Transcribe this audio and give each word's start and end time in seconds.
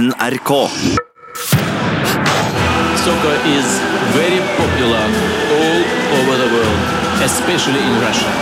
NRK. 0.00 0.50
Soccer 3.04 3.36
is 3.56 3.66
very 4.16 4.40
popular 4.56 5.04
all 5.56 5.80
over 6.16 6.34
the 6.40 6.48
world, 6.54 6.80
especially 7.28 7.82
in 7.88 8.00
Russia. 8.00 8.32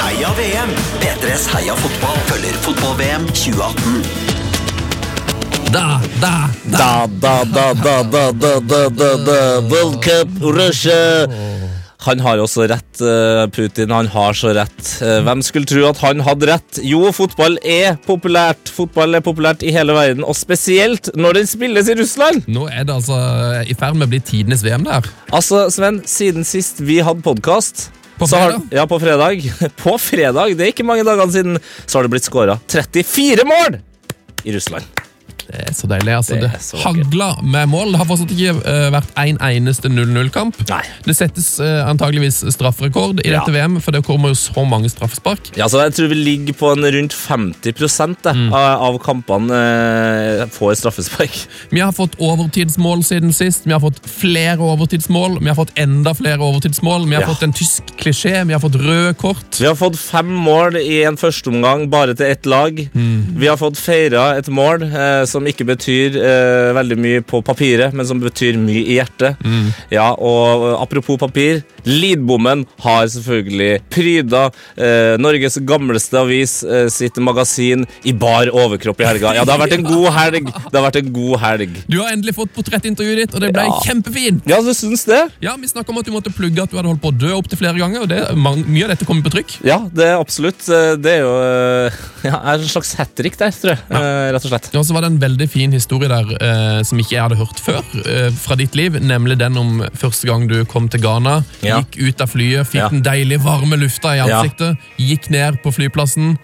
Heia 0.00 0.30
VM! 0.38 0.70
P3s 1.00 1.44
Heia 1.52 1.74
fotball 1.76 2.16
følger 2.30 2.56
fotball-VM 2.64 3.28
2018. 3.32 4.04
Da, 5.72 6.00
da, 6.20 6.48
da. 6.64 6.78
Da, 6.78 7.06
da, 7.20 7.44
da, 7.44 7.74
da, 7.74 8.02
da, 8.02 8.32
da, 8.32 8.32
da, 8.32 8.60
da, 8.60 8.88
da, 8.88 8.88
da, 8.88 9.08
da, 9.08 9.16
da, 9.16 9.36
da, 9.36 9.76
da, 10.00 10.48
da, 10.48 11.26
da. 11.26 11.49
Han 12.06 12.20
har 12.24 12.40
også 12.40 12.64
rett, 12.70 13.00
eh, 13.04 13.42
Putin. 13.52 13.90
Han 13.92 14.06
har 14.08 14.32
så 14.32 14.54
rett. 14.56 14.86
Eh, 15.04 15.18
Hvem 15.26 15.42
skulle 15.44 15.68
tro 15.68 15.82
at 15.90 15.98
han 16.00 16.22
hadde 16.24 16.46
rett? 16.48 16.78
Jo, 16.86 17.02
fotball 17.12 17.58
er 17.60 17.98
populært. 18.06 18.70
Fotball 18.72 19.18
er 19.18 19.20
populært 19.26 19.60
i 19.68 19.72
hele 19.74 19.92
verden, 19.92 20.24
og 20.24 20.32
spesielt 20.38 21.10
når 21.14 21.40
den 21.40 21.50
spilles 21.50 21.90
i 21.92 21.96
Russland. 21.98 22.46
Nå 22.48 22.64
er 22.72 22.86
det 22.88 22.94
altså 22.94 23.18
i 23.68 23.76
ferd 23.76 23.98
med 24.00 24.08
å 24.08 24.12
bli 24.14 24.20
tidenes 24.24 24.64
VM 24.64 24.84
der. 24.88 25.10
Altså, 25.30 25.66
Sven, 25.70 26.00
siden 26.08 26.44
sist 26.48 26.80
vi 26.80 27.02
hadde 27.04 27.20
podkast 27.26 27.90
På 28.20 28.28
har, 28.32 28.54
fredag? 28.56 28.72
ja, 28.72 28.86
på 28.88 29.00
fredag. 29.00 29.44
På 29.84 29.98
fredag, 30.00 30.56
det 30.56 30.66
er 30.66 30.72
ikke 30.72 30.88
mange 30.88 31.04
dagene 31.04 31.32
siden, 31.32 31.60
så 31.86 31.98
har 32.00 32.08
det 32.08 32.14
blitt 32.16 32.28
skåra 32.28 32.56
34 32.68 33.44
mål 33.48 33.78
i 34.48 34.56
Russland. 34.56 34.84
Det 35.48 35.60
er 35.68 35.72
så 35.74 35.86
deilig. 35.90 36.12
altså. 36.16 36.34
Det 36.40 36.50
Det, 36.52 36.82
hagla 36.84 37.30
med 37.42 37.68
mål. 37.68 37.92
Det 37.92 37.98
har 38.02 38.06
fortsatt 38.10 38.30
ikke 38.34 38.54
uh, 38.60 38.90
vært 38.94 39.10
en 39.16 39.38
eneste 39.50 39.88
0-0-kamp. 39.88 40.56
Det 41.06 41.16
settes 41.16 41.48
uh, 41.60 41.88
antageligvis 41.90 42.42
strafferekord 42.54 43.20
i 43.24 43.30
Ja. 43.30 43.40
dette 43.40 43.52
VM, 43.54 43.80
for 43.80 43.92
det 43.92 44.04
kommer 44.06 44.28
jo 44.34 44.34
så 44.38 44.64
mange 44.68 44.90
straffespark. 44.90 45.52
Ja, 45.56 45.66
så 45.68 45.80
Jeg 45.84 45.94
tror 45.96 46.08
vi 46.08 46.14
ligger 46.14 46.52
på 46.54 46.72
en 46.72 46.84
rundt 46.84 47.12
50 47.14 47.72
det, 48.22 48.34
Mm. 48.36 48.52
av 48.52 48.80
av 48.90 48.98
kampene 49.02 49.50
uh, 49.52 50.46
får 50.48 50.74
straffespark. 50.80 51.34
Vi 51.70 51.80
har 51.80 51.92
fått 51.92 52.16
overtidsmål 52.18 53.02
siden 53.04 53.32
sist. 53.32 53.64
Vi 53.66 53.72
har 53.72 53.80
fått 53.80 54.00
flere 54.06 54.58
overtidsmål. 54.58 55.38
Vi 55.40 55.48
har 55.48 55.56
fått 55.58 55.72
enda 55.76 56.14
flere 56.14 56.38
overtidsmål. 56.38 57.08
Vi 57.08 57.14
har 57.14 57.22
Ja. 57.22 57.28
fått 57.28 57.42
en 57.42 57.52
tysk 57.52 57.82
klisjé. 57.98 58.46
Vi 58.46 58.52
har 58.52 58.60
fått 58.60 58.74
røde 58.76 59.14
kort. 59.16 59.58
Vi 59.60 59.66
har 59.66 59.74
fått 59.74 59.96
fem 59.98 60.30
mål 60.30 60.76
i 60.76 61.02
en 61.04 61.16
førsteomgang 61.16 61.88
bare 61.90 62.14
til 62.14 62.26
ett 62.26 62.46
lag. 62.46 62.88
Vi 62.94 63.46
har 63.46 63.56
fått 63.56 63.76
feira 63.78 64.36
et 64.38 64.48
mål 64.48 64.82
eh, 64.82 65.24
som 65.30 65.46
ikke 65.46 65.66
betyr 65.68 66.18
eh, 66.20 66.70
veldig 66.76 66.98
mye 67.00 67.22
på 67.26 67.40
papiret, 67.46 67.94
men 67.96 68.06
som 68.08 68.20
betyr 68.22 68.58
mye 68.60 68.82
i 68.82 68.98
hjertet. 68.98 69.40
Ja, 69.94 70.10
og 70.14 70.66
eh, 70.66 70.76
apropos 70.82 71.20
papir, 71.20 71.62
Lidbommen 71.86 72.66
har 72.84 73.06
selvfølgelig 73.12 73.80
pryda 73.92 74.42
eh, 74.76 75.16
Norges 75.20 75.58
gamleste 75.66 76.18
avis 76.20 76.58
eh, 76.64 76.88
sitt 76.92 77.16
magasin 77.22 77.86
i 78.08 78.12
bar 78.12 78.50
overkropp 78.52 79.00
i 79.00 79.08
helga. 79.08 79.34
Ja, 79.36 79.44
det 79.44 79.54
har 79.54 79.62
vært 79.62 79.76
en 79.78 79.86
god 79.88 80.08
helg. 80.16 80.50
Det 80.70 80.76
har 80.80 80.86
vært 80.88 81.00
en 81.02 81.12
god 81.14 81.36
helg. 81.44 81.78
Du 81.90 81.98
har 82.02 82.12
endelig 82.14 82.34
fått 82.38 82.52
portrettintervjuet 82.56 83.22
ditt, 83.24 83.34
og 83.36 83.44
det 83.44 83.52
ble 83.56 83.66
Ja. 83.70 83.78
kjempefint! 83.86 84.42
Ja, 84.50 84.60
du 84.64 84.72
syns 84.74 85.04
det? 85.06 85.20
Ja, 85.44 85.56
Vi 85.60 85.68
snakka 85.68 85.90
om 85.92 85.98
at 86.00 86.06
du 86.08 86.12
måtte 86.14 86.32
plugge 86.32 86.62
at 86.62 86.70
du 86.72 86.76
hadde 86.78 86.88
holdt 86.88 87.02
på 87.02 87.10
å 87.12 87.16
dø 87.18 87.32
opptil 87.36 87.58
flere 87.60 87.78
ganger. 87.78 88.02
og 88.02 88.08
det, 88.08 88.20
Mye 88.36 88.84
av 88.86 88.90
dette 88.94 89.04
kommer 89.08 89.22
på 89.26 89.32
trykk. 89.34 89.58
Ja, 89.66 89.78
det 89.92 90.06
er 90.08 90.16
absolutt. 90.20 90.62
Eh, 90.68 90.96
Det 90.96 91.12
er 91.18 91.20
jo 91.24 91.32
eh, 91.42 92.00
ja, 92.28 92.40
er 92.40 92.58
en 92.60 92.68
slags 92.70 92.94
hat 92.98 93.12
trick 93.18 93.36
der, 93.40 93.50
tror 93.52 93.74
jeg. 93.74 93.82
eh, 93.90 94.30
Rett 94.34 94.44
og 94.46 94.50
slett. 94.52 94.70
Ja, 94.74 94.82
så 94.86 94.94
var 94.96 95.04
det 95.04 95.12
en 95.12 95.20
veldig 95.22 95.48
fin 95.50 95.72
historie 95.72 96.08
der 96.10 96.84
som 96.84 96.98
ikke 97.00 97.14
jeg 97.16 97.22
hadde 97.22 97.36
hørt 97.40 97.60
før 97.60 97.82
fra 98.40 98.56
ditt 98.58 98.74
liv, 98.78 98.96
nemlig 99.02 99.36
den 99.40 99.56
om 99.60 99.82
første 99.98 100.26
gang 100.28 100.46
du 100.50 100.64
kom 100.68 100.88
til 100.88 101.00
Ghana, 101.04 101.42
Ja. 101.62 101.69
Ja. 101.70 101.82
Gikk 101.82 102.00
ut 102.02 102.24
av 102.24 102.32
flyet, 102.32 102.68
fikk 102.70 102.82
ja. 102.82 102.88
den 102.92 103.04
deilige, 103.06 103.42
varme 103.44 103.78
lufta 103.80 104.16
i 104.18 104.24
ansiktet. 104.24 104.90
Gikk 105.00 105.30
ned 105.32 105.62
på 105.64 105.72
flyplassen 105.74 106.34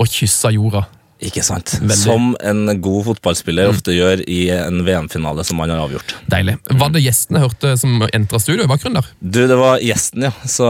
og 0.00 0.08
kyssa 0.10 0.52
jorda. 0.54 0.86
Ikke 1.20 1.42
sant. 1.44 1.74
Veldig. 1.82 1.96
Som 2.00 2.30
en 2.40 2.64
god 2.80 3.04
fotballspiller 3.10 3.68
mm. 3.68 3.74
ofte 3.74 3.92
gjør 3.92 4.22
i 4.24 4.38
en 4.54 4.80
VM-finale 4.86 5.44
som 5.44 5.58
man 5.60 5.72
har 5.72 5.82
avgjort. 5.84 6.14
Deilig. 6.32 6.56
Var 6.80 6.94
det 6.94 7.02
gjestene 7.04 7.42
hørte 7.44 7.74
som 7.80 8.06
entra 8.08 8.40
studio 8.40 8.64
i 8.64 8.70
bakgrunnen 8.70 9.02
der? 9.02 9.10
Du, 9.20 9.42
det 9.50 9.58
var 9.60 9.84
gjesten, 9.84 10.24
ja. 10.30 10.32
Så 10.48 10.68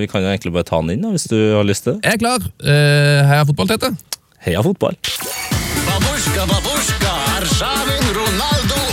vi 0.00 0.08
kan 0.08 0.24
jo 0.24 0.32
egentlig 0.32 0.54
bare 0.56 0.68
ta 0.70 0.80
han 0.80 0.92
inn, 0.94 1.04
da, 1.04 1.12
hvis 1.12 1.28
du 1.28 1.36
har 1.36 1.68
lyst 1.68 1.84
til 1.84 1.98
det. 1.98 2.08
Jeg 2.08 2.16
er 2.16 2.22
klar. 2.24 2.48
Eh, 2.64 3.20
heia 3.28 3.44
fotball, 3.52 3.74
Tete. 3.74 3.92
Heia 4.46 4.64
fotball. 4.64 4.96
Babushka, 5.84 6.48
babushka, 6.48 7.12
Arshavin, 7.36 8.08
Ronaldo 8.16 8.89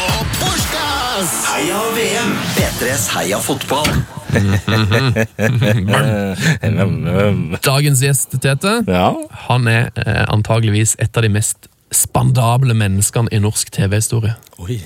Heia 1.18 1.80
VM! 1.96 2.34
P3s 2.54 3.08
Heia 3.16 3.40
fotball. 3.42 3.88
Dagens 7.66 8.04
gjest, 8.06 8.36
Tete, 8.44 8.74
Ja. 8.86 9.08
han 9.48 9.66
er 9.68 9.90
eh, 9.98 10.26
antageligvis 10.30 10.94
et 11.02 11.18
av 11.18 11.26
de 11.26 11.32
mest 11.34 11.66
spandable 11.90 12.78
menneskene 12.78 13.34
i 13.34 13.40
norsk 13.42 13.74
TV-historie. 13.74 14.36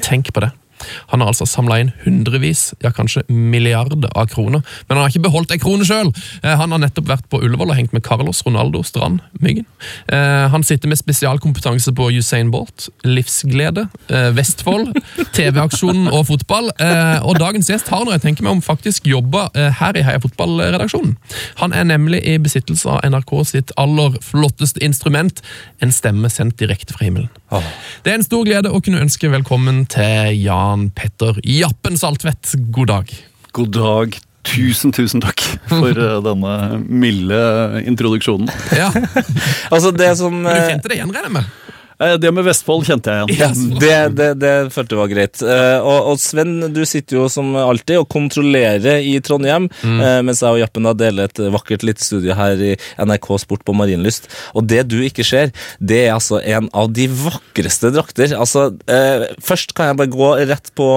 Tenk 0.08 0.32
på 0.32 0.46
det. 0.46 0.54
Han 1.12 1.22
har 1.22 1.32
altså 1.32 1.46
samla 1.50 1.80
inn 1.82 1.92
hundrevis, 2.06 2.72
ja 2.84 2.92
kanskje 2.96 3.24
milliarder 3.30 4.10
av 4.16 4.28
kroner. 4.32 4.62
Men 4.88 4.98
han 4.98 5.04
har 5.06 5.12
ikke 5.14 5.26
beholdt 5.28 5.52
ei 5.56 5.60
krone 5.62 5.86
sjøl! 5.88 6.12
Han 6.44 6.72
har 6.74 6.82
nettopp 6.84 7.08
vært 7.10 7.28
på 7.32 7.40
Ullevål 7.44 7.72
og 7.74 7.78
hengt 7.78 7.94
med 7.96 8.04
Carlos 8.06 8.42
Ronaldo 8.46 8.82
Strand 8.88 9.20
Myggen. 9.42 9.66
Eh, 10.08 10.48
Han 10.52 10.64
sitter 10.64 10.90
med 10.90 10.98
spesialkompetanse 11.00 11.94
på 11.96 12.10
Usain 12.18 12.52
Bolt, 12.52 12.90
livsglede, 13.04 13.88
eh, 14.10 14.30
Vestfold, 14.36 14.92
TV-aksjonen 15.38 16.08
og 16.12 16.26
fotball. 16.32 16.72
Eh, 16.80 17.20
Og 17.26 17.38
dagens 17.40 17.70
gjest 17.70 17.88
har, 17.92 18.06
når 18.06 18.18
jeg 18.18 18.22
tenker 18.28 18.44
meg 18.48 18.58
om, 18.58 18.62
faktisk 18.66 19.08
jobba 19.10 19.50
eh, 19.56 19.70
her 19.80 19.98
i 19.98 20.04
Heia 20.06 20.20
Fotball-redaksjonen. 20.24 21.18
Han 21.62 21.74
er 21.74 21.84
nemlig 21.84 22.22
i 22.28 22.38
besittelse 22.42 22.90
av 22.90 23.04
NRK 23.12 23.34
sitt 23.46 23.72
aller 23.78 24.18
flotteste 24.24 24.82
instrument, 24.84 25.42
en 25.82 25.92
stemme 25.92 26.30
sendt 26.30 26.58
direkte 26.62 26.94
fra 26.96 27.06
himmelen. 27.06 27.30
Det 28.04 28.12
er 28.14 28.16
en 28.16 28.24
stor 28.24 28.46
glede 28.48 28.70
å 28.72 28.80
kunne 28.84 29.02
ønske 29.04 29.28
velkommen 29.28 29.84
til 29.92 30.38
Jan 30.40 30.71
Petter 30.96 31.40
Jappen 31.44 31.98
Saltvedt. 32.00 32.54
God 32.72 32.92
dag. 32.92 33.16
God 33.56 33.74
dag. 33.76 34.20
Tusen, 34.42 34.90
tusen 34.90 35.22
takk 35.22 35.38
for 35.70 35.94
eh, 35.94 36.16
denne 36.26 36.54
milde 36.90 37.38
introduksjonen. 37.86 38.50
Ja, 38.74 38.90
Altså, 39.74 39.92
det 39.94 40.10
som 40.18 40.34
men 40.34 40.50
Du 40.50 40.56
eh, 40.56 40.70
kjente 40.72 40.90
det 40.90 40.98
igjen, 40.98 41.12
regner 41.14 41.30
jeg 41.30 41.36
med? 41.36 41.52
Eh, 42.02 42.16
Det 42.22 42.32
med 42.34 42.46
Vestfold 42.48 42.88
kjente 42.88 43.14
jeg 43.14 43.36
igjen. 43.36 43.62
ja, 43.82 44.08
det, 44.10 44.16
det, 44.18 44.30
det 44.42 44.54
følte 44.74 44.96
jeg 44.96 45.02
var 45.02 45.12
greit. 45.12 45.42
Eh, 45.46 45.78
og, 45.80 46.12
og 46.14 46.22
Sven, 46.22 46.56
du 46.74 46.82
sitter 46.90 47.20
jo 47.20 47.28
som 47.32 47.54
alltid 47.60 48.02
og 48.02 48.10
kontrollerer 48.12 49.04
i 49.06 49.18
Trondheim, 49.24 49.68
mm. 49.84 50.02
mens 50.28 50.42
jeg 50.44 50.56
og 50.56 50.62
Jappen 50.62 50.88
da 50.90 50.96
deler 50.98 51.30
et 51.30 51.42
vakkert 51.54 51.86
lite 51.88 52.04
studio 52.04 52.36
her 52.38 52.62
i 52.62 52.74
NRK 53.02 53.30
Sport 53.44 53.66
på 53.68 53.76
Marienlyst. 53.78 54.30
Og 54.58 54.66
det 54.70 54.86
du 54.92 55.00
ikke 55.06 55.26
ser, 55.28 55.54
det 55.80 56.06
er 56.08 56.16
altså 56.16 56.42
en 56.42 56.70
av 56.78 56.92
de 56.96 57.08
vakreste 57.12 57.94
drakter. 57.96 58.34
Altså, 58.38 58.70
eh, 58.92 59.28
først 59.44 59.76
kan 59.78 59.92
jeg 59.92 60.02
bare 60.02 60.14
gå 60.14 60.32
rett 60.52 60.74
på, 60.78 60.90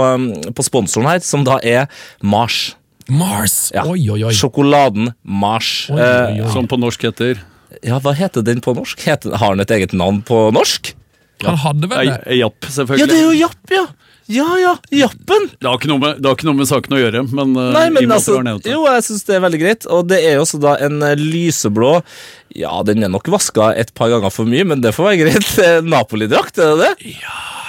på 0.54 0.66
sponsoren 0.66 1.10
her, 1.12 1.24
som 1.24 1.44
da 1.46 1.60
er 1.62 1.90
Mars. 2.24 2.74
Mars! 3.10 3.68
Ja. 3.74 3.84
Oi, 3.84 4.00
oi, 4.08 4.22
oi. 4.24 4.32
Sjokoladen 4.32 5.12
Mars. 5.22 5.90
Oi, 5.92 6.00
oi, 6.00 6.38
oi. 6.40 6.52
Som 6.54 6.70
på 6.70 6.80
norsk 6.80 7.04
heter 7.10 7.42
Ja, 7.82 7.98
hva 8.04 8.14
heter 8.16 8.44
den 8.46 8.60
på 8.64 8.74
norsk? 8.76 9.00
Heter, 9.08 9.36
har 9.40 9.56
den 9.56 9.64
et 9.64 9.72
eget 9.74 9.94
navn 9.96 10.22
på 10.26 10.46
norsk? 10.54 10.94
Han 11.44 11.58
hadde 11.60 11.90
vel 11.90 12.08
det? 12.08 12.36
Japp, 12.38 12.68
Japp, 12.70 12.94
Ja, 12.98 13.06
det 13.10 13.18
er 13.18 13.24
jo 13.26 13.34
Japp, 13.36 13.72
ja! 13.74 13.86
Ja, 14.26 14.46
ja, 14.56 14.72
Jappen! 14.90 15.50
Det 15.60 15.68
har 15.68 15.76
ikke 15.76 15.90
noe 15.90 16.00
med, 16.00 16.24
ikke 16.24 16.46
noe 16.48 16.56
med 16.56 16.68
saken 16.68 16.94
å 16.96 17.00
gjøre, 17.00 17.24
men, 17.28 17.50
eh, 17.60 17.72
Nei, 17.74 17.84
men 17.92 18.12
altså, 18.14 18.38
jo, 18.64 18.84
jeg 18.88 19.04
synes 19.04 19.26
det 19.28 19.34
er 19.36 19.42
veldig 19.44 19.60
greit. 19.60 19.86
Og 19.92 20.06
det 20.08 20.20
er 20.24 20.38
jo 20.38 20.44
også 20.46 20.60
da 20.62 20.76
en 20.86 21.02
eh, 21.04 21.16
lyseblå 21.20 21.98
Ja, 22.56 22.72
den 22.86 23.04
er 23.04 23.12
nok 23.12 23.28
vaska 23.34 23.72
et 23.76 23.92
par 23.98 24.08
ganger 24.12 24.32
for 24.32 24.48
mye, 24.48 24.64
men 24.70 24.80
det 24.84 24.94
får 24.96 25.10
være 25.10 25.20
greit. 25.26 25.50
Eh, 25.64 25.80
Napoli-drakt, 25.84 26.58
er 26.60 26.72
det 26.74 26.88
det? 26.88 27.10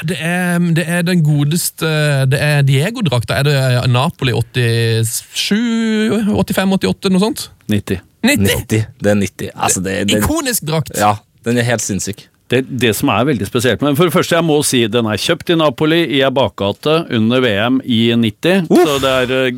Det 0.09 0.15
er, 0.19 0.63
det 0.75 0.83
er 0.91 1.03
den 1.07 1.21
godeste 1.23 1.87
Det 2.27 2.39
er 2.43 2.65
Diego-drakta. 2.67 3.37
Er 3.39 3.47
det 3.47 3.91
Napoli 3.91 4.33
87, 4.35 6.31
85, 6.31 6.75
88, 6.79 7.11
noe 7.13 7.23
sånt? 7.23 7.49
90. 7.71 8.01
90! 8.25 8.47
90. 8.47 8.87
Det 9.01 9.11
er 9.11 9.19
90. 9.21 9.51
Altså, 9.55 9.83
det, 9.85 9.97
det, 10.09 10.21
Ikonisk 10.23 10.65
drakt! 10.67 10.95
ja, 10.99 11.15
den 11.45 11.59
er 11.61 11.67
helt 11.67 11.83
sinnssyk. 11.85 12.27
Det, 12.51 12.59
det 12.69 12.91
som 12.93 13.09
er 13.09 13.23
veldig 13.25 13.47
spesielt 13.49 13.81
med 13.81 13.89
den, 13.91 13.97
For 13.97 14.05
det 14.09 14.13
første, 14.13 14.35
jeg 14.37 14.45
må 14.45 14.59
si 14.65 14.83
den 14.91 15.07
er 15.09 15.17
kjøpt 15.21 15.49
i 15.49 15.57
Napoli 15.57 16.03
i 16.17 16.19
ei 16.21 16.29
bakgate 16.33 16.99
under 17.17 17.41
VM 17.41 17.79
i 17.81 18.03
90. 18.21 18.67
Så 18.69 18.99
det 19.01 19.13
er, 19.23 19.33
eh, 19.39 19.57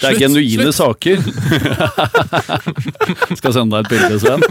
det 0.00 0.08
er 0.08 0.14
Slutt, 0.16 0.22
genuine 0.22 0.72
saker. 0.72 1.20
Skal 3.38 3.52
sende 3.54 3.76
deg 3.76 3.84
et 3.84 3.92
bilde, 3.92 4.16
Sven. 4.22 4.44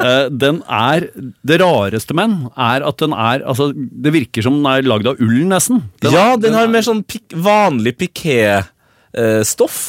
Eh, 0.00 0.26
Den 0.42 0.60
er 0.68 1.08
Det 1.46 1.58
rareste 1.62 2.14
med 2.16 2.30
den 2.34 2.50
er 2.56 2.84
at 2.88 3.00
den 3.02 3.12
er 3.16 3.42
altså, 3.48 3.70
Det 3.74 4.12
virker 4.14 4.44
som 4.46 4.60
den 4.60 4.68
er 4.70 4.84
lagd 4.86 5.08
av 5.10 5.20
ull, 5.24 5.40
nesten. 5.50 5.82
Den 6.04 6.14
ja, 6.16 6.28
den, 6.36 6.50
den 6.50 6.58
har 6.58 6.68
er- 6.68 6.74
mer 6.76 6.84
sånn 6.86 7.02
pik 7.08 7.32
vanlig 7.36 7.96
piké-stoff. 8.00 9.80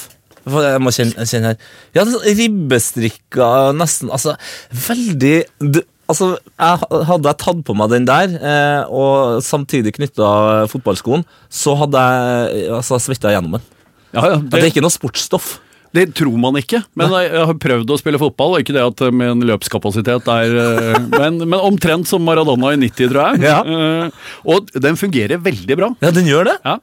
Jeg 0.42 0.82
må 0.82 0.90
kjenne, 0.96 1.28
kjenne 1.30 1.52
her. 1.52 1.58
Ja, 1.94 2.04
sånn 2.08 2.24
ribbestrikka 2.40 3.50
nesten. 3.78 4.10
Altså, 4.10 4.34
veldig 4.88 5.36
det, 5.62 5.84
Altså, 6.12 6.30
jeg, 6.38 6.92
Hadde 7.10 7.32
jeg 7.32 7.42
tatt 7.42 7.66
på 7.68 7.76
meg 7.78 7.92
den 7.94 8.08
der, 8.10 8.38
eh, 8.38 8.92
og 8.92 9.42
samtidig 9.46 9.96
knytta 9.98 10.68
fotballskoen, 10.72 11.26
så 11.52 11.76
hadde 11.80 12.06
jeg 12.06 12.70
altså, 12.78 13.00
svetta 13.02 13.34
gjennom 13.34 13.58
den. 13.58 13.68
Ja, 14.12 14.24
ja, 14.34 14.40
det... 14.40 14.50
det 14.52 14.64
er 14.66 14.72
ikke 14.74 14.84
noe 14.84 14.94
sportsstoff. 14.94 15.56
Det 15.92 16.06
tror 16.16 16.38
man 16.40 16.56
ikke, 16.56 16.80
men 16.96 17.12
jeg, 17.12 17.32
jeg 17.34 17.48
har 17.50 17.58
prøvd 17.60 17.90
å 17.92 17.98
spille 18.00 18.20
fotball, 18.20 18.54
og 18.56 18.64
ikke 18.64 18.76
det 18.78 18.84
at 18.84 19.02
min 19.12 19.44
løpskapasitet 19.50 20.30
er 20.32 20.54
eh, 20.62 21.00
men, 21.20 21.42
men 21.44 21.58
omtrent 21.60 22.08
som 22.08 22.24
Maradona 22.24 22.72
i 22.76 22.80
90, 22.80 23.12
tror 23.12 23.22
jeg. 23.26 23.42
Ja. 23.44 23.58
Eh, 23.66 24.30
og 24.56 24.72
den 24.72 25.00
fungerer 25.00 25.42
veldig 25.44 25.80
bra. 25.80 25.92
Ja, 26.04 26.14
den 26.16 26.30
gjør 26.32 26.48
det. 26.48 26.56
Ja. 26.64 26.78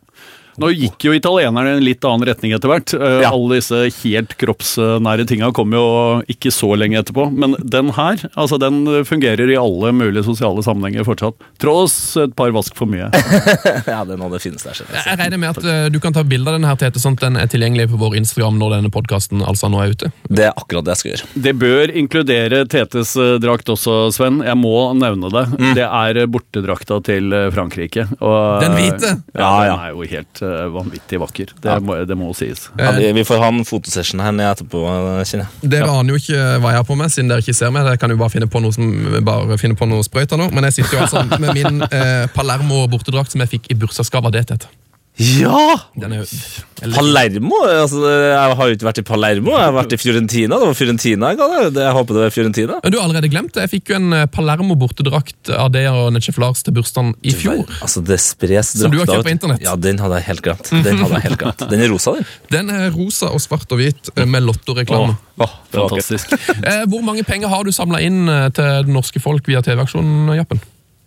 Nå 0.58 0.70
gikk 0.74 1.04
jo 1.08 1.12
italienerne 1.16 1.74
i 1.74 1.76
en 1.78 1.84
litt 1.86 2.04
annen 2.08 2.26
retning 2.28 2.52
etter 2.56 2.70
hvert. 2.72 2.94
Eh, 2.96 3.16
Ja. 3.22 3.30
Alle 3.34 3.58
disse 3.58 3.78
helt 4.02 4.32
kroppsnære 4.38 5.26
tinga 5.28 5.50
kom 5.54 5.72
jo 5.74 5.82
ikke 6.30 6.50
så 6.54 6.72
lenge 6.78 6.98
etterpå. 7.00 7.28
Men 7.34 7.54
den 7.62 7.90
her, 7.96 8.20
altså 8.38 8.58
den 8.60 8.80
fungerer 9.08 9.50
i 9.50 9.56
alle 9.58 9.92
mulige 9.94 10.24
sosiale 10.26 10.62
sammenhenger 10.64 11.04
fortsatt. 11.06 11.34
Tross 11.62 12.16
et 12.20 12.34
par 12.38 12.50
vask 12.54 12.74
for 12.78 12.86
mye. 12.90 13.10
Ja, 13.88 14.02
det 14.04 14.14
er 14.14 14.20
noe 14.20 14.30
det 14.32 14.40
fineste 14.42 14.68
jeg 14.68 14.74
har 14.74 14.78
sett. 14.82 15.06
Jeg 15.08 15.18
regner 15.20 15.40
med 15.40 15.56
at 15.56 15.64
eh, 15.64 15.86
du 15.92 15.98
kan 16.02 16.12
ta 16.14 16.22
bilde 16.26 16.50
av 16.50 16.56
denne 16.58 16.68
her, 16.70 16.76
Tete, 16.80 17.00
sånn 17.02 17.16
at 17.18 17.22
den 17.24 17.38
er 17.40 17.48
tilgjengelig 17.50 17.88
på 17.92 17.98
vår 18.00 18.16
Instagram 18.20 18.58
når 18.60 18.74
denne 18.76 18.90
podkasten 18.94 19.42
altså 19.46 19.70
nå 19.72 19.80
er 19.82 19.94
ute. 19.94 20.10
Det 20.28 20.46
er 20.48 20.52
akkurat 20.58 20.84
det 20.86 20.94
jeg 20.96 21.00
skal 21.02 21.12
gjøre. 21.12 21.28
Det 21.48 21.54
bør 21.62 21.92
inkludere 22.02 22.62
Tetes 22.70 23.14
eh, 23.16 23.36
drakt 23.42 23.70
også, 23.72 23.96
Sven. 24.14 24.40
Jeg 24.46 24.58
må 24.60 24.74
nevne 24.98 25.30
det. 25.34 25.44
Det 25.78 25.86
er 25.86 26.20
bortedrakta 26.30 27.00
til 27.06 27.32
Frankrike. 27.54 28.06
Og, 28.20 28.38
Den 28.64 28.76
hvite? 28.78 29.14
Ja, 29.34 29.48
Ja, 29.48 29.72
den 29.72 29.84
er 29.88 29.94
jo 29.94 30.06
helt 30.12 30.42
vanvittig 30.74 31.20
vakker. 31.22 31.52
Det, 31.62 31.76
må, 31.84 31.98
det 32.08 32.16
må 32.18 32.30
sies. 32.36 32.68
Ja, 32.78 32.92
vi, 32.96 33.10
vi 33.16 33.24
får 33.28 33.42
ha 33.42 33.50
en 33.52 33.64
fotosession 33.68 34.22
her 34.24 34.34
nede 34.34 34.54
etterpå, 34.56 34.82
kjenner 35.28 35.46
jeg. 35.46 35.70
Dere 35.74 35.92
aner 35.92 36.14
jo 36.14 36.22
ikke 36.22 36.42
hva 36.62 36.74
jeg 36.74 36.82
har 36.82 36.88
på 36.88 36.98
meg, 36.98 37.12
siden 37.14 37.32
dere 37.32 37.44
ikke 37.44 37.56
ser 37.58 37.72
meg. 37.74 37.86
Dere 37.88 38.00
kan 38.00 38.12
jo 38.14 38.18
bare 38.20 38.34
finne 38.34 38.50
på 38.50 38.62
noe 38.64 38.74
som 38.74 38.90
bare 39.28 39.60
finne 39.60 39.78
på 39.78 39.88
noe 39.90 40.06
sprøyter 40.06 40.40
nå. 40.40 40.50
Men 40.54 40.68
jeg 40.68 40.80
sitter 40.80 40.98
jo 40.98 41.06
altså 41.06 41.24
med 41.38 41.54
min 41.56 41.86
eh, 41.88 42.26
Palermo 42.34 42.84
bortedrakt 42.90 43.34
som 43.34 43.44
jeg 43.44 43.54
fikk 43.56 43.72
i 43.72 43.78
bursdagsgave 43.78 44.30
av 44.30 44.36
det, 44.36 44.46
Tete. 44.50 44.70
Ja! 45.18 45.74
Er 45.98 46.92
Palermo? 46.94 47.56
Altså, 47.66 48.00
jeg 48.06 48.54
har 48.58 48.68
jo 48.70 48.76
ikke 48.76 48.86
vært 48.86 49.00
i 49.00 49.04
Palermo, 49.06 49.50
jeg 49.56 49.66
har 49.66 49.74
vært 49.74 49.94
i 49.96 49.98
Fiorentina. 49.98 50.58
Det 50.60 50.68
var 50.70 50.76
Fiorentina 50.78 51.32
jeg 51.32 51.40
ga 51.40 51.48
det. 51.50 51.62
det. 51.74 51.82
Jeg 51.88 51.96
håper 51.96 52.18
det 52.18 52.22
var 52.22 52.34
Fiorentina. 52.36 52.76
Men 52.84 52.94
Du 52.94 52.98
har 53.00 53.08
allerede 53.08 53.30
glemt 53.32 53.50
det. 53.56 53.64
Jeg 53.66 53.72
fikk 53.72 53.90
jo 53.90 53.96
en 53.98 54.14
eh, 54.14 54.28
Palermo 54.30 54.76
bortedrakt 54.78 55.50
av 55.50 55.72
deg 55.74 55.88
og 55.90 56.12
Netchef 56.14 56.38
Lars 56.38 56.62
til 56.62 56.76
bursdagen 56.78 57.16
i 57.26 57.34
fjor. 57.34 57.64
Altså, 57.82 58.04
det 58.06 58.20
spres 58.22 58.72
Som 58.78 58.94
du 58.94 59.00
har 59.02 59.10
kjøpt 59.10 59.26
på 59.26 59.34
internett? 59.34 59.66
Ja, 59.66 59.74
den 59.74 59.98
hadde 60.02 60.22
jeg 60.22 60.28
helt 60.30 60.46
glemt. 60.46 60.70
Den 60.86 61.02
hadde 61.02 61.18
jeg 61.18 61.26
helt 61.26 61.42
glemt. 61.42 61.66
Den 61.74 61.82
er 61.82 61.92
rosa, 61.92 62.14
den. 62.14 62.30
Den 62.54 62.74
er 62.78 62.88
rosa 62.94 63.34
og 63.34 63.42
svart 63.42 63.74
og 63.74 63.82
hvit 63.82 64.14
eh, 64.14 64.22
med 64.28 64.46
lottoreklame. 64.46 65.18
Det. 65.34 65.52
Fantastisk. 65.74 66.38
Eh, 66.62 66.84
hvor 66.90 67.02
mange 67.02 67.26
penger 67.26 67.50
har 67.50 67.66
du 67.66 67.74
samla 67.74 68.00
inn 68.06 68.26
til 68.54 68.86
det 68.86 68.94
norske 68.94 69.22
folk 69.22 69.50
via 69.50 69.66
TV-aksjonen, 69.66 70.30
Jappen? 70.38 70.62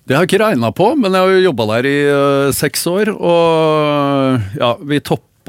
Det 0.07 0.15
har 0.17 0.25
jeg 0.25 0.31
ikke 0.31 0.43
regna 0.43 0.71
på, 0.73 0.91
men 0.97 1.13
jeg 1.13 1.21
har 1.21 1.35
jo 1.35 1.43
jobba 1.45 1.67
der 1.75 1.87
i 1.87 1.97
uh, 2.09 2.53
seks 2.55 2.87
år, 2.89 3.13
og 3.13 4.57
ja, 4.57 4.71
vi 4.81 4.99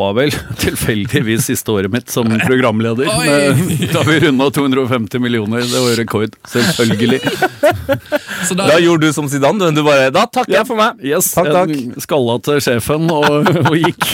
toppa 0.03 0.13
vel 0.17 0.31
tilfeldigvis 0.59 1.47
siste 1.47 1.71
året 1.73 1.91
mitt 1.93 2.11
som 2.11 2.27
programleder. 2.47 3.07
Med, 3.07 3.89
da 3.93 4.03
vi 4.07 4.19
runda 4.21 4.51
250 4.51 5.19
millioner, 5.23 5.61
det 5.63 5.81
var 5.81 5.97
rekord. 5.99 6.35
Selvfølgelig. 6.49 7.21
Så 8.49 8.55
da, 8.59 8.67
Da 8.67 8.79
gjorde 8.83 9.07
du 9.07 9.13
som 9.13 9.29
Zidane, 9.31 9.71
du. 9.71 9.81
du 9.81 9.83
bare, 9.87 10.11
da 10.15 10.27
takker 10.27 10.57
jeg 10.61 10.67
for 10.69 10.79
meg. 10.81 11.03
Yes, 11.07 11.31
Takk, 11.35 11.53
takk. 11.55 11.71
Jeg 11.73 12.03
skalla 12.05 12.39
til 12.43 12.61
sjefen 12.65 13.09
og, 13.13 13.49
og 13.71 13.77
gikk. 13.79 14.09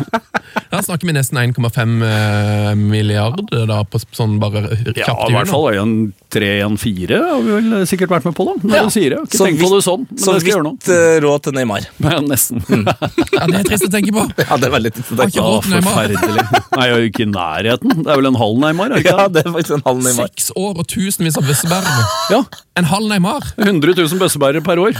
da 0.72 0.80
snakker 0.82 1.06
vi 1.06 1.14
nesten 1.14 1.38
1,5 1.38 2.02
eh, 2.06 2.72
milliarder 2.78 3.66
da, 3.70 3.80
på 3.86 4.00
sånn 4.10 4.38
bare 4.42 4.64
kjapt 4.70 4.98
Ja, 4.98 5.14
i 5.30 5.34
hvert 5.36 5.50
fall 5.50 5.68
en 5.78 5.94
tre, 6.30 6.50
en 6.64 6.76
fire 6.78 7.18
har 7.26 7.40
vi 7.42 7.54
vel 7.56 7.86
sikkert 7.90 8.12
vært 8.12 8.26
med 8.28 8.36
på, 8.38 8.46
da. 8.48 8.54
Når 8.62 8.76
Ja. 8.76 8.82
du 8.86 8.94
sier 8.94 9.14
det. 9.14 9.20
Ikke 9.26 9.38
Så 9.40 9.46
tenkt 9.48 9.62
på 9.62 9.70
det 9.74 9.80
sånn, 9.86 10.04
men 10.10 10.18
Så 10.22 10.34
det 10.34 10.42
skal 10.42 10.50
jeg 10.50 10.56
gjøre 10.56 10.66
nå. 10.66 10.72
vidt 10.78 10.90
eh, 10.94 11.16
råd 11.24 11.44
til 11.46 11.56
Neymar. 11.58 11.86
Ja, 12.00 12.18
nesten. 12.24 12.62
Ja, 12.70 13.46
det 13.50 13.60
er 13.60 13.66
trist 13.70 13.86
å 13.86 13.92
tenke 13.92 14.14
på. 14.14 14.26
Ja, 14.42 14.58
det 14.60 14.68
er 14.70 14.74
veldig 14.76 14.92
trist 14.98 15.14
å 15.14 15.19
Har 15.20 15.28
er 15.28 15.32
ikke 15.34 15.70
Neymar. 15.70 15.94
Forferdelig. 15.94 16.44
Nei, 16.76 16.86
jeg 16.86 16.94
er 16.96 17.04
jo 17.04 17.10
ikke 17.10 17.22
i 17.26 17.28
nærheten. 17.30 17.94
Det 18.00 18.10
er 18.14 18.20
vel 18.22 18.30
en 18.32 18.40
halv 18.40 18.58
Neymar? 18.64 18.96
ikke 18.98 19.12
Ja, 19.14 19.26
det? 19.28 19.32
det 19.36 19.44
er 19.46 19.54
faktisk 19.58 19.76
en 19.78 19.86
halv 19.86 20.02
Neymar. 20.08 20.30
Seks 20.32 20.50
år 20.56 20.80
og 20.82 20.88
tusenvis 20.90 21.38
av 21.40 21.46
bøssebærere. 21.48 22.04
Ja. 22.34 22.42
En 22.80 22.88
halv 22.90 23.08
Neymar. 23.12 23.52
100 23.60 23.94
000 24.00 24.20
bøssebærere 24.24 24.64
per 24.66 24.82
år. 24.82 24.98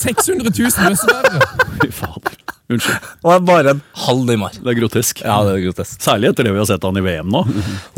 600 0.00 0.50
000 0.50 0.88
bøssebærere. 0.88 1.40
Fy 1.82 1.90
fader. 1.92 2.40
Unnskyld. 2.72 3.08
Og 3.28 3.32
er 3.34 3.42
bare 3.44 3.72
en 3.74 3.80
halv 4.06 4.22
Neymar. 4.24 4.54
Det 4.56 4.70
er 4.72 4.78
grotesk. 4.78 5.20
Ja, 5.20 5.34
det 5.44 5.58
er 5.58 5.64
grotesk. 5.66 5.98
Særlig 6.00 6.30
etter 6.30 6.46
det 6.48 6.54
vi 6.54 6.62
har 6.62 6.68
sett 6.70 6.84
han 6.86 6.96
i 6.96 7.02
VM 7.04 7.28
nå. 7.34 7.42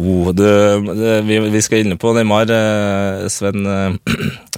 Oh, 0.02 0.32
det, 0.34 0.50
det, 0.98 1.12
vi, 1.28 1.38
vi 1.54 1.62
skal 1.62 1.84
inne 1.84 1.98
på 2.02 2.10
Neymar. 2.16 2.50
eh, 2.50 3.28
Sven 3.30 3.62
eh, 3.62 4.16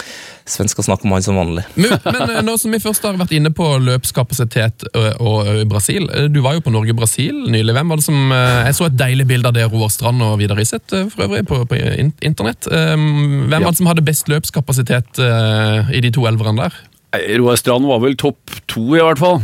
Sven 0.48 0.68
skal 0.72 0.86
snakke 0.86 1.04
om 1.04 1.12
han 1.12 1.22
som 1.24 1.36
vanlig. 1.36 1.62
Men, 1.76 1.92
men 2.06 2.30
eh, 2.32 2.40
nå 2.46 2.54
som 2.60 2.72
vi 2.72 2.80
først 2.80 3.04
har 3.04 3.18
vært 3.20 3.34
inne 3.36 3.50
på 3.54 3.66
løpskapasitet 3.84 4.86
og, 4.94 5.08
og 5.20 5.48
ø, 5.52 5.56
Brasil 5.68 6.06
eh, 6.08 6.26
Du 6.32 6.40
var 6.44 6.56
jo 6.56 6.62
på 6.64 6.72
Norge-Brasil 6.72 7.42
nylig. 7.52 7.74
Hvem 7.76 7.92
var 7.92 8.00
det 8.00 8.06
som 8.08 8.32
eh, 8.32 8.64
Jeg 8.70 8.78
så 8.78 8.88
et 8.88 8.96
deilig 8.98 9.26
bilde 9.28 9.50
av 9.52 9.56
det 9.58 9.66
Roar 9.68 9.92
Strand 9.92 10.24
og 10.24 10.38
Vidar 10.40 10.60
Iseth 10.62 10.96
eh, 10.96 11.06
for 11.12 11.26
øvrig 11.28 11.44
på, 11.50 11.60
på 11.68 11.78
internett. 12.24 12.68
Hvem 12.70 13.08
Hvem 13.52 13.64
var 13.66 13.70
det 13.74 13.78
som 13.82 13.90
hadde 13.92 14.06
best 14.08 14.28
løpskapasitet 14.32 15.20
eh, 15.24 15.92
i 15.98 16.00
de 16.04 16.10
to 16.16 16.24
elverne 16.30 16.64
der? 16.68 16.80
Roar 17.40 17.56
Strand 17.56 17.86
var 17.88 18.02
vel 18.02 18.16
topp 18.20 18.52
to, 18.68 18.82
i 18.96 19.00
hvert 19.00 19.20
fall. 19.20 19.38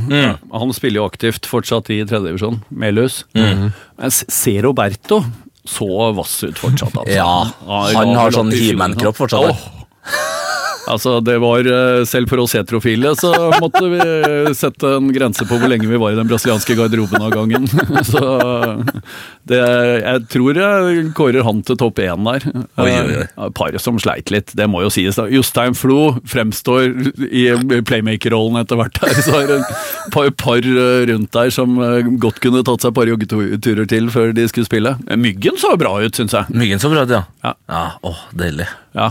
Han 0.52 0.72
spiller 0.76 1.00
jo 1.00 1.06
aktivt 1.08 1.46
fortsatt 1.48 1.88
i 1.94 2.02
tredjedivisjon. 2.04 2.58
Melhus. 2.68 3.22
Men 3.32 3.70
S- 4.04 4.24
Se 4.28 4.58
Roberto 4.64 5.22
så 5.64 5.86
vass 6.12 6.34
ut 6.44 6.58
fortsatt. 6.60 6.92
Altså. 7.00 7.14
Ja, 7.16 7.30
han 7.96 8.12
har 8.18 8.34
sånn 8.36 8.52
He-Man-kropp 8.52 9.16
fortsatt, 9.16 9.48
Åh. 9.48 9.64
Altså, 10.90 11.18
det 11.24 11.36
var 11.42 11.66
eh, 11.68 12.04
Selv 12.08 12.30
for 12.30 12.42
oss 12.42 12.54
heterofile 12.56 13.14
så 13.18 13.30
måtte 13.62 13.84
vi 13.92 14.00
eh, 14.00 14.50
sette 14.56 14.94
en 14.98 15.10
grense 15.14 15.46
på 15.48 15.58
hvor 15.60 15.70
lenge 15.70 15.88
vi 15.88 16.00
var 16.00 16.14
i 16.14 16.18
den 16.18 16.28
brasilianske 16.28 16.76
garderoben 16.78 17.24
av 17.24 17.32
gangen. 17.34 17.68
Så 18.10 18.20
det, 19.48 19.60
jeg 19.60 20.24
tror 20.32 20.60
jeg 20.60 21.06
kårer 21.16 21.46
han 21.46 21.62
til 21.66 21.78
topp 21.80 22.00
én 22.04 22.28
der. 22.28 22.46
Oi, 22.80 22.88
oi, 22.90 23.16
oi. 23.22 23.24
Eh, 23.24 23.50
Paret 23.56 23.82
som 23.82 23.98
sleit 24.02 24.32
litt, 24.34 24.52
det 24.56 24.68
må 24.70 24.84
jo 24.84 24.92
sies. 24.92 25.18
da. 25.18 25.26
Jostein 25.32 25.76
Flo 25.78 26.14
fremstår 26.28 26.90
i 27.30 27.46
playmaker-rollen 27.86 28.60
etter 28.62 28.80
hvert 28.80 29.00
her. 29.04 29.16
Så 29.24 29.36
er 29.40 29.50
det 29.50 29.58
et 29.62 30.14
par, 30.14 30.30
par 30.44 30.70
rundt 31.10 31.32
der 31.34 31.52
som 31.54 31.76
godt 32.22 32.40
kunne 32.44 32.64
tatt 32.66 32.84
seg 32.84 32.92
et 32.92 32.98
par 33.00 33.10
joggeturer 33.10 33.88
til 33.90 34.10
før 34.14 34.34
de 34.36 34.48
skulle 34.50 34.68
spille. 34.68 34.96
Myggen 35.16 35.60
så 35.60 35.74
bra 35.80 35.96
ut, 36.02 36.14
syns 36.16 36.36
jeg. 36.36 36.50
Myggen 36.54 36.82
så 36.82 36.92
bra 36.92 37.06
ut, 37.06 37.14
ja. 37.14 37.24
Ja. 37.44 37.56
ja 37.70 37.84
åh, 38.04 38.26
deilig. 38.36 38.68
Ja, 38.94 39.08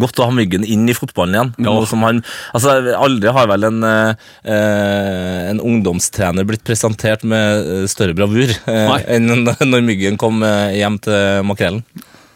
Godt 0.00 0.20
å 0.22 0.30
ha 0.30 0.32
Myggen 0.32 0.64
inn 0.64 0.88
i 0.88 0.96
fotballen 0.96 1.36
igjen. 1.36 1.50
Ja. 1.66 1.74
Som 1.88 2.04
han, 2.06 2.22
altså 2.56 2.78
Aldri 2.96 3.32
har 3.36 3.50
vel 3.50 3.66
en, 3.68 3.82
eh, 3.84 5.50
en 5.50 5.60
ungdomstrener 5.60 6.48
blitt 6.48 6.64
presentert 6.64 7.26
med 7.28 7.60
eh, 7.60 7.84
større 7.90 8.16
bravur 8.16 8.48
eh, 8.48 8.86
Nei. 8.88 9.00
enn 9.12 9.44
når 9.44 9.84
Myggen 9.84 10.16
kom 10.20 10.40
hjem 10.40 10.96
til 11.04 11.44
Makrellen. 11.48 11.84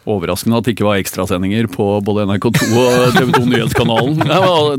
Overraskende 0.04 0.58
at 0.60 0.66
det 0.66 0.74
ikke 0.74 0.86
var 0.86 1.00
ekstrasendinger 1.00 1.68
på 1.72 1.86
både 2.04 2.26
NRK2 2.28 2.66
og 2.76 3.14
TV 3.16 3.30
2 3.32 3.42
Nyhetskanalen. 3.48 4.18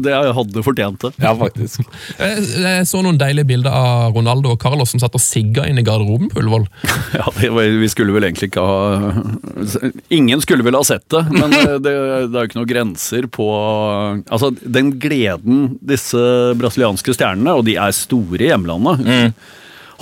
Det 0.06 0.13
hadde 0.38 0.63
fortjent 0.65 1.01
det. 1.01 1.12
Ja, 1.24 1.32
faktisk. 1.39 1.82
Jeg, 2.20 2.86
så 2.86 3.01
noen 3.01 3.17
deilige 3.22 3.48
bilder 3.50 3.74
av 3.74 4.13
Ronaldo 4.15 4.53
og 4.53 4.62
Carlos 4.62 4.94
som 4.94 5.01
satt 5.01 5.17
og 5.17 5.24
sigga 5.24 5.65
inn 5.70 5.82
i 5.82 5.86
garderoben 5.86 6.29
på 6.32 6.41
Ullevål. 6.44 6.67
Ja, 7.15 7.25
var, 7.32 7.67
Vi 7.79 7.88
skulle 7.89 8.13
vel 8.15 8.25
egentlig 8.27 8.50
ikke 8.50 8.63
ha 8.65 9.12
Ingen 10.17 10.41
skulle 10.44 10.65
vel 10.65 10.75
ha 10.75 10.84
sett 10.86 11.05
det, 11.13 11.22
men 11.32 11.53
det, 11.53 11.77
det 11.86 11.94
er 11.96 12.25
jo 12.27 12.48
ikke 12.50 12.60
noen 12.60 12.70
grenser 12.70 13.27
på 13.32 13.46
Altså, 13.55 14.51
den 14.62 14.94
gleden 15.01 15.75
disse 15.86 16.20
brasilianske 16.60 17.15
stjernene, 17.15 17.55
og 17.55 17.65
de 17.67 17.77
er 17.82 17.96
store 17.96 18.41
i 18.44 18.50
hjemlandet 18.51 19.05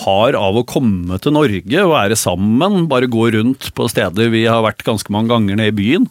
har 0.01 0.37
av 0.37 0.57
å 0.57 0.65
komme 0.67 1.19
til 1.21 1.35
Norge, 1.35 1.83
være 1.89 2.17
sammen, 2.17 2.87
bare 2.89 3.09
gå 3.11 3.27
rundt 3.35 3.69
på 3.77 3.87
steder 3.91 4.31
vi 4.33 4.45
har 4.49 4.63
vært 4.65 4.81
ganske 4.87 5.13
mange 5.13 5.29
ganger 5.33 5.59
nede 5.59 5.73
i 5.73 5.77
byen. 5.77 6.07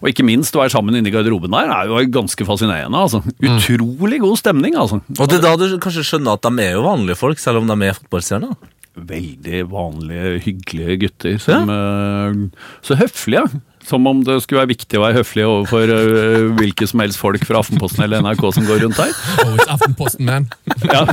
Og 0.00 0.10
ikke 0.10 0.26
minst 0.26 0.56
å 0.56 0.62
være 0.62 0.74
sammen 0.74 0.96
inne 0.96 1.10
i 1.10 1.14
garderoben 1.14 1.52
der, 1.52 1.72
er 1.72 1.90
jo 1.90 2.00
ganske 2.16 2.48
fascinerende. 2.48 2.96
altså. 2.96 3.22
Utrolig 3.44 4.22
god 4.24 4.40
stemning, 4.40 4.78
altså. 4.80 5.02
Og 5.18 5.28
det 5.28 5.40
er 5.40 5.44
da 5.44 5.54
du 5.60 5.78
kanskje 5.82 6.06
skjønner 6.06 6.38
at 6.38 6.48
de 6.48 6.64
er 6.64 6.76
jo 6.76 6.86
vanlige 6.86 7.20
folk, 7.20 7.42
selv 7.42 7.62
om 7.62 7.70
de 7.70 7.76
er 7.86 7.98
fotballstjerner. 7.98 8.56
veldig 8.96 9.62
vanlige, 9.68 10.36
hyggelige 10.46 10.98
gutter. 11.04 11.38
Som, 11.42 11.68
ja. 11.68 12.68
så 12.86 12.96
høflige. 12.96 13.44
Som 13.86 14.06
om 14.10 14.18
det 14.26 14.40
skulle 14.42 14.64
være 14.64 14.74
viktig 14.74 14.98
å 14.98 15.04
være 15.04 15.20
høflig 15.20 15.44
overfor 15.46 15.92
uh, 15.94 16.50
hvilke 16.58 16.88
som 16.90 16.98
helst 17.04 17.20
folk 17.20 17.44
fra 17.46 17.60
Aftenposten 17.62 18.02
eller 18.06 18.24
NRK 18.24 18.42
som 18.56 18.64
går 18.66 18.82
rundt 18.82 18.98
her. 18.98 19.12
Always 19.44 19.68
Aftenposten, 19.76 20.26
man. 20.26 20.44
Ja. 20.90 21.02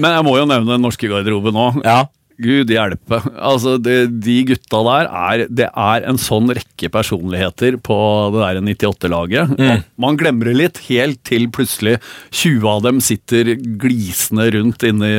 men 0.00 0.10
jeg 0.12 0.22
må 0.26 0.32
jo 0.36 0.44
nevne 0.50 0.76
den 0.76 0.84
norske 0.84 1.08
garderoben 1.08 1.56
òg. 1.56 1.80
Ja. 1.86 2.04
Gud 2.44 2.72
hjelpe. 2.72 3.20
Altså, 3.34 3.76
det, 3.82 3.96
de 4.24 4.36
gutta 4.48 4.82
der 4.86 5.08
er 5.08 5.44
Det 5.48 5.68
er 5.70 6.06
en 6.08 6.20
sånn 6.20 6.52
rekke 6.54 6.90
personligheter 6.92 7.78
på 7.82 7.96
det 8.34 8.42
der 8.42 8.60
98-laget. 8.64 9.56
Mm. 9.58 9.84
Man 10.00 10.20
glemmer 10.20 10.50
det 10.50 10.56
litt, 10.58 10.82
helt 10.90 11.22
til 11.26 11.48
plutselig 11.54 11.96
20 12.34 12.70
av 12.70 12.84
dem 12.86 13.02
sitter 13.04 13.54
glisende 13.80 14.50
rundt 14.54 14.86
inne 14.86 15.10
i, 15.10 15.18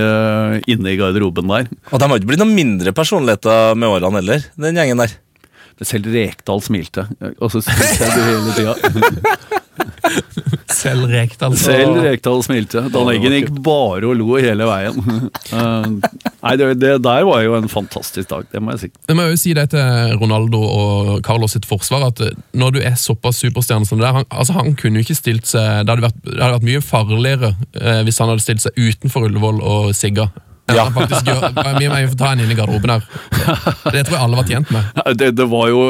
inne 0.76 0.94
i 0.94 0.98
garderoben 1.00 1.52
der. 1.52 1.70
Og 1.92 2.00
de 2.00 2.10
har 2.10 2.20
ikke 2.20 2.32
blitt 2.34 2.44
noen 2.44 2.58
mindre 2.58 2.96
personligheter 2.96 3.78
med 3.80 3.98
årene 3.98 4.22
heller, 4.22 4.50
den 4.60 4.82
gjengen 4.82 5.06
der. 5.06 5.20
Selv 5.84 6.08
Rekdal 6.14 6.62
smilte. 6.64 7.08
Og 7.44 7.52
så 7.52 7.62
smilte 7.66 8.08
jeg 8.08 8.28
hele 8.30 8.56
tida. 8.56 8.76
Selv 10.76 11.06
Rekdal. 11.10 11.56
Selv 11.60 12.00
Rekdal 12.04 12.44
smilte. 12.46 12.86
Dan 12.94 13.10
Eggen 13.12 13.34
gikk 13.36 13.52
bare 13.66 14.08
og 14.08 14.16
lo 14.20 14.38
hele 14.40 14.68
veien. 14.70 15.02
Eh, 15.56 15.86
nei, 16.42 16.54
det, 16.60 16.66
det 16.82 16.90
der 17.06 17.24
var 17.28 17.44
jo 17.46 17.54
en 17.56 17.68
fantastisk 17.72 18.28
dag, 18.32 18.48
det 18.52 18.60
må 18.64 18.74
jeg 18.74 18.80
si. 18.82 18.88
Det 19.08 19.16
må 19.16 19.28
jo 19.30 19.38
si 19.40 19.54
det 19.56 19.68
til 19.72 20.16
Ronaldo 20.20 20.60
og 20.60 21.12
Carlos 21.24 21.54
sitt 21.56 21.68
forsvar, 21.70 22.08
at 22.10 22.20
eh, 22.26 22.34
når 22.58 22.76
du 22.76 22.80
er 22.82 22.98
såpass 23.00 23.40
superstjerne 23.44 23.88
som 23.88 24.02
det 24.02 24.08
der, 24.08 24.18
han, 24.20 24.28
altså 24.34 24.58
han 24.58 24.74
kunne 24.80 25.00
jo 25.00 25.06
ikke 25.06 25.18
stilt 25.18 25.48
seg 25.48 25.86
Det 25.86 25.94
hadde 25.94 26.08
vært, 26.08 26.18
det 26.26 26.42
hadde 26.42 26.58
vært 26.58 26.68
mye 26.72 26.84
farligere 26.84 27.52
eh, 27.78 28.02
hvis 28.08 28.20
han 28.20 28.34
hadde 28.34 28.44
stilt 28.44 28.66
seg 28.66 28.82
utenfor 28.82 29.30
Ullevål 29.30 29.62
og 29.64 29.94
sigga. 29.96 30.28
Ja. 30.74 30.88
faktisk 30.96 31.28
gjør, 31.30 31.50
mye 31.78 31.90
mer 31.92 32.14
ta 32.18 32.34
en 32.34 32.42
inn 32.42 32.52
i 32.52 32.58
garderoben 32.58 32.96
her. 32.96 33.08
Det 33.94 34.06
tror 34.08 34.16
jeg 34.16 34.22
alle 34.24 34.40
var 34.40 34.48
tjent 34.50 34.72
med. 34.74 35.02
Det, 35.20 35.34
det 35.38 35.50
var 35.52 35.68
jo 35.70 35.82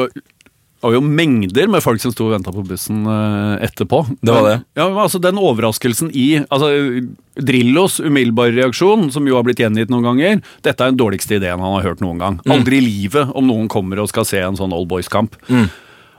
det 0.76 0.84
var 0.84 0.92
jo 0.92 1.06
mengder 1.08 1.70
med 1.72 1.80
folk 1.82 2.02
som 2.02 2.12
sto 2.12 2.26
og 2.28 2.34
venta 2.34 2.52
på 2.52 2.62
bussen 2.68 3.06
eh, 3.08 3.64
etterpå. 3.64 4.02
Det 4.20 4.34
var 4.34 4.44
det. 4.44 4.56
Ja, 4.76 4.84
men 4.90 5.00
altså 5.02 5.18
Den 5.24 5.40
overraskelsen 5.40 6.12
i 6.12 6.42
altså, 6.52 6.68
Drillos 7.40 7.96
umiddelbare 8.04 8.52
reaksjon, 8.58 9.08
som 9.10 9.26
jo 9.26 9.38
har 9.38 9.46
blitt 9.48 9.62
gjengitt 9.64 9.90
noen 9.90 10.04
ganger 10.06 10.38
Dette 10.60 10.76
er 10.76 10.92
den 10.92 11.00
dårligste 11.00 11.40
ideen 11.40 11.64
han 11.64 11.74
har 11.78 11.88
hørt 11.88 12.04
noen 12.04 12.20
gang. 12.20 12.38
Aldri 12.52 12.78
i 12.78 12.84
livet 12.84 13.32
om 13.32 13.48
noen 13.48 13.72
kommer 13.72 14.04
og 14.04 14.12
skal 14.12 14.28
se 14.28 14.44
en 14.44 14.60
sånn 14.60 14.76
Old 14.76 14.86
Boys-kamp. 14.92 15.40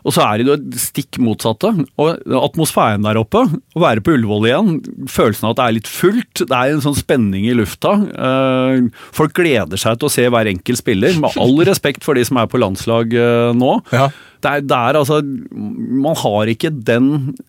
Og 0.08 0.16
så 0.16 0.24
er 0.24 0.40
det 0.40 0.48
jo 0.48 0.56
det 0.56 0.80
stikk 0.80 1.20
motsatte. 1.20 1.74
Og 2.00 2.38
atmosfæren 2.40 3.04
der 3.04 3.20
oppe, 3.20 3.44
å 3.44 3.84
være 3.84 4.04
på 4.04 4.16
Ullevål 4.16 4.48
igjen, 4.48 4.70
følelsen 5.12 5.50
av 5.50 5.56
at 5.56 5.60
det 5.60 5.66
er 5.66 5.76
litt 5.82 5.92
fullt, 5.92 6.44
det 6.46 6.56
er 6.56 6.72
en 6.72 6.84
sånn 6.86 6.98
spenning 6.98 7.48
i 7.50 7.56
lufta. 7.58 7.98
Eh, 8.08 8.88
folk 9.16 9.36
gleder 9.38 9.82
seg 9.82 10.00
til 10.00 10.08
å 10.08 10.14
se 10.14 10.28
hver 10.32 10.52
enkelt 10.54 10.80
spiller, 10.80 11.20
med 11.20 11.36
all 11.44 11.60
respekt 11.68 12.08
for 12.08 12.18
de 12.18 12.24
som 12.28 12.40
er 12.40 12.48
på 12.52 12.62
landslag 12.64 13.14
eh, 13.18 13.52
nå. 13.58 13.74
Ja. 13.92 14.08
Det 14.44 14.50
er, 14.50 14.62
det 14.70 14.78
er 14.78 14.98
altså 15.00 15.16
Man 15.26 16.16
har 16.20 16.50
ikke 16.52 16.70
den 16.70 17.08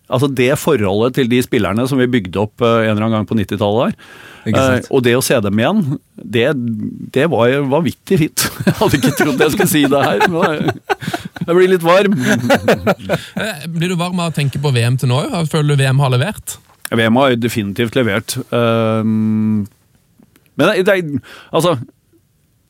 Altså 0.09 0.29
det 0.33 0.47
forholdet 0.57 1.15
til 1.19 1.29
de 1.29 1.41
spillerne 1.45 1.85
som 1.89 1.99
vi 2.01 2.07
bygde 2.09 2.39
opp 2.41 2.63
eh, 2.65 2.87
en 2.87 2.95
eller 2.95 3.05
annen 3.05 3.19
gang 3.19 3.27
på 3.29 3.37
90-tallet 3.37 3.91
her. 3.91 4.15
Ikke. 4.49 4.63
Eh, 4.63 4.87
og 4.89 5.03
det 5.05 5.13
å 5.19 5.21
se 5.21 5.37
dem 5.45 5.59
igjen, 5.61 5.83
det, 6.17 6.47
det 7.13 7.27
var 7.29 7.53
vanvittig 7.69 8.17
fint. 8.23 8.45
Jeg 8.65 8.75
hadde 8.79 8.99
ikke 9.01 9.13
trodd 9.19 9.43
jeg 9.45 9.53
skulle 9.53 9.69
si 9.69 9.83
det 9.91 10.01
her. 10.01 10.25
Men 10.33 10.71
jeg, 11.45 11.53
blir 11.53 11.69
litt 11.75 11.85
varm. 11.85 12.17
Eh, 13.39 13.67
Blir 13.71 13.93
du 13.93 13.97
varm 13.99 14.19
av 14.19 14.31
å 14.31 14.35
tenke 14.35 14.59
på 14.61 14.71
VM 14.73 14.97
til 14.99 15.11
nå? 15.11 15.21
òg? 15.29 15.47
Føler 15.51 15.75
du 15.75 15.83
VM 15.83 16.01
har 16.01 16.11
levert? 16.15 16.57
VM 16.89 17.21
har 17.21 17.35
definitivt 17.37 17.95
levert. 17.97 18.33
Men 18.49 19.67
det, 20.57 20.83
det 20.89 20.97
Altså 21.53 21.77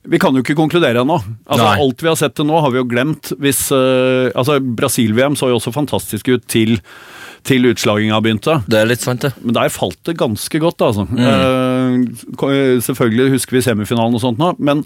vi 0.08 0.20
kan 0.22 0.36
jo 0.36 0.42
ikke 0.44 0.56
konkludere 0.56 1.02
ennå. 1.04 1.18
Altså, 1.44 1.66
Nei. 1.66 1.80
alt 1.84 2.04
vi 2.04 2.08
har 2.08 2.20
sett 2.20 2.36
til 2.38 2.48
nå, 2.48 2.60
har 2.64 2.72
vi 2.72 2.80
jo 2.80 2.88
glemt. 2.88 3.34
Hvis, 3.42 3.66
uh, 3.76 4.32
altså, 4.32 4.60
Brasil-VM 4.64 5.36
så 5.40 5.50
jo 5.52 5.58
også 5.60 5.74
fantastisk 5.76 6.30
ut 6.32 6.46
til, 6.48 6.78
til 7.48 7.68
utslaginga 7.68 8.22
begynte. 8.24 8.62
Det 8.72 8.80
er 8.80 8.88
litt 8.88 9.04
sant, 9.04 9.26
det. 9.28 9.34
Men 9.44 9.58
der 9.58 9.74
falt 9.74 10.00
det 10.08 10.16
ganske 10.22 10.64
godt, 10.64 10.86
altså. 10.88 11.04
Mm. 11.10 12.08
Uh, 12.40 12.80
selvfølgelig 12.86 13.36
husker 13.36 13.60
vi 13.60 13.66
semifinalen 13.68 14.16
og 14.16 14.24
sånt 14.24 14.40
nå, 14.40 14.54
men 14.64 14.86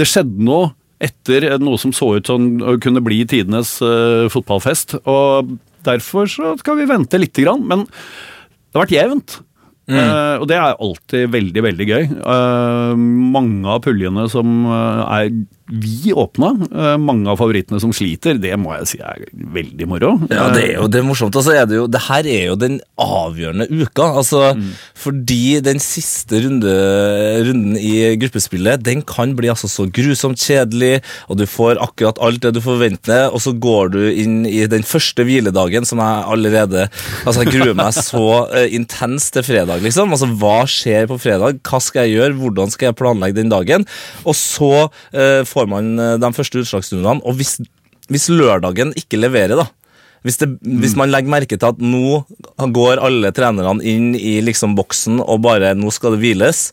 det 0.00 0.08
skjedde 0.08 0.48
noe 0.48 0.72
etter 1.04 1.50
noe 1.60 1.76
som 1.80 1.92
så 1.92 2.14
ut 2.16 2.28
som 2.30 2.46
å 2.64 2.78
kunne 2.80 3.02
bli 3.04 3.20
tidenes 3.28 3.76
uh, 3.84 4.30
fotballfest. 4.32 4.96
Og 5.04 5.56
derfor 5.84 6.30
så 6.30 6.54
skal 6.60 6.80
vi 6.80 6.88
vente 6.88 7.20
lite 7.20 7.44
grann. 7.44 7.66
Men 7.68 7.84
det 7.84 8.78
har 8.78 8.86
vært 8.86 8.96
jevnt. 8.96 9.42
Eh, 9.84 10.36
og 10.40 10.46
det 10.48 10.56
er 10.56 10.78
alltid 10.80 11.28
veldig, 11.34 11.64
veldig 11.66 11.86
gøy. 11.90 12.06
Eh, 12.34 12.94
mange 13.36 13.68
av 13.68 13.82
puljene 13.84 14.26
som 14.32 14.64
eh, 14.64 15.02
er 15.18 15.34
vi 15.66 16.12
åpna, 16.12 16.50
eh, 16.76 16.96
mange 17.00 17.30
av 17.30 17.38
favorittene 17.40 17.80
som 17.80 17.92
sliter, 17.96 18.36
det 18.36 18.52
må 18.60 18.74
jeg 18.76 18.88
si 18.90 18.98
er 19.00 19.22
veldig 19.32 19.86
moro. 19.88 20.10
Ja, 20.28 20.50
det 20.52 20.64
er 20.66 20.72
jo 20.76 20.88
det 20.92 21.00
er 21.00 21.06
morsomt. 21.06 21.36
Altså, 21.40 21.54
er 21.56 21.64
det, 21.64 21.78
jo, 21.78 21.86
det 21.88 22.02
her 22.04 22.28
er 22.28 22.42
jo 22.50 22.56
den 22.60 22.80
avgjørende 23.00 23.66
uka. 23.72 24.10
Altså, 24.20 24.52
Fordi 24.94 25.60
den 25.64 25.80
siste 25.80 26.42
runde, 26.44 26.74
runden 27.48 27.78
i 27.80 28.12
gruppespillet 28.20 28.84
den 28.84 29.00
kan 29.08 29.32
bli 29.38 29.48
altså 29.48 29.70
så 29.70 29.86
grusomt 29.88 30.42
kjedelig, 30.42 31.00
og 31.32 31.40
du 31.40 31.46
får 31.48 31.80
akkurat 31.80 32.20
alt 32.20 32.44
det 32.44 32.54
du 32.58 32.60
forventer, 32.64 33.32
og 33.32 33.40
så 33.40 33.54
går 33.56 33.94
du 33.96 34.00
inn 34.12 34.44
i 34.44 34.66
den 34.68 34.84
første 34.84 35.24
hviledagen, 35.24 35.88
som 35.88 36.02
jeg 36.02 36.28
allerede 36.28 36.88
altså 37.24 37.44
Jeg 37.44 37.54
gruer 37.54 37.74
meg 37.78 37.96
så 37.96 38.26
eh, 38.56 38.68
intenst 38.76 39.32
til 39.34 39.46
fredag, 39.46 39.80
liksom. 39.84 40.12
Altså, 40.12 40.28
Hva 40.28 40.68
skjer 40.68 41.08
på 41.08 41.18
fredag? 41.24 41.62
Hva 41.64 41.80
skal 41.80 42.04
jeg 42.04 42.18
gjøre? 42.18 42.38
Hvordan 42.42 42.72
skal 42.74 42.90
jeg 42.90 42.98
planlegge 43.00 43.40
den 43.40 43.52
dagen? 43.52 43.88
Og 44.28 44.36
så 44.36 44.72
eh, 45.16 45.42
får 45.54 45.70
man 45.70 45.94
eh, 45.98 46.18
de 46.20 46.34
første 46.36 46.60
utslagsrundene, 46.64 47.22
og 47.24 47.38
hvis, 47.38 47.56
hvis 48.12 48.28
lørdagen 48.32 48.92
ikke 48.98 49.20
leverer, 49.22 49.56
da 49.62 49.70
hvis, 50.24 50.38
det, 50.40 50.48
hvis 50.80 50.94
man 50.96 51.10
legger 51.12 51.32
merke 51.34 51.56
til 51.60 51.68
at 51.68 51.80
nå 51.84 52.22
går 52.72 53.02
alle 53.04 53.28
trenerne 53.36 53.84
inn 53.84 54.14
i 54.16 54.38
liksom 54.40 54.72
boksen 54.78 55.18
og 55.20 55.42
bare 55.44 55.74
nå 55.76 55.90
skal 55.92 56.14
det 56.14 56.22
hviles, 56.22 56.70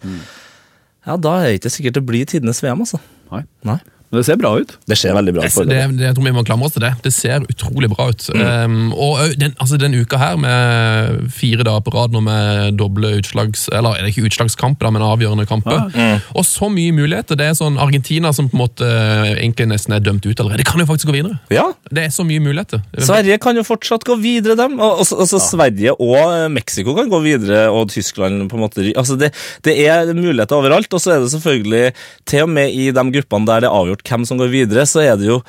ja, 1.03 1.17
da 1.19 1.33
er 1.41 1.49
det 1.49 1.57
ikke 1.59 1.73
sikkert 1.73 1.97
det 1.99 2.05
blir 2.07 2.29
tidenes 2.31 2.63
VM, 2.63 2.85
altså. 2.85 3.01
Nei. 3.33 3.43
Nei. 3.67 3.81
Men 4.11 4.19
det 4.19 4.25
ser 4.27 4.39
bra 4.41 4.49
ut. 4.59 4.73
Det 4.91 4.97
ser 4.99 5.15
veldig 5.15 5.33
bra 5.37 5.45
ut. 5.47 5.57
Det, 5.69 5.75
det, 5.95 6.03
jeg 6.03 6.15
tror 6.17 6.25
vi 6.25 6.33
må 6.35 6.43
klamre 6.43 6.67
oss 6.67 6.73
til 6.75 6.83
det. 6.83 6.91
Det 7.05 7.13
ser 7.15 7.45
utrolig 7.47 7.87
bra 7.93 8.09
ut. 8.11 8.25
Um, 8.35 8.91
og 8.91 9.21
den, 9.39 9.53
altså 9.55 9.79
den 9.79 9.95
uka 9.95 10.19
her, 10.19 10.35
med 10.41 11.29
fire 11.31 11.63
dager 11.63 11.85
på 11.85 11.93
rad 11.95 12.11
nå 12.11 12.19
med 12.25 12.75
doble 12.79 13.13
utslags... 13.21 13.69
Eller 13.71 13.95
er 13.95 14.03
det 14.03 14.11
ikke 14.11 14.27
utslagskamp, 14.27 14.81
da, 14.83 14.91
men 14.91 15.05
avgjørende 15.05 15.47
kamper. 15.47 15.87
Og 16.35 16.43
så 16.47 16.67
mye 16.73 16.91
muligheter. 16.95 17.39
Det 17.39 17.47
er 17.47 17.55
sånn 17.55 17.79
Argentina 17.79 18.33
som 18.35 18.49
på 18.51 18.57
en 18.57 18.63
måte 18.65 18.89
egentlig 19.37 19.69
nesten 19.71 19.95
er 19.95 20.03
dømt 20.03 20.27
ut 20.27 20.35
allerede. 20.43 20.59
Det 20.59 20.67
kan 20.67 20.83
jo 20.83 20.89
faktisk 20.89 21.07
gå 21.13 21.15
videre. 21.15 21.39
Ja, 21.53 21.69
Det 21.87 22.03
er 22.09 22.11
så 22.11 22.27
mye 22.27 22.43
muligheter. 22.43 22.83
Sverige 22.99 23.39
kan 23.39 23.55
jo 23.55 23.63
fortsatt 23.67 24.03
gå 24.07 24.19
videre, 24.19 24.57
dem. 24.59 24.75
Altså, 24.83 25.21
altså 25.23 25.39
ja. 25.39 25.45
Sverige 25.47 25.95
og 25.95 26.51
Mexico 26.51 26.97
kan 26.99 27.07
gå 27.11 27.23
videre, 27.23 27.63
og 27.71 27.87
Tyskland 27.95 28.49
på 28.51 28.59
en 28.59 28.65
måte 28.65 28.89
altså 28.91 29.15
det, 29.19 29.31
det 29.63 29.77
er 29.87 30.11
muligheter 30.11 30.59
overalt. 30.59 30.91
Og 30.91 30.99
så 30.99 31.15
er 31.15 31.23
det 31.23 31.31
selvfølgelig, 31.31 31.95
til 32.27 32.43
og 32.43 32.53
med 32.59 32.75
i 32.75 32.91
de 32.91 33.07
gruppene 33.15 33.47
der 33.47 33.63
det 33.63 33.71
er 33.71 33.79
avgjort 33.79 34.00
hvem 34.07 34.25
som 34.27 34.41
går 34.41 34.51
videre, 34.53 34.87
så 34.89 35.03
er 35.05 35.19
det 35.21 35.29
jo 35.31 35.41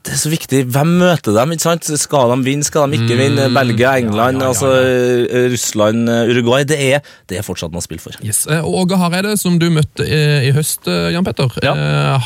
det 0.00 0.14
er 0.14 0.16
så 0.16 0.30
viktig. 0.32 0.60
Hvem 0.72 0.94
møter 0.96 1.34
dem? 1.36 1.50
ikke 1.52 1.60
sant? 1.66 1.84
Skal 2.00 2.30
de 2.32 2.36
vinne, 2.46 2.64
skal 2.64 2.88
de 2.88 2.96
ikke 2.96 3.18
vinne? 3.18 3.50
Belgia, 3.52 3.90
England, 4.00 4.40
altså 4.40 4.70
eh, 4.80 5.50
Russland, 5.52 6.08
eh, 6.08 6.30
Uruguay. 6.32 6.64
Det 6.64 6.78
er, 6.80 7.02
det 7.28 7.36
er 7.36 7.44
fortsatt 7.44 7.74
noe 7.74 7.82
å 7.82 7.84
spille 7.84 8.00
for. 8.00 8.16
Yes. 8.24 8.46
Eh, 8.48 8.64
og 8.64 8.78
Åge 8.86 8.96
Hareide, 8.96 9.34
som 9.36 9.58
du 9.60 9.66
møtte 9.74 10.06
i 10.08 10.54
høst, 10.56 10.88
Jan 10.88 11.26
Petter, 11.26 11.52
Ja. 11.66 11.74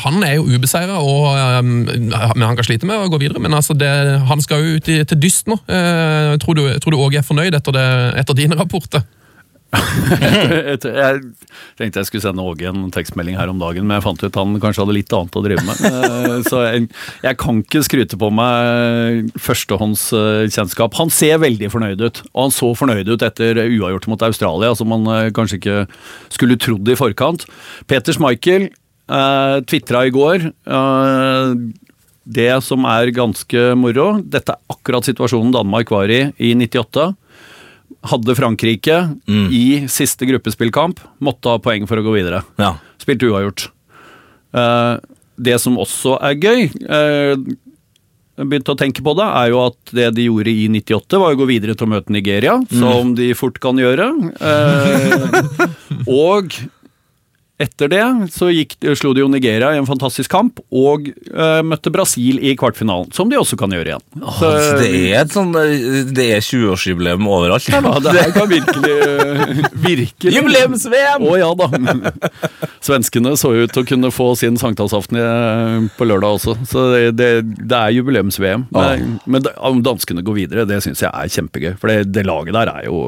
han 0.05 0.23
er 0.23 0.37
jo 0.37 0.47
ubeseira, 0.55 1.01
men 1.67 2.15
han 2.15 2.55
kan 2.55 2.63
slite 2.63 2.87
med 2.87 2.95
å 2.95 3.11
gå 3.11 3.19
videre. 3.19 3.43
Men 3.43 3.59
altså 3.59 3.75
det, 3.75 3.91
han 4.31 4.45
skal 4.45 4.63
jo 4.63 4.79
ut 4.79 4.89
i, 4.95 5.01
til 5.03 5.19
dyst 5.19 5.51
nå. 5.51 5.59
Tror, 5.67 6.55
du, 6.55 6.63
tror 6.79 6.95
du 6.95 7.01
Åge 7.03 7.19
er 7.19 7.27
fornøyd 7.27 7.59
etter, 7.59 7.75
det, 7.75 7.87
etter 8.23 8.39
dine 8.39 8.55
rapporter? 8.55 9.03
Jeg 9.75 10.79
tenkte 11.79 11.99
jeg 12.01 12.07
skulle 12.07 12.23
sende 12.23 12.43
Åge 12.45 12.67
en 12.69 12.91
tekstmelding 12.93 13.35
her 13.39 13.49
om 13.51 13.59
dagen, 13.59 13.87
men 13.87 13.97
jeg 13.97 14.05
fant 14.05 14.23
ut 14.23 14.37
han 14.39 14.59
kanskje 14.63 14.83
hadde 14.83 14.95
litt 14.95 15.15
annet 15.15 15.35
å 15.39 15.43
drive 15.45 15.63
med. 15.67 15.81
Eh, 15.89 16.37
Så 16.47 16.61
jeg, 16.65 16.85
jeg 17.25 17.39
kan 17.41 17.59
ikke 17.63 17.81
skryte 17.85 18.19
på 18.21 18.29
meg 18.35 19.31
førstehåndskjennskap. 19.41 20.95
Han 20.99 21.11
ser 21.13 21.41
veldig 21.43 21.71
fornøyd 21.73 22.03
ut, 22.05 22.21
og 22.33 22.45
han 22.47 22.55
så 22.55 22.71
fornøyd 22.77 23.09
ut 23.11 23.25
etter 23.25 23.59
uavgjort 23.65 24.07
mot 24.11 24.25
Australia, 24.29 24.73
som 24.77 24.91
man 24.93 25.07
eh, 25.11 25.31
kanskje 25.35 25.59
ikke 25.61 25.79
skulle 26.33 26.59
trodd 26.61 26.91
i 26.91 26.97
forkant. 26.99 27.47
Peter 27.89 28.15
Schmeichel 28.15 28.69
eh, 28.69 29.57
tvitra 29.67 30.05
i 30.07 30.13
går. 30.15 30.49
eh, 30.51 31.49
det 32.25 32.49
som 32.65 32.87
er 32.89 33.11
ganske 33.13 33.67
moro, 33.77 34.15
dette 34.25 34.55
er 34.55 34.73
akkurat 34.73 35.05
situasjonen 35.05 35.51
Danmark 35.53 35.91
var 35.93 36.09
i 36.09 36.23
i 36.41 36.55
98 36.57 37.11
hadde 38.05 38.35
Frankrike 38.37 38.97
i 39.51 39.65
siste 39.89 40.27
gruppespillkamp, 40.29 40.99
måtte 41.23 41.51
ha 41.51 41.61
poeng 41.61 41.87
for 41.89 42.01
å 42.01 42.05
gå 42.05 42.15
videre. 42.17 42.43
Ja. 42.61 42.75
Spilte 43.01 43.29
uavgjort. 43.31 43.69
Uh, 44.55 45.01
det 45.35 45.57
som 45.59 45.79
også 45.81 46.15
er 46.23 46.37
gøy, 46.39 46.67
uh, 46.87 47.33
begynte 48.43 48.73
å 48.73 48.79
tenke 48.79 49.03
på 49.03 49.13
det, 49.17 49.25
er 49.25 49.51
jo 49.53 49.61
at 49.63 49.93
det 49.95 50.09
de 50.17 50.27
gjorde 50.27 50.51
i 50.51 50.67
98, 50.71 51.19
var 51.21 51.35
å 51.35 51.39
gå 51.39 51.47
videre 51.49 51.75
til 51.77 51.87
å 51.87 51.93
møte 51.93 52.13
Nigeria, 52.13 52.57
som 52.71 53.13
de 53.15 53.29
fort 53.37 53.59
kan 53.63 53.79
gjøre. 53.79 54.09
Eh, 54.35 55.29
og 56.25 56.57
etter 57.55 57.87
det 57.87 58.01
så 58.35 58.49
gikk, 58.51 58.75
slo 58.99 59.13
de 59.15 59.21
jo 59.23 59.29
Nigeria 59.31 59.69
i 59.71 59.79
en 59.79 59.87
fantastisk 59.87 60.27
kamp, 60.31 60.59
og 60.75 61.07
uh, 61.31 61.61
møtte 61.63 61.91
Brasil 61.93 62.41
i 62.43 62.51
kvartfinalen, 62.59 63.13
som 63.15 63.31
de 63.31 63.37
også 63.39 63.55
kan 63.59 63.71
gjøre 63.71 63.93
igjen. 63.93 64.03
Så 64.39 64.49
det 64.81 64.89
er 64.91 65.21
et 65.21 65.31
sånn 65.31 65.53
eh, 65.59 66.01
Det 66.15 66.25
er 66.35 66.43
20-årsjubileum 66.43 67.27
overalt 67.29 67.67
Ja, 67.71 67.79
da. 67.83 67.93
det 68.03 68.15
her 68.17 68.33
kan 68.35 68.49
virkelig 68.55 68.95
Virkelig 69.85 70.33
Jubileums-VM! 70.35 71.23
Å 71.25 71.37
ja 71.39 71.51
da. 71.55 71.69
Svenskene 72.83 73.35
så 73.39 73.53
ut 73.55 73.71
til 73.73 73.85
å 73.85 73.87
kunne 73.87 74.11
få 74.13 74.31
sin 74.39 74.59
sankthansaften 74.59 75.89
på 75.95 76.07
lørdag 76.07 76.39
også, 76.39 76.57
så 76.67 76.85
det, 76.91 77.03
det, 77.19 77.29
det 77.63 77.77
er 77.77 77.95
jubileums-VM. 77.95 78.67
Men, 78.75 79.15
men 79.31 79.47
om 79.55 79.79
danskene 79.85 80.23
går 80.25 80.39
videre, 80.41 80.67
det 80.69 80.81
syns 80.83 81.03
jeg 81.05 81.11
er 81.11 81.31
kjempegøy. 81.31 81.73
For 81.81 81.91
det, 81.91 82.11
det 82.15 82.25
laget 82.27 82.55
der 82.57 82.71
er 82.71 82.87
jo 82.89 82.99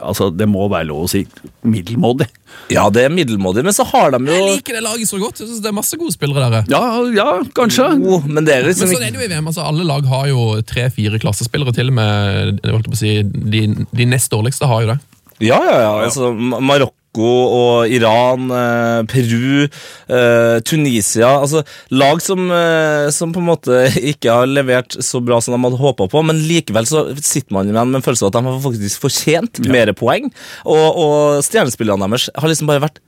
Altså, 0.00 0.28
det 0.34 0.46
må 0.50 0.66
være 0.70 0.88
lov 0.88 1.06
å 1.06 1.10
si 1.10 1.22
middelmådig. 1.66 2.28
Ja, 2.72 2.86
det 2.92 3.06
er 3.06 3.14
middelmådig, 3.14 3.65
men 3.66 3.76
så 3.76 3.86
har 3.90 4.14
de 4.14 4.20
Jeg 4.30 4.46
liker 4.52 4.78
det 4.78 4.82
laget 4.86 5.10
så 5.10 5.20
godt. 5.20 5.42
Jeg 5.42 5.50
synes 5.50 5.62
det 5.64 5.70
er 5.72 5.76
masse 5.76 5.98
gode 6.00 6.14
spillere 6.14 6.50
der. 6.52 6.70
Ja, 6.72 6.82
ja, 7.16 7.28
kanskje. 7.56 7.90
Jo, 8.00 8.20
Men 8.26 8.46
det 8.46 8.54
er 8.56 8.64
Men 8.64 8.72
liksom 8.72 8.92
sånn 8.94 9.06
er 9.06 9.12
det 9.12 9.20
jo 9.20 9.26
i 9.26 9.32
VM. 9.32 9.50
altså 9.50 9.66
Alle 9.66 9.86
lag 9.86 10.06
har 10.10 10.28
jo 10.30 10.46
tre-fire 10.66 11.20
klassespillere. 11.22 11.74
Til 11.76 11.90
og 11.92 11.98
med 11.98 12.62
jeg 12.62 12.72
holdt 12.72 12.90
på 12.90 12.96
å 12.96 13.02
si, 13.02 13.16
de, 13.26 13.66
de 13.90 14.08
nest 14.08 14.32
dårligste 14.32 14.70
har 14.70 14.86
jo 14.86 14.94
det. 14.94 15.00
Ja, 15.44 15.58
ja, 15.60 15.80
ja. 15.82 15.90
Altså, 16.06 16.30
Marokko 16.32 17.02
og 17.26 17.92
Iran, 17.92 18.50
eh, 18.52 19.02
Peru, 19.08 19.64
eh, 19.64 20.56
Tunisia 20.68 21.30
altså 21.40 21.62
Lag 21.96 22.20
som, 22.20 22.50
eh, 22.52 23.08
som 23.10 23.32
på 23.32 23.40
en 23.40 23.48
måte 23.48 23.78
ikke 24.12 24.32
har 24.32 24.50
levert 24.50 24.96
så 25.00 25.22
bra 25.24 25.40
som 25.40 25.56
de 25.56 25.60
hadde 25.64 25.80
håpa 25.80 26.08
på, 26.12 26.22
men 26.28 26.42
likevel 26.48 26.88
så 26.88 27.06
sitter 27.16 27.56
man 27.56 27.70
igjen 27.70 27.88
med 27.88 28.00
en 28.00 28.04
følelse 28.04 28.26
av 28.28 28.34
at 28.34 28.38
de 28.38 28.50
har 28.50 28.60
faktisk 28.66 29.06
fortjent 29.06 29.62
mer 29.72 29.92
poeng. 29.96 30.28
Og, 30.68 30.86
og 31.06 31.44
stjernespillerne 31.46 32.08
deres 32.08 32.28
har 32.36 32.52
liksom 32.52 32.68
bare 32.68 32.84
vært 32.84 33.00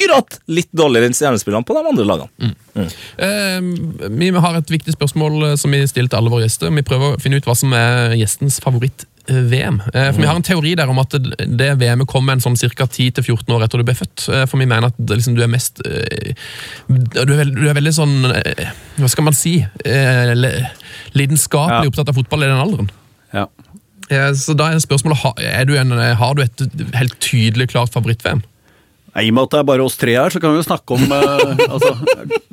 akkurat 0.00 0.38
litt 0.48 0.70
dårligere 0.72 1.10
enn 1.10 1.14
stjernespillerne 1.16 1.66
på 1.68 1.74
de 1.76 1.84
andre 1.90 2.04
lagene. 2.08 2.54
Eh, 3.20 3.60
vi 4.16 4.30
har 4.32 4.56
et 4.56 4.70
viktig 4.72 4.94
spørsmål 4.96 5.50
eh, 5.50 5.56
som 5.60 5.70
vi 5.74 5.82
stiller 5.90 6.08
til 6.12 6.18
alle 6.20 6.32
våre 6.32 6.46
gjester. 6.46 6.72
Vi 6.74 6.82
prøver 6.86 7.14
å 7.16 7.20
finne 7.20 7.36
ut 7.40 7.48
hva 7.48 7.56
som 7.58 7.72
er 7.76 8.14
gjestens 8.16 8.60
favoritt-VM. 8.64 9.80
Eh, 9.92 10.10
for 10.12 10.20
Vi 10.22 10.28
har 10.30 10.36
en 10.38 10.46
teori 10.46 10.74
der 10.78 10.88
om 10.92 10.98
at 11.02 11.16
det, 11.20 11.70
VM-et 11.80 12.08
kom 12.08 12.28
en 12.32 12.40
sånn 12.40 12.56
ca. 12.56 12.86
10-14 12.86 13.52
år 13.56 13.66
etter 13.66 13.78
du 13.82 13.84
ble 13.84 13.94
født. 13.98 14.28
Eh, 14.28 14.46
for 14.46 14.58
vi 14.62 14.66
mener 14.70 14.88
at 14.90 14.98
liksom, 14.98 15.36
du 15.36 15.42
er 15.44 15.50
mest 15.52 15.82
du, 15.84 15.90
er 17.20 17.36
veld, 17.42 17.56
du 17.58 17.68
er 17.68 17.76
veldig 17.76 17.92
sånn 17.94 18.16
Hva 18.30 19.08
skal 19.10 19.26
man 19.26 19.36
si? 19.36 19.58
Lidenskapelig 21.16 21.84
Ja. 21.84 21.90
opptatt 21.90 22.08
av 22.08 22.14
fotball 22.16 22.44
i 22.44 22.50
den 22.50 22.60
alderen. 22.62 22.90
Ja. 23.34 23.46
Så 24.34 24.56
da 24.58 24.72
er 24.72 24.80
spørsmålet 24.82 25.38
er 25.38 25.64
du 25.68 25.76
en, 25.78 25.92
har 25.92 26.34
du 26.34 26.42
et 26.42 26.64
helt 26.98 27.14
tydelig 27.22 27.68
klart 27.70 27.92
favoritt-VM? 27.94 28.42
I 29.18 29.26
og 29.30 29.34
med 29.34 29.42
at 29.48 29.52
det 29.54 29.58
er 29.60 29.64
bare 29.66 29.82
oss 29.82 29.96
tre 29.98 30.12
her, 30.14 30.30
så 30.30 30.38
kan 30.42 30.52
vi 30.54 30.58
jo 30.60 30.66
snakke 30.68 30.94
om 30.94 31.02
eh, 31.16 31.62
altså, 31.74 31.90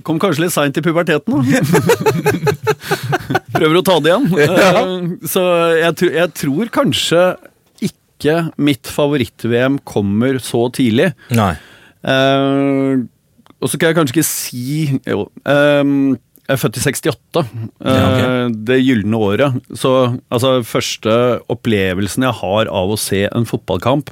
Kom 0.07 0.17
kanskje 0.21 0.41
litt 0.47 0.53
seint 0.55 0.77
i 0.79 0.81
puberteten, 0.81 1.33
da. 1.37 1.41
Prøver 3.57 3.77
å 3.79 3.83
ta 3.85 3.95
det 4.01 4.09
igjen. 4.13 4.27
Eh, 4.41 4.85
så 5.29 5.41
jeg, 5.77 5.91
jeg 6.17 6.29
tror 6.41 6.65
kanskje 6.73 7.21
ikke 7.87 8.35
mitt 8.57 8.87
favoritt-VM 8.89 9.77
kommer 9.87 10.39
så 10.43 10.65
tidlig. 10.73 11.11
Nei. 11.37 11.53
Eh, 12.07 12.93
og 13.57 13.65
så 13.71 13.75
kan 13.81 13.89
jeg 13.91 13.97
kanskje 13.97 14.13
ikke 14.17 14.29
si 14.29 14.63
Jo. 15.09 15.21
eh, 15.49 15.83
jeg 16.47 16.55
er 16.55 16.59
født 16.61 16.77
i 16.79 16.81
68, 16.85 17.41
eh, 17.83 17.97
Ja, 17.97 18.45
det 18.69 18.77
gylne 18.79 19.17
året. 19.19 19.51
Så 19.75 19.89
altså, 20.31 20.53
første 20.63 21.11
opplevelsen 21.51 22.23
jeg 22.23 22.37
har 22.39 22.69
av 22.71 22.87
å 22.93 22.97
se 23.01 23.25
en 23.27 23.43
fotballkamp, 23.49 24.07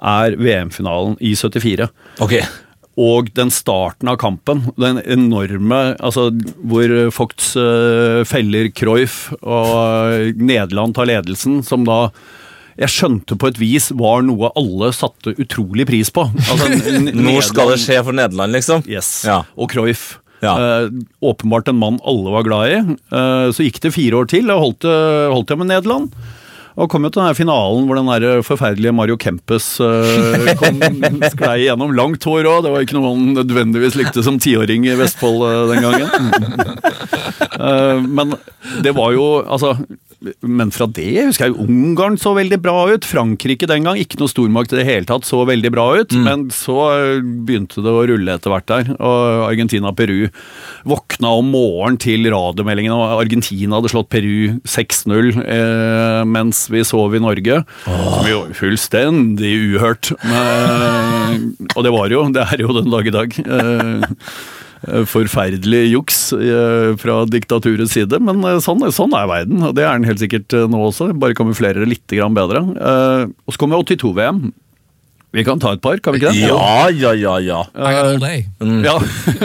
er 0.00 0.36
VM-finalen 0.40 1.16
i 1.20 1.34
74. 1.36 1.88
Ok. 2.24 2.36
Og 3.00 3.30
den 3.36 3.52
starten 3.54 4.10
av 4.10 4.18
kampen, 4.20 4.64
den 4.80 4.98
enorme 5.06 5.94
altså 6.02 6.26
Hvor 6.68 6.90
Fogts 7.14 7.54
eh, 7.56 8.20
feller 8.28 8.68
Cruyff 8.76 9.30
og 9.40 10.34
Nederland 10.40 10.96
tar 10.98 11.08
ledelsen, 11.08 11.60
som 11.64 11.86
da 11.88 12.08
jeg 12.80 12.92
skjønte 12.94 13.36
på 13.36 13.50
et 13.50 13.58
vis 13.60 13.90
var 13.98 14.22
noe 14.24 14.48
alle 14.56 14.88
satte 14.96 15.34
utrolig 15.42 15.84
pris 15.88 16.08
på. 16.16 16.24
Altså, 16.32 16.70
Nå 17.26 17.36
skal 17.44 17.74
det 17.74 17.80
skje 17.82 17.98
for 18.06 18.16
Nederland, 18.16 18.56
liksom. 18.56 18.84
Yes. 18.88 19.20
Ja. 19.28 19.42
Og 19.60 19.68
Cruyff. 19.72 20.14
Ja. 20.40 20.54
Eh, 20.56 20.86
åpenbart 21.20 21.68
en 21.68 21.76
mann 21.80 21.98
alle 22.08 22.32
var 22.32 22.46
glad 22.46 22.72
i. 22.72 22.78
Eh, 23.12 23.48
så 23.52 23.66
gikk 23.66 23.82
det 23.84 23.92
fire 23.92 24.22
år 24.22 24.30
til, 24.32 24.48
og 24.48 24.64
holdt, 24.64 24.88
holdt 25.34 25.52
jeg 25.52 25.60
med 25.60 25.72
Nederland. 25.74 26.14
Og 26.80 26.88
kom 26.90 27.04
jo 27.04 27.12
til 27.12 27.22
den 27.22 27.36
finalen 27.36 27.86
hvor 27.88 27.98
den 27.98 28.10
der 28.10 28.44
forferdelige 28.46 28.94
Mario 28.96 29.18
Kempes 29.20 29.72
uh, 29.84 30.52
kom, 30.60 30.80
sklei 31.34 31.66
gjennom. 31.66 31.94
Langt 31.96 32.24
hår 32.24 32.48
òg, 32.48 32.62
det 32.64 32.74
var 32.74 32.86
ikke 32.86 32.96
noe 32.98 33.12
man 33.12 33.34
nødvendigvis 33.40 33.98
likte 34.00 34.24
som 34.26 34.40
tiåring 34.40 34.88
i 34.88 34.96
Vestfold 35.00 35.44
uh, 35.44 35.64
den 35.70 35.84
gangen. 35.84 36.08
Uh, 37.60 38.00
men 38.20 38.38
det 38.84 38.94
var 38.96 39.12
jo 39.12 39.26
Altså 39.40 39.74
men 40.44 40.68
fra 40.72 40.84
det 40.92 41.22
husker 41.24 41.48
jeg 41.48 41.56
Ungarn 41.64 42.18
så 42.20 42.34
veldig 42.36 42.58
bra 42.60 42.74
ut. 42.92 43.06
Frankrike 43.08 43.68
den 43.68 43.86
gang, 43.86 43.96
ikke 43.96 44.18
noe 44.20 44.28
stormakt 44.28 44.74
i 44.74 44.80
det 44.80 44.84
hele 44.88 45.08
tatt, 45.08 45.24
så 45.24 45.40
veldig 45.48 45.70
bra 45.72 45.86
ut. 45.96 46.12
Men 46.26 46.48
så 46.52 46.76
eh, 46.92 47.22
begynte 47.24 47.80
det 47.84 47.94
å 47.94 48.04
rulle 48.10 48.36
etter 48.36 48.52
hvert 48.52 48.68
der. 48.68 48.90
Og 48.98 49.46
Argentina-Peru 49.48 50.28
våkna 50.90 51.32
om 51.40 51.48
morgenen 51.54 51.96
til 52.00 52.28
radiomeldingen 52.32 52.92
og 52.92 53.22
Argentina 53.22 53.78
hadde 53.78 53.92
slått 53.92 54.10
Peru 54.12 54.60
6-0 54.68 55.40
eh, 55.40 56.20
mens 56.28 56.66
vi 56.72 56.84
sov 56.86 57.14
i 57.16 57.20
Norge. 57.22 57.60
Som 57.86 58.28
jo 58.30 58.40
fullstendig 58.56 59.52
uhørt. 59.74 60.12
Men, 60.24 61.50
og 61.74 61.84
det 61.86 61.92
var 61.94 62.10
jo, 62.14 62.24
det 62.34 62.46
er 62.46 62.64
jo 62.64 62.74
den 62.80 62.90
dag 62.92 63.10
i 63.10 63.14
dag. 63.18 63.36
Eh, 64.80 65.04
forferdelig 65.10 65.82
juks 65.92 66.20
eh, 66.32 66.94
fra 67.00 67.18
diktaturets 67.28 67.92
side, 67.98 68.16
men 68.24 68.40
eh, 68.48 68.56
sånn, 68.64 68.80
sånn 68.96 69.12
er 69.18 69.28
verden. 69.28 69.60
Og 69.68 69.74
det 69.76 69.84
er 69.84 69.98
den 69.98 70.08
helt 70.08 70.22
sikkert 70.22 70.56
nå 70.72 70.80
også, 70.88 71.10
bare 71.20 71.36
kamuflerer 71.36 71.84
det 71.84 71.90
litt 71.96 72.16
bedre. 72.36 72.64
Eh, 72.80 73.26
Og 73.44 73.52
så 73.54 73.60
kommer 73.60 73.82
82-VM. 73.84 74.50
Vi 75.30 75.44
kan 75.46 75.60
ta 75.62 75.76
et 75.76 75.82
par, 75.84 76.00
kan 76.02 76.10
vi 76.16 76.18
ikke 76.18 76.32
det? 76.34 76.40
Ja, 76.48 76.88
ja, 76.90 77.12
ja, 77.14 77.36
ja. 77.38 77.60
Day. 78.18 78.40
Ja, 78.82 78.96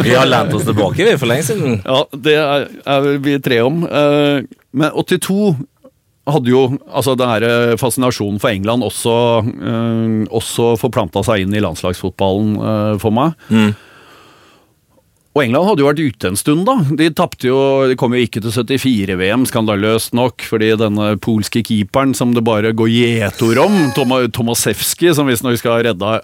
Vi 0.02 0.16
har 0.16 0.26
lent 0.26 0.56
oss 0.58 0.66
tilbake 0.66 1.06
vi, 1.06 1.12
for 1.22 1.30
lenge 1.30 1.46
siden. 1.46 1.76
ja 1.86 2.00
det 2.26 2.34
er, 2.42 2.66
er 2.96 3.10
vi 3.22 3.36
tre 3.46 3.60
om. 3.68 3.84
Eh, 3.86 4.48
Men 4.74 4.90
82 4.98 5.54
hadde 6.26 6.50
jo 6.52 6.62
altså 6.90 7.16
denne 7.20 7.50
eh, 7.50 7.74
fascinasjonen 7.80 8.40
for 8.42 8.54
England 8.54 8.86
også, 8.86 9.16
eh, 9.46 10.22
også 10.34 10.74
forplanta 10.82 11.24
seg 11.26 11.46
inn 11.46 11.56
i 11.56 11.64
landslagsfotballen 11.64 12.56
eh, 12.58 12.94
for 13.02 13.16
meg. 13.16 13.36
Og 15.36 15.42
England 15.44 15.68
hadde 15.68 15.84
jo 15.84 15.90
vært 15.90 16.00
ute 16.00 16.30
en 16.32 16.40
stund, 16.40 16.64
da. 16.64 16.78
De 16.96 17.10
tapte 17.12 17.50
jo 17.50 17.58
De 17.90 17.98
kom 18.00 18.14
jo 18.16 18.22
ikke 18.24 18.40
til 18.40 18.54
74-VM, 18.56 19.44
skandaløst 19.50 20.16
nok, 20.16 20.46
fordi 20.48 20.72
denne 20.80 21.12
polske 21.22 21.60
keeperen 21.68 22.16
som 22.16 22.32
det 22.34 22.46
bare 22.48 22.72
går 22.72 22.94
gjetord 22.94 23.60
om, 23.66 23.78
Toma, 23.98 24.24
Tomasevski, 24.32 25.12
som 25.14 25.28
visstnok 25.28 25.60
skal 25.60 25.78
ha 25.78 25.86
redda 25.90 26.18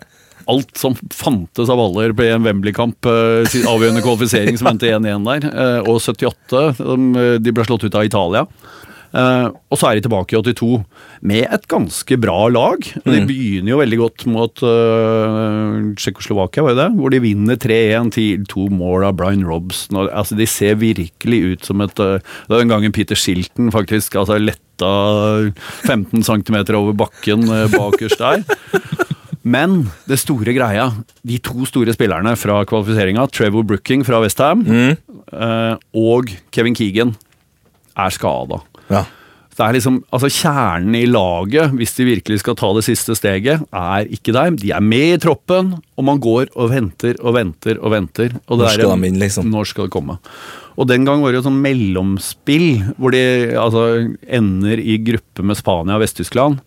alt 0.50 0.72
som 0.80 0.96
fantes 1.14 1.70
av 1.70 1.78
baller 1.78 2.16
på 2.18 2.24
en 2.26 2.48
Wembley-kamp, 2.48 3.06
sin 3.52 3.68
avgjørende 3.70 4.02
kvalifisering 4.02 4.58
som 4.58 4.72
endte 4.72 4.90
1-1 4.90 5.28
der, 5.28 5.46
og 5.86 6.00
78, 6.02 6.64
de, 6.80 7.28
de 7.44 7.54
ble 7.54 7.68
slått 7.68 7.86
ut 7.86 8.00
av 8.00 8.08
Italia. 8.08 8.48
Eh, 9.12 9.48
og 9.52 9.80
så 9.80 9.90
er 9.90 9.98
de 9.98 10.06
tilbake 10.06 10.36
i 10.36 10.40
82 10.40 10.70
med 11.28 11.44
et 11.44 11.66
ganske 11.72 12.18
bra 12.22 12.38
lag. 12.52 12.86
De 13.04 13.20
begynner 13.28 13.74
jo 13.74 13.82
veldig 13.82 14.00
godt 14.00 14.26
mot 14.32 14.64
uh, 14.64 15.92
Tsjekkoslovakia, 16.00 16.64
var 16.64 16.76
det 16.76 16.86
det? 16.86 17.00
Hvor 17.00 17.14
de 17.14 17.22
vinner 17.24 17.60
3-1 17.60 18.12
til 18.16 18.46
to 18.52 18.68
mål 18.72 19.10
av 19.10 19.18
Brian 19.20 19.44
Robson. 19.48 20.00
Altså, 20.08 20.38
de 20.40 20.48
ser 20.50 20.80
virkelig 20.82 21.42
ut 21.44 21.68
som 21.68 21.84
et 21.84 22.00
uh, 22.00 22.20
Det 22.24 22.54
var 22.56 22.64
den 22.64 22.72
gangen 22.72 22.96
Peter 22.96 23.20
Shilton 23.20 23.72
faktisk 23.76 24.16
altså, 24.22 24.40
letta 24.40 24.92
15 25.86 26.24
cm 26.26 26.62
over 26.80 26.96
bakken 27.04 27.46
uh, 27.52 27.68
bakerst 27.72 28.22
der. 28.22 28.46
Men 29.42 29.90
det 30.06 30.22
store 30.22 30.54
greia, 30.54 30.88
de 31.26 31.40
to 31.42 31.66
store 31.66 31.96
spillerne 31.98 32.36
fra 32.38 32.62
kvalifiseringa, 32.70 33.26
Trevor 33.34 33.66
Brooking 33.68 34.06
fra 34.06 34.20
Westham 34.22 34.62
mm. 34.62 35.80
og 35.98 36.30
Kevin 36.54 36.78
Keegan, 36.78 37.16
er 37.98 38.14
skada. 38.14 38.62
Ja. 38.92 39.06
Det 39.52 39.66
er 39.66 39.76
liksom, 39.76 39.98
altså 40.16 40.30
Kjernen 40.32 40.96
i 40.96 41.08
laget, 41.10 41.74
hvis 41.76 41.92
de 41.98 42.06
virkelig 42.08 42.40
skal 42.42 42.56
ta 42.58 42.70
det 42.78 42.86
siste 42.88 43.14
steget, 43.20 43.66
er 43.68 44.08
ikke 44.16 44.34
der. 44.34 44.54
De 44.58 44.72
er 44.72 44.86
med 44.86 45.18
i 45.18 45.20
troppen, 45.22 45.74
og 46.00 46.08
man 46.08 46.22
går 46.24 46.54
og 46.56 46.72
venter 46.72 47.20
og 47.20 47.36
venter 47.36 47.82
og 47.82 47.92
venter. 47.94 48.32
Og 48.48 48.62
det 48.62 48.70
Når 48.70 48.78
skal 48.78 48.94
de 48.94 49.10
inn, 49.10 49.20
liksom? 49.22 49.52
Når 49.52 49.68
skal 49.70 49.90
det 49.90 49.94
komme? 49.94 50.16
Og 50.80 50.88
den 50.88 51.04
gang 51.06 51.20
var 51.22 51.34
det 51.34 51.42
jo 51.42 51.50
sånn 51.50 51.60
mellomspill, 51.62 52.70
hvor 52.96 53.14
de 53.14 53.22
altså 53.60 53.84
ender 54.24 54.80
i 54.80 54.96
gruppe 55.04 55.44
med 55.46 55.60
Spania 55.60 56.00
og 56.00 56.06
Vest-Tyskland. 56.06 56.62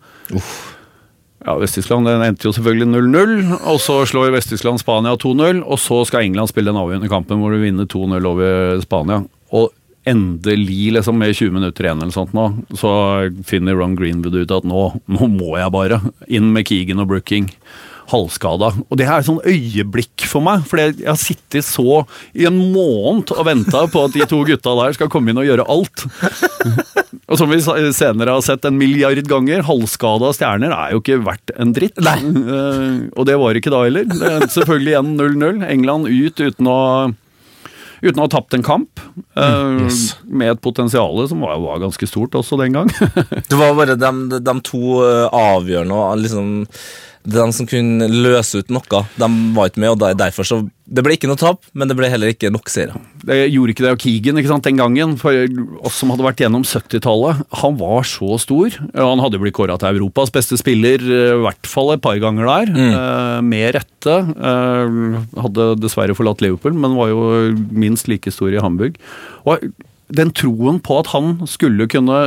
Ja, 1.45 1.55
Vest-Tyskland 1.61 2.07
endte 2.13 2.47
jo 2.47 2.53
selvfølgelig 2.55 2.87
0-0, 2.93 3.57
og 3.65 3.81
så 3.81 3.97
slår 4.07 4.31
Vest-Tyskland 4.37 4.79
Spania 4.81 5.17
2-0, 5.19 5.65
og 5.65 5.81
så 5.81 6.03
skal 6.05 6.29
England 6.29 6.53
spille 6.53 6.71
den 6.71 6.79
avgjørende 6.79 7.09
kampen 7.11 7.41
hvor 7.41 7.53
de 7.53 7.65
vinner 7.65 7.89
2-0 7.89 8.29
over 8.29 8.79
Spania. 8.85 9.19
Og 9.57 9.73
endelig, 10.05 10.93
liksom 10.95 11.17
med 11.19 11.35
20 11.35 11.55
minutter 11.55 11.87
igjen 11.87 12.03
eller 12.03 12.13
sånt 12.15 12.35
nå, 12.37 12.49
så 12.77 12.91
finner 13.47 13.77
Ron 13.79 13.97
Greenwood 13.97 14.37
ut 14.37 14.53
at 14.53 14.67
nå, 14.67 14.85
nå 15.09 15.31
må 15.31 15.55
jeg 15.57 15.73
bare 15.73 15.99
inn 16.27 16.51
med 16.55 16.67
Keegan 16.69 17.03
og 17.03 17.11
Brooking. 17.13 17.49
Halvskada. 18.05 18.67
Og 18.85 18.99
det 18.99 19.07
er 19.07 19.17
et 19.17 19.25
sånn 19.25 19.41
øyeblikk 19.41 20.27
for 20.29 20.45
meg, 20.45 20.61
for 20.69 20.77
jeg 20.77 21.07
har 21.07 21.17
sittet 21.17 21.65
så 21.65 22.03
i 22.37 22.45
en 22.45 22.59
måned 22.69 23.33
og 23.33 23.47
venta 23.47 23.81
på 23.89 24.03
at 24.05 24.13
de 24.13 24.27
to 24.29 24.43
gutta 24.45 24.75
der 24.77 24.93
skal 24.93 25.09
komme 25.09 25.33
inn 25.33 25.41
og 25.41 25.47
gjøre 25.47 25.65
alt. 25.73 26.05
Og 27.25 27.39
som 27.39 27.49
vi 27.49 27.57
senere 27.57 28.35
har 28.35 28.43
sett 28.45 28.67
en 28.69 28.77
milliard 28.77 29.17
ganger, 29.25 29.63
halvskada 29.65 30.29
stjerner 30.37 30.73
er 30.75 30.93
jo 30.93 31.01
ikke 31.01 31.17
verdt 31.25 31.53
en 31.57 31.71
dritt. 31.73 31.97
Nei. 32.05 32.19
og 33.17 33.25
det 33.25 33.39
var 33.41 33.57
ikke 33.57 33.73
da 33.73 33.81
heller. 33.87 34.05
Det 34.11 34.29
er 34.29 34.45
selvfølgelig 34.53 34.93
igjen 34.93 35.13
0-0. 35.17 35.63
England 35.65 36.11
ut 36.11 36.43
uten 36.45 36.69
å 36.69 36.79
Uten 38.05 38.21
å 38.21 38.27
ha 38.27 38.31
tapt 38.35 38.53
en 38.53 38.65
kamp, 38.65 39.01
eh, 39.33 40.01
med 40.29 40.51
et 40.51 40.61
potensial 40.61 41.23
som 41.29 41.41
var, 41.41 41.57
var 41.63 41.81
ganske 41.81 42.07
stort 42.09 42.37
også 42.37 42.59
den 42.61 42.77
gang. 42.77 42.91
Det 43.49 43.57
var 43.57 43.73
bare 43.77 43.97
de, 43.97 44.39
de 44.39 44.55
to 44.67 44.99
eh, 45.01 45.25
avgjørende 45.33 45.97
og 45.97 46.21
liksom 46.21 46.51
Det 47.25 47.39
er 47.39 47.47
de 47.49 47.55
som 47.57 47.67
kunne 47.69 48.07
løse 48.11 48.61
ut 48.61 48.71
noe. 48.73 49.01
De 49.17 49.27
var 49.55 49.69
ikke 49.71 49.81
med, 49.81 49.95
og 49.95 50.17
derfor 50.19 50.45
så 50.47 50.59
Det 50.85 51.01
ble 51.01 51.15
ikke 51.17 51.25
noe 51.25 51.39
tap, 51.41 51.63
men 51.73 51.89
det 51.89 51.95
ble 51.97 52.05
heller 52.11 52.29
ikke 52.29 52.51
nok 52.53 52.69
seire. 52.69 52.99
Det 53.25 53.39
gjorde 53.49 53.73
ikke 53.73 53.85
det 53.87 53.93
Og 53.95 54.03
Keegan 54.03 54.37
ikke 54.37 54.51
sant, 54.51 54.67
den 54.67 54.77
gangen. 54.77 55.15
For 55.17 55.33
oss 55.81 55.97
som 55.97 56.11
hadde 56.13 56.27
vært 56.27 56.43
gjennom 56.43 56.61
70-tallet, 56.61 57.41
han 57.63 57.79
var 57.79 58.05
så 58.05 58.37
stor. 58.41 58.77
Han 58.93 59.23
hadde 59.23 59.41
blitt 59.41 59.57
kåra 59.57 59.79
til 59.81 59.97
Europas 59.97 60.29
beste 60.35 60.59
spiller 60.61 61.01
eh, 61.01 61.33
i 61.33 61.41
hvert 61.41 61.65
fall 61.69 61.95
et 61.95 62.03
par 62.05 62.21
ganger 62.21 62.45
der. 62.51 62.75
eh, 62.85 63.41
med 63.41 63.73
rette. 63.79 64.19
Eh, 64.37 65.41
hadde 65.41 65.67
dessverre 65.81 66.13
forlatt 66.17 66.45
Liverpool, 66.45 66.77
men 66.77 66.93
var 66.99 67.09
jo 67.09 67.25
minst 67.73 68.07
like 68.11 68.29
stor 68.33 68.53
i 68.53 68.61
Hamburg. 68.61 69.01
Og 69.49 69.65
den 70.13 70.31
troen 70.37 70.77
på 70.83 70.99
at 71.01 71.09
han 71.13 71.39
skulle 71.49 71.87
kunne 71.89 72.19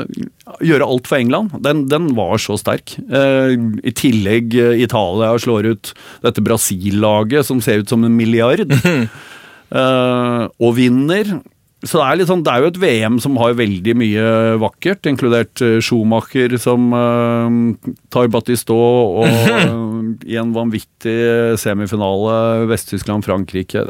gjøre 0.64 0.87
alt 0.87 1.11
for 1.11 1.21
England, 1.21 1.55
den, 1.62 1.85
den 1.91 2.11
var 2.19 2.41
så 2.43 2.57
sterk. 2.59 2.97
Eh, 2.99 3.55
I 3.87 3.95
tillegg 3.95 4.57
eh, 4.59 4.83
Italia 4.83 5.35
slår 5.38 5.73
ut 5.75 5.93
dette 6.25 6.43
Brasil-laget 6.43 7.47
som 7.47 7.62
ser 7.62 7.85
ut 7.85 7.93
som 7.95 8.07
en 8.07 8.17
milliard. 8.19 8.67
Eh, 9.69 10.43
og 10.64 10.71
vinner. 10.79 11.29
Så 11.87 12.01
det 12.01 12.07
er, 12.09 12.23
sånn, 12.27 12.41
det 12.43 12.51
er 12.51 12.64
jo 12.64 12.71
et 12.73 12.79
VM 12.83 13.19
som 13.23 13.37
har 13.38 13.53
veldig 13.59 13.93
mye 14.01 14.25
vakkert, 14.59 15.07
inkludert 15.07 15.61
eh, 15.62 15.77
Schumacher 15.85 16.57
som 16.59 16.88
eh, 16.97 17.93
tar 18.11 18.31
Batistot, 18.35 19.21
og 19.21 19.29
eh, 19.53 19.77
i 20.33 20.41
en 20.41 20.57
vanvittig 20.57 21.19
semifinale 21.61 22.64
Vest-Tyskland-Frankrike. 22.73 23.85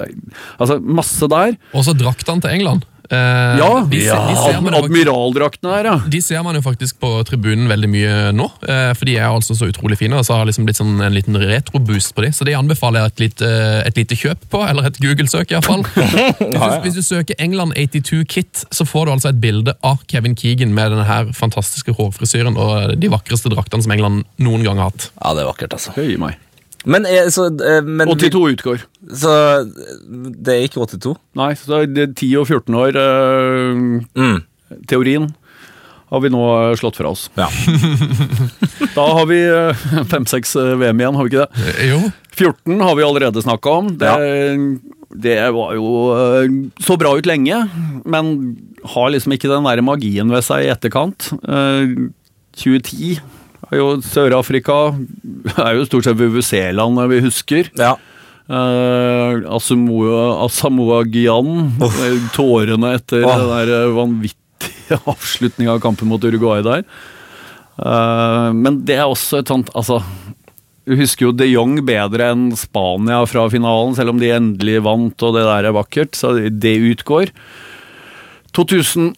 Altså, 0.59 0.77
masse 0.83 1.31
der. 1.33 1.57
Og 1.73 1.87
så 1.87 1.97
draktene 1.97 2.45
til 2.45 2.59
England. 2.59 2.85
Eh, 3.11 3.59
Ja, 3.59 3.69
de, 3.89 4.01
ja 4.05 4.19
de, 4.29 4.35
ser 4.37 4.61
man 4.65 4.77
admiraldraktene 4.79 5.73
her, 5.73 5.89
ja. 5.89 5.95
de 6.13 6.21
ser 6.23 6.43
man 6.45 6.59
jo 6.59 6.63
faktisk 6.65 6.99
på 7.01 7.11
tribunen 7.29 7.69
veldig 7.71 7.89
mye 7.91 8.17
nå, 8.37 8.49
eh, 8.69 8.91
for 8.99 9.09
de 9.09 9.17
er 9.17 9.29
altså 9.31 9.57
så 9.57 9.71
utrolig 9.71 9.99
fine. 10.01 10.19
Og 10.19 10.27
så 10.29 10.37
har 10.37 10.49
liksom 10.49 10.67
blitt 10.69 10.81
sånn 10.81 10.99
en 11.05 11.17
liten 11.17 11.39
retroboost 11.41 12.15
på 12.17 12.27
de, 12.27 12.33
så 12.37 12.47
de 12.49 12.57
anbefaler 12.59 13.07
jeg 13.07 13.15
et 13.15 13.25
lite, 13.27 13.53
et 13.89 14.01
lite 14.03 14.19
kjøp 14.19 14.49
på, 14.53 14.63
eller 14.69 14.91
et 14.91 15.01
Google-søk 15.03 15.55
iallfall. 15.55 15.87
Hvis, 16.59 16.77
hvis 16.83 16.97
du 16.99 17.03
søker 17.05 17.39
England 17.43 17.75
82 17.77 18.25
Kit, 18.29 18.65
så 18.75 18.85
får 18.89 19.07
du 19.07 19.13
altså 19.13 19.31
et 19.31 19.41
bilde 19.41 19.75
av 19.87 20.03
Kevin 20.11 20.35
Keegan 20.39 20.73
med 20.75 20.93
denne 20.93 21.07
her 21.09 21.31
fantastiske 21.37 21.95
hårfrisyren 21.97 22.59
og 22.59 22.95
de 23.01 23.11
vakreste 23.13 23.53
draktene 23.53 23.85
som 23.85 23.95
England 23.95 24.27
noen 24.43 24.67
gang 24.67 24.81
har 24.81 24.91
hatt. 24.93 25.09
Ja, 25.21 25.35
det 25.37 25.45
er 25.45 25.51
vakkert, 25.53 25.77
altså. 25.79 25.95
Høy 25.97 26.17
meg. 26.21 26.39
Men, 26.89 27.05
eh, 27.05 27.27
så, 27.35 27.47
eh, 27.61 27.83
men 27.85 28.09
82 28.09 28.41
utgår. 28.55 28.85
Så 29.13 29.33
det 30.41 30.55
er 30.55 30.65
ikke 30.69 30.81
82? 30.87 31.13
Nei, 31.37 31.51
så 31.61 31.83
det 31.85 32.07
er 32.07 32.15
10 32.17 32.31
og 32.41 32.47
14 32.49 32.79
år. 32.81 32.97
eh, 32.97 33.83
Mm. 34.19 34.39
teorien 34.89 35.29
har 36.09 36.21
vi 36.25 36.31
nå 36.33 36.41
eh, 36.71 36.75
slått 36.81 36.97
fra 36.97 37.11
oss. 37.13 37.27
Ja. 37.37 37.49
Da 38.99 39.05
har 39.15 39.27
vi 39.31 39.37
fem-seks 40.11 40.55
VM 40.81 40.99
igjen, 41.03 41.15
har 41.19 41.27
vi 41.27 41.31
ikke 41.31 41.45
det? 41.45 41.67
Eh, 41.79 41.91
Jo, 41.93 41.99
14 42.35 42.81
har 42.83 42.97
vi 42.99 43.05
allerede 43.07 43.43
snakka 43.45 43.75
om. 43.83 43.91
Det, 44.01 44.15
det 45.23 45.37
var 45.55 45.75
jo 45.77 45.91
eh, 46.17 46.49
så 46.83 46.97
bra 46.99 47.13
ut 47.19 47.29
lenge, 47.29 47.61
men 48.09 48.33
har 48.95 49.11
liksom 49.13 49.35
ikke 49.37 49.51
den 49.53 49.69
der 49.69 49.83
magien 49.85 50.31
ved 50.33 50.43
seg 50.47 50.65
i 50.67 50.73
etterkant. 50.73 51.29
Eh, 51.45 51.95
2010 52.59 53.19
er 53.19 53.21
jo 53.21 53.38
Sør-Afrika 53.69 54.77
er 55.59 55.79
jo 55.79 55.87
stort 55.89 56.07
sett 56.07 56.19
VVC-land 56.19 57.03
vi 57.11 57.25
husker. 57.27 57.73
ja. 57.79 57.97
Uh, 58.49 59.45
Asamoa, 59.53 60.47
Asamoa 60.47 61.03
Gyan, 61.05 61.67
eh, 61.85 62.15
tårene 62.33 62.95
etter 62.97 63.21
Åh. 63.21 63.35
den 63.37 63.51
der 63.53 63.73
eh, 63.77 63.91
vanvittige 63.93 64.97
avslutninga 65.13 65.75
av 65.75 65.83
kampen 65.85 66.09
mot 66.09 66.25
Uruguay 66.25 66.63
der. 66.65 66.87
Eh, 67.77 68.49
men 68.57 68.81
det 68.89 68.97
er 68.97 69.05
også 69.05 69.43
et 69.43 69.53
sånt 69.53 69.69
Altså, 69.77 70.01
du 70.89 70.97
husker 70.97 71.27
jo 71.29 71.35
de 71.37 71.45
Jong 71.51 71.83
bedre 71.85 72.31
enn 72.33 72.57
Spania 72.57 73.21
fra 73.29 73.45
finalen, 73.53 73.93
selv 73.99 74.15
om 74.15 74.23
de 74.23 74.33
endelig 74.33 74.81
vant 74.87 75.27
og 75.29 75.37
det 75.37 75.45
der 75.45 75.69
er 75.69 75.77
vakkert, 75.77 76.17
så 76.17 76.33
det 76.49 76.77
utgår. 76.95 77.35
2002 78.57 79.13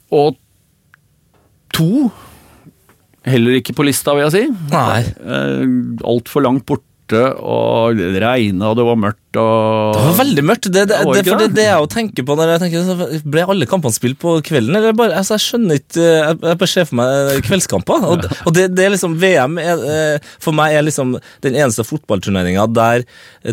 Heller 3.29 3.59
ikke 3.59 3.75
på 3.77 3.85
lista, 3.85 4.15
vil 4.17 4.27
jeg 4.29 4.35
si. 4.37 4.45
Nei. 4.73 5.03
Uh, 5.21 5.99
Altfor 6.09 6.45
langt 6.47 6.65
borte, 6.69 7.25
og 7.37 7.99
det 7.99 8.23
regna, 8.23 8.71
og 8.71 8.79
det 8.79 8.87
var 8.87 9.01
mørkt 9.03 9.20
og 9.39 9.95
Det 9.95 10.03
var 10.09 10.17
veldig 10.19 10.43
mørkt. 10.43 10.69
Det, 10.75 10.83
det, 10.91 10.97
Det 11.07 11.23
det, 11.27 11.49
det, 11.55 11.67
jeg 11.69 11.91
tenker 11.93 12.27
på 12.27 12.35
når 12.39 12.55
jeg 12.55 12.63
tenker 12.65 12.87
så 12.89 13.21
Ble 13.31 13.45
alle 13.55 13.69
kampene 13.71 13.95
spilt 13.95 14.19
på 14.23 14.35
kvelden? 14.47 14.75
Eller 14.75 14.97
bare, 14.97 15.15
altså 15.21 15.37
Jeg 15.37 15.45
skjønner 15.45 15.79
ikke 15.79 16.03
Jeg, 16.03 16.39
jeg 16.43 16.61
bare 16.63 16.71
ser 16.73 16.89
for 16.89 16.99
meg 16.99 17.45
kveldskamper. 17.47 18.09
Og, 18.11 18.27
og 18.49 18.57
det, 18.57 18.67
det 18.75 18.87
er 18.87 18.95
liksom 18.97 19.15
VM 19.23 19.61
er, 19.63 19.85
eh, 19.95 20.33
for 20.43 20.57
meg 20.57 20.75
er 20.75 20.87
liksom 20.87 21.15
den 21.47 21.59
eneste 21.59 21.87
fotballturneringa 21.87 22.67
der 22.75 23.07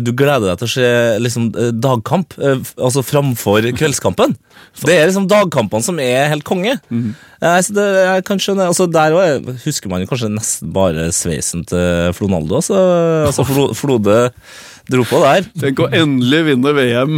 du 0.04 0.10
gleder 0.12 0.50
deg 0.50 0.60
til 0.60 0.68
å 0.68 0.72
se 0.72 0.90
liksom 1.22 1.48
eh, 1.56 1.70
dagkamp, 1.72 2.34
eh, 2.42 2.60
altså 2.76 3.04
framfor 3.06 3.70
kveldskampen. 3.78 4.34
Det 4.84 4.94
er 4.94 5.08
liksom 5.08 5.28
dagkampene 5.30 5.84
som 5.84 5.98
er 6.02 6.28
helt 6.32 6.46
konge. 6.46 6.76
Mm. 6.90 7.14
Eh, 7.40 7.58
så 7.64 7.74
det, 7.76 7.86
jeg 8.02 8.24
kan 8.26 8.40
skjønne 8.42 8.66
altså 8.66 8.88
Der 8.90 9.14
også 9.14 9.54
husker 9.62 9.90
man 9.92 10.06
kanskje 10.10 10.30
nesten 10.32 10.72
bare 10.74 11.08
sveisen 11.14 11.64
til 11.68 12.12
Flonaldo. 12.18 12.58
Altså, 12.58 12.80
altså 13.28 13.46
Flo, 13.48 13.68
Flode 13.78 14.18
dro 14.90 15.04
på 15.08 15.20
der. 15.24 15.46
Tenk 15.60 15.80
å 15.84 15.88
endelig 15.92 16.40
vinne 16.48 16.72
VM. 16.76 17.16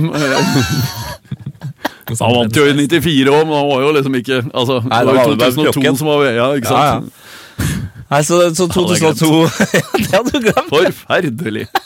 Han 2.10 2.34
vant 2.36 2.56
jo 2.58 2.66
i 2.66 2.74
94 2.74 3.30
år, 3.30 3.44
men 3.46 3.54
han 3.54 3.68
var 3.70 3.84
jo 3.84 3.90
liksom 3.94 4.16
ikke 4.18 4.40
Altså, 4.50 4.80
Nei, 4.82 5.00
det 5.06 5.12
var 5.14 5.28
jo 5.30 5.36
2002 5.38 5.92
som 6.00 6.10
var 6.10 6.24
Ja, 6.34 6.48
ikke 6.58 6.74
Ja, 6.74 6.80
ja. 6.88 7.00
Nei, 8.10 8.20
så, 8.26 8.40
så 8.58 8.66
2002 8.66 9.30
Det 10.02 10.10
hadde 10.10 10.32
du 10.34 10.40
glemt! 10.48 10.72
Forferdelig. 10.72 11.68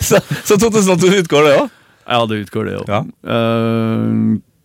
Så, 0.00 0.18
så 0.44 0.56
2002 0.58 1.10
utgår 1.20 1.44
det 1.44 1.54
òg? 1.60 1.68
Ja, 2.08 2.18
det 2.26 2.38
utgår, 2.42 2.64
det 2.70 2.76
òg. 2.80 2.88
Ja. 2.88 3.02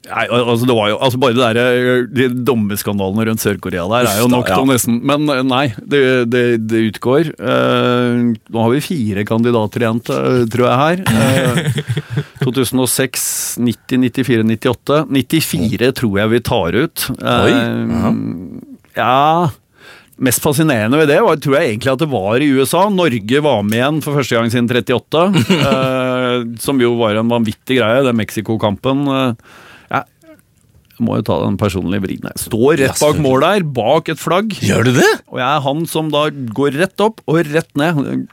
Nei, 0.09 0.25
altså 0.27 0.67
det 0.67 0.75
var 0.75 0.89
jo 0.91 0.97
altså 1.05 1.19
Bare 1.21 1.35
det 1.37 1.43
der, 1.43 1.59
eh, 1.61 2.07
de 2.11 2.27
dommeskandalene 2.47 3.27
rundt 3.29 3.43
Sør-Korea 3.43 3.85
der 3.91 4.09
er 4.11 4.19
jo 4.21 4.29
nok 4.31 4.49
til 4.49 4.63
ja. 4.63 4.67
nesten 4.73 4.99
Men 5.05 5.29
eh, 5.31 5.43
nei, 5.47 5.63
det, 5.79 6.03
det, 6.33 6.43
det 6.67 6.83
utgår. 6.89 7.31
Uh, 7.39 8.33
nå 8.33 8.65
har 8.65 8.73
vi 8.73 8.83
fire 8.83 9.23
kandidater 9.27 9.85
igjen, 9.85 10.01
tror 10.03 10.67
jeg 10.67 10.81
her. 10.81 11.03
Uh, 11.07 12.29
2006, 12.43 13.25
90, 13.63 14.07
94, 14.09 14.45
98. 14.51 15.01
94 15.09 15.91
tror 15.99 16.21
jeg 16.21 16.33
vi 16.33 16.43
tar 16.51 16.79
ut. 16.83 17.07
Uh, 17.19 17.43
Oi, 17.47 17.53
ja 18.97 19.51
Mest 20.21 20.43
fascinerende 20.43 20.99
ved 20.99 21.09
det 21.09 21.17
var, 21.25 21.39
tror 21.41 21.55
jeg 21.57 21.71
egentlig 21.71 21.89
at 21.89 22.01
det 22.03 22.09
var 22.11 22.43
i 22.43 22.49
USA. 22.53 22.83
Norge 22.93 23.39
var 23.41 23.63
med 23.65 23.79
igjen 23.79 24.01
for 24.05 24.19
første 24.19 24.37
gang 24.37 24.51
siden 24.53 24.69
38. 24.69 25.23
eh, 25.71 26.35
som 26.61 26.81
jo 26.81 26.93
var 26.99 27.17
en 27.17 27.31
vanvittig 27.31 27.79
greie, 27.79 28.03
den 28.05 28.19
Mexico-kampen. 28.19 29.07
Jeg 29.09 29.35
må 31.01 31.17
jo 31.17 31.23
ta 31.25 31.39
den 31.41 31.56
personlige 31.58 32.03
vriden 32.03 32.29
Jeg 32.29 32.41
står 32.45 32.77
rett 32.84 32.99
bak 33.01 33.17
mål 33.23 33.41
der, 33.45 33.63
bak 33.75 34.10
et 34.13 34.19
flagg. 34.21 34.53
Gjør 34.62 34.86
du 34.89 34.91
det? 34.99 35.10
Og 35.34 35.39
jeg 35.41 35.47
er 35.49 35.63
han 35.65 35.86
som 35.89 36.12
da 36.13 36.27
går 36.29 36.77
rett 36.84 37.01
opp 37.06 37.23
og 37.25 37.39
rett 37.49 37.71
ned. 37.79 38.27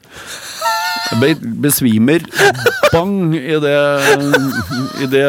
Be- 1.20 1.38
besvimer 1.64 2.23
bang 2.92 3.33
i 3.35 3.57
det, 3.62 3.77
i 5.03 5.09
det 5.11 5.25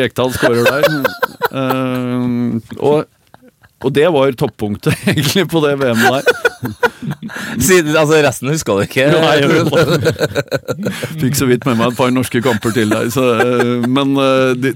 Rekdal 0.00 0.30
skårer 0.36 0.64
der. 0.68 0.86
Eh, 1.48 2.28
og, 2.78 3.04
og 3.84 3.92
det 3.96 4.06
var 4.14 4.32
toppunktet 4.40 4.94
egentlig 5.10 5.44
på 5.52 5.60
det 5.66 5.74
VM-et 5.82 6.12
der. 6.14 6.46
Siden, 7.62 7.92
altså 7.96 8.22
Resten 8.24 8.50
huska 8.52 8.78
du 8.78 8.84
ikke? 8.86 9.10
Nei. 9.12 9.42
Fikk 11.20 11.36
så 11.38 11.46
vidt 11.50 11.66
med 11.68 11.76
meg 11.78 11.92
et 11.92 11.98
par 12.00 12.10
norske 12.14 12.40
kamper 12.44 12.74
til 12.76 12.90
der. 12.94 13.10
Så, 13.14 13.26
eh, 13.42 13.86
men 13.88 14.16
det, 14.62 14.74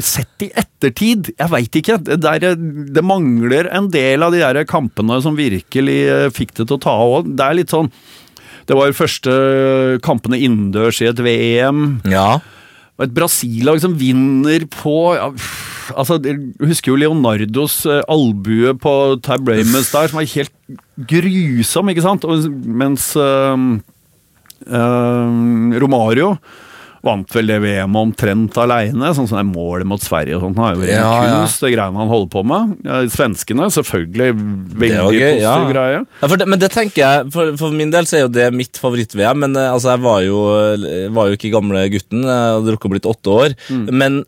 sett 0.00 0.44
i 0.44 0.48
ettertid, 0.56 1.32
jeg 1.36 1.52
veit 1.52 1.76
ikke. 1.78 1.98
Det, 2.00 2.18
der, 2.22 2.54
det 2.56 3.04
mangler 3.04 3.68
en 3.74 3.90
del 3.92 4.24
av 4.24 4.32
de 4.34 4.40
der 4.40 4.64
kampene 4.68 5.18
som 5.24 5.36
virkelig 5.38 5.98
eh, 6.08 6.28
fikk 6.32 6.54
det 6.56 6.66
til 6.66 6.78
å 6.78 6.82
ta 6.82 6.94
av. 6.96 7.28
Det 7.28 7.44
er 7.44 7.58
litt 7.60 7.74
sånn 7.74 7.92
Det 8.68 8.78
var 8.78 8.94
første 8.96 9.32
kampene 10.06 10.40
innendørs 10.40 11.02
i 11.02 11.10
et 11.10 11.20
VM. 11.20 12.00
Ja. 12.08 12.40
Og 12.98 13.06
et 13.06 13.14
Brasil-lag 13.16 13.80
som 13.82 13.96
vinner 13.98 14.64
på 14.70 14.96
ja, 15.16 15.30
altså, 15.96 16.18
Jeg 16.22 16.70
husker 16.70 16.92
jo 16.92 16.98
Leonardos 17.00 17.82
eh, 17.88 18.02
albue 18.10 18.76
på 18.80 18.96
Tab 19.24 19.48
Ramus 19.48 19.92
der, 19.92 20.10
som 20.10 20.20
var 20.20 20.28
helt 20.36 20.52
grusom, 21.10 21.92
ikke 21.92 22.04
sant? 22.04 22.24
Og, 22.28 22.46
mens 22.64 23.12
øh, 23.16 23.80
øh, 24.68 25.80
Romario 25.82 26.36
vant 27.02 27.34
vel 27.34 27.48
det 27.50 27.56
VM 27.64 27.96
omtrent 27.98 28.56
aleine, 28.62 29.10
sånn 29.16 29.26
som 29.26 29.40
det 29.40 29.44
målet 29.48 29.88
mot 29.90 30.02
Sverige 30.02 30.36
og 30.38 30.44
sånt. 30.44 30.60
Han 30.60 30.68
er 30.68 30.76
jo 30.76 30.84
ren 30.86 30.92
Ja, 30.94 31.12
ja. 31.26 31.32
kunst, 31.40 31.62
det 31.64 31.72
greiene 31.74 31.98
han 31.98 32.12
holder 32.12 32.30
på 32.30 32.42
med. 32.46 32.74
Ja, 32.86 33.00
svenskene, 33.10 33.66
selvfølgelig 33.74 34.28
veldig 34.36 34.78
Det 34.78 35.18
gøy, 35.18 35.32
positiv 35.32 35.42
ja. 35.42 35.56
greie. 35.72 36.02
Ja, 36.22 36.28
for 36.28 36.38
det, 36.38 36.48
men 36.52 36.62
det 36.62 36.70
tenker 36.74 37.02
jeg, 37.02 37.32
for, 37.34 37.54
for 37.58 37.74
min 37.74 37.90
del 37.94 38.06
så 38.06 38.20
er 38.20 38.26
jo 38.26 38.32
det 38.36 38.46
mitt 38.54 38.78
favoritt-VM. 38.78 39.42
Men 39.46 39.58
eh, 39.58 39.72
altså, 39.72 39.96
jeg 39.96 40.04
var 40.06 40.22
jo, 40.28 40.38
var 41.18 41.30
jo 41.32 41.40
ikke 41.40 41.52
gamle 41.56 41.88
gutten, 41.92 42.22
jeg 42.22 42.54
hadde 42.58 42.76
rukket 42.76 42.90
å 42.90 42.94
blitt 42.94 43.10
åtte 43.10 43.34
år. 43.34 43.58
Men, 43.90 44.22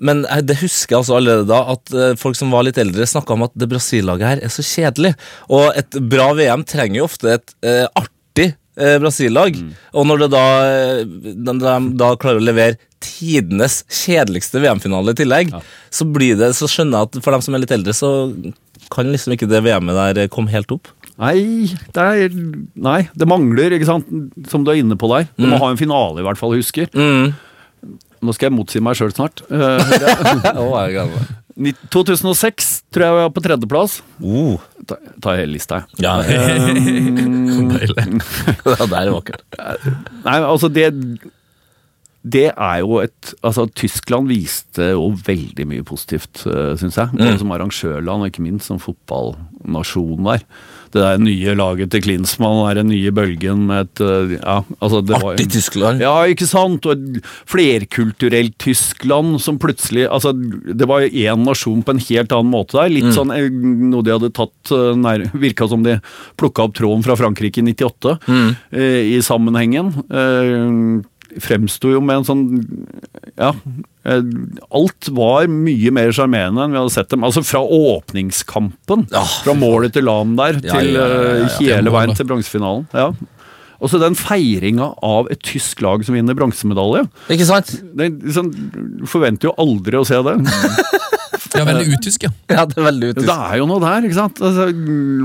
men 0.00 0.22
det 0.44 0.60
husker 0.60 0.94
jeg 0.98 1.00
altså 1.02 1.16
allerede 1.18 1.48
da, 1.48 1.62
at 1.72 1.96
eh, 1.96 2.14
folk 2.20 2.36
som 2.36 2.52
var 2.52 2.68
litt 2.68 2.78
eldre, 2.80 3.08
snakka 3.08 3.36
om 3.36 3.48
at 3.48 3.56
det 3.56 3.68
Brasil-laget 3.72 4.28
her 4.34 4.44
er 4.44 4.52
så 4.52 4.64
kjedelig. 4.64 5.16
Og 5.48 5.70
et 5.72 6.00
bra 6.12 6.30
VM 6.36 6.68
trenger 6.68 7.00
jo 7.00 7.08
ofte 7.08 7.38
et 7.38 7.56
eh, 7.64 7.86
artig 7.96 8.16
eh, 8.80 8.96
Brasil-lag. 9.02 9.58
Og 9.94 10.06
når 10.08 10.24
det 10.24 10.30
da, 10.34 10.44
eh, 10.66 11.02
de, 11.04 11.54
de, 11.60 11.74
da 12.00 12.14
klarer 12.20 12.40
å 12.40 12.46
levere 12.48 12.78
tidenes 13.00 13.82
kjedeligste 13.88 14.60
VM-finale 14.60 15.14
i 15.14 15.20
tillegg, 15.22 15.52
så 15.92 16.04
blir 16.08 16.36
det, 16.40 16.52
så 16.58 16.68
skjønner 16.68 16.98
jeg 17.04 17.10
at 17.10 17.20
for 17.24 17.36
dem 17.36 17.44
som 17.44 17.56
er 17.56 17.62
litt 17.64 17.76
eldre, 17.76 17.94
så 17.96 18.10
kan 18.92 19.08
liksom 19.12 19.36
ikke 19.36 19.48
det 19.48 19.62
VM-et 19.64 20.00
der 20.00 20.24
eh, 20.24 20.32
komme 20.32 20.52
helt 20.52 20.72
opp. 20.74 20.90
Nei, 21.20 21.68
det 21.92 22.04
er 22.24 22.32
Nei, 22.80 23.00
det 23.12 23.26
mangler, 23.28 23.74
ikke 23.76 23.88
sant, 23.88 24.08
som 24.48 24.64
du 24.64 24.72
er 24.72 24.80
inne 24.80 24.96
på 25.00 25.08
der. 25.12 25.28
Du 25.36 25.46
må 25.50 25.58
ha 25.60 25.68
en 25.72 25.80
finale, 25.80 26.22
i 26.22 26.26
hvert 26.26 26.40
fall, 26.40 26.56
husker. 26.56 26.88
Mm. 26.96 27.32
Nå 28.20 28.34
skal 28.36 28.50
jeg 28.50 28.56
motsi 28.56 28.80
meg 28.84 28.96
sjøl 28.98 29.12
snart. 29.16 29.40
Ni- 31.60 31.74
2006 31.92 32.68
tror 32.92 33.04
jeg 33.04 33.16
vi 33.16 33.22
var 33.24 33.32
på 33.36 33.42
tredjeplass. 33.44 33.98
Oh. 34.24 34.60
Ta, 34.90 34.96
ta 35.22 35.34
hele 35.38 35.54
lista, 35.54 35.82
jeg. 35.84 36.02
Ja, 36.02 36.16
Deilig. 37.74 38.06
det 38.90 39.02
er 39.02 39.12
vakkert. 39.14 39.44
Nei, 40.24 40.38
altså 40.40 40.70
det 40.72 40.88
det 42.22 42.50
er 42.52 42.80
jo 42.82 42.98
et 43.00 43.34
Altså, 43.46 43.64
Tyskland 43.72 44.28
viste 44.28 44.90
jo 44.92 45.10
veldig 45.26 45.64
mye 45.70 45.84
positivt, 45.86 46.42
uh, 46.44 46.76
syns 46.80 46.98
jeg. 47.00 47.14
Både 47.16 47.38
som 47.40 47.54
arrangørland 47.54 48.26
og 48.26 48.28
ikke 48.28 48.44
minst 48.44 48.68
som 48.68 48.80
fotballnasjon 48.82 50.28
der. 50.28 50.44
Det 50.90 51.02
der 51.04 51.20
nye 51.22 51.54
laget 51.54 51.92
til 51.92 52.02
Klinsmann 52.02 52.64
den 52.74 52.88
nye 52.90 53.12
bølgen 53.14 53.62
med 53.68 53.86
et 53.86 54.00
eh, 54.02 54.32
Ja, 54.40 54.56
altså 54.82 55.00
det 55.06 55.14
var 55.14 55.36
Artig 55.36 55.46
Tyskland. 55.54 56.02
Ja, 56.02 56.16
ikke 56.26 56.48
sant? 56.50 56.86
Og 56.86 56.96
et 56.96 57.28
flerkulturelt 57.46 58.56
Tyskland 58.58 59.38
som 59.42 59.60
plutselig 59.62 60.08
Altså, 60.10 60.32
det 60.34 60.88
var 60.90 61.06
én 61.06 61.44
nasjon 61.46 61.84
på 61.86 61.94
en 61.94 62.02
helt 62.08 62.34
annen 62.34 62.50
måte 62.50 62.80
der. 62.80 62.90
Litt 62.90 63.14
sånn 63.14 63.30
eh, 63.36 63.46
noe 63.54 64.02
de 64.02 64.16
hadde 64.16 64.32
tatt 64.34 64.74
eh, 64.74 64.90
nær 64.98 65.28
Virka 65.30 65.70
som 65.70 65.86
de 65.86 66.00
plukka 66.40 66.66
opp 66.66 66.74
tråden 66.80 67.06
fra 67.06 67.14
Frankrike 67.20 67.62
i 67.62 67.70
98 67.70 68.16
eh, 68.26 69.14
i 69.14 69.22
sammenhengen. 69.22 69.94
Eh, 70.10 71.06
fremsto 71.38 71.92
jo 71.94 72.00
med 72.02 72.20
en 72.20 72.24
sånn 72.26 72.42
Ja. 73.38 73.52
eh, 74.04 74.22
Alt 74.74 75.08
var 75.14 75.46
mye 75.46 75.90
mer 75.94 76.10
sjarmerende 76.16 76.64
enn 76.64 76.72
vi 76.74 76.80
hadde 76.80 76.94
sett 76.94 77.08
dem. 77.12 77.22
Altså 77.24 77.44
fra 77.46 77.60
åpningskampen, 77.62 79.06
Ja. 79.12 79.22
fra 79.24 79.54
målet 79.54 79.92
til 79.94 80.04
LAN 80.04 80.36
der, 80.36 80.58
til 80.60 80.94
ja, 80.94 81.06
ja, 81.06 81.06
ja, 81.06 81.34
ja. 81.38 81.44
eh, 81.46 81.58
hele 81.60 81.90
veien 81.94 82.14
til 82.16 82.26
bronsefinalen. 82.26 82.88
Ja. 82.94 83.12
Og 83.80 83.88
så 83.88 83.98
den 83.98 84.12
feiringa 84.18 84.90
av 85.02 85.30
et 85.32 85.40
tysk 85.40 85.80
lag 85.80 86.02
som 86.04 86.14
vinner 86.14 86.34
bronsemedalje. 86.36 87.06
Ikke 87.32 87.46
sant? 87.48 87.70
Det, 87.96 88.10
er 88.10 88.16
liksom, 88.26 88.50
forventer 89.08 89.48
jo 89.48 89.54
aldri 89.56 89.96
å 89.96 90.04
se 90.06 90.18
det. 90.22 90.36
Ja, 91.50 91.64
veldig 91.66 91.96
utysk, 91.98 92.22
ja. 92.22 92.30
Ja, 92.52 92.62
det 92.68 92.76
er 92.78 92.84
veldig 92.86 93.08
Det 93.16 93.26
er 93.34 93.56
jo 93.58 93.64
noe 93.66 93.80
der, 93.82 94.04
ikke 94.06 94.14
sant? 94.14 94.38
Altså, 94.44 94.68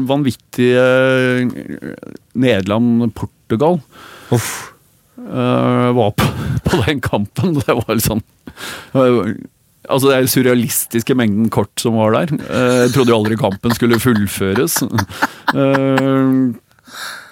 vanvittige 0.09 0.81
eh, 0.81 1.95
Nederland-Portugal. 2.33 3.77
Uff. 4.33 4.73
Eh, 5.19 5.89
var 5.97 6.12
på, 6.17 6.28
på 6.69 6.82
den 6.86 7.01
kampen. 7.04 7.56
Det 7.62 7.75
var 7.75 7.95
eh, 7.95 9.36
Altså 9.86 10.10
Det 10.10 10.15
er 10.17 10.30
surrealistiske 10.32 11.13
mengden 11.17 11.49
kort 11.54 11.73
som 11.82 11.97
var 11.99 12.15
der. 12.15 12.32
Eh, 12.41 12.78
Jeg 12.88 12.93
trodde 12.95 13.13
jo 13.13 13.19
aldri 13.21 13.38
kampen 13.39 13.75
skulle 13.78 14.01
fullføres. 14.01 14.82
Eh, 15.56 16.54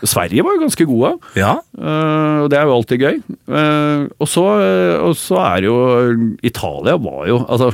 Sverige 0.07 0.43
var 0.45 0.55
jo 0.55 0.61
ganske 0.61 0.85
gode. 0.87 1.09
Ja. 1.37 1.53
Og 1.75 2.45
det 2.51 2.57
er 2.59 2.67
jo 2.67 2.73
alltid 2.75 3.01
gøy. 3.03 3.17
Og, 4.19 4.25
så, 4.27 4.43
og 4.99 5.13
så 5.19 5.37
er 5.43 5.65
jo 5.67 5.75
Italia 6.43 6.95
var 6.99 7.27
jo 7.29 7.37
Altså, 7.45 7.69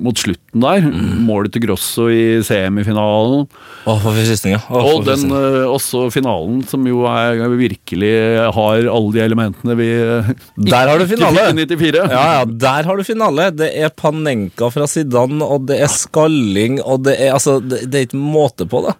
mot 0.00 0.18
slutten 0.18 0.64
der, 0.64 0.86
målet 1.26 1.52
til 1.54 1.64
Grosso 1.66 2.06
i 2.12 2.40
semifinalen, 2.46 3.46
Å, 3.84 3.94
for 4.00 4.10
forkystninger. 4.10 4.64
Å, 4.66 4.82
og 4.94 5.04
den 5.08 5.26
eh, 5.36 5.66
også 5.68 6.06
finalen, 6.14 6.62
som 6.68 6.86
jo 6.88 7.04
er 7.10 7.40
virkelig 7.60 8.12
har 8.56 8.88
alle 8.90 9.14
de 9.16 9.22
elementene 9.24 9.76
vi 9.78 9.90
Der 10.70 10.90
har 10.90 11.00
du 11.00 11.06
finale. 11.10 11.46
94. 11.56 12.04
Ja, 12.10 12.24
ja, 12.40 12.44
der 12.44 12.88
har 12.88 12.98
du 12.98 13.04
finale. 13.06 13.50
Det 13.54 13.70
er 13.76 13.92
Panenka 13.94 14.70
fra 14.72 14.88
Zidane, 14.90 15.44
og 15.44 15.68
det 15.70 15.80
er 15.84 15.92
Skalling, 15.92 16.80
og 16.82 17.04
det 17.08 17.18
er 17.20 17.34
altså 17.36 17.58
Det, 17.60 17.84
det 17.90 18.00
er 18.00 18.08
ikke 18.08 18.20
måte 18.20 18.66
på, 18.70 18.84
det. 18.88 18.96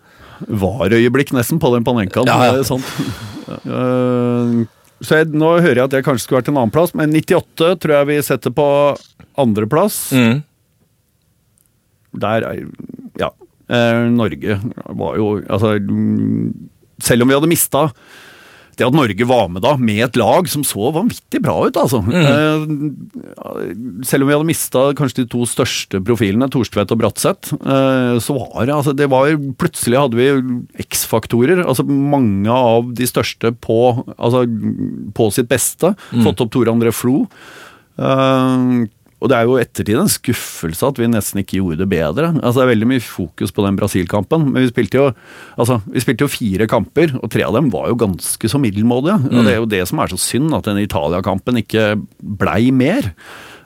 Var 0.61 0.97
øyeblikk 0.97 1.35
nesten 1.37 1.61
på 1.61 1.73
den 1.75 1.87
Panenkaen. 1.87 2.31
Ja, 2.31 2.61
ja. 2.61 2.81
Eh, 3.51 4.51
så 5.03 5.17
jeg, 5.17 5.31
nå 5.35 5.49
hører 5.59 5.81
jeg 5.81 5.89
at 5.89 5.95
jeg 5.97 6.05
kanskje 6.07 6.23
skulle 6.23 6.39
vært 6.39 6.51
en 6.53 6.59
annen 6.61 6.73
plass, 6.75 6.93
men 6.95 7.11
98 7.17 7.73
tror 7.83 7.95
jeg 7.97 8.09
vi 8.11 8.19
setter 8.23 8.53
på 8.55 8.67
andreplass. 9.41 9.97
Mm. 10.15 10.37
Der 12.13 12.47
er 12.49 12.65
Ja. 13.21 13.31
Eh, 13.71 14.09
Norge 14.11 14.59
var 14.99 15.17
jo 15.17 15.29
Altså 15.47 15.77
mm, 15.79 16.49
Selv 16.99 17.23
om 17.23 17.31
vi 17.31 17.37
hadde 17.39 17.51
mista 17.51 17.85
det 18.81 18.87
at 18.89 18.97
Norge 18.97 19.27
var 19.29 19.49
med 19.53 19.61
da, 19.65 19.75
med 19.77 20.01
et 20.07 20.17
lag 20.17 20.47
som 20.49 20.63
så 20.65 20.89
vanvittig 20.95 21.43
bra 21.45 21.57
ut, 21.69 21.77
altså. 21.77 22.01
Eh, 22.01 22.63
selv 24.09 24.25
om 24.25 24.31
vi 24.31 24.37
hadde 24.37 24.49
mista 24.49 24.85
kanskje 24.97 25.23
de 25.23 25.27
to 25.35 25.45
største 25.49 26.01
profilene, 26.07 26.49
Thorstvedt 26.49 26.95
og 26.95 27.03
Bratseth, 27.03 27.53
eh, 27.61 28.17
så 28.25 28.37
var 28.39 28.71
det 28.71 28.77
altså 28.79 28.95
det 28.97 29.11
var, 29.13 29.35
Plutselig 29.61 30.01
hadde 30.01 30.17
vi 30.17 30.31
X-faktorer. 30.87 31.61
altså 31.67 31.85
Mange 31.85 32.49
av 32.55 32.89
de 32.97 33.09
største 33.11 33.53
på, 33.53 33.81
altså, 34.17 34.47
på 35.17 35.29
sitt 35.35 35.51
beste. 35.51 35.93
Fått 36.25 36.41
opp 36.41 36.55
Tore 36.55 36.73
André 36.73 36.95
Flo. 36.97 37.27
Eh, 38.01 38.65
og 39.21 39.29
det 39.29 39.37
er 39.37 39.45
jo 39.49 39.59
ettertid 39.61 39.99
en 40.01 40.09
skuffelse 40.11 40.87
at 40.89 40.99
vi 41.01 41.09
nesten 41.13 41.43
ikke 41.43 41.59
gjorde 41.61 41.83
det 41.83 41.89
bedre. 41.93 42.31
Altså 42.41 42.61
Det 42.61 42.65
er 42.65 42.73
veldig 42.73 42.89
mye 42.95 43.05
fokus 43.05 43.53
på 43.53 43.65
den 43.67 43.77
Brasil-kampen, 43.77 44.47
men 44.51 44.63
vi 44.65 44.71
spilte, 44.73 44.97
jo, 45.03 45.11
altså, 45.61 45.81
vi 45.93 46.01
spilte 46.01 46.25
jo 46.25 46.33
fire 46.33 46.67
kamper, 46.71 47.13
og 47.21 47.29
tre 47.31 47.45
av 47.45 47.55
dem 47.59 47.69
var 47.75 47.91
jo 47.93 47.99
ganske 48.01 48.49
så 48.51 48.61
middelmådige. 48.63 49.19
Og 49.31 49.45
det 49.45 49.53
er 49.55 49.61
jo 49.61 49.69
det 49.71 49.83
som 49.91 50.01
er 50.01 50.13
så 50.15 50.19
synd, 50.21 50.55
at 50.57 50.65
den 50.71 50.81
Italia-kampen 50.83 51.61
ikke 51.61 51.91
blei 52.41 52.71
mer. 52.73 53.11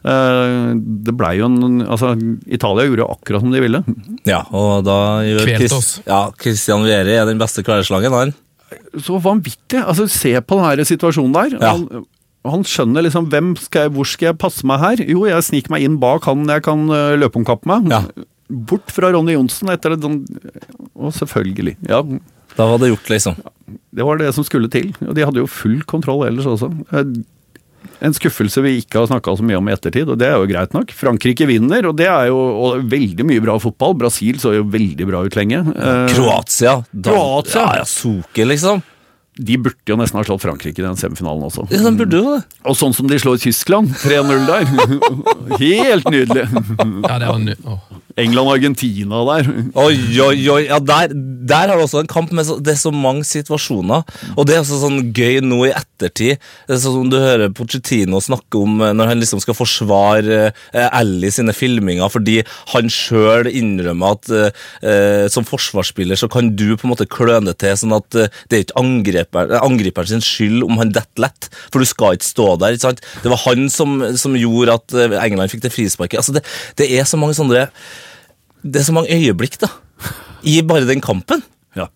Eh, 0.05 0.75
det 1.07 1.15
blei 1.17 1.37
jo 1.39 1.47
en 1.49 1.81
Altså, 1.87 2.11
Italia 2.45 2.85
gjorde 2.91 3.05
jo 3.07 3.13
akkurat 3.15 3.41
som 3.45 3.55
de 3.55 3.63
ville. 3.65 3.81
Ja, 4.29 4.43
og 4.53 4.83
da 4.85 4.99
gjør 5.25 5.47
Chris- 5.55 5.73
oss. 5.79 5.93
Ja, 6.07 6.27
Christian 6.41 6.85
Vieri 6.85 7.15
er 7.17 7.25
den 7.31 7.39
beste 7.41 7.63
kvelerslagen, 7.65 8.13
han. 8.13 8.35
Så 8.99 9.21
vanvittig! 9.23 9.79
Altså, 9.81 10.09
se 10.11 10.35
på 10.43 10.59
den 10.59 10.67
her 10.67 10.85
situasjonen 10.89 11.33
der. 11.37 11.57
Ja. 11.61 11.73
Han, 11.77 12.05
han 12.45 12.65
skjønner 12.69 13.07
liksom 13.07 13.29
hvem 13.33 13.55
skal 13.57 13.87
jeg, 13.87 13.95
hvor 13.97 14.09
skal 14.09 14.31
jeg 14.33 14.39
passe 14.43 14.67
meg 14.69 14.83
her? 14.83 15.03
Jo, 15.09 15.25
jeg 15.31 15.47
sniker 15.47 15.73
meg 15.75 15.87
inn 15.87 15.99
bak 16.03 16.27
han 16.29 16.45
jeg 16.51 16.65
kan 16.67 16.85
øh, 16.93 17.15
løpe 17.21 17.41
om 17.41 17.47
kapp 17.49 17.65
med. 17.71 17.89
Ja. 17.93 18.03
Bort 18.69 18.93
fra 18.93 19.09
Ronny 19.15 19.33
Johnsen 19.39 19.71
etter 19.73 19.95
den, 19.97 20.21
og 20.95 21.15
selvfølgelig. 21.17 21.77
Ja, 21.89 22.03
Da 22.55 22.67
var 22.71 22.79
det 22.79 22.91
gjort, 22.93 23.09
liksom. 23.11 23.39
det 23.91 24.05
var 24.07 24.19
det 24.21 24.29
som 24.37 24.45
skulle 24.47 24.69
til. 24.71 24.93
Og 25.09 25.15
de 25.17 25.25
hadde 25.27 25.41
jo 25.41 25.49
full 25.51 25.81
kontroll 25.91 26.27
ellers 26.29 26.47
også. 26.47 26.69
Eh, 26.93 27.15
En 28.05 28.13
skuffelse 28.17 28.61
vi 28.65 28.79
ikke 28.81 28.99
har 29.01 29.07
snakka 29.09 29.33
så 29.39 29.45
mye 29.47 29.57
om 29.61 29.69
i 29.69 29.73
ettertid, 29.73 30.09
og 30.13 30.19
det 30.21 30.27
er 30.29 30.37
jo 30.41 30.47
greit 30.51 30.73
nok. 30.77 30.91
Frankrike 30.97 31.47
vinner, 31.49 31.85
og 31.89 31.97
det 31.97 32.07
er 32.11 32.27
jo 32.31 32.37
og 32.37 32.85
veldig 32.91 33.25
mye 33.29 33.43
bra 33.45 33.55
fotball. 33.61 33.95
Brasil 34.01 34.37
så 34.43 34.53
jo 34.57 34.65
veldig 34.73 35.07
bra 35.09 35.21
ut 35.25 35.37
lenge. 35.39 35.61
Eh, 35.73 36.07
Kroatia. 36.13 36.79
Da, 36.93 37.11
Kroatia. 37.13 37.63
Ja, 37.63 37.77
ja, 37.81 37.85
Soke, 37.89 38.45
liksom. 38.49 38.83
De 39.35 39.57
burde 39.59 39.91
jo 39.91 39.97
nesten 39.99 40.21
ha 40.21 40.25
slått 40.27 40.45
Frankrike 40.45 40.79
i 40.79 40.87
den 40.87 40.99
semifinalen 40.99 41.43
også. 41.49 41.67
Ja, 41.73 41.83
den 41.87 41.99
burde 41.99 42.21
jo 42.21 42.37
det. 42.37 42.43
Og 42.71 42.79
sånn 42.79 42.95
som 42.95 43.09
de 43.11 43.19
slår 43.19 43.41
Tyskland, 43.43 43.91
3-0 44.05 44.47
der. 44.47 44.69
Helt 45.59 46.11
nydelig. 46.11 46.47
Ja, 47.03 47.19
det 47.19 47.29
var 47.33 47.43
ny... 47.43 47.59
oh. 47.67 47.83
England-Argentina 48.21 49.23
der. 49.27 49.49
Oi, 49.75 49.97
oi, 50.23 50.37
oi. 50.53 50.61
Ja, 50.69 50.79
der, 50.79 51.11
der 51.15 51.71
har 51.71 51.79
du 51.79 51.85
også 51.85 52.05
en 52.05 52.11
kamp 52.11 52.31
med 52.35 52.47
så, 52.47 52.61
det 52.63 52.75
er 52.77 52.81
så 52.81 52.93
mange 52.95 53.25
situasjoner. 53.27 54.05
Og 54.37 54.47
det 54.47 54.55
er 54.55 54.63
også 54.63 54.79
sånn 54.85 55.11
gøy 55.17 55.41
nå 55.43 55.65
i 55.67 55.73
ettertid. 55.75 56.43
Det 56.69 56.77
er 56.77 56.83
sånn 56.83 57.01
som 57.01 57.11
du 57.11 57.19
hører 57.19 57.51
Pochettino 57.55 58.21
snakke 58.23 58.61
om 58.61 58.79
eh, 58.85 58.95
når 58.95 59.11
han 59.11 59.23
liksom 59.23 59.43
skal 59.43 59.59
forsvare 59.59 60.41
eh, 60.53 60.89
Ellie 61.01 61.35
sine 61.35 61.55
filminger, 61.57 62.07
fordi 62.13 62.41
han 62.75 62.93
sjøl 62.93 63.51
innrømmer 63.51 64.15
at 64.15 64.31
eh, 64.31 64.63
eh, 64.87 65.27
som 65.33 65.47
forsvarsspiller 65.49 66.19
så 66.19 66.31
kan 66.31 66.53
du 66.55 66.69
på 66.77 66.87
en 66.87 66.95
måte 66.95 67.11
kløne 67.11 67.57
til 67.59 67.75
sånn 67.81 67.97
at 67.99 68.21
eh, 68.21 68.31
det 68.51 68.59
er 68.61 68.67
ikke 68.69 68.79
angriper, 68.85 69.24
angriperen 69.33 70.11
sin 70.11 70.25
skyld 70.25 70.65
om 70.67 70.81
han 70.81 70.93
detter 70.95 71.25
lett, 71.27 71.49
for 71.73 71.81
du 71.81 71.89
skal 71.89 72.19
ikke 72.19 72.29
stå 72.29 72.49
der. 72.61 72.77
ikke 72.77 72.89
sant? 72.89 73.05
Det 73.23 73.33
var 73.33 73.43
han 73.47 73.69
som, 73.73 73.97
som 74.21 74.37
gjorde 74.39 74.77
at 74.81 74.97
eh, 74.99 75.17
England 75.25 75.53
fikk 75.53 75.65
det 75.65 75.73
frisparket. 75.75 76.21
Altså, 76.21 76.37
det, 76.37 76.45
det 76.81 76.91
er 76.99 77.09
så 77.09 77.21
mange 77.21 77.37
sånne 77.39 77.69
det 78.65 78.81
er 78.81 78.87
så 78.87 78.95
mange 78.97 79.13
øyeblikk 79.13 79.59
da, 79.61 79.69
i 80.49 80.57
bare 80.65 80.89
den 80.89 81.03
kampen. 81.05 81.43
Ja. 81.77 81.91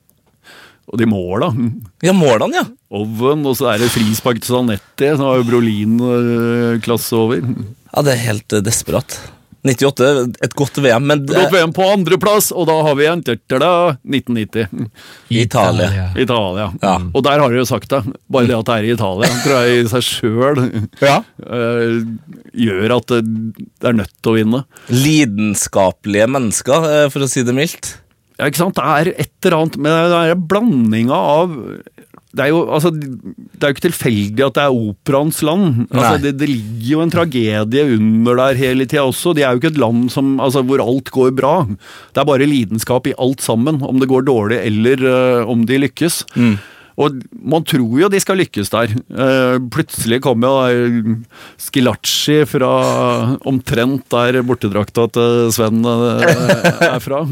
Og 0.88 1.00
de 1.00 1.08
måla. 1.08 1.48
Ja, 2.04 2.12
målene, 2.16 2.60
ja. 2.60 2.66
Oven, 2.92 3.46
og 3.48 3.56
så 3.56 3.70
er 3.72 3.82
det 3.82 3.90
frispark 3.92 4.40
til 4.42 4.52
Sanetti, 4.54 5.08
så 5.16 5.30
har 5.30 5.40
jo 5.40 5.48
Brolin 5.48 5.96
øh, 6.00 6.78
klasse 6.84 7.16
over. 7.16 7.40
Ja, 7.40 8.04
det 8.04 8.14
er 8.14 8.24
helt 8.26 8.56
eh, 8.56 8.64
desperat. 8.64 9.16
98, 9.66 10.36
et 10.44 10.54
godt 10.54 10.78
VM, 10.78 11.06
men 11.10 11.24
godt 11.26 11.52
VM 11.54 11.72
på 11.74 11.86
andreplass, 11.90 12.52
og 12.54 12.68
da 12.70 12.76
har 12.86 12.94
vi 12.98 13.08
en 13.10 13.24
tøttela 13.26 13.70
1990. 14.06 14.86
Italia. 15.34 16.08
Italia. 16.14 16.68
Ja. 16.82 16.94
Og 17.10 17.24
der 17.26 17.42
har 17.42 17.50
du 17.50 17.58
jo 17.58 17.66
sagt 17.68 17.90
det. 17.90 18.02
Bare 18.30 18.46
det 18.46 18.54
at 18.58 18.70
det 18.70 18.76
er 18.76 18.86
i 18.86 18.92
Italia, 18.94 19.30
tror 19.42 19.56
jeg 19.66 19.82
i 19.82 19.88
seg 19.90 20.06
sjøl 20.06 20.62
Ja. 21.02 21.18
gjør 22.54 22.96
at 23.00 23.14
det, 23.14 23.22
det 23.82 23.90
er 23.90 23.98
nødt 23.98 24.14
til 24.22 24.32
å 24.32 24.36
vinne. 24.38 24.64
Lidenskapelige 24.94 26.30
mennesker, 26.30 26.90
eh, 26.92 27.06
for 27.12 27.26
å 27.26 27.30
si 27.30 27.42
det 27.46 27.56
mildt. 27.58 27.96
Ja, 28.38 28.46
ikke 28.46 28.62
sant? 28.62 28.78
Det 28.78 28.86
er 28.86 29.14
et 29.26 29.34
eller 29.42 29.58
annet 29.64 29.80
med 29.82 30.12
den 30.14 30.46
blandinga 30.46 31.18
av 31.18 31.56
det 32.38 32.44
er 32.44 32.50
jo 32.52 32.60
altså, 32.70 32.90
det 33.58 33.66
er 33.66 33.72
jo 33.72 33.76
ikke 33.76 33.86
tilfeldig 33.88 34.46
at 34.46 34.56
det 34.56 34.64
er 34.64 34.78
operaens 34.78 35.42
land. 35.46 35.84
Altså, 35.90 36.14
det, 36.22 36.34
det 36.40 36.48
ligger 36.50 36.88
jo 36.92 37.02
en 37.04 37.12
tragedie 37.12 37.84
under 37.98 38.40
der 38.40 38.62
hele 38.62 38.86
tida 38.88 39.04
også. 39.04 39.34
De 39.36 39.44
er 39.44 39.52
jo 39.52 39.62
ikke 39.62 39.72
et 39.74 39.82
land 39.82 40.08
som, 40.14 40.36
altså, 40.40 40.62
hvor 40.66 40.82
alt 40.84 41.12
går 41.14 41.34
bra. 41.36 41.54
Det 41.68 42.22
er 42.22 42.28
bare 42.28 42.48
lidenskap 42.48 43.10
i 43.10 43.16
alt 43.18 43.44
sammen, 43.44 43.82
om 43.82 44.00
det 44.00 44.10
går 44.10 44.26
dårlig 44.28 44.62
eller 44.64 45.04
uh, 45.04 45.50
om 45.50 45.66
de 45.68 45.82
lykkes. 45.84 46.24
Og 46.98 47.14
man 47.30 47.62
tror 47.62 48.00
jo 48.00 48.08
de 48.10 48.18
skal 48.18 48.40
lykkes 48.40 48.72
der. 48.72 48.90
Eh, 48.90 49.56
plutselig 49.70 50.18
kom 50.24 50.42
jo 50.42 50.54
eh, 50.66 50.96
Skilacci 51.62 52.40
fra 52.50 52.70
omtrent 53.46 54.08
der 54.10 54.40
bortedrakta 54.42 55.06
til 55.14 55.52
Sven 55.54 55.78
er 55.86 56.98
fra. 57.04 57.22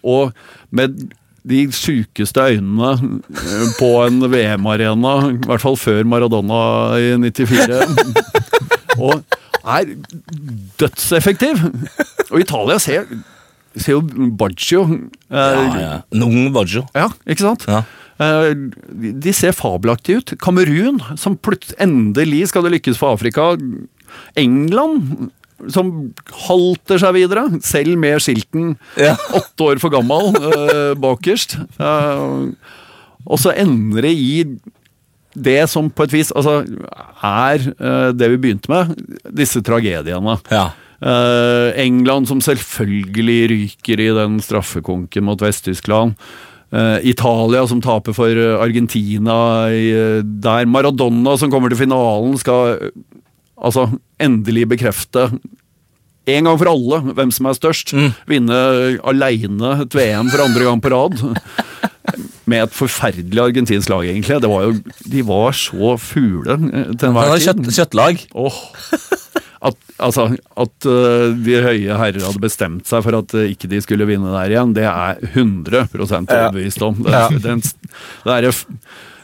Og 0.00 0.32
med 0.72 0.96
de 1.48 1.62
sjukeste 1.72 2.42
øynene 2.56 2.90
eh, 2.96 3.66
på 3.78 3.90
en 4.06 4.20
VM-arena, 4.32 5.14
i 5.32 5.38
hvert 5.46 5.62
fall 5.64 5.78
før 5.80 6.04
Maradona 6.08 6.60
i 7.00 7.14
94. 7.20 7.80
og 9.00 9.22
er 9.60 9.94
dødseffektiv. 10.80 11.62
Og 12.30 12.40
Italia 12.40 12.78
ser, 12.82 13.06
ser 13.76 13.96
jo 13.98 14.02
Baggio 14.38 14.84
eh, 14.86 15.00
Ja, 15.30 15.64
ja. 15.80 15.94
Noen 16.16 16.52
Baggio. 16.54 16.86
ja, 16.96 17.08
ikke 17.28 17.44
sant? 17.48 17.66
Ja. 17.68 17.82
Eh, 18.20 18.52
de- 18.54 19.14
ser 19.36 19.52
fabelaktige 19.56 20.20
ut. 20.20 20.34
Kamerun, 20.42 21.00
som 21.16 21.36
endelig 21.80 22.48
skal 22.50 22.66
det 22.66 22.74
lykkes 22.78 22.98
for 23.00 23.16
Afrika. 23.16 23.54
England, 24.36 25.30
som 25.68 25.92
halter 26.46 27.00
seg 27.02 27.16
videre, 27.18 27.46
selv 27.66 27.96
med 28.00 28.20
skilten 28.24 28.74
Ja. 28.98 29.14
åtte 29.36 29.66
år 29.66 29.80
for 29.82 29.92
gammel 29.92 30.32
eh, 30.36 30.92
bakerst. 31.00 31.58
Eh, 31.78 32.52
og 33.26 33.38
så 33.38 33.52
ender 33.52 34.06
det 34.08 34.14
i 34.16 34.44
det 35.36 35.68
som 35.70 35.90
på 35.94 36.08
et 36.08 36.14
vis 36.16 36.32
altså, 36.34 36.60
er 37.22 37.62
eh, 37.70 38.10
det 38.16 38.30
vi 38.32 38.38
begynte 38.42 38.72
med, 38.72 38.94
disse 39.36 39.62
tragediene. 39.62 40.38
Ja. 40.50 40.70
Eh, 41.00 41.70
England 41.80 42.28
som 42.28 42.42
selvfølgelig 42.44 43.40
ryker 43.54 44.02
i 44.02 44.10
den 44.16 44.40
straffekonken 44.44 45.24
mot 45.24 45.40
Vest-Tyskland. 45.40 46.16
Eh, 46.70 46.98
Italia 47.10 47.64
som 47.66 47.80
taper 47.82 48.14
for 48.14 48.42
Argentina 48.62 49.68
eh, 49.72 50.20
der. 50.22 50.68
Maradona 50.70 51.36
som 51.40 51.50
kommer 51.50 51.72
til 51.72 51.80
finalen 51.86 52.36
skal 52.38 52.90
altså 53.60 53.88
endelig 54.20 54.66
bekrefte 54.74 55.28
en 56.30 56.46
gang 56.46 56.58
for 56.60 56.68
alle 56.70 57.00
hvem 57.16 57.30
som 57.34 57.48
er 57.50 57.56
størst. 57.58 57.94
Vinne 58.30 58.56
aleine 59.08 59.70
et 59.86 59.94
VM 59.96 60.28
for 60.30 60.44
andre 60.44 60.66
gang 60.68 60.82
på 60.84 60.92
rad. 60.92 61.16
Med 62.50 62.64
et 62.66 62.74
forferdelig 62.74 63.40
argentinsk 63.44 63.88
lag, 63.92 64.04
egentlig. 64.10 64.40
Det 64.42 64.50
var 64.50 64.64
jo, 64.68 64.72
de 65.12 65.22
var 65.26 65.52
så 65.56 65.94
fule 66.02 66.56
eh, 66.56 66.92
til 66.98 67.08
enhver 67.08 67.32
tid. 67.36 67.46
kjøtt, 67.46 67.72
kjøttlag. 67.78 68.24
Oh. 68.34 68.56
At, 69.70 69.76
altså, 70.00 70.24
at 70.56 70.86
øh, 70.88 71.34
de 71.44 71.58
høye 71.62 71.98
herrer 72.00 72.24
hadde 72.24 72.40
bestemt 72.42 72.88
seg 72.88 73.02
for 73.04 73.18
at 73.20 73.34
øh, 73.36 73.50
ikke 73.52 73.68
de 73.70 73.80
skulle 73.84 74.06
vinne 74.08 74.30
der 74.32 74.54
igjen, 74.54 74.72
det 74.76 74.86
er 74.88 75.20
100% 75.34 76.30
overbevist 76.32 76.82
om. 76.86 77.02
Det, 77.04 77.12
Ja. 77.12 77.26
den, 77.48 77.60
det 77.60 78.30
derre 78.30 78.54
f- 78.54 78.66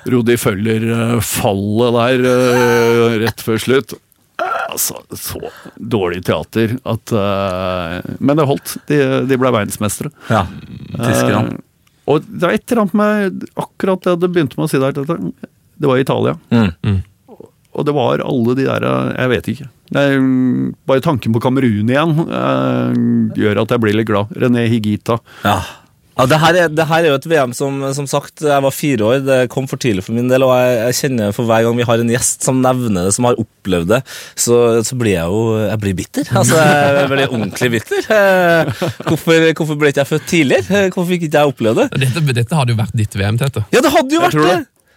Rudi 0.06 0.36
Føller-fallet 0.38 1.96
der 1.96 3.22
rett 3.24 3.42
før 3.42 3.58
slutt 3.62 3.96
Altså, 4.36 4.98
så 5.16 5.40
dårlig 5.76 6.24
teater 6.26 6.74
at 6.84 7.12
uh, 7.16 8.00
Men 8.20 8.36
det 8.36 8.48
holdt. 8.48 8.74
De, 8.90 8.98
de 9.28 9.38
ble 9.40 9.52
verdensmestere. 9.54 10.12
Ja. 10.28 10.44
Tyskerne. 10.92 11.56
Uh, 11.56 11.62
og 12.06 12.26
det 12.28 12.46
er 12.46 12.58
et 12.58 12.70
eller 12.70 12.84
annet 12.84 12.98
med 13.00 13.46
akkurat 13.58 14.04
det 14.04 14.18
du 14.22 14.28
begynte 14.28 14.58
med 14.58 14.68
å 14.68 14.70
si 14.70 14.80
der. 14.82 14.94
Dette. 14.94 15.48
Det 15.76 15.88
var 15.90 16.02
Italia. 16.02 16.36
Mm. 16.52 17.00
Og 17.76 17.84
det 17.84 17.94
var 17.96 18.22
alle 18.24 18.54
de 18.56 18.68
der 18.68 18.86
Jeg 19.16 19.32
vet 19.32 19.48
ikke. 19.52 19.70
Mm, 19.96 20.74
bare 20.88 21.02
tanken 21.04 21.34
på 21.34 21.42
Kamerun 21.42 21.90
igjen 21.92 22.14
uh, 22.28 22.92
gjør 23.38 23.62
at 23.64 23.74
jeg 23.74 23.82
blir 23.82 23.96
litt 23.96 24.10
glad. 24.10 24.32
René 24.38 24.68
Higita. 24.70 25.18
Ja. 25.46 25.58
Ja, 26.16 26.24
det, 26.24 26.36
her 26.40 26.56
er, 26.56 26.68
det 26.72 26.86
her 26.88 27.04
er 27.04 27.10
jo 27.10 27.16
et 27.18 27.26
VM 27.28 27.50
som 27.52 27.82
som 27.92 28.06
sagt, 28.08 28.40
jeg 28.40 28.62
var 28.64 28.72
fire 28.72 29.04
år, 29.04 29.18
det 29.26 29.38
kom 29.52 29.66
for 29.68 29.76
tidlig 29.82 30.00
for 30.06 30.16
min 30.16 30.30
del, 30.30 30.46
og 30.46 30.54
jeg, 30.56 30.78
jeg 30.86 30.96
kjenner 31.02 31.34
for 31.36 31.44
hver 31.48 31.66
gang 31.66 31.76
vi 31.76 31.84
har 31.84 32.00
en 32.00 32.12
gjest 32.14 32.46
som 32.46 32.62
nevner 32.64 33.04
det, 33.08 33.12
som 33.18 33.28
har 33.28 33.36
opplevd 33.42 33.90
det, 33.92 33.98
så, 34.32 34.60
så 34.86 34.96
blir 34.96 35.12
jeg 35.18 35.28
jo 35.28 35.42
jeg 35.66 35.80
blir 35.82 35.98
bitter. 35.98 36.30
Altså, 36.40 36.56
jeg 36.56 37.10
blir 37.12 37.26
ordentlig 37.28 37.70
bitter. 37.76 38.08
Eh, 38.16 38.72
Hvorfor, 39.10 39.44
hvorfor 39.60 39.76
ble 39.80 39.92
ikke 39.92 40.02
jeg 40.06 40.10
født 40.14 40.26
tidligere? 40.32 40.80
Eh, 40.86 40.88
Hvorfor 40.94 41.10
fikk 41.12 41.28
ikke 41.28 41.42
jeg 41.44 41.52
opplevd 41.52 41.82
det? 41.82 41.86
Dette, 42.06 42.24
dette 42.40 42.58
hadde 42.62 42.72
jo 42.72 42.80
vært 42.80 42.96
ditt 42.96 43.20
VM, 43.20 43.36
Tete. 43.44 43.66
Ja, 43.76 43.84
det 43.84 43.92
hadde 43.92 44.16
jo 44.16 44.24
vært 44.24 44.40
det! 44.40 44.56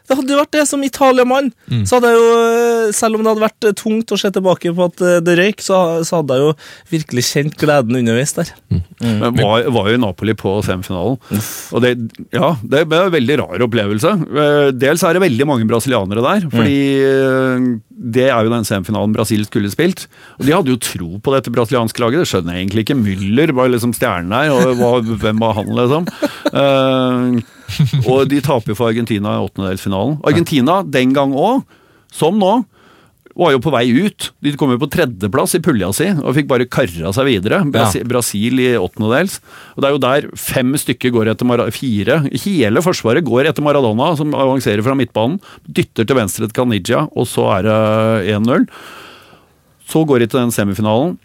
Det. 0.10 0.16
Det 0.16 0.18
hadde 0.18 0.34
jo 0.34 0.40
vært 0.42 0.56
det 0.58 0.66
som 0.70 0.84
Italia-mann. 0.86 1.52
Så 1.86 1.98
hadde 2.00 2.12
jeg 2.12 2.20
jo, 2.20 2.30
eh, 2.50 2.92
Selv 2.98 3.16
om 3.18 3.24
det 3.24 3.30
hadde 3.32 3.44
vært 3.46 3.68
eh, 3.70 3.76
tungt 3.78 4.12
å 4.12 4.18
se 4.20 4.32
tilbake 4.34 4.74
på 4.76 4.88
at 4.90 5.04
eh, 5.06 5.20
det 5.22 5.36
røyk, 5.38 5.62
så, 5.62 6.02
så 6.08 6.20
hadde 6.20 6.38
jeg 6.38 6.48
jo 6.48 6.54
virkelig 6.96 7.26
kjent 7.30 7.58
gleden 7.62 8.00
underveis 8.02 8.34
der. 8.38 8.54
Men 9.00 9.38
var, 9.38 9.68
var 9.72 9.90
jo 9.92 10.00
i 10.00 10.02
Napoli 10.02 10.36
på 10.38 10.56
semifinalen. 10.66 11.20
Og 11.76 11.84
det, 11.86 11.94
ja, 12.36 12.54
det 12.64 12.86
ble 12.90 13.04
en 13.06 13.14
veldig 13.14 13.38
rar 13.44 13.66
opplevelse. 13.68 14.16
Dels 14.80 15.06
er 15.06 15.16
det 15.16 15.24
veldig 15.24 15.48
mange 15.50 15.68
brasilianere 15.70 16.26
der, 16.26 16.50
fordi 16.52 16.80
eh, 17.06 17.70
det 18.00 18.28
er 18.32 18.48
jo 18.48 18.54
den 18.54 18.68
semifinalen 18.68 19.14
Brasil 19.16 19.46
skulle 19.48 19.72
spilt. 19.72 20.08
Og 20.40 20.48
de 20.48 20.56
hadde 20.56 20.74
jo 20.74 20.82
tro 20.82 21.12
på 21.24 21.36
dette 21.36 21.54
brasilianske 21.54 22.04
laget, 22.04 22.24
det 22.24 22.32
skjønner 22.32 22.56
jeg 22.58 22.66
egentlig 22.66 22.86
ikke. 22.88 23.00
Müller 23.00 23.56
var 23.56 23.72
liksom 23.72 23.94
stjernen 23.96 24.34
der, 24.34 24.52
og 24.56 24.80
var, 24.80 25.16
hvem 25.24 25.46
var 25.46 25.58
han, 25.62 25.74
liksom? 25.82 26.10
Eh, 26.50 27.42
og 28.10 28.28
de 28.32 28.42
taper 28.46 28.78
for 28.78 28.92
Argentina 28.92 29.38
i 29.38 29.46
åttendedelsfinalen. 29.46 30.20
Argentina 30.28 30.82
den 30.84 31.16
gang 31.16 31.36
òg, 31.38 31.64
som 32.14 32.40
nå, 32.42 32.58
var 33.40 33.54
jo 33.54 33.62
på 33.64 33.72
vei 33.74 33.86
ut. 33.94 34.30
De 34.44 34.54
kom 34.60 34.74
jo 34.74 34.80
på 34.82 34.90
tredjeplass 34.92 35.56
i 35.56 35.62
pulja 35.64 35.92
si 35.96 36.10
og 36.12 36.34
fikk 36.36 36.50
bare 36.50 36.68
kara 36.72 37.14
seg 37.16 37.28
videre. 37.30 37.62
Brasil, 37.72 38.04
Brasil 38.10 38.62
i 38.64 38.70
åttendedels. 38.80 39.40
Og 39.76 39.82
det 39.82 39.90
er 39.90 39.96
jo 39.96 40.02
der 40.04 40.28
fem 40.40 40.76
stykker 40.80 41.14
går 41.16 41.32
etter 41.32 41.48
Maradona 41.48 41.76
fire. 41.76 42.20
Hele 42.44 42.84
forsvaret 42.84 43.26
går 43.28 43.50
etter 43.50 43.66
Maradona, 43.66 44.12
som 44.20 44.36
avanserer 44.36 44.84
fra 44.86 44.98
midtbanen. 44.98 45.40
Dytter 45.68 46.08
til 46.10 46.20
venstre 46.20 46.50
til 46.50 46.58
Caniggia, 46.58 47.06
og 47.14 47.30
så 47.30 47.48
er 47.60 47.70
det 47.70 47.80
1-0. 48.36 48.68
Så 49.90 50.04
går 50.06 50.22
de 50.22 50.30
til 50.30 50.44
den 50.44 50.54
semifinalen. 50.56 51.18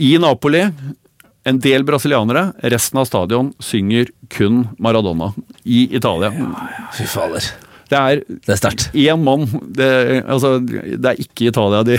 I 0.00 0.14
Napoli 0.22 0.62
en 1.48 1.58
del 1.62 1.84
brasilianere, 1.88 2.50
resten 2.72 3.00
av 3.00 3.08
stadion 3.08 3.52
synger 3.64 4.10
kun 4.32 4.66
Maradona 4.78 5.32
i 5.64 5.86
Italia. 5.96 6.32
Fy 6.96 7.06
fader. 7.08 7.50
Det 7.90 7.98
er 7.98 8.20
Det 8.28 8.52
er 8.54 8.58
sterkt. 8.60 8.90
én 8.94 9.18
mann. 9.24 9.48
Det, 9.74 10.22
altså, 10.28 10.60
det 10.62 11.04
er 11.04 11.18
ikke 11.18 11.48
Italia, 11.50 11.82
de 11.82 11.98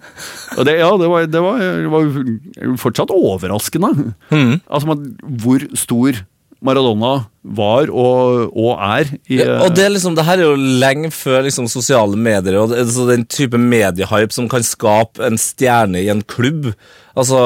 Og 0.58 0.64
det, 0.68 0.78
ja, 0.78 0.90
det 1.00 1.08
var, 1.10 1.26
det 1.26 1.42
var, 1.42 1.64
var 1.90 2.76
fortsatt 2.78 3.10
overraskende. 3.10 4.12
Mm. 4.30 4.60
Altså, 4.70 4.94
hvor 5.42 5.64
stor 5.74 6.20
Maradona 6.64 7.26
var 7.44 7.90
og, 7.92 8.54
og 8.56 8.78
er 8.80 9.10
i 9.28 9.40
Ja, 9.42 9.58
og 9.66 9.74
det, 9.76 9.84
er 9.84 9.92
liksom, 9.92 10.14
det 10.16 10.24
her 10.24 10.38
er 10.40 10.46
jo 10.46 10.78
lenge 10.80 11.10
før 11.12 11.42
liksom, 11.44 11.66
sosiale 11.68 12.16
medier 12.16 12.56
og 12.62 12.72
den 13.10 13.26
type 13.28 13.58
mediehype 13.60 14.32
som 14.32 14.48
kan 14.48 14.64
skape 14.64 15.20
en 15.26 15.36
stjerne 15.40 16.00
i 16.00 16.08
en 16.12 16.22
klubb. 16.22 16.70
Altså, 17.14 17.38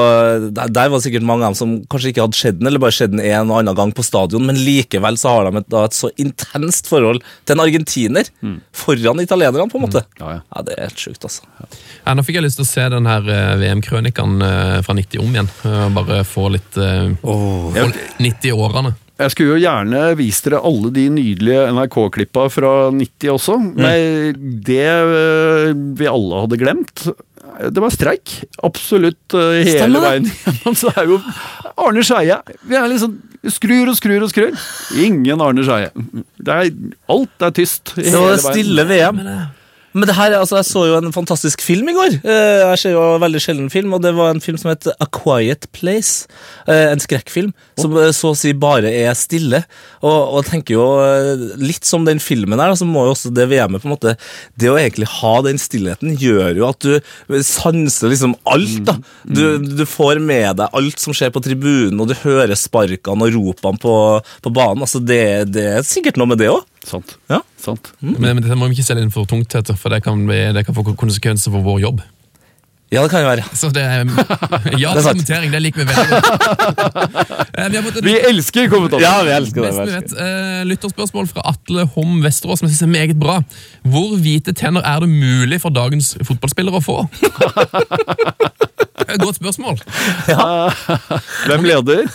der, 0.55 0.71
der 0.73 0.93
var 0.93 1.03
sikkert 1.05 1.27
mange 1.29 1.45
av 1.45 1.53
dem 1.53 1.59
som 1.59 1.75
kanskje 1.93 2.13
ikke 2.13 2.25
hadde 2.25 2.39
sett 2.39 2.59
den, 2.61 2.71
eller 2.71 2.81
bare 2.83 2.97
sett 2.97 3.13
den 3.13 3.21
en 3.21 3.51
og 3.53 3.61
annen 3.61 3.77
gang 3.77 3.93
på 3.93 4.05
stadion, 4.07 4.47
men 4.49 4.57
likevel 4.57 5.19
så 5.21 5.35
har 5.35 5.49
de 5.49 5.61
et, 5.61 5.69
da, 5.69 5.85
et 5.85 5.97
så 5.97 6.11
intenst 6.17 6.89
forhold 6.89 7.21
til 7.45 7.57
en 7.57 7.65
argentiner 7.67 8.31
foran 8.73 9.21
italienerne, 9.25 9.69
på 9.69 9.81
en 9.81 9.85
måte. 9.85 10.05
Ja, 10.21 10.39
ja. 10.39 10.45
Ja, 10.55 10.65
det 10.65 10.77
er 10.77 10.89
helt 10.89 11.03
sjukt, 11.05 11.27
altså. 11.29 11.45
Ja, 12.05 12.15
nå 12.17 12.25
fikk 12.25 12.41
jeg 12.41 12.47
lyst 12.49 12.61
til 12.61 12.67
å 12.67 12.71
se 12.71 12.87
den 12.95 13.09
her 13.11 13.29
eh, 13.35 13.57
VM-krønikaen 13.61 14.41
eh, 14.47 14.79
fra 14.87 14.97
90 14.97 15.21
om 15.25 15.37
igjen. 15.37 15.53
Eh, 15.69 15.85
Bare 15.99 16.23
få 16.29 16.49
litt 16.55 16.79
oh. 16.79 17.69
få 17.75 17.91
90-årene. 18.23 18.95
Jeg 19.19 19.35
skulle 19.35 19.57
jo 19.57 19.63
gjerne 19.65 20.01
vist 20.19 20.47
dere 20.47 20.61
alle 20.63 20.93
de 20.95 21.09
nydelige 21.11 21.65
NRK-klippa 21.75 22.45
fra 22.55 22.73
90 22.95 23.33
også, 23.33 23.57
men 23.75 24.37
det 24.63 24.85
øh, 24.87 25.73
vi 25.99 26.07
alle 26.07 26.43
hadde 26.45 26.59
glemt, 26.61 27.03
det 27.75 27.83
var 27.83 27.93
streik. 27.95 28.35
Absolutt 28.63 29.35
uh, 29.37 29.59
hele 29.59 29.77
Stemmer 29.77 30.05
veien 30.05 30.29
gjennom. 30.29 30.77
Så 30.79 30.93
det 30.93 31.03
er 31.03 31.13
jo 31.13 31.21
Arne 31.79 32.05
Skeie. 32.07 32.39
Vi 32.69 32.79
er 32.79 32.89
liksom 32.91 33.17
skrur 33.55 33.93
og 33.93 33.99
skrur 33.99 34.27
og 34.27 34.33
skrur. 34.33 34.67
Ingen 34.99 35.43
Arne 35.45 35.65
Skeie. 35.67 35.93
Er 36.47 36.71
Alt 37.11 37.49
er 37.49 37.55
tyst. 37.57 37.95
Det 37.97 38.13
var 38.15 38.35
veien. 38.35 38.45
stille 38.47 38.89
VM. 38.89 39.23
Men 39.97 40.05
det 40.07 40.15
her, 40.19 40.31
er- 40.35 40.43
altså, 40.43 40.59
jeg 40.59 40.67
så 40.69 40.83
jo 40.87 40.97
en 40.99 41.13
fantastisk 41.15 41.63
film 41.65 41.89
i 41.89 41.95
går. 41.97 42.19
Eh, 42.23 42.61
Jeg 42.69 42.79
ser 42.83 42.93
jo 42.93 43.03
en 43.15 43.23
veldig 43.23 43.41
sjelden 43.41 43.71
film, 43.73 43.95
og 43.97 44.03
det 44.05 44.13
var 44.15 44.31
en 44.35 44.41
film 44.45 44.59
som 44.61 44.69
het 44.71 44.87
A 45.01 45.07
Quiet 45.07 45.65
Place. 45.73 46.27
Eh, 46.69 46.93
En 46.93 47.01
skrekkfilm 47.01 47.53
som 47.81 47.97
eh, 47.97 48.11
så 48.13 48.31
å 48.35 48.37
si 48.37 48.53
bare 48.53 48.93
er 48.93 49.15
stille. 49.17 49.63
Og, 50.03 50.35
og 50.39 50.45
tenker 50.47 50.75
jo 50.77 50.85
litt 51.57 51.85
som 51.89 52.05
den 52.05 52.21
filmen 52.21 52.61
her, 52.61 52.75
så 52.79 52.85
må 52.87 53.07
jo 53.09 53.15
også 53.17 53.33
det 53.35 53.49
VM-et 53.51 53.83
på 53.83 53.89
en 53.89 53.95
måte 53.97 54.15
Det 54.61 54.69
å 54.71 54.77
egentlig 54.79 55.09
ha 55.19 55.35
den 55.43 55.59
stillheten 55.59 56.15
gjør 56.21 56.57
jo 56.61 56.69
at 56.69 56.85
du 56.85 57.41
sanser 57.43 58.13
liksom 58.13 58.37
alt, 58.49 58.79
da. 58.87 58.99
Du, 59.25 59.59
du 59.59 59.85
får 59.89 60.21
med 60.23 60.59
deg 60.61 60.69
alt 60.77 61.01
som 61.03 61.17
skjer 61.17 61.33
på 61.35 61.43
tribunen, 61.45 61.99
og 62.01 62.11
du 62.13 62.17
hører 62.23 62.55
sparkene 62.59 63.29
og 63.29 63.35
ropene 63.35 63.81
på, 63.83 63.95
på 64.45 64.53
banen. 64.55 64.85
Altså, 64.85 65.01
det, 65.05 65.23
det 65.55 65.67
er 65.79 65.87
sikkert 65.87 66.21
noe 66.21 66.29
med 66.35 66.43
det 66.45 66.51
òg. 66.53 66.65
Sant. 66.89 67.17
Ja. 67.29 67.43
Sant. 67.61 67.93
Men, 68.01 68.21
men 68.23 68.45
dette 68.45 68.57
må 68.57 68.69
vi 68.71 68.79
ikke 68.79 68.87
selge 68.89 69.05
inn 69.05 69.13
for 69.15 69.29
tungt, 69.29 69.53
for 69.77 69.93
det 69.93 70.03
kan, 70.07 70.23
bli, 70.29 70.39
det 70.57 70.65
kan 70.67 70.77
få 70.77 70.87
konsekvenser 70.97 71.53
for 71.53 71.67
vår 71.67 71.83
jobb. 71.85 72.01
Ja, 72.89 73.03
det 73.05 73.11
kan 73.13 73.21
jo 73.21 73.29
være. 73.29 73.43
Så 73.53 73.69
det 73.69 73.83
er 73.85 74.07
Ja 74.81 74.95
er 74.95 75.03
til 75.03 75.05
kommentering, 75.11 75.51
det 75.53 75.61
liker 75.61 75.85
vi 75.85 75.89
veldig 75.91 76.09
godt. 76.09 77.35
Eh, 77.59 77.67
Vi 77.73 77.77
har 77.77 77.83
fått 77.83 77.97
et 77.99 78.05
Vi 78.07 78.13
elsker 78.29 78.69
kommentarer! 78.71 79.03
Ja, 79.03 79.17
vi 79.27 79.33
elsker 79.35 79.65
det. 79.65 79.71
Vi 79.75 79.95
vet. 79.97 80.13
uh, 80.15 80.61
lytterspørsmål 80.71 81.27
fra 81.27 81.43
Atle 81.51 81.85
Hom 81.97 82.21
Vesterås, 82.23 82.61
som 82.63 82.69
jeg 82.69 82.77
synes 82.77 82.87
er 82.87 82.93
meget 82.93 83.19
bra. 83.19 83.41
Hvor 83.83 84.15
hvite 84.23 84.55
tenner 84.55 84.87
er 84.87 85.03
det 85.03 85.09
mulig 85.11 85.59
for 85.61 85.75
dagens 85.75 86.13
fotballspillere 86.23 86.79
å 86.79 86.85
få? 86.85 87.01
Godt 89.25 89.41
spørsmål. 89.41 89.83
Hvem 91.49 91.67
leder? 91.67 92.07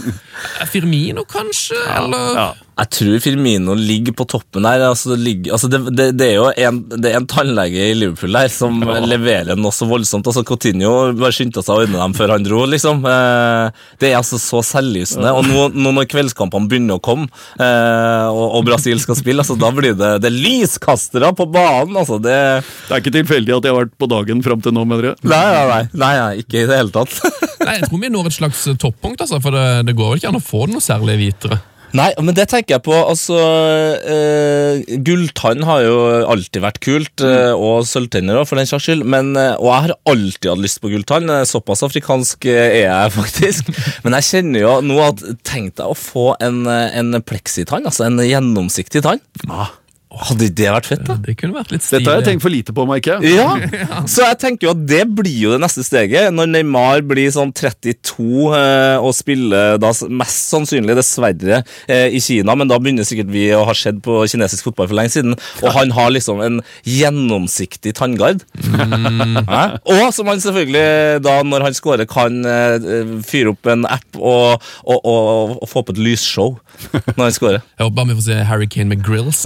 Firmino, 0.71 1.25
kanskje? 1.29 1.79
Eller 1.97 2.37
Ja. 2.37 2.51
Jeg 2.73 2.89
tror 2.89 3.19
Firmino 3.21 3.75
ligger 3.77 4.15
på 4.17 4.25
toppen 4.25 4.65
her. 4.65 4.81
Altså, 4.87 5.11
det, 5.11 5.19
ligger, 5.21 5.51
altså 5.53 5.67
det, 5.69 5.79
det, 5.93 6.07
det 6.17 6.29
er 6.31 6.39
jo 6.39 6.47
en, 6.49 6.79
det 6.89 7.11
er 7.11 7.19
en 7.19 7.27
tannlege 7.29 7.83
i 7.91 7.93
Liverpool 7.93 8.33
her 8.33 8.49
som 8.49 8.79
leverer 9.05 9.59
noe 9.61 9.69
så 9.75 9.85
voldsomt. 9.85 10.25
Altså 10.25 10.41
Coutinho 10.47 11.11
bare 11.19 11.29
skyndte 11.37 11.61
seg 11.61 11.69
å 11.69 11.83
ordne 11.83 11.99
dem 12.01 12.15
før 12.17 12.33
han 12.33 12.47
dro, 12.47 12.63
liksom. 12.71 13.05
Eh, 13.05 13.83
det 14.01 14.09
er 14.09 14.17
altså 14.17 14.39
så 14.41 14.63
selvlysende. 14.65 15.35
Og 15.37 15.45
nå, 15.51 15.67
nå 15.77 15.93
når 15.99 16.09
kveldskampene 16.15 16.65
begynner 16.71 16.97
å 16.97 17.03
komme, 17.05 17.29
eh, 17.61 18.25
og, 18.33 18.57
og 18.57 18.65
Brasil 18.71 18.97
skal 19.05 19.21
spille, 19.21 19.45
altså, 19.45 19.59
da 19.61 19.69
blir 19.69 19.93
det, 19.93 20.15
det 20.25 20.31
er 20.31 20.39
lyskastere 20.39 21.29
på 21.37 21.45
banen. 21.53 21.93
Altså, 22.01 22.17
det 22.25 22.39
Det 22.63 22.89
er 22.89 23.05
ikke 23.05 23.13
tilfeldig 23.19 23.53
at 23.59 23.69
jeg 23.69 23.75
har 23.75 23.83
vært 23.83 23.97
på 24.01 24.09
dagen 24.09 24.41
fram 24.49 24.65
til 24.65 24.73
nå, 24.73 24.87
mener 24.89 25.11
du? 25.11 25.29
Nei, 25.29 25.45
nei, 25.45 25.81
nei, 25.93 26.13
nei, 26.17 26.29
ikke 26.41 26.63
i 26.63 26.67
det 26.73 26.81
hele 26.81 26.95
tatt. 26.97 27.21
Nei, 27.63 27.77
jeg 27.77 27.85
tror 27.87 28.01
vi 28.01 28.09
når 28.11 28.27
et 28.27 28.35
slags 28.41 28.65
toppunkt, 28.81 29.21
altså, 29.23 29.37
for 29.45 29.53
det, 29.55 29.85
det 29.87 29.93
går 29.95 30.15
vel 30.15 30.22
ikke 30.23 30.33
an 30.33 30.39
å 30.41 30.43
få 30.47 30.65
det 30.65 30.77
noe 30.77 30.87
særlig 30.87 31.19
hvitere. 31.19 31.59
Nei, 31.93 32.07
men 32.25 32.33
det 32.33 32.47
tenker 32.49 32.73
jeg 32.73 32.83
på. 32.87 32.93
Altså, 32.97 33.35
eh, 34.09 34.95
Gulltann 35.05 35.61
har 35.67 35.83
jo 35.85 35.97
alltid 36.25 36.63
vært 36.63 36.79
kult, 36.81 37.21
eh, 37.21 37.51
og 37.53 37.85
sølvtenner 37.85 38.39
òg, 38.39 38.47
for 38.49 38.57
den 38.57 38.65
saks 38.69 38.87
skyld. 38.87 39.05
Men, 39.05 39.29
eh, 39.37 39.53
og 39.59 39.69
jeg 39.69 39.85
har 39.85 39.93
alltid 40.09 40.49
hatt 40.49 40.63
lyst 40.63 40.81
på 40.81 40.89
gulltann. 40.89 41.29
Eh, 41.29 41.45
Såpass 41.45 41.85
afrikansk 41.85 42.49
eh, 42.49 42.79
er 42.81 42.87
jeg 42.87 43.13
faktisk. 43.19 43.69
Men 44.01 44.17
jeg 44.17 44.29
kjenner 44.31 44.65
jo 44.65 44.73
nå 44.89 44.97
at 45.05 45.21
Tenk 45.45 45.75
deg 45.77 45.85
å 45.93 45.97
få 45.97 46.31
en, 46.41 46.63
en 46.65 47.13
pleksitann, 47.21 47.85
altså 47.85 48.07
en 48.07 48.17
gjennomsiktig 48.25 49.03
tann. 49.05 49.21
Hadde 50.13 50.45
ikke 50.45 50.57
det 50.59 50.67
vært 50.75 50.87
fett, 50.91 51.03
da? 51.07 51.15
Det 51.17 51.33
kunne 51.39 51.57
vært 51.57 51.71
litt 51.73 51.83
stilig. 51.85 52.03
Dette 52.03 52.11
har 52.13 52.21
jeg 52.21 52.27
tenkt 52.27 52.43
for 52.45 52.53
lite 52.53 52.75
på, 52.75 52.85
Mike. 52.89 53.19
Ja, 53.33 53.49
så 54.09 54.27
jeg 54.27 54.37
tenker 54.43 54.67
jo 54.67 54.73
at 54.75 54.83
det 54.85 55.01
blir 55.17 55.37
jo 55.47 55.53
det 55.55 55.61
neste 55.63 55.81
steget. 55.85 56.29
Når 56.35 56.51
Neymar 56.51 57.01
blir 57.07 57.31
sånn 57.33 57.53
32 57.55 58.25
eh, 58.53 59.01
og 59.01 59.13
spiller 59.17 59.79
da 59.81 59.89
mest 60.13 60.51
sannsynlig, 60.53 60.95
dessverre, 60.99 61.63
eh, 61.87 62.13
i 62.13 62.21
Kina, 62.23 62.53
men 62.59 62.69
da 62.69 62.77
begynner 62.81 63.07
sikkert 63.07 63.31
vi 63.33 63.47
å 63.55 63.63
ha 63.67 63.73
sett 63.77 64.01
på 64.05 64.21
kinesisk 64.29 64.69
fotball 64.69 64.91
for 64.91 64.99
lenge 64.99 65.15
siden, 65.15 65.37
og 65.63 65.69
han 65.75 65.93
har 65.97 66.13
liksom 66.13 66.43
en 66.45 66.61
gjennomsiktig 66.87 67.95
tanngard. 67.97 68.45
Hæ? 69.53 69.63
Og 69.89 70.05
som 70.15 70.29
han 70.29 70.43
selvfølgelig 70.43 71.23
da, 71.25 71.39
når 71.47 71.67
han 71.69 71.77
scorer, 71.77 72.05
kan 72.09 72.43
eh, 72.45 73.17
fyre 73.25 73.55
opp 73.55 73.71
en 73.73 73.87
app 73.89 74.19
og, 74.19 74.61
og, 74.85 74.99
og, 74.99 75.57
og 75.63 75.69
få 75.71 75.85
på 75.87 75.97
et 75.97 76.03
lysshow 76.03 76.57
når 77.15 77.23
han 77.25 77.35
scorer. 77.35 77.61
Jeg 77.77 77.87
håper 77.87 77.97
bare 77.97 78.11
vi 78.11 78.19
får 78.19 78.27
se 78.29 78.39
Harry 78.51 78.69
Kane 78.69 78.93
med 78.93 79.03
grills. 79.05 79.45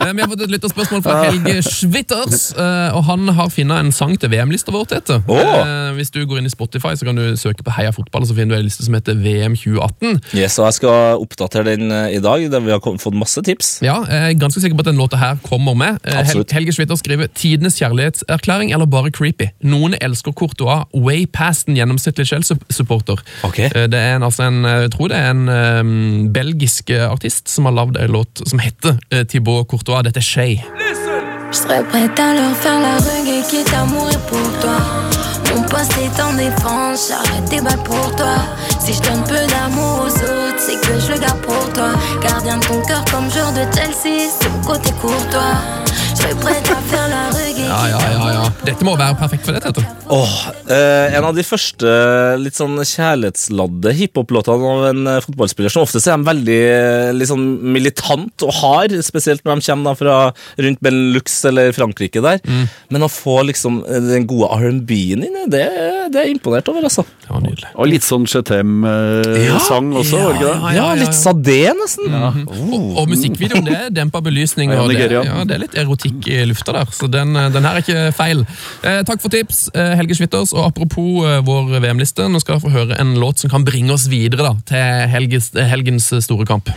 Vi 0.00 0.20
har 0.22 0.28
fått 0.30 0.42
et 0.46 0.50
lytterspørsmål 0.52 1.02
fra 1.04 1.16
Helge 1.26 1.60
Schwitters, 1.66 2.50
eh, 2.56 2.96
og 2.96 3.04
han 3.04 3.28
har 3.36 3.50
funnet 3.52 3.82
en 3.84 3.90
sang 3.94 4.14
til 4.20 4.30
VM-lista 4.32 4.72
vår. 4.74 4.86
Tete. 4.90 5.18
Oh. 5.28 5.38
Eh, 5.38 5.92
Hvis 5.98 6.10
du 6.14 6.22
går 6.26 6.38
inn 6.40 6.46
i 6.48 6.52
Spotify, 6.52 6.94
så 6.96 7.04
kan 7.04 7.18
du 7.18 7.36
søke 7.36 7.62
på 7.66 7.74
Heia 7.76 7.90
fotball, 7.92 8.22
og 8.24 8.30
så 8.30 8.34
finner 8.36 8.56
du 8.56 8.60
en 8.62 8.66
liste 8.68 8.84
som 8.86 8.94
heter 8.96 9.18
VM 9.20 9.54
2018. 9.58 10.20
Yes, 10.38 10.56
og 10.58 10.70
jeg 10.70 10.78
skal 10.80 11.20
oppdatere 11.20 11.66
den 11.76 11.92
eh, 11.92 12.16
i 12.16 12.20
dag, 12.24 12.46
der 12.52 12.64
vi 12.64 12.72
har 12.72 12.80
fått 12.80 13.16
masse 13.18 13.42
tips. 13.46 13.80
Ja, 13.84 13.98
jeg 14.08 14.34
er 14.34 14.38
ganske 14.40 14.62
sikker 14.64 14.78
på 14.78 14.86
at 14.86 14.90
den 14.92 15.00
låta 15.00 15.20
her 15.20 15.36
kommer 15.44 15.76
med. 15.78 16.00
Eh, 16.08 16.22
Hel 16.30 16.44
Helge 16.50 16.72
Schwitter 16.72 16.96
skriver 16.98 17.28
'Tidenes 17.28 17.76
kjærlighetserklæring' 17.80 18.72
eller 18.72 18.86
bare 18.86 19.10
creepy. 19.12 19.50
Noen 19.62 19.94
elsker 20.00 20.32
Courtois 20.32 20.86
way 20.94 21.26
past 21.26 21.68
en 21.68 21.76
gjennomsnittlig 21.76 22.26
Chelsea-supporter. 22.32 23.20
Okay. 23.44 23.68
Eh, 23.74 23.86
Det 23.90 23.98
er 24.00 24.16
en, 24.16 24.22
altså 24.22 24.46
en, 24.48 24.64
eh, 24.64 24.80
jeg 24.86 24.90
tror 24.96 25.08
det 25.12 25.16
er 25.18 25.30
en 25.30 25.48
um, 25.48 26.32
belgisk 26.32 26.90
eh, 26.90 27.04
artist 27.10 27.48
som 27.48 27.64
har 27.68 27.72
lagd 27.76 27.96
en 28.00 28.12
låt 28.14 28.42
som 28.48 28.58
heter 28.62 28.96
uh, 29.12 29.22
Thibaut 29.24 29.66
Courtois. 29.68 29.89
Je 31.50 31.56
serais 31.56 31.82
prête 31.84 32.18
à 32.18 32.34
leur 32.34 32.56
faire 32.56 32.80
la 32.80 32.96
rugue 32.96 33.44
quitte 33.48 33.72
à 33.74 33.84
mourir 33.84 34.18
pour 34.20 34.60
toi. 34.60 34.78
Mon 35.54 35.62
poste 35.62 35.92
est 35.98 36.22
en 36.22 36.32
défense, 36.34 37.08
j'arrête 37.08 37.44
des 37.50 37.60
balles 37.60 37.82
pour 37.82 38.14
toi. 38.14 38.36
Si 38.78 38.92
je 38.92 39.02
donne 39.02 39.24
peu 39.24 39.34
d'amour 39.34 40.04
aux 40.04 40.14
autres, 40.14 40.58
c'est 40.58 40.80
que 40.80 40.98
je 41.00 41.12
le 41.12 41.18
garde 41.18 41.40
pour 41.40 41.72
toi. 41.72 41.90
Gardien 42.22 42.58
de 42.58 42.64
ton 42.64 42.80
cœur 42.82 43.04
comme 43.10 43.28
joueur 43.30 43.52
de 43.52 43.62
Chelsea, 43.74 44.30
c'est 44.40 44.48
mon 44.48 44.62
côté 44.62 44.90
courtois. 45.00 45.58
Ja, 47.70 47.80
ja, 47.86 47.98
ja, 48.10 48.28
ja. 48.34 48.44
Dette 48.66 48.84
må 48.86 48.96
være 48.98 49.14
perfekt 49.20 49.46
for 49.46 49.54
deg, 49.54 49.62
Tete. 49.62 49.84
Åh, 50.10 50.32
eh, 50.74 51.14
En 51.16 51.26
av 51.28 51.36
de 51.36 51.44
første 51.46 51.90
litt 52.42 52.56
sånn 52.58 52.74
kjærlighetsladde 52.82 53.92
hiphop-låtene 53.94 54.70
av 54.72 54.86
en 54.90 55.10
eh, 55.12 55.20
fotballspiller. 55.24 55.70
Som 55.72 55.84
oftest 55.86 56.08
er 56.10 56.18
de 56.18 56.26
veldig 56.28 56.58
eh, 56.66 57.12
litt 57.14 57.30
sånn 57.30 57.46
militant 57.76 58.46
og 58.46 58.52
hard, 58.58 58.96
spesielt 59.06 59.44
når 59.46 59.60
de 59.62 59.66
kommer 59.70 59.92
da 59.92 59.96
fra 60.00 60.18
rundt 60.66 60.82
Benelux 60.84 61.38
eller 61.50 61.70
Frankrike 61.76 62.22
der. 62.24 62.42
Men 62.90 63.06
å 63.06 63.10
få 63.12 63.38
liksom 63.48 63.82
eh, 63.86 64.02
den 64.10 64.26
gode 64.30 64.50
R&B-en 64.58 65.26
inn, 65.28 65.40
det, 65.50 65.64
det 66.10 66.24
er 66.24 66.30
jeg 66.30 66.38
imponert 66.40 66.68
over, 66.72 66.88
altså. 66.90 67.06
Det 67.30 67.36
var 67.36 67.44
nydelig. 67.46 67.72
Og 67.78 67.86
litt 67.86 68.04
sånn 68.04 68.28
Chetem-sang 68.28 69.92
også, 69.96 70.18
var 70.18 70.32
det 70.34 70.40
ikke 70.40 70.50
det? 70.50 70.74
Ja, 70.76 70.86
litt 70.98 71.14
Sadé, 71.16 71.60
nesten. 71.78 72.16
Og, 72.50 72.88
og 72.98 73.10
musikkvideoen 73.10 73.68
det 73.70 73.78
demper 73.94 74.10
dempa 74.10 74.20
belysning, 74.20 74.70
Ja, 74.74 74.82
og 74.82 74.90
det, 74.90 75.06
ja, 75.12 75.44
det 75.46 75.54
er 75.54 75.62
litt 75.62 75.76
erotikk 75.78 76.26
i 76.26 76.42
lufta 76.50 76.74
der. 76.74 76.90
Så 76.92 77.06
den, 77.10 77.36
eh, 77.36 77.50
den 77.54 77.64
her 77.64 77.78
er 77.78 77.84
ikke 77.84 78.12
feil. 78.16 78.44
Eh, 78.82 79.02
takk 79.06 79.22
for 79.22 79.30
tips, 79.30 79.68
eh, 79.74 79.94
Helge 79.96 80.18
Schwitters. 80.18 80.52
Og 80.52 80.66
apropos 80.66 81.24
eh, 81.26 81.40
vår 81.46 81.78
VM-liste, 81.80 82.28
nå 82.28 82.40
skal 82.42 82.58
vi 82.58 82.66
få 82.66 82.74
høre 82.74 82.98
en 83.00 83.14
låt 83.20 83.38
som 83.38 83.50
kan 83.50 83.64
bringe 83.64 83.94
oss 83.94 84.08
videre 84.10 84.50
da, 84.50 84.54
til 84.66 85.14
helges, 85.14 85.52
helgens 85.54 86.10
store 86.26 86.48
kamp. 86.48 86.74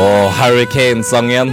Og 0.00 0.66
Kane-sangen. 0.72 1.50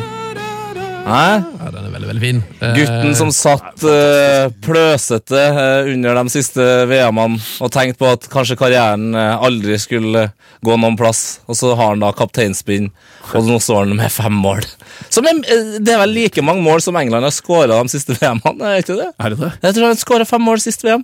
Hæ? 1.07 1.23
Ja, 1.59 1.71
den 1.71 1.85
er 1.87 1.91
veldig, 1.91 2.07
veldig 2.07 2.21
fin. 2.21 2.39
Eh, 2.61 2.75
Gutten 2.77 3.15
som 3.15 3.31
satt 3.35 3.83
uh, 3.83 4.47
pløsete 4.63 5.41
uh, 5.55 5.89
under 5.91 6.15
de 6.15 6.31
siste 6.31 6.63
VM-ene 6.87 7.41
og 7.63 7.71
tenkte 7.73 7.99
på 7.99 8.09
at 8.11 8.27
kanskje 8.31 8.57
karrieren 8.59 9.09
uh, 9.15 9.35
aldri 9.43 9.75
skulle 9.79 10.29
gå 10.63 10.79
noen 10.79 10.95
plass. 10.99 11.41
Og 11.47 11.59
så 11.59 11.73
har 11.75 11.91
han 11.91 12.03
da 12.03 12.13
kapteinspinn, 12.15 12.87
og 13.33 13.49
nå 13.49 13.59
står 13.63 13.83
han 13.83 13.95
med 13.99 14.15
fem 14.15 14.39
mål. 14.45 14.63
Som 15.11 15.27
er, 15.27 15.43
det 15.83 15.95
er 15.95 16.03
vel 16.05 16.15
like 16.15 16.43
mange 16.45 16.63
mål 16.63 16.83
som 16.85 16.99
England 16.99 17.27
har 17.27 17.35
skåra 17.35 17.81
de 17.83 17.95
siste 17.97 18.15
VM-ene? 18.15 18.73
er 18.73 18.83
ikke 18.83 18.99
det? 18.99 19.11
Er 19.19 19.35
det 19.35 19.41
det? 19.43 19.53
Jeg 19.65 19.79
tror 19.79 19.89
han 19.89 20.03
skåra 20.05 20.29
fem 20.29 20.47
mål 20.47 20.63
sist 20.63 20.87
VM. 20.87 21.03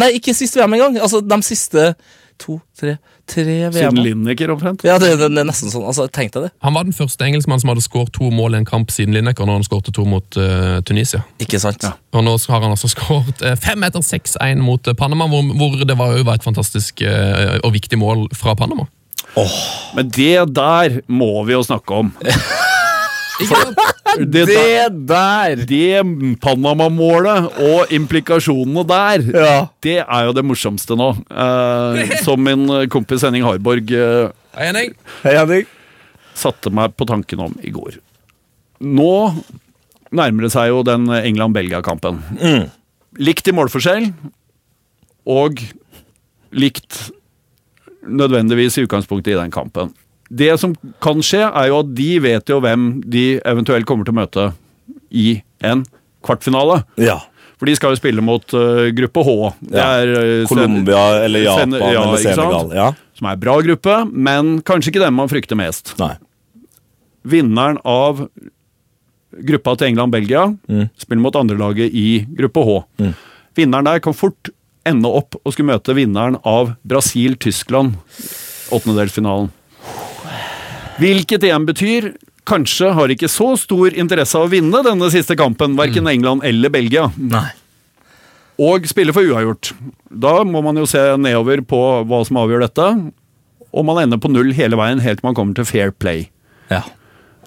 Nei, 0.00 0.12
ikke 0.20 0.36
sist 0.36 0.60
VM 0.60 0.76
engang. 0.76 1.00
Altså 1.00 1.24
de 1.24 1.40
siste 1.46 1.92
to, 2.40 2.60
tre, 2.78 2.98
tre 3.30 3.44
VM-er. 3.46 3.76
Siden 3.78 4.02
Lineker, 4.04 4.52
omtrent. 4.54 4.84
Ja, 4.86 4.98
det, 5.00 5.12
det, 5.20 5.30
det 5.32 5.42
er 5.42 5.48
nesten 5.48 5.72
sånn. 5.72 5.86
Altså, 5.88 6.06
Tenk 6.12 6.34
deg 6.34 6.48
det. 6.48 6.52
Han 6.66 6.76
var 6.76 6.86
den 6.88 6.96
første 6.96 7.26
engelskmannen 7.26 7.62
som 7.62 7.72
hadde 7.72 7.84
skåret 7.84 8.12
to 8.16 8.30
mål 8.34 8.56
i 8.56 8.60
en 8.60 8.68
kamp 8.68 8.92
siden 8.94 9.16
Lineker, 9.16 9.48
når 9.48 9.60
han 9.60 9.66
skåret 9.68 9.90
to 9.94 10.06
mot 10.08 10.40
uh, 10.40 10.78
Tunisia. 10.86 11.22
Ikke 11.42 11.60
sant? 11.62 11.86
Og 12.14 12.26
nå 12.26 12.36
har 12.50 12.64
han 12.64 12.74
altså 12.74 12.90
skåret 12.90 13.44
eh, 13.46 13.56
fem 13.60 13.86
etter 13.86 14.02
6-1 14.04 14.62
mot 14.64 14.90
eh, 14.90 14.96
Panama, 14.98 15.28
hvor, 15.30 15.46
hvor 15.56 15.78
det 15.86 15.96
var 15.98 16.18
var 16.26 16.38
et 16.38 16.44
fantastisk 16.44 17.02
og 17.64 17.70
viktig 17.74 17.98
mål 17.98 18.26
fra 18.36 18.54
Panama. 18.58 18.86
Men 19.94 20.10
det 20.10 20.34
der 20.56 21.00
må 21.08 21.44
vi 21.46 21.54
jo 21.54 21.62
snakke 21.66 22.02
om. 22.02 22.12
Sant? 23.50 23.78
Det, 24.18 24.44
der, 24.48 24.90
der! 24.90 25.60
det 25.68 26.02
Panama-målet 26.42 27.60
og 27.62 27.92
implikasjonene 27.94 28.84
der, 28.88 29.24
Ja. 29.34 29.54
det 29.84 29.98
er 30.02 30.24
jo 30.28 30.32
det 30.36 30.44
morsomste 30.44 30.96
nå. 30.98 31.10
Eh, 31.30 32.16
som 32.24 32.42
min 32.42 32.66
kompis 32.92 33.22
Henning 33.26 33.44
Harborg 33.46 33.92
eh, 33.94 34.30
Hei, 34.56 34.66
Henning. 34.70 34.94
Hei, 35.22 35.34
Henning. 35.38 35.66
satte 36.34 36.70
meg 36.72 36.94
på 36.96 37.06
tanken 37.06 37.40
om 37.46 37.54
i 37.62 37.70
går. 37.74 37.98
Nå 38.80 39.12
nærmer 40.10 40.46
det 40.46 40.52
seg 40.54 40.70
jo 40.72 40.82
den 40.86 41.06
England-Belgia-kampen. 41.12 42.18
Likt 43.20 43.46
i 43.50 43.54
målforskjell, 43.54 44.08
og 45.30 45.60
likt 46.50 47.10
nødvendigvis 48.08 48.78
i 48.80 48.86
utgangspunktet 48.86 49.34
i 49.34 49.38
den 49.38 49.52
kampen. 49.54 49.92
Det 50.30 50.52
som 50.62 50.76
kan 51.02 51.18
skje, 51.26 51.42
er 51.48 51.68
jo 51.72 51.80
at 51.82 51.88
de 51.98 52.10
vet 52.22 52.48
jo 52.52 52.60
hvem 52.62 53.00
de 53.10 53.24
eventuelt 53.42 53.86
kommer 53.88 54.06
til 54.06 54.14
å 54.14 54.20
møte 54.20 54.44
i 55.10 55.40
en 55.66 55.82
kvartfinale. 56.22 56.84
Ja. 57.02 57.16
For 57.58 57.66
de 57.68 57.74
skal 57.76 57.92
jo 57.92 57.98
spille 57.98 58.22
mot 58.24 58.54
uh, 58.54 58.86
gruppe 58.96 59.24
H. 59.26 59.34
Det 59.60 59.76
Ja. 59.80 59.88
er 60.00 60.12
uh, 60.14 60.46
Colombia 60.48 61.00
eller 61.26 61.42
Sen- 61.44 61.74
Japan 61.74 61.92
ja, 61.92 62.04
eller? 62.06 62.22
Senegal. 62.22 62.70
Ja. 62.78 62.86
Som 63.18 63.26
er 63.28 63.36
bra 63.42 63.58
gruppe, 63.66 63.98
men 64.12 64.60
kanskje 64.62 64.94
ikke 64.94 65.02
den 65.02 65.18
man 65.18 65.28
frykter 65.28 65.58
mest. 65.58 65.92
Nei. 66.00 66.14
Vinneren 67.26 67.76
av 67.84 68.22
gruppa 69.44 69.74
til 69.78 69.90
England-Belgia 69.90 70.46
spiller 70.98 71.20
mot 71.22 71.36
andrelaget 71.36 71.92
i 71.92 72.06
gruppe 72.38 72.62
H. 72.64 72.78
Vinneren 73.58 73.84
der 73.90 74.00
kan 74.02 74.16
fort 74.16 74.48
ende 74.88 75.10
opp 75.12 75.36
og 75.44 75.52
skulle 75.52 75.74
møte 75.74 75.94
vinneren 75.94 76.38
av 76.48 76.72
Brasil-Tyskland, 76.88 77.98
åttendedelsfinalen. 78.72 79.50
Hvilket 81.00 81.46
igjen 81.48 81.66
betyr 81.68 82.10
kanskje 82.50 82.90
har 82.96 83.12
ikke 83.12 83.28
så 83.30 83.52
stor 83.60 83.94
interesse 83.94 84.36
av 84.38 84.48
å 84.48 84.50
vinne 84.52 84.80
denne 84.84 85.08
siste 85.12 85.36
kampen, 85.38 85.76
verken 85.78 86.08
England 86.10 86.44
eller 86.46 86.72
Belgia, 86.72 87.08
Nei. 87.16 87.46
og 88.60 88.88
spille 88.90 89.12
for 89.16 89.22
uavgjort. 89.28 89.72
Da 90.10 90.40
må 90.48 90.62
man 90.64 90.80
jo 90.80 90.86
se 90.90 91.02
nedover 91.20 91.62
på 91.68 91.80
hva 92.08 92.22
som 92.26 92.40
avgjør 92.42 92.64
dette, 92.66 92.88
og 93.70 93.86
man 93.86 94.00
ender 94.02 94.18
på 94.18 94.30
null 94.32 94.50
hele 94.56 94.78
veien 94.80 95.00
helt 95.04 95.20
til 95.20 95.28
man 95.28 95.36
kommer 95.38 95.54
til 95.54 95.68
fair 95.68 95.92
play. 95.94 96.26
Ja. 96.72 96.82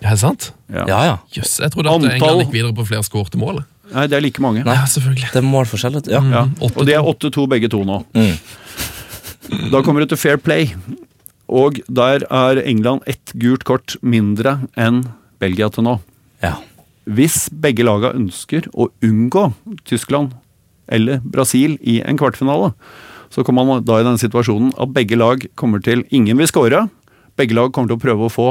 Er 0.03 0.15
det 0.15 0.19
sant? 0.23 0.49
Ja. 0.71 0.85
ja, 0.87 1.01
ja. 1.07 1.17
Yes, 1.35 1.57
jeg 1.63 1.71
trodde 1.73 1.89
at 1.91 1.95
Antall- 1.99 2.15
England 2.17 2.41
gikk 2.45 2.55
videre 2.55 2.75
på 2.75 2.85
flere 2.87 3.03
skårte 3.07 3.39
mål. 3.39 3.61
Nei, 3.93 4.07
det 4.09 4.17
er 4.17 4.23
like 4.23 4.41
mange. 4.41 4.63
Nei. 4.65 4.75
Selvfølgelig. 4.89 5.29
Det 5.35 5.39
er 5.41 5.45
målforskjell. 5.47 5.99
Ja. 6.11 6.21
Ja, 6.33 6.41
og 6.63 6.79
de 6.87 6.95
er 6.95 7.03
8-2 7.07 7.45
begge 7.51 7.69
to 7.71 7.83
nå. 7.87 7.99
Mm. 8.15 8.37
Da 9.71 9.81
kommer 9.85 10.01
du 10.03 10.09
til 10.13 10.17
fair 10.19 10.39
play, 10.41 10.71
og 11.53 11.79
der 11.87 12.25
er 12.33 12.61
England 12.65 13.05
ett 13.09 13.33
gult 13.37 13.65
kort 13.67 13.97
mindre 14.01 14.63
enn 14.79 15.03
Belgia 15.43 15.69
til 15.69 15.85
nå. 15.89 15.99
ja. 16.43 16.57
Hvis 17.03 17.49
begge 17.51 17.83
laga 17.83 18.13
ønsker 18.15 18.69
å 18.71 18.87
unngå 19.03 19.49
Tyskland 19.83 20.31
eller 20.87 21.19
Brasil 21.19 21.75
i 21.81 21.97
en 21.99 22.15
kvartfinale, 22.15 22.69
så 23.27 23.43
kommer 23.43 23.67
man 23.67 23.83
da 23.83 23.97
i 23.99 24.05
den 24.07 24.19
situasjonen 24.21 24.71
at 24.79 24.93
begge 24.95 25.17
lag 25.19 25.43
kommer 25.59 25.83
til 25.83 26.05
Ingen 26.15 26.39
vil 26.39 26.47
skåre. 26.47 26.85
Begge 27.35 27.57
lag 27.57 27.73
kommer 27.75 27.91
til 27.91 27.99
å 27.99 28.03
prøve 28.05 28.29
å 28.29 28.31
få 28.31 28.47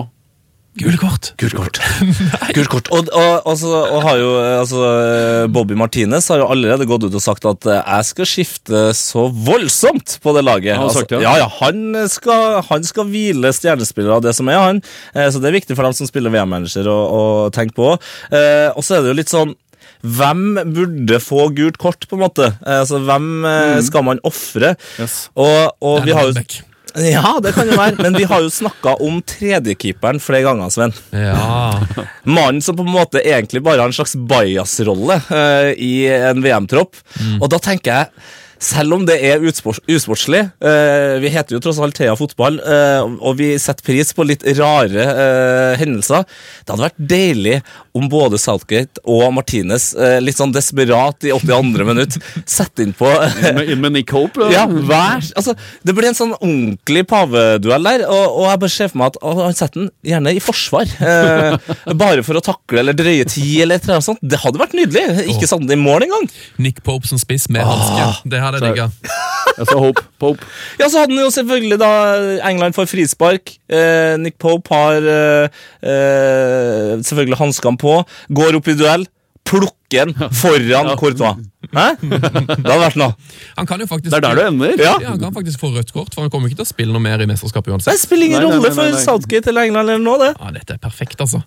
Gule 0.81 0.97
kort! 0.97 1.35
Gult 1.37 1.53
kort. 1.53 1.79
Gult 2.57 2.71
kort. 2.73 2.89
Og, 2.97 3.09
og, 3.13 3.33
altså, 3.51 3.73
og 3.93 4.05
har 4.07 4.17
jo, 4.17 4.31
altså, 4.41 4.79
Bobby 5.53 5.77
Martinez 5.77 6.31
har 6.33 6.41
jo 6.41 6.47
allerede 6.49 6.87
gått 6.89 7.05
ut 7.05 7.19
og 7.19 7.23
sagt 7.23 7.45
at 7.49 7.69
eh, 7.69 7.81
jeg 7.83 8.09
skal 8.09 8.29
skifte 8.31 8.81
så 8.97 9.27
voldsomt 9.29 10.17
på 10.25 10.33
det 10.33 10.45
laget. 10.47 10.79
Han 10.79 10.87
har 10.87 10.97
sagt 10.97 11.13
det? 11.13 11.21
Altså, 11.21 11.29
ja, 11.29 11.45
ja, 11.45 11.51
han 11.61 12.09
skal, 12.09 12.63
han 12.71 12.89
skal 12.89 13.11
hvile 13.13 13.53
stjernespillere 13.53 14.17
av 14.17 14.25
det 14.25 14.33
som 14.39 14.49
er 14.49 14.63
han. 14.63 14.81
Eh, 15.13 15.29
så 15.29 15.45
det 15.45 15.53
er 15.53 15.59
viktig 15.61 15.77
for 15.77 15.89
dem 15.89 15.99
som 15.99 16.09
spiller 16.09 16.33
VM-manager 16.33 16.89
å, 16.89 16.99
å 17.05 17.23
tenke 17.53 17.77
på. 17.77 17.93
Eh, 18.33 18.73
og 18.73 18.81
så 18.81 18.97
er 18.97 19.05
det 19.05 19.13
jo 19.13 19.21
litt 19.21 19.33
sånn 19.33 19.53
hvem 20.03 20.57
burde 20.75 21.21
få 21.23 21.51
gult 21.55 21.77
kort, 21.79 22.09
på 22.09 22.17
en 22.17 22.25
måte? 22.25 22.49
Altså, 22.67 22.99
Hvem 23.07 23.29
mm. 23.45 23.85
skal 23.87 24.09
man 24.09 24.25
ofre? 24.27 24.75
Yes. 24.99 25.27
Og, 25.39 25.77
og 25.85 26.03
vi 26.09 26.17
har 26.17 26.33
jo. 26.33 26.63
Ja, 26.99 27.39
det 27.43 27.55
kan 27.57 27.69
jo 27.71 27.77
være, 27.79 27.97
men 28.05 28.19
vi 28.19 28.27
har 28.29 28.43
jo 28.45 28.51
snakka 28.53 28.97
om 29.05 29.21
tredjekeeperen 29.25 30.21
flere 30.23 30.45
ganger, 30.49 30.73
Sven. 30.75 30.95
Ja. 31.17 31.81
Mannen 32.37 32.63
som 32.65 32.77
på 32.79 32.85
en 32.87 32.93
måte 32.93 33.23
egentlig 33.23 33.63
bare 33.65 33.81
har 33.81 33.91
en 33.93 33.97
slags 33.97 34.15
bias-rolle 34.17 35.21
eh, 35.33 35.73
i 35.81 35.95
en 36.13 36.43
VM-tropp. 36.45 36.99
Og 37.41 37.49
da 37.53 37.61
tenker 37.63 37.93
jeg 37.95 38.27
selv 38.63 38.97
om 38.97 39.07
det 39.09 39.19
er 39.27 39.43
usportslig 39.43 40.41
eh, 40.63 41.15
Vi 41.23 41.31
heter 41.35 41.57
jo 41.57 41.61
tross 41.63 41.81
alt 41.83 41.97
Thea 41.99 42.15
Fotball, 42.19 42.61
eh, 42.63 43.03
og 43.03 43.37
vi 43.41 43.53
setter 43.61 43.85
pris 43.87 44.13
på 44.15 44.27
litt 44.29 44.45
rare 44.59 45.07
eh, 45.11 45.73
hendelser. 45.81 46.25
Det 46.63 46.75
hadde 46.75 46.87
vært 46.87 47.01
deilig 47.13 47.57
om 47.97 48.07
både 48.13 48.39
Southgate 48.41 49.03
og 49.09 49.27
Martinez, 49.37 49.91
litt 50.25 50.39
sånn 50.39 50.55
desperat 50.55 51.27
i 51.27 51.33
82. 51.35 51.85
minutt, 51.85 52.17
setter 52.49 52.87
inn 52.87 52.95
på 52.97 53.11
Inn 53.63 53.83
med, 53.83 53.93
Nick 53.99 54.13
Hope. 54.15 54.49
ja, 54.55 54.65
vær, 54.65 55.21
altså, 55.37 55.55
Det 55.85 55.95
blir 55.97 56.09
en 56.09 56.17
sånn 56.17 56.33
ordentlig 56.39 57.05
paveduell 57.11 57.91
der, 57.91 58.07
og, 58.09 58.39
og 58.39 58.49
jeg 58.49 58.63
bare 58.65 58.75
ser 58.77 58.93
for 58.93 59.03
meg 59.03 59.19
at 59.19 59.43
han 59.43 59.59
setter 59.59 59.83
den 59.83 59.91
gjerne 60.13 60.33
i 60.33 60.43
forsvar. 60.43 60.95
Eh, 61.03 61.73
bare 61.99 62.25
for 62.25 62.39
å 62.39 62.45
takle 62.45 62.83
eller 62.83 62.97
drøye 62.97 63.27
tid 63.29 63.65
eller 63.65 63.81
et 63.81 63.87
eller 63.87 63.99
annet 63.99 64.09
sånt. 64.09 64.23
Det 64.23 64.41
hadde 64.43 64.61
vært 64.63 64.77
nydelig. 64.79 65.27
Ikke 65.35 65.51
satt 65.51 65.65
den 65.65 65.77
i 65.77 65.81
mål 65.81 66.07
engang. 66.07 66.29
Nick 66.63 66.83
Pope 66.87 67.09
som 67.11 67.21
spiss 67.21 67.49
med 67.53 67.67
hanske. 67.67 68.23
Det 68.33 68.41
hadde 68.43 68.52
jeg 68.59 68.73
digga. 68.73 68.89
Jeg 69.53 69.69
sa 69.69 69.77
Hope. 69.77 70.03
Pope. 70.23 70.47
Ja, 70.81 70.87
så 70.89 71.03
hadde 71.03 71.13
han 71.13 71.25
jo 71.27 71.33
selvfølgelig 71.35 71.77
da 71.81 71.91
England 72.49 72.77
får 72.77 72.89
frispark. 72.89 73.53
Eh, 73.69 74.15
Nick 74.23 74.39
Pope 74.41 74.73
har 74.73 75.09
eh, 75.13 75.61
eh, 75.85 76.95
selvfølgelig 77.05 77.41
hanskene 77.41 77.81
på. 77.81 77.99
Går 78.33 78.57
opp 78.59 78.71
i 78.73 78.77
duell. 78.79 79.05
Plukker 79.49 79.82
den 79.93 80.15
foran 80.43 80.93
Courtois. 80.99 81.37
Hæ? 81.73 81.85
Det 82.03 82.19
hadde 82.67 82.79
vært 82.83 82.97
noe. 82.99 83.15
Han 83.57 83.67
kan 83.71 83.79
jo 83.81 83.87
faktisk 83.87 84.11
Det 84.11 84.19
er 84.19 84.25
der 84.25 84.35
du 84.35 84.41
ender. 84.49 84.73
Ja. 84.83 84.97
Ja, 85.01 85.13
han 85.13 85.21
kan 85.23 85.31
faktisk 85.37 85.61
få 85.63 85.69
rødt 85.77 85.93
kort, 85.95 86.11
for 86.15 86.25
han 86.25 86.31
kommer 86.33 86.51
ikke 86.51 86.59
til 86.59 86.67
å 86.67 86.71
spille 86.73 86.93
noe 86.93 87.01
mer 87.05 87.23
i 87.23 87.27
mesterskapet 87.31 87.85
Det 87.87 87.95
spiller 88.01 88.27
ingen 88.27 88.43
Nei, 88.43 88.49
nei, 88.49 88.57
rolle 88.59 88.73
nei, 88.75 88.89
nei, 88.91 88.99
for. 88.99 89.05
Southgate 89.07 89.53
eller 89.53 89.69
England 89.71 89.93
eller 89.93 90.03
noe, 90.03 90.19
det. 90.25 90.31
Ja, 90.41 90.51
Dette 90.57 90.75
er 90.75 90.81
perfekt, 90.83 91.23
altså. 91.23 91.39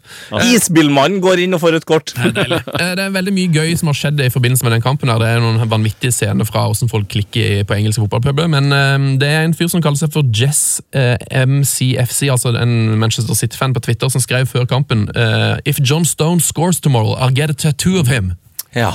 Isbilmannen 0.54 1.20
går 1.24 1.44
inn 1.44 1.58
og 1.58 1.62
får 1.66 1.76
rødt 1.76 1.88
kort. 1.90 2.14
Det 2.16 2.30
er 2.32 2.36
deilig. 2.38 2.62
Eh, 2.80 2.94
Det 2.96 3.04
er 3.06 3.12
veldig 3.18 3.34
mye 3.36 3.52
gøy 3.60 3.76
som 3.82 3.92
har 3.92 3.98
skjedd 4.00 4.24
i 4.24 4.30
forbindelse 4.32 4.64
med 4.64 4.72
den 4.78 4.86
kampen. 4.86 5.12
her. 5.12 5.20
Det 5.20 5.28
er 5.34 5.44
noen 5.44 5.68
vanvittige 5.70 6.16
scener 6.16 6.48
fra 6.48 6.64
hvordan 6.70 6.90
folk 6.92 7.10
klikker 7.12 7.66
på 7.68 7.76
engelske 7.76 8.06
fotballpuber. 8.06 8.48
Men 8.56 8.72
eh, 8.72 9.10
det 9.20 9.30
er 9.36 9.44
en 9.50 9.54
fyr 9.58 9.68
som 9.74 9.84
kaller 9.84 10.00
seg 10.00 10.14
for 10.16 10.24
Jess 10.32 10.80
eh, 10.96 11.18
MCFC, 11.44 12.30
altså 12.32 12.56
en 12.56 12.96
Manchester 13.04 13.36
City-fan 13.36 13.76
på 13.76 13.84
Twitter, 13.90 14.10
som 14.10 14.24
skrev 14.24 14.48
før 14.48 14.64
kampen 14.70 15.10
If 15.68 15.80
John 15.84 16.06
Stone 16.08 16.40
scores 16.42 16.80
tomorrow, 16.80 17.16
I'll 17.20 17.36
get 17.36 17.50
a 17.52 17.54
tattoo 17.54 18.00
of 18.00 18.08
him. 18.08 18.35
Ja. 18.76 18.94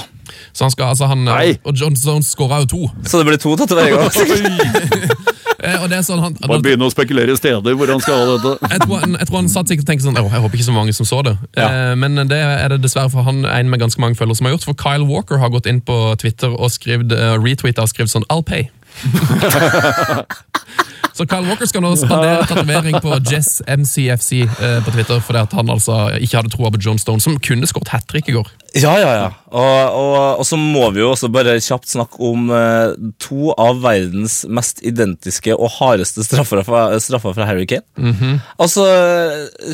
Så 0.53 0.65
han 0.67 0.71
skal, 0.75 0.93
altså 0.93 1.09
han, 1.11 1.25
Nei. 1.27 1.59
Og 1.65 1.75
John 1.75 1.97
Stones 1.97 2.31
skåra 2.31 2.61
jo 2.63 2.71
to. 2.71 2.83
Så 3.09 3.19
det 3.19 3.27
blir 3.27 3.41
to 3.41 3.57
tatoveringer? 3.59 4.11
Eh, 5.61 5.77
og 5.83 5.91
det 5.93 5.99
er 5.99 6.05
sånn 6.07 6.23
han, 6.25 6.33
Bare 6.41 6.63
begynne 6.65 6.87
å 6.89 6.93
spekulere 6.93 7.35
i 7.35 7.37
steder 7.37 7.75
hvor 7.77 7.91
han 7.93 8.01
skal 8.01 8.17
ha 8.17 8.29
dette. 8.31 8.71
jeg, 8.73 8.81
tror 8.81 9.03
han, 9.03 9.17
jeg 9.19 9.29
tror 9.29 9.39
han 9.43 9.51
satt 9.53 9.69
sikkert 9.69 9.85
og 9.85 9.91
tenkte 9.91 10.07
sånn 10.07 10.17
Jeg 10.17 10.43
håper 10.45 10.57
ikke 10.57 10.69
så 10.71 10.73
mange 10.73 10.95
som 10.97 11.09
så 11.09 11.19
det. 11.27 11.35
Ja. 11.59 11.67
Eh, 11.69 11.93
men 12.01 12.17
det 12.31 12.39
er 12.41 12.73
det 12.73 12.79
dessverre 12.81 13.13
for 13.13 13.29
han 13.29 13.45
en 13.45 13.69
med 13.69 13.83
ganske 13.83 14.01
mange 14.01 14.17
følgere 14.17 14.41
som 14.41 14.49
har 14.49 14.55
gjort. 14.57 14.65
For 14.71 14.81
Kyle 14.81 15.05
Walker 15.05 15.37
har 15.43 15.53
gått 15.53 15.69
inn 15.69 15.83
på 15.85 15.99
Twitter 16.23 16.55
og 16.57 16.73
skrevet, 16.73 17.13
uh, 17.13 17.37
retweeta 17.37 17.85
og 17.85 17.93
skrevet 17.93 18.15
sånn 18.15 18.25
I'll 18.33 18.41
pay. 18.41 18.71
Så 21.21 21.27
Kyle 21.29 21.45
Walker 21.45 21.69
skal 21.69 21.83
nå 21.85 21.91
spandere 22.01 22.47
tatovering 22.49 22.95
på 23.05 23.19
Jess 23.29 23.59
MCFC 23.69 24.39
eh, 24.41 24.79
på 24.81 24.93
Twitter 24.95 25.19
fordi 25.21 25.43
at 25.43 25.53
han 25.53 25.69
altså 25.69 26.07
ikke 26.17 26.39
hadde 26.39 26.53
troa 26.55 26.71
på 26.73 26.79
John 26.81 26.97
Stone, 26.97 27.21
som 27.21 27.35
kunne 27.45 27.69
skåret 27.69 27.91
hat 27.93 28.07
trick 28.09 28.31
i 28.33 28.37
går. 28.39 28.47
Ja, 28.79 28.95
ja, 29.03 29.11
ja. 29.19 29.27
Og, 29.51 29.97
og, 29.99 30.15
og 30.41 30.47
så 30.47 30.57
må 30.57 30.87
vi 30.95 31.03
jo 31.03 31.11
også 31.11 31.29
bare 31.35 31.59
kjapt 31.61 31.91
snakke 31.91 32.23
om 32.25 32.47
eh, 32.57 32.95
to 33.21 33.51
av 33.53 33.83
verdens 33.83 34.47
mest 34.49 34.81
identiske 34.87 35.53
og 35.53 35.75
hardeste 35.75 36.25
straffer 36.25 36.63
fra, 36.65 36.87
straffer 37.05 37.35
fra 37.37 37.49
Harry 37.51 37.67
Kane. 37.69 38.39
Altså, 38.57 38.87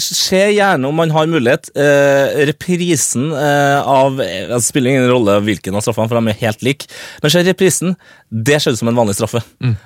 se 0.03 0.41
gjerne 0.57 0.91
om 0.91 0.99
man 0.99 1.15
har 1.15 1.29
mulighet. 1.31 1.71
Eh, 1.79 2.41
reprisen 2.51 3.29
eh, 3.37 3.87
av 3.87 4.19
Det 4.19 4.59
spiller 4.65 4.97
ingen 4.97 5.07
rolle 5.13 5.39
hvilken 5.47 5.79
av 5.79 5.87
straffene, 5.87 6.11
for 6.11 6.19
de 6.19 6.35
er 6.35 6.43
helt 6.43 6.67
like. 6.67 6.91
Men 7.23 7.37
se 7.37 7.45
reprisen. 7.47 7.95
Det 8.35 8.59
ser 8.59 8.75
ut 8.75 8.83
som 8.83 8.91
en 8.91 8.99
vanlig 8.99 9.15
straffe 9.21 9.45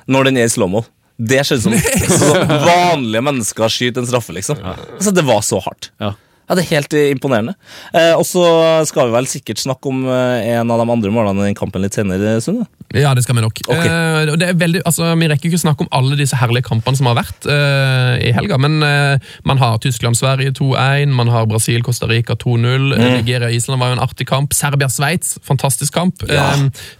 når 0.08 0.30
den 0.30 0.40
er 0.40 0.48
i 0.48 0.54
slow-mo. 0.54 0.86
Det 1.20 1.42
skjedde 1.44 1.62
som, 1.66 1.74
som 2.22 2.52
vanlige 2.64 3.20
mennesker 3.26 3.72
skyter 3.72 4.00
en 4.00 4.08
straffe, 4.08 4.32
liksom. 4.36 4.60
Altså, 4.64 5.12
det 5.12 5.24
var 5.28 5.42
så 5.44 5.60
hardt. 5.66 5.90
Ja. 6.00 6.14
Ja, 6.50 6.56
Det 6.58 6.64
er 6.64 6.80
helt 6.80 6.94
eh, 6.98 7.12
imponerende. 7.14 7.54
Eh, 7.94 8.10
og 8.18 8.24
så 8.26 8.42
skal 8.88 9.06
vi 9.06 9.14
vel 9.14 9.28
sikkert 9.30 9.60
snakke 9.62 9.86
om 9.86 10.02
eh, 10.10 10.48
en 10.56 10.70
av 10.74 10.80
de 10.82 10.86
andre 10.90 11.12
målene 11.14 11.52
i 11.52 11.54
kampen 11.54 11.84
litt 11.84 11.94
senere. 11.94 12.40
Sunne. 12.42 12.66
Ja, 12.90 13.12
det 13.14 13.22
skal 13.22 13.36
vi 13.38 13.44
nok. 13.44 13.60
Okay. 13.68 13.86
Eh, 13.86 14.32
og 14.32 14.38
det 14.40 14.48
er 14.48 14.58
veldig, 14.58 14.80
altså, 14.88 15.12
vi 15.20 15.28
rekker 15.30 15.46
ikke 15.46 15.60
å 15.60 15.62
snakke 15.62 15.86
om 15.86 15.92
alle 15.94 16.18
disse 16.18 16.34
herlige 16.40 16.66
kampene 16.66 16.98
som 16.98 17.06
har 17.06 17.20
vært 17.20 17.46
eh, 17.46 18.16
i 18.26 18.32
helga, 18.34 18.58
men 18.58 18.82
eh, 18.82 19.30
man 19.46 19.62
har 19.62 19.78
Tyskland-Sverige 19.84 20.56
2-1, 20.58 21.14
man 21.14 21.30
har 21.30 21.46
Brasil-Costa 21.50 22.10
Rica 22.10 22.34
2-0, 22.34 22.96
mm. 22.96 23.06
Nigeria-Island 23.20 23.78
var 23.78 23.92
jo 23.92 24.00
en 24.00 24.04
artig 24.08 24.26
kamp, 24.26 24.56
Serbia-Sveits, 24.58 25.36
fantastisk 25.46 25.94
kamp, 25.94 26.26
Ja. 26.26 26.50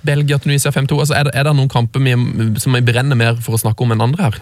Belgia-Tunisia 0.07 0.71
5-2. 0.71 1.03
Altså, 1.03 1.19
er, 1.19 1.35
er 1.35 1.51
det 1.51 1.59
noen 1.59 1.71
kamper 1.73 2.07
vi, 2.07 2.15
som 2.63 2.79
vi 2.79 2.87
brenner 2.87 3.19
mer 3.19 3.43
for 3.43 3.59
å 3.59 3.63
snakke 3.67 3.83
om 3.83 3.97
enn 3.97 4.07
andre 4.07 4.31
her? 4.31 4.41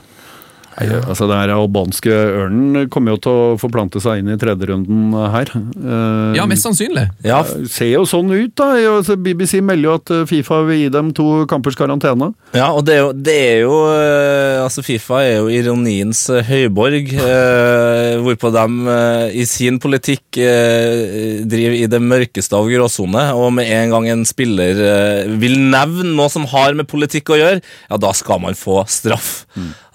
Nei, 0.78 0.88
altså 1.00 1.26
Den 1.26 1.50
albanske 1.54 2.12
ørnen 2.12 2.88
kommer 2.92 3.16
jo 3.16 3.20
til 3.24 3.32
å 3.34 3.56
forplante 3.58 3.98
seg 4.02 4.20
inn 4.22 4.30
i 4.30 4.36
tredjerunden 4.38 5.14
her. 5.34 5.50
Uh, 5.74 6.36
Ja, 6.38 6.44
mest 6.46 6.62
sannsynlig. 6.66 7.08
Ja, 7.26 7.40
Ser 7.68 7.90
jo 7.96 8.04
sånn 8.08 8.30
ut, 8.30 8.52
da. 8.58 8.68
Altså, 8.92 9.16
BBC 9.18 9.58
melder 9.64 9.88
jo 9.88 9.94
at 9.98 10.12
eh, 10.14 10.24
Fifa 10.28 10.60
vil 10.68 10.84
gi 10.84 10.88
dem 10.94 11.10
to 11.16 11.44
kampers 11.50 11.76
karantene. 11.78 12.30
ja 12.54 12.68
og 12.74 12.84
det 12.86 12.94
er 12.94 13.02
jo, 13.02 13.12
det 13.12 13.34
er 13.38 13.58
jo 13.64 13.74
eh, 13.90 14.62
Altså, 14.62 14.82
Fifa 14.86 15.20
er 15.24 15.38
jo 15.40 15.48
ironiens 15.52 16.20
eh, 16.30 16.44
høyborg, 16.46 17.10
uh, 17.18 18.18
hvorpå 18.24 18.50
de 18.54 18.64
uh, 18.86 19.26
i 19.34 19.44
sin 19.48 19.78
politikk 19.82 20.38
eh, 20.42 21.42
driver 21.48 21.76
i 21.78 21.86
det 21.90 22.00
mørkeste 22.02 22.56
av 22.58 22.68
gråsone, 22.70 23.24
og 23.38 23.50
med 23.56 23.70
en 23.72 23.92
gang 23.94 24.08
en 24.12 24.24
spiller 24.28 24.78
eh, 24.84 25.32
vil 25.40 25.56
nevne 25.72 26.12
noe 26.14 26.28
som 26.32 26.46
har 26.52 26.76
med 26.78 26.88
politikk 26.90 27.32
å 27.34 27.38
gjøre, 27.40 27.62
ja, 27.90 28.00
da 28.00 28.12
skal 28.16 28.42
man 28.44 28.56
få 28.58 28.82
straff. 28.90 29.46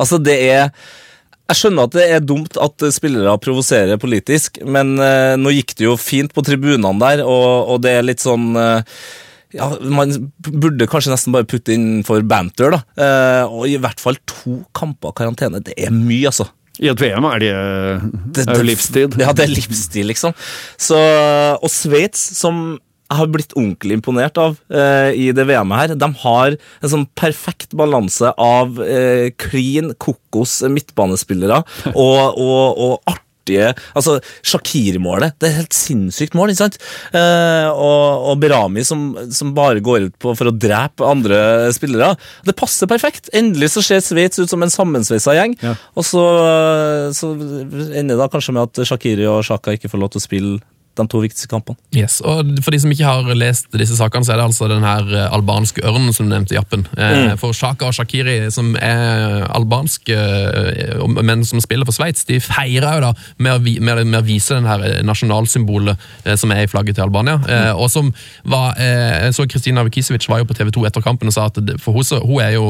Altså, 0.04 0.20
det 0.22 0.36
er 0.52 0.70
Jeg 1.50 1.60
skjønner 1.60 1.90
at 1.90 1.96
det 1.98 2.06
er 2.16 2.24
dumt 2.24 2.56
at 2.62 2.86
spillere 2.96 3.34
provoserer 3.44 4.00
politisk, 4.02 4.62
men 4.64 4.96
eh, 5.04 5.34
nå 5.40 5.52
gikk 5.58 5.74
det 5.80 5.88
jo 5.90 5.98
fint 6.00 6.32
på 6.36 6.44
tribunene 6.46 6.94
der, 7.02 7.24
og, 7.28 7.74
og 7.74 7.82
det 7.84 7.98
er 7.98 8.06
litt 8.08 8.24
sånn 8.24 8.52
eh, 8.60 8.82
ja, 9.54 9.68
Man 9.86 10.14
burde 10.48 10.88
kanskje 10.90 11.12
nesten 11.14 11.36
bare 11.36 11.46
putte 11.46 11.76
inn 11.76 12.00
for 12.08 12.24
banter, 12.26 12.74
da. 12.74 12.80
Eh, 12.98 13.44
og 13.54 13.68
i 13.70 13.76
hvert 13.78 14.00
fall 14.02 14.18
to 14.26 14.62
kamper 14.74 15.14
karantene. 15.20 15.60
Det 15.68 15.76
er 15.78 15.92
mye, 15.94 16.32
altså. 16.32 16.48
I 16.82 16.90
et 16.90 16.98
VM 17.04 17.28
er 17.30 17.44
det, 17.44 17.52
Det- 18.34 18.48
er 18.50 18.58
jo 18.58 18.66
livstid. 18.72 19.20
Ja, 19.22 19.30
det 19.38 19.44
er 19.46 19.52
livstid, 19.54 20.08
liksom. 20.10 20.34
Så, 20.82 20.98
og 21.60 21.70
Sveits, 21.70 22.24
som 22.40 22.80
jeg 23.14 23.20
har 23.22 23.34
blitt 23.34 23.54
ordentlig 23.58 24.00
imponert 24.00 24.40
av 24.42 24.58
eh, 24.74 25.12
i 25.14 25.28
det 25.36 25.46
VM-et 25.50 25.94
her, 25.94 25.98
de 26.00 26.10
har 26.24 26.56
en 26.56 26.94
sånn 26.96 27.06
perfekt 27.20 27.76
balanse 27.78 28.34
av 28.42 28.80
eh, 28.82 29.30
clean 29.38 29.94
kokos 30.02 30.62
midtbanespillere 30.70 31.62
og, 31.94 32.40
og, 32.42 32.82
og 32.88 32.98
artige 33.06 33.22
Altså, 33.92 34.22
Shakiri-målet. 34.48 35.36
Det 35.36 35.50
er 35.50 35.52
et 35.52 35.60
helt 35.66 35.76
sinnssykt 35.76 36.36
mål, 36.38 36.54
ikke 36.54 36.62
sant? 36.62 36.78
Eh, 37.12 37.68
og, 37.68 38.30
og 38.32 38.38
Berami 38.40 38.86
som, 38.88 39.10
som 39.36 39.52
bare 39.58 39.84
går 39.84 40.06
ut 40.08 40.16
på 40.16 40.32
for 40.40 40.48
å 40.48 40.56
drepe 40.56 41.04
andre 41.04 41.68
spillere. 41.76 42.14
Det 42.48 42.56
passer 42.56 42.88
perfekt. 42.88 43.28
Endelig 43.36 43.74
så 43.74 43.84
ser 43.84 44.00
Sveits 44.00 44.40
ut 44.40 44.48
som 44.48 44.64
en 44.64 44.72
sammensveisa 44.72 45.36
gjeng. 45.36 45.58
Ja. 45.60 45.76
Og 46.00 46.08
så, 46.08 46.24
så 47.20 47.34
ender 47.36 48.16
det 48.16 48.22
da 48.22 48.32
kanskje 48.32 48.56
med 48.56 48.70
at 48.70 48.88
Shakiri 48.88 49.28
og 49.28 49.44
Shaka 49.44 49.76
ikke 49.76 49.92
får 49.92 50.06
lov 50.06 50.14
til 50.14 50.24
å 50.24 50.28
spille 50.30 50.62
de 51.00 51.06
to 51.10 51.22
viktigste 51.24 51.50
kampene. 51.50 51.78
Yes, 51.96 52.20
og 52.22 52.46
For 52.64 52.74
de 52.74 52.80
som 52.84 52.92
ikke 52.94 53.08
har 53.08 53.30
lest 53.38 53.70
disse 53.74 53.98
sakene, 53.98 54.26
så 54.26 54.36
er 54.36 54.42
det 54.42 54.46
altså 54.46 54.68
den 54.70 54.86
her 54.86 55.08
eh, 55.10 55.34
albanske 55.34 55.82
ørnen 55.90 56.14
som 56.14 56.28
du 56.28 56.34
nevnte 56.34 56.56
i 56.56 56.60
appen. 56.60 56.86
Eh, 56.98 57.34
For 57.42 57.56
Shaka 57.58 57.90
og 57.90 57.96
Shakiri, 57.98 58.52
som 58.54 58.76
er 58.78 59.48
albanske, 59.54 60.18
eh, 60.18 61.06
men 61.24 61.46
som 61.50 61.62
spiller 61.64 61.88
for 61.90 61.96
Sveits, 61.96 62.28
de 62.30 62.40
feirer 62.44 63.00
jo 63.00 63.06
da 63.08 63.12
med 63.38 63.56
å, 63.56 63.60
med, 63.64 64.04
med 64.06 64.20
å 64.20 64.26
vise 64.28 64.58
den 64.58 64.70
her 64.70 65.02
nasjonalsymbolet 65.06 66.38
som 66.40 66.52
er 66.54 66.64
i 66.66 66.70
flagget 66.70 66.98
til 67.00 67.08
Albania. 67.08 67.40
Mm. 67.44 67.80
og 67.80 67.90
som 67.92 68.12
var, 68.50 68.76
Jeg 68.78 69.34
så 69.36 69.46
Kristina 69.50 69.84
Vukisevic 69.84 70.28
var 70.30 70.42
jo 70.42 70.48
på 70.50 70.56
TV 70.58 70.70
2 70.74 70.86
etter 70.88 71.04
kampen 71.04 71.30
og 71.30 71.36
sa 71.36 71.48
at 71.50 71.58
for 71.82 71.98
hun, 71.98 72.06
hun 72.24 72.42
er 72.44 72.54
jo 72.56 72.68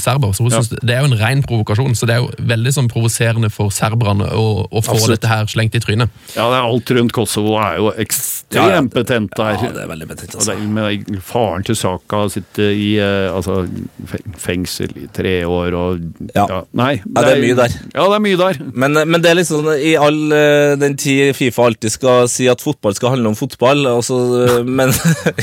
serber, 0.00 0.32
så 0.36 0.44
hun 0.44 0.52
synes 0.54 0.72
det 0.82 0.94
er 0.94 1.02
jo 1.02 1.10
en 1.10 1.18
ren 1.18 1.42
provokasjon. 1.46 1.94
Så 1.98 2.08
det 2.08 2.16
er 2.16 2.22
jo 2.22 2.30
veldig 2.52 2.74
sånn 2.76 2.90
provoserende 2.92 3.50
for 3.52 3.72
serberne 3.74 4.28
å, 4.36 4.46
å 4.66 4.82
få 4.84 4.96
Absolutt. 4.96 5.16
dette 5.16 5.30
her 5.30 5.48
slengt 5.50 5.76
i 5.78 5.82
trynet. 5.82 6.12
Ja, 6.36 6.48
det 6.52 6.60
er 6.60 6.68
alt 6.68 6.94
rundt 6.96 7.14
Kosovo 7.16 7.56
er 7.64 7.76
jo 7.80 7.90
ekstremt 8.02 8.56
Ja, 8.58 8.64
ja. 8.74 8.80
betent 8.92 9.32
der. 9.38 9.54
Ja, 9.62 9.70
det 9.72 9.82
er 9.84 9.88
veldig 9.90 10.08
betent, 10.10 10.34
Og 10.34 10.40
altså. 10.40 10.52
det 10.52 10.62
er 10.62 10.72
med 10.76 11.22
faren 11.24 11.64
til 11.68 11.78
Saka 11.78 12.22
sitter 12.34 12.70
i 12.74 12.88
eh, 13.00 13.28
altså, 13.32 13.62
fengsel 14.40 14.92
i 15.04 15.06
tre 15.14 15.34
år 15.48 15.76
og 15.78 16.02
Ja. 16.34 16.62
Nei. 16.78 16.94
Ja, 17.04 17.22
det 17.24 17.32
er 17.36 17.42
mye 17.42 17.58
der. 17.62 17.76
Ja, 17.94 18.06
det 18.08 18.16
er 18.18 18.24
mye 18.26 18.40
der. 18.40 18.60
Men, 18.72 18.92
men 19.08 19.22
det 19.24 19.30
er 19.32 19.38
liksom 19.40 19.68
i 19.76 19.94
all 19.96 20.20
eh, 20.36 20.74
den 20.80 20.96
tid 21.00 21.34
Fifa 21.38 21.66
alltid 21.70 21.94
skal 21.96 22.28
si 22.32 22.48
at 22.52 22.60
fotball 22.64 22.94
skal 22.98 23.14
handle 23.16 23.32
om 23.32 23.38
fotball, 23.38 23.86
også, 23.94 24.20
eh, 24.46 24.58
men 24.78 24.92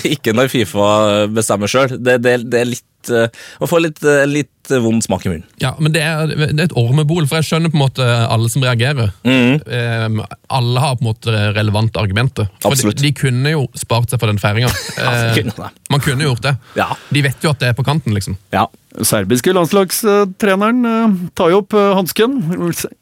ikke 0.08 0.36
når 0.38 0.52
Fifa 0.54 0.92
bestemmer 1.34 1.72
sjøl. 1.72 1.98
Det, 1.98 2.20
det, 2.26 2.38
det 2.52 2.62
er 2.64 2.72
litt 2.76 2.86
eh, 3.10 3.30
Man 3.62 3.70
får 3.72 3.84
litt, 3.86 4.02
eh, 4.04 4.26
litt 4.30 4.74
vond 4.84 5.02
smak 5.02 5.24
i 5.26 5.32
munnen. 5.32 5.46
Ja, 5.64 5.72
men 5.82 5.96
det 5.96 6.02
er, 6.06 6.30
det 6.30 6.52
er 6.52 6.68
et 6.68 6.76
ormebol, 6.78 7.26
for 7.30 7.40
jeg 7.40 7.48
skjønner 7.48 7.72
på 7.74 7.80
en 7.80 7.86
måte 7.86 8.06
alle 8.06 8.52
som 8.54 8.66
reagerer. 8.66 9.10
Eh, 9.26 10.20
alle 10.60 10.84
har 10.84 11.00
på 11.00 11.06
en 11.06 11.10
måte 11.10 11.38
relevante 11.56 12.02
argumenter. 12.02 12.52
For. 12.62 12.78
De, 12.78 12.94
de 13.00 13.14
kunne 13.18 13.56
jo 13.56 13.64
spart 13.80 14.12
seg 14.12 14.22
for 14.22 14.30
den 14.32 14.42
feiringa. 14.42 14.70
Ja, 15.00 15.32
det. 15.34 15.70
man 15.90 16.02
kunne 16.04 16.28
gjort 16.28 16.44
det. 16.44 16.54
Ja. 16.78 16.92
De 17.10 17.24
vet 17.24 17.44
jo 17.46 17.54
at 17.54 17.62
det 17.64 17.72
er 17.72 17.78
på 17.78 17.86
kanten, 17.88 18.14
liksom. 18.18 18.36
Ja. 18.54 18.68
Serbiske 19.06 19.54
landslagstreneren 19.56 20.86
eh, 20.88 21.18
tar 21.38 21.54
jo 21.54 21.62
opp 21.62 21.76
eh, 21.78 21.92
hansken. 21.96 22.38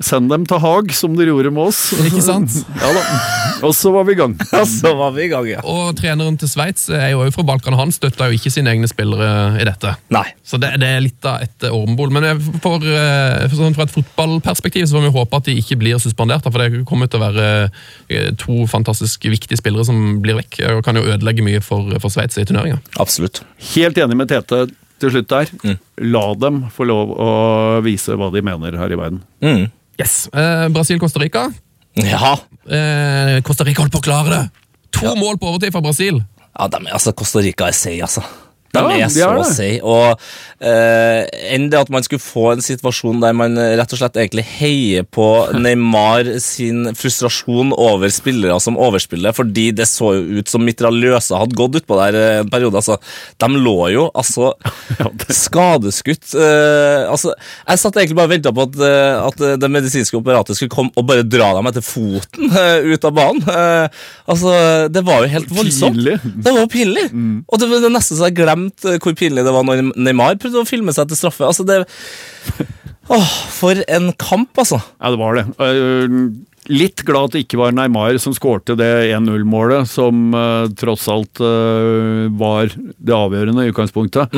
Send 0.03 0.29
dem 0.31 0.45
til 0.49 0.61
Haag, 0.61 0.91
som 0.95 1.15
dere 1.17 1.31
gjorde 1.33 1.51
med 1.53 1.71
oss. 1.71 1.79
Ikke 2.05 2.21
sant? 2.23 2.53
ja 2.83 2.91
da. 2.93 3.03
Og 3.65 3.73
så 3.75 3.91
var 3.93 4.05
vi 4.07 4.13
i 4.13 4.19
gang. 4.19 4.35
ja, 4.53 4.63
så 4.69 4.93
var 4.99 5.15
vi 5.15 5.25
i 5.25 5.31
gang, 5.31 5.47
ja. 5.49 5.63
Og 5.65 5.95
treneren 5.97 6.37
til 6.39 6.51
Sveits 6.51 6.87
er 6.93 7.11
jo 7.15 7.23
også 7.23 7.39
fra 7.39 7.47
Balkan, 7.51 7.77
han 7.79 7.93
støtta 7.93 8.29
jo 8.29 8.37
ikke 8.37 8.53
sine 8.53 8.73
egne 8.73 8.89
spillere 8.89 9.57
i 9.61 9.67
dette. 9.67 9.95
Nei. 10.13 10.25
Så 10.47 10.59
det, 10.61 10.75
det 10.81 10.91
er 10.93 11.03
litt 11.03 11.27
av 11.27 11.43
et 11.45 11.67
ormbol. 11.71 12.13
Men 12.13 12.29
for, 12.63 12.83
eh, 12.83 13.47
for 13.47 13.57
sånn, 13.59 13.77
fra 13.77 13.87
et 13.87 13.95
fotballperspektiv 13.97 14.87
så 14.87 14.99
får 14.99 15.07
vi 15.07 15.13
håpe 15.17 15.41
at 15.41 15.49
de 15.49 15.57
ikke 15.61 15.79
blir 15.81 16.01
suspendert. 16.03 16.45
For 16.47 16.61
det 16.61 16.85
kommer 16.89 17.09
til 17.09 17.21
å 17.21 17.25
være 17.27 17.47
eh, 18.13 18.33
to 18.39 18.65
fantastisk 18.69 19.25
viktige 19.29 19.59
spillere 19.59 19.87
som 19.87 20.19
blir 20.23 20.37
vekk, 20.43 20.61
og 20.75 20.83
kan 20.85 20.99
jo 20.99 21.07
ødelegge 21.07 21.45
mye 21.45 21.63
for, 21.65 21.97
for 22.03 22.13
Sveits 22.13 22.37
i 22.37 22.45
turneringa. 22.45 22.81
Absolutt. 23.01 23.41
Helt 23.73 23.97
enig 23.97 24.19
med 24.19 24.29
Tete 24.29 24.67
til 25.01 25.13
slutt 25.13 25.29
der. 25.31 25.51
La 26.13 26.23
dem 26.39 26.63
få 26.73 26.87
lov 26.89 27.13
å 27.13 27.29
vise 27.85 28.15
hva 28.17 28.31
de 28.33 28.43
mener 28.45 28.77
her 28.79 28.93
i 28.93 28.99
verden. 28.99 29.21
Mm. 29.43 29.67
Yes. 30.01 30.27
Eh, 30.33 30.67
Brasil-Costa 30.73 31.21
Rica. 31.23 31.47
Ja. 31.97 32.35
Eh, 32.69 33.37
Costa 33.45 33.65
Rica 33.65 33.81
holdt 33.81 33.95
på 33.95 34.01
å 34.03 34.07
klare 34.07 34.33
det! 34.33 34.43
To 34.97 35.13
mål 35.17 35.37
på 35.41 35.49
overtid 35.49 35.73
fra 35.73 35.81
Brasil. 35.83 36.19
Ja, 36.57 36.67
de, 36.73 36.83
altså, 36.89 37.13
Costa 37.17 37.41
Rica 37.43 37.69
er 37.69 37.77
seg, 37.77 38.01
altså. 38.05 38.23
De 38.75 38.81
Ja, 38.83 39.07
er 39.07 39.09
så 39.13 39.29
det. 39.37 39.47
seig. 39.55 39.77
Og 39.85 40.19
uh, 40.19 41.21
enn 41.53 41.69
det 41.71 41.79
at 41.79 41.91
man 41.93 42.03
skulle 42.05 42.23
få 42.23 42.51
en 42.53 42.63
situasjon 42.63 43.21
der 43.23 43.35
man 43.37 43.55
rett 43.57 43.93
og 43.95 43.99
slett 44.01 44.17
egentlig 44.19 44.43
heier 44.57 45.05
på 45.07 45.27
Neymar 45.63 46.33
sin 46.43 46.91
frustrasjon 46.97 47.71
over 47.77 48.11
spillere 48.13 48.57
som 48.63 48.77
overspiller, 48.77 49.35
fordi 49.37 49.69
det 49.77 49.87
så 49.89 50.13
jo 50.17 50.41
ut 50.41 50.51
som 50.51 50.65
Mitraljøsa 50.67 51.39
hadde 51.41 51.57
gått 51.57 51.79
utpå 51.81 51.97
der 52.01 52.17
eh, 52.19 52.39
en 52.43 52.51
periode. 52.51 52.79
Altså, 52.81 52.97
de 53.39 53.49
lå 53.55 53.77
jo 53.95 54.07
altså 54.17 54.51
skadeskutt. 55.43 56.33
Uh, 56.35 57.07
altså, 57.11 57.33
jeg 57.67 57.81
satt 57.81 57.97
egentlig 58.01 58.19
bare 58.19 58.29
og 58.29 58.35
venta 58.35 58.53
på 58.55 58.67
at, 58.67 58.77
at 59.31 59.45
det 59.61 59.71
medisinske 59.71 60.19
apparatet 60.19 60.59
skulle 60.59 60.73
komme 60.73 60.93
og 60.97 61.07
bare 61.07 61.25
dra 61.27 61.53
dem 61.57 61.71
etter 61.71 61.85
foten 61.85 62.51
uh, 62.51 62.83
ut 62.91 63.07
av 63.07 63.15
banen. 63.15 63.43
Altså, 64.27 64.51
det 64.91 65.03
var 65.07 65.23
jo 65.23 65.31
helt 65.31 65.51
voldsomt. 65.55 65.95
Pinlig. 65.97 66.17
Det 66.43 66.51
var 66.51 66.63
jo 66.65 66.69
pinlig. 66.71 67.07
Og 67.47 67.61
det 67.61 67.69
det 67.77 67.91
nesten 67.93 68.17
så 68.17 68.27
jeg 68.27 68.37
glemte 68.39 68.56
eh, 68.87 68.99
hvor 69.03 69.15
pinlig 69.17 69.45
det 69.45 69.53
var 69.55 69.65
når 69.67 69.93
Neymar 69.95 70.39
prøvde 70.41 70.63
å 70.63 70.67
filme 70.69 70.95
seg 70.95 71.09
til 71.09 71.19
straffe. 71.19 71.47
Altså, 71.47 71.65
det 71.67 71.83
Åh, 73.07 73.33
for 73.55 73.79
en 73.87 74.11
kamp, 74.19 74.51
altså. 74.59 74.81
Ja, 74.99 75.13
det 75.13 75.19
var 75.21 75.37
det. 75.37 75.45
Eh, 75.63 76.15
Litt 76.67 77.05
glad 77.07 77.29
at 77.29 77.35
det 77.37 77.45
ikke 77.45 77.59
var 77.61 77.75
Neymar 77.75 78.17
som 78.19 78.33
skårte 78.35 78.75
det 78.75 78.89
1-0-målet, 79.15 79.87
som 79.87 80.33
uh, 80.35 80.67
tross 80.75 81.05
alt 81.11 81.39
uh, 81.39 82.27
var 82.35 82.73
det 82.75 83.15
avgjørende 83.15 83.63
i 83.63 83.71
utgangspunktet. 83.71 84.35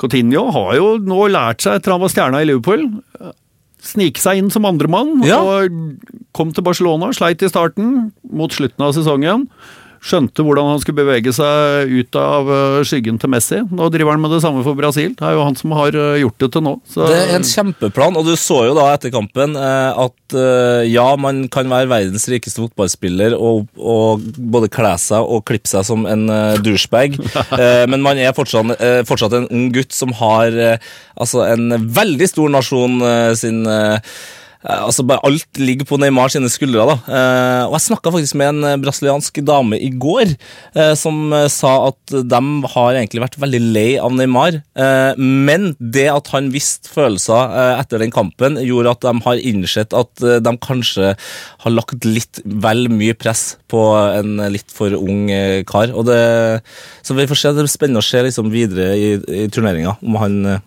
Coutinho 0.00 0.42
har 0.52 0.74
jo 0.76 0.90
nå 1.00 1.30
lært 1.32 1.64
seg, 1.64 1.78
etter 1.80 1.94
han 1.94 2.02
var 2.02 2.12
stjerna 2.12 2.42
i 2.42 2.50
Liverpool, 2.50 2.84
snike 3.82 4.20
seg 4.20 4.42
inn 4.42 4.50
som 4.52 4.68
andremann. 4.68 5.22
Ja. 5.24 5.40
Og 5.40 5.96
kom 6.36 6.52
til 6.52 6.66
Barcelona, 6.66 7.08
sleit 7.16 7.40
i 7.40 7.50
starten, 7.50 8.10
mot 8.28 8.52
slutten 8.52 8.84
av 8.84 8.92
sesongen. 8.96 9.48
Skjønte 10.02 10.42
hvordan 10.42 10.66
han 10.66 10.80
skulle 10.82 10.98
bevege 11.04 11.30
seg 11.30 11.92
ut 11.94 12.16
av 12.18 12.48
eh, 12.50 12.78
skyggen 12.88 13.20
til 13.22 13.30
Messi. 13.30 13.60
Nå 13.70 13.86
driver 13.94 14.16
han 14.16 14.24
med 14.24 14.32
det 14.34 14.40
samme 14.42 14.64
for 14.66 14.74
Brasil. 14.74 15.12
Det 15.14 15.22
er 15.28 15.36
jo 15.36 15.44
han 15.46 15.58
som 15.58 15.74
har 15.78 15.94
eh, 15.94 16.18
gjort 16.24 16.42
det 16.42 16.48
til 16.56 16.64
nå. 16.66 16.72
Så, 16.90 17.06
Det 17.06 17.20
er 17.20 17.30
en 17.36 17.46
kjempeplan, 17.46 18.18
og 18.18 18.26
du 18.26 18.32
så 18.34 18.64
jo 18.66 18.74
da 18.74 18.88
etter 18.96 19.14
kampen 19.14 19.54
eh, 19.54 20.02
at 20.02 20.18
ja, 20.88 21.10
man 21.20 21.42
kan 21.52 21.68
være 21.68 21.90
verdens 21.90 22.24
rikeste 22.32 22.62
fotballspiller 22.62 23.34
og, 23.36 23.66
og 23.76 24.22
både 24.40 24.70
kle 24.72 24.94
seg 24.96 25.20
og 25.20 25.42
klippe 25.44 25.68
seg 25.68 25.84
som 25.84 26.06
en 26.08 26.24
douchebag, 26.64 27.18
men 27.92 28.00
man 28.00 28.16
er 28.16 28.32
fortsatt, 28.32 28.80
fortsatt 29.04 29.36
en 29.36 29.50
ung 29.52 29.66
gutt 29.76 29.92
som 29.92 30.14
har 30.22 30.56
altså 31.12 31.44
en 31.50 31.76
veldig 31.84 32.30
stor 32.32 32.48
nasjon 32.56 32.96
sin 33.36 33.60
Altså 34.62 35.02
bare 35.06 35.22
Alt 35.26 35.58
ligger 35.58 35.86
på 35.88 35.98
Neymar 35.98 36.30
sine 36.30 36.50
skuldre. 36.52 36.84
da. 36.86 36.94
Eh, 37.10 37.64
og 37.66 37.74
Jeg 37.76 37.86
snakka 37.88 38.12
faktisk 38.14 38.36
med 38.38 38.48
en 38.52 38.64
eh, 38.68 38.76
brasiliansk 38.82 39.40
dame 39.46 39.78
i 39.78 39.90
går 39.90 40.36
eh, 40.76 40.94
som 40.98 41.32
eh, 41.34 41.48
sa 41.50 41.88
at 41.88 42.14
de 42.30 42.42
har 42.74 42.94
egentlig 42.94 43.24
vært 43.24 43.40
veldig 43.42 43.60
lei 43.74 43.88
av 43.98 44.14
Neymar. 44.14 44.60
Eh, 44.78 45.18
men 45.18 45.72
det 45.80 46.06
at 46.12 46.30
han 46.34 46.52
visste 46.54 46.92
følelser 46.92 47.56
eh, 47.58 47.80
etter 47.82 48.02
den 48.02 48.14
kampen, 48.14 48.60
gjorde 48.62 48.94
at 48.94 49.02
de 49.08 49.14
har 49.26 49.42
innsett 49.42 49.96
at 49.98 50.22
eh, 50.22 50.38
de 50.42 50.54
kanskje 50.62 51.14
har 51.64 51.74
lagt 51.74 52.06
litt 52.06 52.42
vel 52.44 52.86
mye 52.92 53.18
press 53.18 53.56
på 53.72 53.82
en 53.98 54.36
litt 54.52 54.70
for 54.74 54.94
ung 54.94 55.30
eh, 55.32 55.62
kar. 55.66 55.90
Og 55.96 56.06
det, 56.06 56.62
så 57.02 57.18
vi 57.18 57.26
får 57.30 57.40
se. 57.40 57.52
Det 57.56 57.64
blir 57.66 57.72
spennende 57.72 58.02
å 58.02 58.06
se 58.06 58.22
liksom 58.22 58.52
videre 58.52 58.92
i, 58.94 59.14
i 59.42 59.48
turneringa 59.52 59.96
om 60.02 60.20
han 60.22 60.38
eh, 60.46 60.60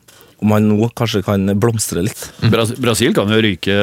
om 0.44 0.52
han 0.52 0.68
nå 0.68 0.90
kanskje 0.98 1.22
kan 1.26 1.48
blomstre 1.60 2.04
litt. 2.06 2.26
Bras 2.52 2.74
Brasil 2.82 3.14
kan 3.16 3.30
jo 3.32 3.40
ryke 3.42 3.76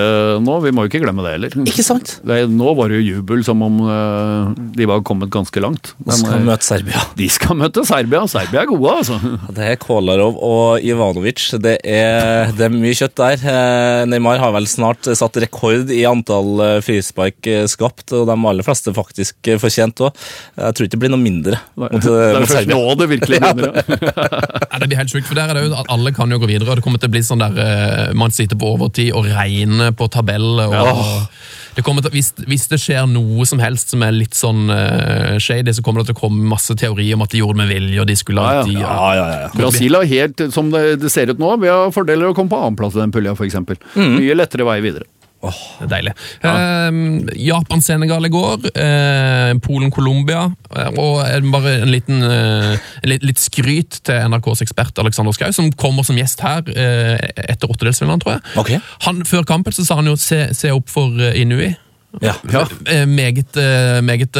nå, 0.42 0.58
vi 0.64 0.72
må 0.74 0.84
jo 0.84 0.90
ikke 0.90 1.02
glemme 1.04 1.24
det 1.24 1.34
heller. 1.36 1.56
Ikke 1.64 1.84
sant? 1.86 2.18
Det, 2.26 2.42
nå 2.52 2.74
var 2.78 2.92
det 2.92 3.00
jo 3.00 3.16
jubel 3.18 3.44
som 3.46 3.62
om 3.64 3.78
uh, 3.86 4.52
de 4.76 4.86
var 4.88 5.02
kommet 5.06 5.32
ganske 5.32 5.62
langt. 5.62 5.92
De 6.02 6.16
skal 6.18 6.36
eh, 6.38 6.44
møte 6.46 6.66
Serbia. 6.66 7.04
de 7.18 7.28
skal 7.32 7.58
møte 7.58 7.84
Serbia. 7.88 8.22
Serbia 8.30 8.64
er 8.64 8.70
gode, 8.70 8.94
altså. 9.02 9.18
Det 9.56 9.70
er 9.72 9.80
Kolarov 9.80 10.38
og 10.44 10.84
Ivanovic. 10.84 11.48
Det 11.62 11.78
er, 11.88 12.52
det 12.56 12.68
er 12.68 12.74
mye 12.74 12.94
kjøtt 12.98 13.16
der. 13.18 13.46
Eh, 13.52 14.02
Neymar 14.12 14.42
har 14.42 14.54
vel 14.56 14.68
snart 14.70 15.08
satt 15.18 15.40
rekord 15.42 15.90
i 15.92 16.02
antall 16.08 16.62
frispark 16.84 17.48
skapt, 17.70 18.12
og 18.12 18.28
de 18.28 18.36
aller 18.52 18.66
fleste 18.66 18.92
faktisk 18.96 19.52
fortjent 19.62 20.04
òg. 20.04 20.22
Jeg 20.58 20.76
tror 20.76 20.88
ikke 20.88 20.96
det 20.96 21.02
blir 21.06 21.14
noe 21.14 21.22
mindre 21.22 21.58
mot, 21.80 21.96
Det 21.96 22.12
er 22.12 22.40
mot 22.40 22.52
Serbia. 22.52 22.76
nå 22.76 22.96
det 23.00 23.10
virkelig 23.16 23.42
begynner. 23.42 23.80
Ja, 24.72 24.78
det 24.80 24.88
blir 24.88 24.98
helt 24.98 25.12
sjukt, 25.12 25.26
for 25.28 25.36
der 25.36 25.50
er 25.52 25.58
det 25.58 25.66
jo 25.66 25.74
at 25.76 25.90
alle 25.92 26.12
kan 26.16 26.30
jo 26.32 26.38
gå 26.42 26.50
videre. 26.50 26.70
og 26.70 26.80
Det 26.80 26.84
kommer 26.84 27.02
til 27.02 27.10
å 27.10 27.14
bli 27.14 27.24
sånn 27.26 27.42
der 27.42 27.58
eh, 27.62 28.12
man 28.18 28.34
sitter 28.34 28.58
på 28.58 28.74
overtid 28.74 29.12
og 29.16 29.30
regner 29.30 29.94
på 29.96 30.10
tabeller. 30.12 30.72
og 30.72 31.28
det 31.72 31.84
til, 31.86 32.10
hvis, 32.12 32.32
hvis 32.44 32.66
det 32.68 32.78
skjer 32.82 33.06
noe 33.08 33.46
som 33.48 33.60
helst 33.62 33.94
som 33.94 34.02
er 34.04 34.12
litt 34.12 34.36
sånn 34.36 34.66
uh, 34.68 35.38
shady, 35.40 35.72
så 35.72 35.84
kommer 35.84 36.02
det 36.02 36.10
til 36.10 36.18
å 36.18 36.20
komme 36.20 36.44
masse 36.50 36.74
teorier 36.76 37.16
om 37.16 37.24
at 37.24 37.32
de 37.32 37.40
gjorde 37.40 37.56
det 37.56 37.62
med 37.62 37.72
vilje. 37.72 38.00
og 38.02 38.10
de 38.10 38.16
skulle 38.20 38.44
Ja, 38.44 38.66
ja. 38.68 38.82
Ja, 38.82 39.08
ja, 39.16 39.26
ja. 39.46 39.48
Brasil 39.56 39.96
har 39.96 40.04
helt, 40.10 40.42
som 40.52 40.68
det, 40.74 40.98
det 41.00 41.12
ser 41.14 41.32
ut 41.32 41.40
nå, 41.40 41.54
vi 41.62 41.72
har 41.72 41.94
fordeler 41.94 42.28
å 42.28 42.36
komme 42.36 42.52
på 42.52 42.60
annenplass 42.60 42.98
i 42.98 43.00
den 43.00 43.14
pulja, 43.14 43.32
f.eks. 43.32 43.56
Mye 43.96 44.36
lettere 44.36 44.68
vei 44.68 44.82
videre. 44.84 45.08
Det 45.42 45.86
er 45.88 45.90
deilig. 45.90 46.12
Eh, 46.46 46.98
Japan-Senegal 47.42 48.26
i 48.28 48.32
går, 48.32 48.68
eh, 48.78 49.52
Polen-Colombia, 49.64 50.44
eh, 50.76 50.90
og 50.94 51.22
bare 51.52 51.74
en 51.82 51.90
liten 51.90 52.22
eh, 52.22 52.78
litt, 53.08 53.26
litt 53.26 53.42
skryt 53.42 54.00
til 54.06 54.30
NRKs 54.30 54.62
ekspert 54.62 54.98
Alexander 55.02 55.34
Schou, 55.34 55.50
som 55.52 55.72
kommer 55.74 56.06
som 56.06 56.18
gjest 56.18 56.44
her 56.46 56.62
eh, 56.70 57.18
etter 57.48 57.70
åttedelsfinalen, 57.70 58.22
tror 58.22 58.36
jeg. 58.36 58.44
Okay. 58.62 58.82
Han, 59.08 59.24
før 59.26 59.46
kampen 59.48 59.74
så 59.74 59.86
sa 59.86 59.98
han 59.98 60.10
jo 60.10 60.18
se, 60.20 60.44
se 60.54 60.70
opp 60.74 60.92
for 60.92 61.18
eh, 61.18 61.40
Inui. 61.42 61.72
Ja. 62.20 62.34
ja. 62.52 62.66
Meget, 63.08 63.56
meget 64.04 64.36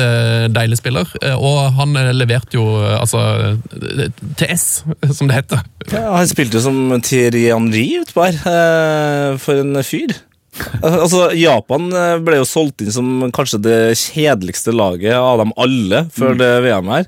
deilig 0.53 0.77
spiller, 0.77 1.09
og 1.39 1.71
han 1.79 1.97
leverte 2.13 2.59
jo 2.59 2.67
altså 2.85 3.23
TS, 4.37 4.67
som 5.17 5.31
det 5.31 5.39
heter. 5.39 5.63
Ja, 5.89 6.11
han 6.19 6.29
spilte 6.29 6.61
jo 6.61 6.67
som 6.67 7.01
Thierry 7.01 7.47
Henry 7.49 7.87
utpå 8.03 8.29
her. 8.29 9.41
For 9.41 9.65
en 9.65 9.81
fyr. 9.89 10.13
Altså, 10.83 11.31
Japan 11.39 11.87
eh, 11.97 12.19
ble 12.25 12.37
jo 12.41 12.45
solgt 12.49 12.83
inn 12.85 12.93
som 12.93 13.09
kanskje 13.33 13.61
det 13.65 13.79
kjedeligste 13.97 14.75
laget 14.77 15.15
av 15.17 15.41
dem 15.41 15.55
alle 15.57 16.03
før 16.13 16.37
det 16.37 16.51
VM 16.67 16.91
her. 16.93 17.07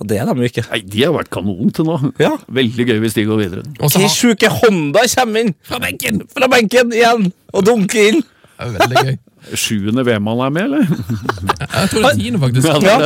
Og 0.00 0.08
det 0.10 0.18
er 0.18 0.30
de 0.30 0.34
jo 0.42 0.48
ikke. 0.48 0.64
Nei, 0.72 0.80
De 0.90 1.04
har 1.04 1.14
vært 1.14 1.30
kanon 1.34 1.70
til 1.76 1.86
nå. 1.86 1.98
Ja. 2.22 2.32
Veldig 2.50 2.86
gøy 2.88 3.00
hvis 3.04 3.16
de 3.18 3.26
går 3.28 3.42
videre. 3.44 3.64
Og 3.78 3.92
så 3.92 4.02
Hva 4.02 4.10
sjuke 4.10 4.50
Honda 4.60 5.04
kommer 5.14 5.44
inn 5.44 5.54
Fra 5.66 5.80
benken! 5.82 6.22
fra 6.34 6.48
benken 6.50 6.94
igjen 6.96 7.30
og 7.54 7.66
dunker 7.68 8.10
inn! 8.10 8.22
Det 8.24 8.66
er 8.66 8.74
veldig 8.76 9.04
gøy. 9.06 9.18
Sjuende 9.56 10.04
VM 10.06 10.26
han 10.30 10.40
er 10.46 10.50
med, 10.54 10.62
eller? 10.68 10.84
Jeg 11.80 11.90
tror 11.90 12.04
det 12.04 12.10
er 12.10 12.18
tiende, 12.20 12.40
faktisk. 12.42 12.68
Ja. 12.84 12.96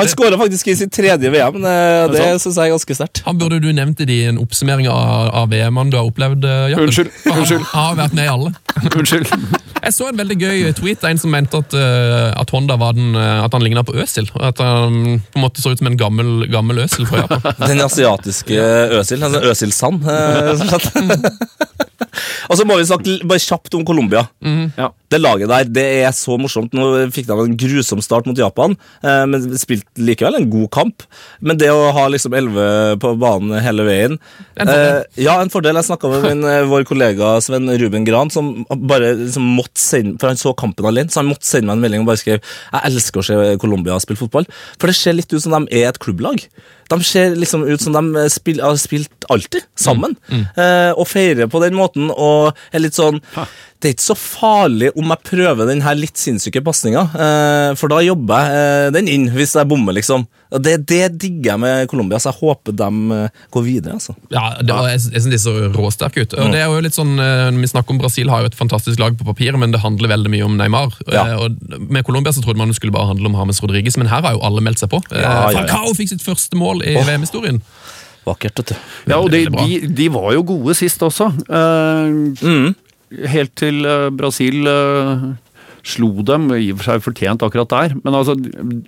Han 0.00 0.08
skåra 0.10 0.38
faktisk 0.40 0.68
i 0.72 0.74
sitt 0.76 0.92
tredje 0.92 1.30
VM. 1.32 1.56
eh, 1.64 2.06
Det 2.12 2.24
syns 2.42 2.56
jeg 2.58 2.66
er 2.68 2.74
ganske 2.74 2.96
sterkt. 2.98 3.22
Han 3.26 3.38
burde 3.40 3.60
du 3.62 3.68
nevnt 3.76 4.00
i 4.02 4.08
din 4.08 4.38
oppsummering 4.42 4.88
av, 4.90 5.30
av 5.42 5.50
VM-ene 5.52 5.90
du 5.92 5.96
har 6.00 6.08
opplevd. 6.10 6.44
Jappen. 6.44 6.70
Jakob. 6.74 6.86
Unnskyld, 6.88 7.10
han 7.26 7.38
unnskyld. 7.44 7.66
har 7.74 7.98
vært 8.00 8.16
med 8.18 8.24
i 8.26 8.32
alle. 8.34 8.52
Unnskyld. 9.00 9.34
Jeg 9.80 9.94
så 9.96 10.10
en 10.10 10.18
veldig 10.20 10.36
gøy 10.36 10.72
tweet 10.76 11.04
av 11.06 11.10
en 11.14 11.20
som 11.22 11.32
mente 11.32 11.56
at, 11.62 11.72
eh, 11.78 12.26
at 12.42 12.50
Honda 12.52 12.76
var 12.80 12.92
den, 12.98 13.14
eh, 13.16 13.44
at 13.46 13.54
han 13.56 13.64
ligna 13.64 13.84
på 13.86 13.94
Øsil. 14.02 14.28
og 14.34 14.42
At 14.50 14.58
han 14.60 15.22
på 15.32 15.40
en 15.40 15.44
måte 15.46 15.62
så 15.64 15.72
ut 15.72 15.80
som 15.80 15.88
en 15.88 15.96
gammel, 16.00 16.44
gammel 16.52 16.82
Øsil 16.84 17.06
fra 17.08 17.22
Japan. 17.24 17.54
Den 17.70 17.80
asiatiske 17.86 18.60
Øsil. 19.00 19.24
Altså 19.24 19.40
Øsil 19.54 19.72
Sand. 19.72 20.04
eh, 20.04 20.50
rett 20.50 20.66
og 20.66 20.82
slett. 20.82 21.89
Og 22.50 22.56
så 22.58 22.64
må 22.66 22.76
vi 22.80 22.86
snakke 22.88 23.18
bare 23.28 23.42
kjapt 23.42 23.74
om 23.78 23.84
Colombia. 23.86 24.24
Ja. 24.78 24.90
Det 25.10 25.18
laget 25.18 25.50
der 25.50 25.66
det 25.74 25.84
er 26.04 26.12
så 26.14 26.36
morsomt. 26.38 26.72
Nå 26.76 26.84
fikk 27.14 27.26
de 27.26 27.34
en 27.42 27.56
grusom 27.58 28.00
start 28.04 28.28
mot 28.30 28.38
Japan, 28.38 28.76
eh, 29.02 29.24
men 29.26 29.42
spilte 29.58 30.04
likevel 30.06 30.38
en 30.38 30.46
god 30.52 30.68
kamp. 30.76 31.02
Men 31.42 31.58
det 31.60 31.68
å 31.74 31.88
ha 31.96 32.04
liksom 32.12 32.36
elleve 32.38 32.96
på 33.02 33.12
banen 33.20 33.58
hele 33.64 33.86
veien 33.88 34.14
En 34.56 34.70
fordel. 34.70 35.00
eh, 35.02 35.24
Ja, 35.26 35.34
en 35.42 35.50
fordel. 35.52 35.80
Jeg 35.80 35.88
snakka 35.90 36.12
med 36.14 36.26
min, 36.28 36.44
eh, 36.46 36.62
vår 36.70 36.86
kollega 36.88 37.32
Sven 37.42 37.66
Ruben 37.82 38.06
Gran, 38.06 38.30
som 38.30 38.64
bare 38.70 39.12
liksom 39.18 39.50
måtte 39.58 39.82
sende 39.82 40.16
For 40.20 40.30
han 40.30 40.36
så 40.40 40.54
kampen 40.56 40.86
alene, 40.86 41.10
så 41.10 41.20
han 41.24 41.30
måtte 41.32 41.48
sende 41.50 41.66
meg 41.70 41.78
en 41.80 41.84
melding 41.88 42.04
og 42.06 42.10
bare 42.12 42.22
skrev 42.22 42.38
Jeg 42.40 42.82
elsker 42.92 43.20
å 43.20 43.26
se 43.26 43.56
Colombia 43.58 43.98
spille 44.00 44.20
fotball. 44.22 44.46
For 44.78 44.86
det 44.86 44.96
ser 44.96 45.18
litt 45.18 45.32
ut 45.34 45.42
som 45.42 45.52
de 45.58 45.74
er 45.82 45.88
et 45.90 45.98
klubblag. 45.98 46.46
De 46.90 46.98
ser 47.06 47.36
liksom 47.38 47.64
ut 47.68 47.82
som 47.82 47.94
de 47.94 48.26
spil, 48.32 48.60
har 48.62 48.76
spilt 48.80 49.26
alltid, 49.30 49.66
sammen. 49.78 50.16
Eh, 50.30 50.90
og 50.90 51.06
feirer 51.08 51.50
på 51.50 51.62
den 51.62 51.76
måten 51.78 52.10
og 52.10 52.56
er 52.74 52.82
litt 52.82 52.98
sånn 52.98 53.20
Det 53.80 53.88
er 53.88 53.94
ikke 53.94 54.08
så 54.10 54.16
farlig 54.18 54.90
om 54.98 55.12
jeg 55.14 55.26
prøver 55.30 55.70
den 55.70 55.80
her 55.84 55.96
litt 55.96 56.18
sinnssyke 56.20 56.60
pasninga, 56.64 57.06
eh, 57.14 57.70
for 57.80 57.92
da 57.92 58.02
jobber 58.04 58.42
jeg 58.44 58.66
eh, 58.66 58.90
den 58.98 59.08
inn 59.08 59.30
hvis 59.32 59.54
jeg 59.56 59.70
bommer, 59.70 59.96
liksom. 59.96 60.26
Og 60.50 60.62
det, 60.64 60.72
det 60.90 61.04
digger 61.22 61.52
jeg 61.52 61.60
med 61.62 61.88
Colombia, 61.90 62.18
så 62.18 62.32
jeg 62.32 62.40
håper 62.40 62.74
de 62.74 62.88
eh, 63.16 63.42
går 63.54 63.62
videre, 63.66 63.94
altså. 64.00 64.14
Ja, 64.34 64.42
det 64.58 64.74
var, 64.74 64.88
jeg, 64.90 65.00
jeg 65.14 65.22
synes 65.22 65.34
de 65.36 65.38
så 65.44 65.52
råsterke 65.76 66.24
ut. 66.24 66.34
Og 66.42 66.50
det 66.54 66.58
er 66.64 66.66
jo 66.72 66.80
litt 66.82 66.96
sånn, 66.96 67.12
eh, 67.22 67.50
Vi 67.60 67.70
snakker 67.70 67.94
om 67.94 68.00
Brasil 68.02 68.30
har 68.32 68.42
jo 68.42 68.50
et 68.50 68.58
fantastisk 68.58 68.98
lag 69.02 69.14
på 69.20 69.26
papiret, 69.28 69.58
men 69.62 69.70
det 69.74 69.82
handler 69.84 70.10
veldig 70.10 70.32
mye 70.34 70.48
om 70.48 70.56
Neymar. 70.58 70.96
Ja. 71.06 71.22
Eh, 71.28 71.44
Og 71.46 71.86
Med 71.90 72.04
Colombia 72.08 72.32
så 72.34 72.42
trodde 72.42 72.58
man 72.58 72.72
det 72.72 72.80
skulle 72.80 72.94
bare 72.96 73.12
handle 73.12 73.30
om 73.30 73.38
James 73.38 73.62
Rodriguez, 73.62 73.96
men 74.00 74.10
her 74.10 74.26
har 74.26 74.34
jo 74.34 74.42
alle 74.46 74.64
meldt 74.66 74.82
seg 74.82 74.90
på. 74.90 75.02
Ja, 75.14 75.50
ja, 75.54 75.66
ja. 75.70 75.80
Fikk 76.00 76.10
sitt 76.14 76.24
første 76.26 76.58
mål 76.58 76.82
i 76.86 76.96
VM-historien. 76.98 77.62
Vakkert, 78.26 78.58
vet 78.60 78.72
du. 78.74 78.74
Ja, 79.10 79.18
og 79.22 79.30
de, 79.32 79.44
de, 79.54 79.78
de 79.96 80.08
var 80.12 80.32
jo 80.34 80.42
gode 80.50 80.74
sist 80.78 81.02
også. 81.06 81.30
Eh, 81.46 82.72
Helt 83.30 83.54
til 83.58 83.82
Brasil 84.14 84.66
eh, 84.70 85.22
slo 85.86 86.10
dem, 86.26 86.48
i 86.56 86.70
og 86.72 86.80
for 86.80 86.90
seg 86.90 87.04
fortjent 87.04 87.44
akkurat 87.46 87.72
der. 87.72 87.96
Altså, 88.10 88.36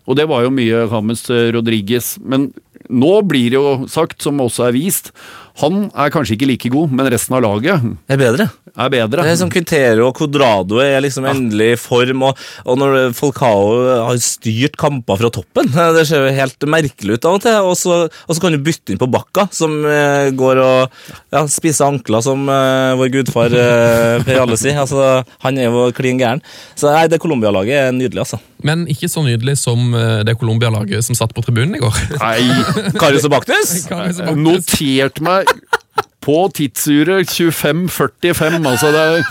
og 0.06 0.18
det 0.18 0.28
var 0.30 0.44
jo 0.44 0.54
mye 0.54 0.84
James 0.90 1.24
Rodriguez. 1.54 2.14
Men 2.20 2.50
nå 2.92 3.12
blir 3.28 3.52
det 3.52 3.60
jo 3.60 3.88
sagt, 3.90 4.20
som 4.24 4.40
også 4.42 4.68
er 4.68 4.76
vist, 4.76 5.12
han 5.60 5.88
er 5.92 6.12
kanskje 6.12 6.36
ikke 6.36 6.48
like 6.48 6.72
god, 6.72 6.92
men 6.96 7.10
resten 7.12 7.36
av 7.36 7.44
laget 7.44 7.84
er 8.08 8.20
bedre. 8.20 8.48
Er 8.72 8.92
bedre. 8.92 9.24
Det 9.24 9.32
er 9.34 9.38
som 9.40 9.50
Quintero 9.52 10.08
og 10.08 10.16
Codrado 10.16 10.80
er 10.82 11.02
liksom 11.04 11.26
endelig 11.28 11.72
i 11.74 11.80
form, 11.80 12.24
og, 12.28 12.42
og 12.64 12.78
når 12.80 12.96
Falcao 13.16 13.72
har 14.08 14.20
styrt 14.22 14.78
kamper 14.80 15.20
fra 15.20 15.30
toppen 15.32 15.68
Det 15.96 16.04
ser 16.08 16.24
jo 16.24 16.34
helt 16.36 16.68
merkelig 16.70 17.18
ut 17.18 17.28
av 17.28 17.38
og 17.38 17.44
til. 17.44 17.58
Og 17.68 17.76
så, 17.78 17.98
og 18.08 18.32
så 18.32 18.42
kan 18.42 18.54
du 18.54 18.62
bytte 18.64 18.94
inn 18.94 19.00
på 19.00 19.10
Bakka, 19.12 19.48
som 19.54 19.74
eh, 19.88 20.30
går 20.36 20.62
og 20.62 20.96
ja, 21.34 21.44
spiser 21.50 21.90
ankler, 21.90 22.24
som 22.24 22.46
eh, 22.48 22.94
vår 23.00 23.12
gudfar 23.18 23.56
eh, 23.56 24.24
Per 24.26 24.42
Alle 24.44 24.58
sier. 24.60 24.78
Altså, 24.82 25.20
han 25.44 25.60
er 25.60 25.68
jo 25.68 25.88
klin 25.96 26.20
gæren. 26.20 26.42
Så 26.78 26.90
nei, 26.92 27.06
det 27.12 27.20
Colombia-laget 27.22 27.88
er 27.88 27.94
nydelig, 27.96 28.24
altså. 28.24 28.40
Men 28.62 28.86
ikke 28.90 29.10
så 29.10 29.24
nydelig 29.26 29.58
som 29.60 29.92
eh, 29.98 30.22
det 30.26 30.38
Colombia-laget 30.40 31.04
som 31.06 31.18
satt 31.18 31.34
på 31.36 31.44
tribunen 31.44 31.76
i 31.78 31.82
går. 31.82 32.02
Nei, 32.22 32.92
Karius 33.00 33.28
og 33.28 33.36
Baktus? 33.36 33.76
notert 34.38 35.20
meg 35.24 35.50
på 36.22 36.50
tidsuret 36.54 37.30
25.45. 37.40 38.68
Altså 38.68 38.92
det 38.92 39.00
er 39.00 39.22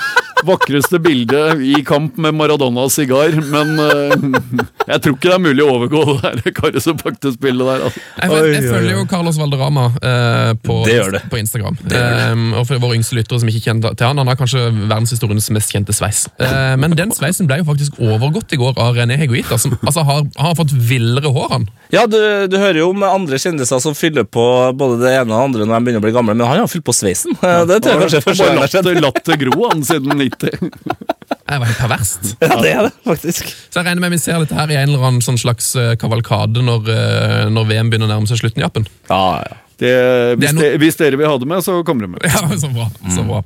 vakreste 0.48 1.00
bildet 1.00 1.62
i 1.62 1.84
kamp 1.86 2.18
med 2.22 2.36
Maradonas 2.38 2.96
sigar, 2.98 3.34
men 3.52 3.74
eh, 3.80 4.52
jeg 4.88 5.04
tror 5.04 5.16
ikke 5.16 5.30
det 5.30 5.36
er 5.36 5.44
mulig 5.44 5.66
å 5.66 5.76
overgå 5.76 6.04
det 6.22 6.54
der 6.56 6.98
Bakte-spillet 7.02 7.68
der. 7.68 7.86
Altså. 7.88 8.02
Jeg, 8.18 8.32
vet, 8.32 8.48
jeg 8.56 8.70
følger 8.70 8.98
jo 8.98 9.06
Carlos 9.10 9.40
Valderama 9.40 9.86
eh, 9.98 10.54
på, 10.62 10.78
Det 10.88 10.98
gjør 10.98 11.16
det. 11.18 11.24
på 11.32 11.40
Instagram. 11.42 11.78
Eh, 11.92 12.46
og 12.60 12.66
for 12.70 12.82
våre 12.84 12.98
yngste 13.00 13.18
lyttere 13.18 13.42
som 13.42 13.52
ikke 13.52 13.64
kjenner 13.68 13.96
til 13.98 14.10
han, 14.10 14.22
han 14.22 14.32
har 14.32 14.40
kanskje 14.40 14.68
verdenshistoriens 14.80 15.50
mest 15.56 15.74
kjente 15.74 15.96
sveis. 15.96 16.26
Uh, 16.42 16.74
men 16.80 16.96
den 16.98 17.14
sveisen 17.16 17.50
ble 17.50 17.60
jo 17.62 17.68
faktisk 17.68 18.00
overgått 18.02 18.54
i 18.56 18.60
går 18.60 18.78
av 18.82 18.98
René 18.98 19.18
Heguita, 19.20 19.58
som 19.62 19.76
altså, 19.80 20.04
har, 20.08 20.26
har 20.40 20.58
fått 20.58 20.74
villere 20.76 21.32
hår, 21.32 21.48
han. 21.56 21.68
Ja, 21.92 22.06
du, 22.08 22.18
du 22.52 22.58
hører 22.58 22.82
jo 22.82 22.90
om 22.94 23.04
andre 23.04 23.40
kjendiser 23.42 23.82
som 23.84 23.96
fyller 23.98 24.24
på 24.28 24.44
både 24.78 25.02
det 25.02 25.14
ene 25.20 25.32
og 25.32 25.34
det 25.34 25.44
andre 25.46 25.66
når 25.68 25.74
de 25.74 25.88
begynner 25.88 26.04
å 26.04 26.06
bli 26.06 26.14
gamle, 26.16 26.36
men 26.38 26.48
han 26.48 26.64
har 26.64 26.72
fylt 26.72 26.86
på 26.88 26.96
sveisen. 26.96 27.36
Det 27.72 27.78
tror 27.84 27.94
jeg 27.94 28.02
kanskje 28.02 28.20
er 28.20 28.24
første 28.26 28.46
gang 28.46 28.58
det 28.58 28.64
har 28.64 28.72
skjedd. 28.72 28.88
latt 29.02 29.20
det 29.28 29.36
gro 29.42 29.68
han 29.70 29.84
siden 29.86 30.16
90. 30.18 30.31
Det 30.40 31.58
var 31.60 31.68
helt 31.68 31.82
perverst. 31.82 32.30
Ja, 32.40 32.56
det 32.62 32.72
er 32.72 32.86
det, 32.88 32.92
faktisk. 33.04 33.50
Så 33.70 33.82
jeg 33.82 33.90
regner 33.90 34.04
med 34.06 34.14
vi 34.16 34.22
ser 34.24 34.40
dette 34.40 34.56
her 34.56 34.72
i 34.72 34.78
en 34.80 34.94
eller 34.94 35.04
annen 35.10 35.26
sånn 35.26 35.40
slags 35.42 35.74
eh, 35.76 35.94
kavalkade 36.00 36.64
når, 36.64 36.88
eh, 36.94 37.42
når 37.52 37.68
VM 37.68 37.92
begynner 37.92 38.08
å 38.08 38.14
nærme 38.14 38.30
seg 38.30 38.40
slutten 38.40 38.64
i 38.64 38.68
appen. 38.68 38.88
Ja, 39.12 39.42
ja. 39.44 39.58
Det, 39.82 39.90
Det 39.90 40.38
hvis, 40.38 40.52
no- 40.54 40.62
det, 40.62 40.76
hvis 40.84 41.00
dere 41.00 41.18
vil 41.18 41.26
ha 41.26 41.38
det 41.42 41.48
med, 41.50 41.64
så 41.66 41.80
kommer 41.88 42.06
det 42.06 42.12
med. 42.14 42.26
Ja, 42.30 42.46
så 42.62 42.70
bra. 42.70 42.86
Så 43.10 43.24
bra. 43.26 43.40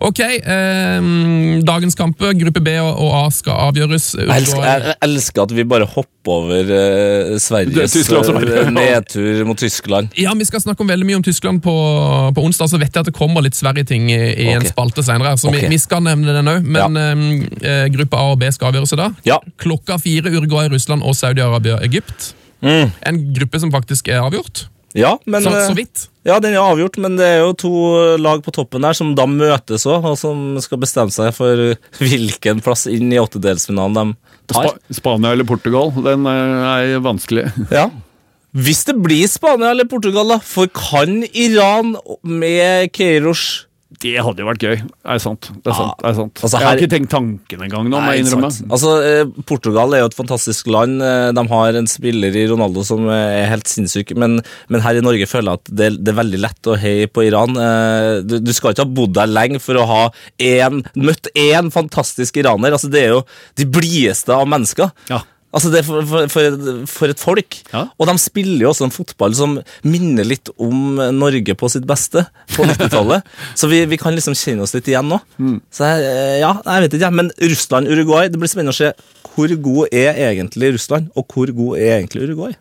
Ok, 0.00 0.20
eh, 0.22 1.08
dagens 1.66 1.96
kamper, 1.98 2.30
gruppe 2.38 2.62
B 2.62 2.76
og, 2.80 2.92
og 3.02 3.10
A 3.18 3.24
skal 3.34 3.58
avgjøres. 3.66 4.06
Jeg 4.14 4.30
elsker, 4.30 4.62
jeg, 4.64 4.94
elsker 5.04 5.42
at 5.42 5.52
vi 5.58 5.64
bare 5.68 5.88
hopper 5.90 6.32
over 6.38 6.70
eh, 6.76 7.34
Sveriges 7.42 7.82
er 7.82 7.90
Tyskland 7.98 8.28
som 8.28 8.38
er- 8.40 8.52
eh, 8.62 8.70
nedtur 8.72 9.42
mot 9.48 9.58
Tyskland. 9.58 10.08
Ja, 10.16 10.32
Vi 10.38 10.46
skal 10.48 10.62
snakke 10.64 10.86
om 10.86 10.92
veldig 10.94 11.08
mye 11.08 11.18
om 11.18 11.26
Tyskland 11.26 11.60
på, 11.64 11.74
på 12.32 12.46
onsdag. 12.46 12.70
Så 12.72 12.80
vet 12.80 12.88
jeg 12.94 13.02
at 13.04 13.10
det 13.10 13.16
kommer 13.18 13.44
litt 13.44 13.58
Sverige-ting 13.58 14.08
i, 14.14 14.20
i 14.46 14.48
en 14.54 14.64
spalte 14.70 15.04
senere. 15.04 15.34
Så 15.36 15.50
okay. 15.50 15.66
vi, 15.66 15.74
vi 15.74 15.82
skal 15.82 16.04
nevne 16.06 16.32
den 16.38 16.48
òg. 16.54 16.64
Men 16.78 16.96
eh, 17.60 17.84
gruppe 17.92 18.16
A 18.16 18.32
og 18.32 18.40
B 18.40 18.48
skal 18.54 18.70
avgjøres 18.72 18.94
i 18.96 19.02
dag. 19.02 19.20
Ja. 19.28 19.40
Klokka 19.60 19.98
fire 20.00 20.32
Uruguay, 20.32 20.70
Russland 20.72 21.04
og 21.04 21.18
Saudi-Arabia, 21.18 21.82
Egypt. 21.84 22.32
Mm. 22.64 22.90
En 23.10 23.22
gruppe 23.34 23.60
som 23.60 23.74
faktisk 23.74 24.08
er 24.14 24.22
avgjort. 24.24 24.68
Ja, 24.98 25.12
men, 25.30 25.44
Så, 25.44 25.52
så 25.70 25.74
vidt. 25.78 26.06
ja, 26.26 26.40
den 26.42 26.56
er 26.56 26.64
avgjort, 26.64 26.98
men 27.00 27.14
det 27.20 27.26
er 27.36 27.38
jo 27.44 27.52
to 27.58 27.72
lag 28.18 28.42
på 28.44 28.52
toppen 28.54 28.82
der 28.84 28.96
som 28.98 29.14
da 29.18 29.28
møtes 29.30 29.86
òg, 29.88 30.04
og 30.10 30.18
som 30.18 30.58
skal 30.64 30.80
bestemme 30.82 31.14
seg 31.14 31.30
for 31.36 31.76
hvilken 32.02 32.60
plass 32.64 32.86
inn 32.90 33.12
i 33.14 33.20
åttedelsfinalen 33.22 34.16
de 34.48 34.56
tar. 34.56 34.74
Sp 34.90 34.98
Spania 35.00 35.32
eller 35.36 35.46
Portugal, 35.48 35.92
den 36.02 36.26
eh, 36.26 36.92
er 36.96 37.00
vanskelig. 37.04 37.48
Ja. 37.78 37.88
Hvis 38.58 38.80
det 38.88 38.94
blir 39.04 39.28
Spania 39.28 39.70
eller 39.74 39.84
Portugal, 39.86 40.30
da, 40.32 40.38
for 40.42 40.70
kan 40.72 41.20
Iran 41.36 41.92
med 42.24 42.88
Keiros 42.96 43.67
Det 43.88 44.10
hadde 44.20 44.42
jo 44.42 44.46
vært 44.50 44.60
gøy. 44.66 44.74
Er 45.08 45.20
sant? 45.22 45.46
Det 45.64 45.70
er 45.72 45.76
sant. 45.78 45.94
Det 46.02 46.08
er 46.10 46.16
sant. 46.18 46.40
Altså, 46.44 46.58
jeg 46.60 46.66
har 46.68 46.76
ikke 46.82 46.90
tenkt 46.92 47.10
tanken 47.14 47.62
engang 47.64 47.86
nå, 47.88 47.96
Nei, 48.04 48.18
innrømme. 48.20 48.50
Altså, 48.68 48.90
eh, 49.00 49.30
Portugal 49.48 49.94
er 49.96 50.02
jo 50.02 50.10
et 50.10 50.16
fantastisk 50.18 50.68
land. 50.68 51.00
Eh, 51.00 51.30
De 51.32 51.44
har 51.48 51.78
en 51.80 51.88
spiller 51.88 52.36
i 52.36 52.44
Ronaldo 52.50 52.84
som 52.84 53.06
eh, 53.08 53.38
er 53.40 53.48
helt 53.48 53.66
sinnssyk, 53.72 54.12
men, 54.20 54.42
men 54.68 54.84
her 54.84 55.00
i 55.00 55.04
Norge 55.06 55.24
føler 55.30 55.54
jeg 55.56 55.62
at 55.62 55.72
det, 55.80 55.88
det 56.04 56.12
er 56.12 56.20
veldig 56.20 56.42
lett 56.44 56.68
å 56.68 56.76
heie 56.76 57.08
på 57.08 57.24
Iran. 57.30 57.56
Eh, 57.56 58.20
Du, 58.28 58.36
du 58.44 58.52
skal 58.52 58.76
ikke 58.76 58.84
ha 58.84 58.92
bodd 59.00 59.16
der 59.16 59.32
lenge 59.32 59.62
for 59.64 59.80
å 59.80 59.88
ha 59.88 60.02
en, 60.36 60.82
møtt 60.94 61.32
én 61.38 61.72
fantastisk 61.72 62.36
iraner. 62.44 62.76
Altså, 62.76 62.92
det 62.92 63.06
er 63.06 63.14
jo 63.16 63.24
de 63.56 63.64
blideste 63.72 64.36
av 64.36 64.44
mennesker. 64.52 64.92
Ja. 65.08 65.22
Altså 65.48 65.70
det 65.72 65.80
er 65.80 65.86
for, 65.86 66.04
for, 66.04 66.28
for, 66.28 66.56
for 66.90 67.12
et 67.12 67.22
folk. 67.22 67.58
Ja. 67.72 67.86
Og 67.96 68.10
de 68.10 68.14
spiller 68.20 68.66
jo 68.66 68.72
også 68.72 68.84
en 68.88 68.92
fotball 68.92 69.36
som 69.36 69.56
minner 69.86 70.26
litt 70.28 70.50
om 70.60 71.00
Norge 71.16 71.56
på 71.56 71.70
sitt 71.72 71.86
beste 71.88 72.26
på 72.52 72.66
90-tallet. 72.68 73.24
så 73.58 73.70
vi, 73.70 73.80
vi 73.88 74.00
kan 74.00 74.16
liksom 74.16 74.36
kjenne 74.36 74.66
oss 74.66 74.76
litt 74.76 74.90
igjen 74.92 75.08
nå. 75.08 75.20
Mm. 75.40 75.58
Så 75.72 75.88
eh, 75.88 76.38
ja, 76.42 76.52
jeg 76.60 76.84
vet 76.84 76.98
ikke, 76.98 77.12
men 77.22 77.32
Russland-Uruguay, 77.40 78.28
det 78.28 78.40
blir 78.40 78.52
spennende 78.52 78.76
å 78.76 78.80
se 78.80 78.92
hvor 79.32 79.52
god 79.64 79.94
er 79.94 80.18
egentlig 80.28 80.74
Russland, 80.74 81.12
og 81.16 81.32
hvor 81.32 81.50
god 81.54 81.78
er 81.80 82.00
egentlig 82.00 82.28
Uruguay. 82.28 82.56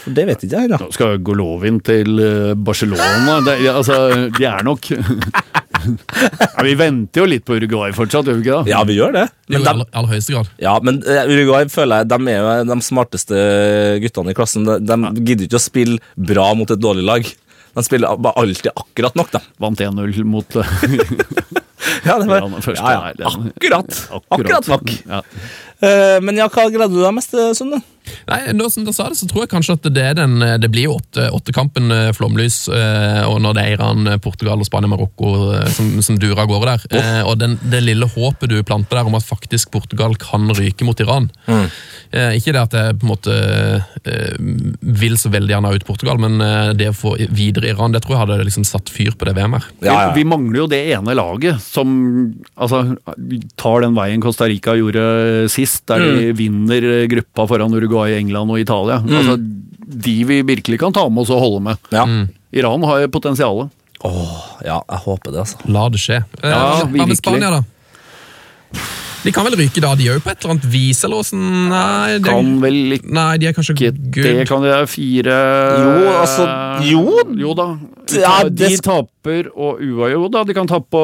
For 0.00 0.16
det 0.16 0.24
vet 0.30 0.44
ikke 0.46 0.62
jeg 0.62 0.70
da. 0.72 0.78
Nå 0.80 0.88
skal 0.94 1.18
Golovin 1.24 1.80
til 1.84 2.20
eh, 2.24 2.52
Barcelona. 2.56 3.38
Det, 3.46 3.56
altså, 3.70 3.98
de 4.36 4.46
er 4.48 4.64
nok 4.66 4.88
ja, 4.94 6.64
Vi 6.64 6.74
venter 6.78 7.22
jo 7.22 7.28
litt 7.28 7.44
på 7.48 7.56
Uruguay 7.58 7.92
fortsatt, 7.96 8.28
gjør 8.28 8.38
vi 8.40 8.44
ikke 8.46 8.58
det? 8.62 8.72
Ja, 8.72 8.80
vi 8.88 8.96
gjør 8.98 9.14
det. 9.16 9.26
Jo, 9.50 9.54
Men 9.56 9.60
i 9.60 9.64
de, 9.64 9.70
aller, 9.74 9.90
aller 9.92 10.12
høyeste 10.14 10.34
grad. 10.36 10.50
ja, 10.64 10.74
men 10.86 11.02
eh, 11.04 11.22
Uruguay 11.30 11.68
føler 11.72 12.02
jeg, 12.02 12.10
de 12.12 12.32
er 12.32 12.40
jo 12.40 12.56
de 12.72 12.78
smarteste 12.86 13.44
guttene 14.04 14.34
i 14.34 14.38
klassen. 14.40 14.68
De, 14.68 14.80
de 14.88 15.24
gidder 15.26 15.48
ikke 15.48 15.60
å 15.60 15.64
spille 15.68 16.00
bra 16.32 16.50
mot 16.58 16.70
et 16.72 16.80
dårlig 16.82 17.06
lag. 17.06 17.32
De 17.70 17.84
spiller 17.86 18.10
alltid 18.34 18.72
akkurat 18.74 19.14
nok, 19.18 19.30
da. 19.36 19.44
Vant 19.62 19.80
1-0 19.84 20.24
mot 20.26 20.56
eh, 20.60 20.76
Ja, 22.08 22.18
det 22.20 22.28
var, 22.28 22.46
Ja, 22.76 23.12
ja, 23.16 23.30
Akkurat. 23.30 24.00
Akkurat 24.28 24.68
nok. 24.68 24.92
Ja. 25.08 25.22
Eh, 25.80 26.18
men 26.20 26.36
ja, 26.36 26.48
hva 26.52 26.66
gleder 26.68 26.92
du 26.92 27.00
deg 27.00 27.14
mest 27.16 27.32
til, 27.32 27.54
Sunne? 27.56 27.80
Nei, 28.28 28.40
nå 28.56 28.66
som 28.72 28.84
dere 28.84 28.96
sa 28.96 29.06
det, 29.08 29.18
så 29.20 29.28
tror 29.30 29.44
jeg 29.44 29.50
kanskje 29.52 29.76
at 29.76 29.86
det 29.94 30.02
er 30.02 30.16
den 30.18 30.40
Det 30.60 30.70
blir 30.72 30.90
åtte, 30.92 31.28
åttekampen 31.36 31.92
eh, 31.94 32.10
flomlys, 32.16 32.62
eh, 32.74 33.22
og 33.28 33.38
når 33.44 33.56
det 33.56 33.64
er 33.64 33.76
Iran, 33.76 34.08
eh, 34.10 34.18
Portugal 34.22 34.60
og 34.60 34.68
Spania, 34.68 34.90
Marokko 34.90 35.30
eh, 35.54 35.68
som, 35.72 35.92
som 36.04 36.18
durer 36.20 36.42
av 36.42 36.50
gårde 36.50 36.74
der. 36.74 37.00
Eh, 37.00 37.22
og 37.24 37.38
den, 37.40 37.56
det 37.72 37.82
lille 37.86 38.08
håpet 38.10 38.52
du 38.52 38.58
planter 38.66 39.00
der 39.00 39.08
om 39.08 39.16
at 39.18 39.26
faktisk 39.26 39.72
Portugal 39.72 40.16
kan 40.20 40.50
ryke 40.56 40.84
mot 40.88 41.00
Iran. 41.00 41.30
Eh, 41.48 41.80
ikke 42.10 42.52
det 42.56 42.60
at 42.60 42.72
jeg 42.74 42.96
på 42.98 43.06
en 43.06 43.10
måte 43.12 43.34
eh, 44.02 44.34
vil 44.82 45.14
så 45.20 45.30
veldig 45.30 45.52
gjerne 45.54 45.70
ut 45.76 45.84
Portugal, 45.86 46.18
men 46.18 46.40
eh, 46.42 46.72
det 46.74 46.88
å 46.90 46.96
få 46.96 47.12
videre 47.30 47.70
Iran, 47.70 47.92
det 47.94 48.00
tror 48.02 48.16
jeg 48.16 48.22
hadde 48.24 48.46
liksom 48.48 48.64
satt 48.66 48.90
fyr 48.90 49.14
på 49.14 49.28
det 49.28 49.36
VM 49.38 49.54
her. 49.54 49.68
Ja, 49.84 49.92
ja. 49.94 50.08
Vi, 50.10 50.24
vi 50.24 50.28
mangler 50.32 50.62
jo 50.64 50.66
det 50.72 50.80
ene 50.96 51.14
laget 51.14 51.62
som 51.62 51.92
altså, 52.58 52.82
tar 53.60 53.84
den 53.86 53.94
veien 53.94 54.20
Costa 54.24 54.48
Rica 54.50 54.74
gjorde 54.78 55.48
sist, 55.54 55.84
der 55.86 56.00
Mm. 56.00 56.16
de 56.18 56.32
vinner 56.32 56.88
gruppa 57.12 57.46
foran 57.46 57.74
Uruguay, 57.76 58.16
England 58.18 58.50
og 58.50 58.58
Italia. 58.58 58.98
Altså, 59.04 59.36
de 59.90 60.16
vi 60.24 60.40
virkelig 60.46 60.78
kan 60.80 60.92
ta 60.96 61.04
med 61.10 61.22
oss 61.22 61.30
og 61.34 61.40
holde 61.44 61.60
med. 61.68 61.78
Ja. 61.94 62.04
Iran 62.56 62.82
har 62.88 63.06
potensialet. 63.14 63.70
Åh, 64.02 64.36
ja, 64.64 64.80
jeg 64.88 65.00
håper 65.04 65.30
det, 65.34 65.42
altså. 65.44 65.58
La 65.68 65.86
det 65.92 66.00
skje. 66.00 66.22
Eh, 66.42 66.48
Ja, 66.50 66.60
hva 66.80 66.86
med 66.90 66.98
virkelig. 67.04 67.18
Spania, 67.20 67.50
da? 67.58 67.62
De 69.20 69.32
kan 69.34 69.44
vel 69.44 69.58
ryke 69.60 69.82
da, 69.84 69.92
de 69.98 70.06
òg, 70.14 70.22
på 70.24 70.32
et 70.32 70.40
eller 70.40 70.54
annet 70.54 70.66
vis? 70.72 71.02
eller 71.04 71.20
åssen? 71.20 71.42
Nei, 71.68 72.16
de, 72.16 72.24
Kan 72.24 72.54
vel 72.62 72.96
ikke 72.96 73.12
nei, 73.16 73.28
de 73.40 73.50
er 73.50 73.56
kanskje 73.56 73.76
det 73.80 74.46
kan 74.48 74.64
de 74.64 74.76
fire 74.88 75.36
Jo, 75.80 76.12
altså, 76.14 76.46
jo. 76.88 77.04
Jo 77.40 77.54
da. 77.56 77.66
Ja, 78.16 78.32
de 78.48 78.70
taper, 78.82 79.50
og 79.54 79.80
UA 79.82 80.10
da, 80.32 80.42
de 80.46 80.56
kan 80.56 80.68
tape 80.70 80.88
på 80.90 81.02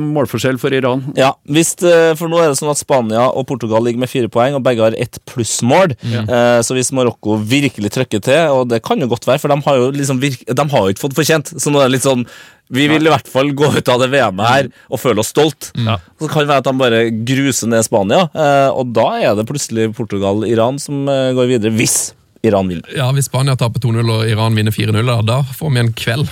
målforskjell 0.00 0.58
for 0.60 0.74
Iran. 0.74 1.04
Ja, 1.18 1.32
hvis, 1.46 1.74
det, 1.82 1.94
for 2.18 2.30
nå 2.30 2.40
er 2.42 2.50
det 2.50 2.58
sånn 2.58 2.72
at 2.72 2.80
Spania 2.80 3.28
og 3.28 3.46
Portugal 3.50 3.84
ligger 3.86 4.02
med 4.02 4.10
fire 4.10 4.30
poeng, 4.32 4.56
og 4.58 4.64
begge 4.66 4.84
har 4.84 4.96
ett 4.98 5.20
plussmål. 5.30 5.94
Eh, 6.08 6.58
så 6.64 6.76
hvis 6.76 6.90
Marokko 6.96 7.38
virkelig 7.38 7.92
trykker 7.94 8.24
til, 8.24 8.54
og 8.54 8.68
det 8.72 8.82
kan 8.86 9.00
jo 9.02 9.10
godt 9.10 9.28
være, 9.28 9.42
for 9.42 9.52
de 9.52 9.60
har 9.68 9.82
jo 9.82 9.90
liksom 9.94 10.22
virke, 10.22 10.48
de 10.48 10.68
har 10.72 10.86
jo 10.86 10.94
ikke 10.94 11.06
fått 11.06 11.18
fortjent, 11.18 11.54
så 11.54 11.72
nå 11.72 11.82
er 11.82 11.90
det 11.90 11.98
litt 11.98 12.08
sånn 12.08 12.26
vi 12.68 12.84
vil 12.90 13.08
i 13.08 13.12
hvert 13.12 13.28
fall 13.30 13.50
gå 13.56 13.70
ut 13.78 13.88
av 13.88 14.02
det 14.02 14.10
VM-et 14.12 14.48
her 14.52 14.68
og 14.92 15.00
føle 15.00 15.22
oss 15.22 15.32
stolt. 15.32 15.70
Så 15.72 16.28
kan 16.28 16.44
det 16.44 16.50
være 16.50 16.62
at 16.62 16.68
de 16.68 16.76
bare 16.82 17.02
gruser 17.28 17.70
ned 17.72 17.86
Spania, 17.86 18.26
eh, 18.34 18.68
og 18.72 18.92
da 18.96 19.08
er 19.22 19.34
det 19.38 19.46
plutselig 19.48 19.90
Portugal-Iran 19.96 20.80
som 20.82 21.08
eh, 21.08 21.32
går 21.36 21.52
videre, 21.54 21.74
hvis 21.78 21.98
Iran 22.46 22.68
vinner. 22.70 22.86
Ja, 22.94 23.08
Hvis 23.12 23.26
Spania 23.26 23.56
taper 23.58 23.82
2-0 23.82 24.10
og 24.14 24.28
Iran 24.30 24.54
vinner 24.54 24.74
4-0, 24.74 25.08
da, 25.26 25.40
får 25.58 25.72
vi 25.74 25.80
en 25.82 25.92
kveld. 25.98 26.28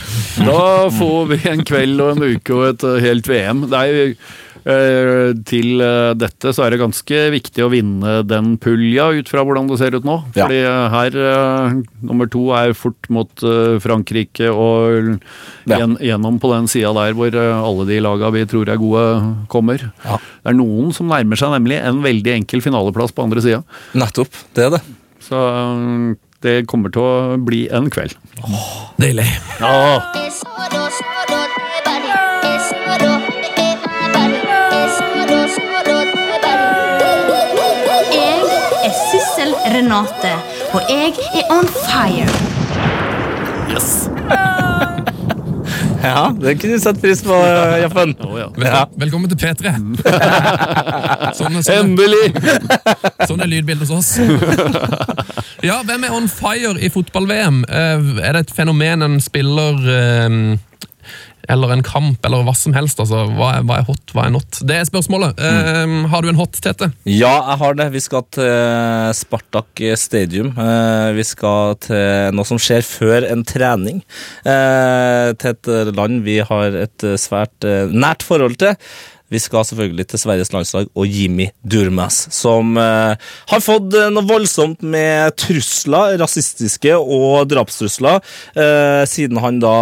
Da 0.46 0.60
får 0.94 1.30
vi 1.32 1.40
en 1.50 1.64
kveld 1.66 2.02
og 2.04 2.12
en 2.14 2.36
uke 2.36 2.54
og 2.54 2.66
et 2.68 2.84
eh, 2.86 3.00
helt 3.08 3.30
VM. 3.30 3.64
Det 3.72 3.80
er 3.80 3.96
jo, 3.96 4.12
til 5.46 5.78
eh, 5.84 6.10
dette 6.18 6.50
så 6.56 6.64
er 6.66 6.74
det 6.74 6.80
ganske 6.80 7.20
viktig 7.30 7.62
å 7.62 7.68
vinne 7.70 8.16
den 8.26 8.56
pulja 8.58 9.04
ut 9.14 9.28
fra 9.30 9.44
hvordan 9.46 9.68
det 9.70 9.78
ser 9.78 9.94
ut 9.94 10.06
nå. 10.08 10.16
Ja. 10.34 10.42
Fordi 10.48 10.58
eh, 10.58 10.88
her 10.90 11.18
eh, 11.22 11.76
nummer 12.08 12.26
to 12.32 12.48
er 12.58 12.74
fort 12.74 13.06
mot 13.14 13.30
eh, 13.46 13.76
Frankrike 13.84 14.50
og 14.50 15.12
Ja. 15.70 15.78
gjennom 15.82 16.40
på 16.42 16.50
den 16.52 16.66
sida 16.70 16.90
der 16.98 17.14
hvor 17.18 17.30
eh, 17.30 17.54
alle 17.62 17.86
de 17.88 18.00
laga 18.02 18.32
vi 18.34 18.42
tror 18.50 18.68
er 18.74 18.78
gode, 18.82 19.06
kommer. 19.52 19.86
Ja. 20.04 20.18
Det 20.42 20.52
er 20.52 20.58
noen 20.58 20.90
som 20.94 21.08
nærmer 21.10 21.38
seg 21.38 21.54
nemlig 21.54 21.78
en 21.82 22.02
veldig 22.04 22.34
enkel 22.40 22.62
finaleplass 22.66 23.14
på 23.14 23.22
andre 23.26 23.42
sida. 23.46 23.62
Nettopp, 23.94 24.34
det 24.58 24.66
er 24.66 24.74
det. 24.78 24.82
Så 25.26 25.40
eh, 25.46 26.14
det 26.46 26.56
kommer 26.70 26.90
til 26.94 27.02
å 27.06 27.38
bli 27.42 27.64
en 27.74 27.86
kveld. 27.90 28.18
Åh, 28.42 28.66
Deilig. 29.00 29.26
Ja. 29.62 30.02
Renate, 39.76 40.30
og 40.72 40.82
jeg 40.88 41.12
er 41.36 41.50
on 41.52 41.66
fire. 41.68 42.28
Yes. 43.72 43.90
Ja, 46.06 46.28
det 46.38 46.52
kunne 46.60 46.76
du 46.76 46.80
satt 46.80 47.00
pris 47.02 47.18
på, 47.24 47.34
Jaffen. 47.80 48.12
Ja. 48.38 48.44
Vel, 48.54 49.00
Velkommen 49.00 49.30
til 49.32 49.40
P3. 49.40 49.72
Sånne, 51.38 51.62
sånne, 51.66 51.80
Endelig! 51.80 52.28
sånn 53.28 53.42
er 53.42 53.50
lydbildet 53.50 53.90
hos 53.90 53.96
oss. 53.96 54.12
Ja, 55.66 55.80
Hvem 55.88 56.06
er 56.06 56.14
on 56.14 56.28
fire 56.30 56.76
i 56.78 56.92
fotball-VM? 56.94 57.64
Eh, 57.66 58.06
Er 58.22 58.38
det 58.38 58.44
et 58.46 58.54
fenomen, 58.54 59.02
en 59.02 59.18
spiller 59.24 59.82
eh, 59.96 60.38
eller 61.52 61.72
en 61.76 61.84
kamp, 61.86 62.18
eller 62.26 62.44
hva 62.46 62.54
som 62.56 62.74
helst? 62.76 63.00
altså, 63.02 63.24
Hva 63.36 63.52
er, 63.58 63.66
hva 63.68 63.80
er 63.80 63.86
hot, 63.88 64.12
hva 64.14 64.26
er 64.26 64.34
not? 64.34 64.60
Det 64.66 64.76
er 64.80 64.88
spørsmålet. 64.88 65.38
Eh, 65.38 65.94
Har 66.12 66.22
du 66.22 66.30
en 66.30 66.40
hot, 66.40 66.58
Tete? 66.62 66.90
Ja, 67.08 67.34
jeg 67.52 67.58
har 67.62 67.78
det. 67.78 67.88
Vi 67.94 68.02
skal 68.04 68.26
til 68.34 69.14
Spartak 69.16 69.82
Stadium. 70.00 70.52
Uh, 70.58 71.12
Vi 71.16 71.24
skal 71.26 71.76
til 71.86 72.34
noe 72.36 72.48
som 72.48 72.60
skjer 72.60 72.84
før 72.86 73.26
en 73.30 73.44
trening. 73.46 74.02
Uh, 74.46 75.32
Til 75.40 75.54
et 75.54 75.72
land 75.96 76.22
vi 76.26 76.38
har 76.44 76.76
et 76.84 77.04
eh, 77.06 77.16
svært 77.20 77.66
eh, 77.66 77.90
nært 77.92 78.24
forhold 78.26 78.58
til. 78.60 78.74
Vi 79.32 79.40
skal 79.42 79.64
selvfølgelig 79.66 80.06
til 80.10 80.20
Sveriges 80.22 80.52
landslag 80.54 80.86
og 80.94 81.06
Jimmy 81.10 81.48
Durmaz, 81.66 82.26
som 82.34 82.76
eh, 82.78 83.16
har 83.50 83.64
fått 83.64 83.94
eh, 83.98 84.10
noe 84.14 84.26
voldsomt 84.28 84.84
med 84.86 85.34
trusler, 85.40 86.14
rasistiske 86.20 86.94
og 86.94 87.48
drapstrusler, 87.50 88.22
eh, 88.54 89.02
siden 89.10 89.40
han 89.42 89.58
da 89.62 89.74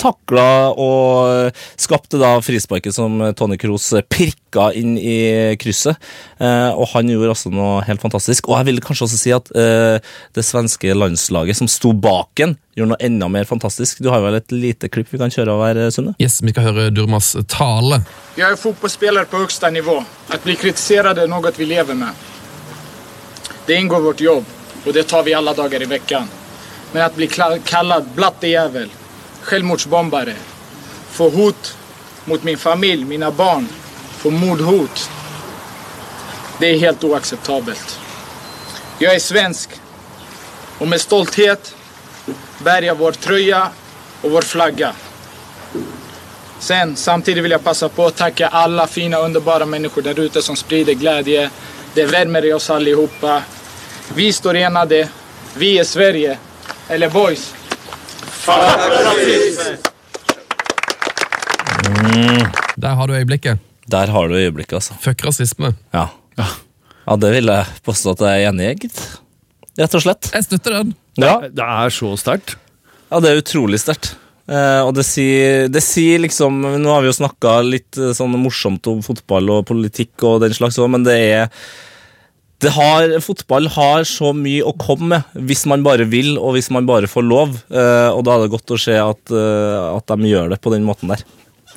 takla 0.00 0.46
og 0.76 1.56
skapte 1.80 2.20
da 2.20 2.34
frisparket 2.44 2.96
som 2.96 3.18
Tony 3.36 3.56
Kroos 3.60 3.88
pirka 4.12 4.70
inn 4.76 4.96
i 5.00 5.56
krysset. 5.60 5.96
Eh, 6.40 6.70
og 6.76 6.92
han 6.94 7.08
gjorde 7.08 7.32
også 7.34 7.52
noe 7.54 7.80
helt 7.88 8.04
fantastisk. 8.04 8.48
Og 8.50 8.60
jeg 8.60 8.70
vil 8.70 8.84
kanskje 8.84 9.08
også 9.08 9.20
si 9.20 9.32
at 9.36 9.48
eh, 9.56 9.96
det 10.36 10.44
svenske 10.46 10.96
landslaget 10.96 11.60
som 11.60 11.70
sto 11.70 11.94
bak 11.96 12.32
den, 12.40 12.56
gjorde 12.80 12.94
noe 12.94 13.06
enda 13.06 13.28
mer 13.28 13.48
fantastisk. 13.48 14.02
Du 14.02 14.10
har 14.12 14.22
vel 14.24 14.38
et 14.40 14.52
lite 14.52 14.90
klipp 14.92 15.12
vi 15.12 15.20
kan 15.20 15.32
kjøre 15.32 15.54
over, 15.54 15.82
Sunne? 15.94 16.14
Yes, 16.18 16.40
Vi 16.42 16.54
skal 16.54 16.70
høre 16.70 16.90
Durmas 16.90 17.34
tale. 17.48 18.02
Jeg 18.36 18.48
er 18.50 18.56
fotballspiller 18.60 19.28
på 19.30 19.44
høyeste 19.44 19.70
nivå. 19.70 20.00
Å 20.00 20.40
bli 20.44 20.56
kritisert 20.56 21.18
er 21.18 21.28
noe 21.30 21.52
vi 21.56 21.68
lever 21.68 21.94
med. 21.94 22.26
Det 23.66 23.76
inngår 23.76 24.00
vårt 24.00 24.20
jobb 24.20 24.56
og 24.86 24.94
det 24.94 25.02
tar 25.02 25.22
vi 25.22 25.34
alle 25.34 25.54
dager 25.54 25.82
i 25.82 25.84
veckan. 25.84 26.28
Men 26.92 27.02
att 27.02 27.16
bli 27.16 27.28
kallad 27.64 28.08
blattejävel, 28.14 28.90
självmordsbombare, 29.42 30.34
få 31.10 31.30
hot 31.30 31.76
mot 32.24 32.42
min 32.42 32.58
familj, 32.58 33.04
mina 33.04 33.30
barn, 33.30 33.68
få 34.10 34.30
mordhot. 34.30 35.10
Det 36.58 36.66
är 36.66 36.78
helt 36.78 37.04
oacceptabelt. 37.04 37.98
Jag 38.98 39.14
är 39.14 39.18
svensk 39.18 39.70
och 40.78 40.88
med 40.88 41.00
stolthet 41.00 41.74
bär 42.64 42.82
jag 42.82 42.94
vår 42.94 43.12
tröja 43.12 43.68
och 44.22 44.30
vår 44.30 44.42
flagga. 44.42 44.92
Sen, 46.58 46.96
samtidigt 46.96 47.44
vill 47.44 47.50
jag 47.50 47.64
passa 47.64 47.88
på 47.88 48.06
att 48.06 48.16
tacka 48.16 48.48
alla 48.48 48.86
fina 48.86 49.16
underbara 49.16 49.66
människor 49.66 50.02
där 50.02 50.20
ute 50.20 50.42
som 50.42 50.56
sprider 50.56 50.92
glädje. 50.92 51.50
Det 51.94 52.04
värmer 52.04 52.44
i 52.44 52.52
oss 52.52 52.70
allihopa. 52.70 53.42
Vi 54.14 54.32
står 54.32 54.56
enade. 54.56 55.08
Vi 55.56 55.78
är 55.78 55.84
Sverige. 55.84 56.38
Eller 56.88 57.08
boys. 57.08 57.54
Der 62.76 62.88
har 62.88 63.08
du 63.08 63.14
øyeblikket. 63.14 63.58
Der 63.86 64.06
har 64.06 64.28
du 64.28 64.34
øyeblikket, 64.34 64.72
altså. 64.72 64.94
Fuck 65.00 65.24
rasisme. 65.24 65.74
Ja. 65.90 66.06
ja, 67.06 67.16
det 67.16 67.30
vil 67.30 67.50
jeg 67.50 67.66
påstå 67.84 68.10
at 68.10 68.20
jeg 68.20 68.44
er 68.44 68.48
enig 68.48 68.70
i, 68.70 68.74
gitt. 68.86 69.00
Rett 69.78 69.94
og 69.94 70.02
slett. 70.04 70.30
Jeg 70.34 70.46
støtter 70.46 70.78
den. 70.78 70.94
Ja, 71.28 71.50
Det 71.50 71.66
er 71.66 71.94
så 71.94 72.14
sterkt. 72.20 72.56
ja 73.10 73.20
det 73.20 73.30
er 73.30 73.42
utrolig 73.42 73.80
sterkt. 73.82 74.14
Uh, 74.50 74.82
og 74.88 74.96
det 74.96 75.04
sier, 75.06 75.68
det 75.70 75.82
sier 75.84 76.18
liksom 76.24 76.56
Nå 76.82 76.90
har 76.90 77.04
vi 77.04 77.06
jo 77.06 77.14
snakka 77.14 77.60
litt 77.62 77.94
eh, 78.00 78.10
sånn 78.16 78.32
morsomt 78.40 78.88
om 78.90 78.98
fotball 79.04 79.46
og 79.54 79.68
politikk 79.68 80.24
og 80.26 80.40
den 80.42 80.56
slags 80.56 80.80
men 80.90 81.04
det 81.06 81.14
er 81.28 81.52
det 82.60 82.72
har, 82.74 83.14
Fotball 83.24 83.70
har 83.72 84.02
så 84.08 84.34
mye 84.36 84.64
å 84.66 84.74
komme 84.76 85.14
med 85.14 85.46
hvis 85.48 85.62
man 85.70 85.84
bare 85.86 86.04
vil, 86.10 86.34
og 86.36 86.58
hvis 86.58 86.68
man 86.74 86.84
bare 86.84 87.08
får 87.08 87.24
lov. 87.24 87.54
Uh, 87.72 88.10
og 88.12 88.20
da 88.26 88.34
er 88.34 88.42
det 88.42 88.52
godt 88.52 88.74
å 88.74 88.80
se 88.80 88.98
at, 89.00 89.32
uh, 89.32 89.96
at 89.96 90.12
de 90.12 90.28
gjør 90.28 90.50
det 90.52 90.58
på 90.60 90.72
den 90.74 90.84
måten 90.84 91.08
der. 91.08 91.24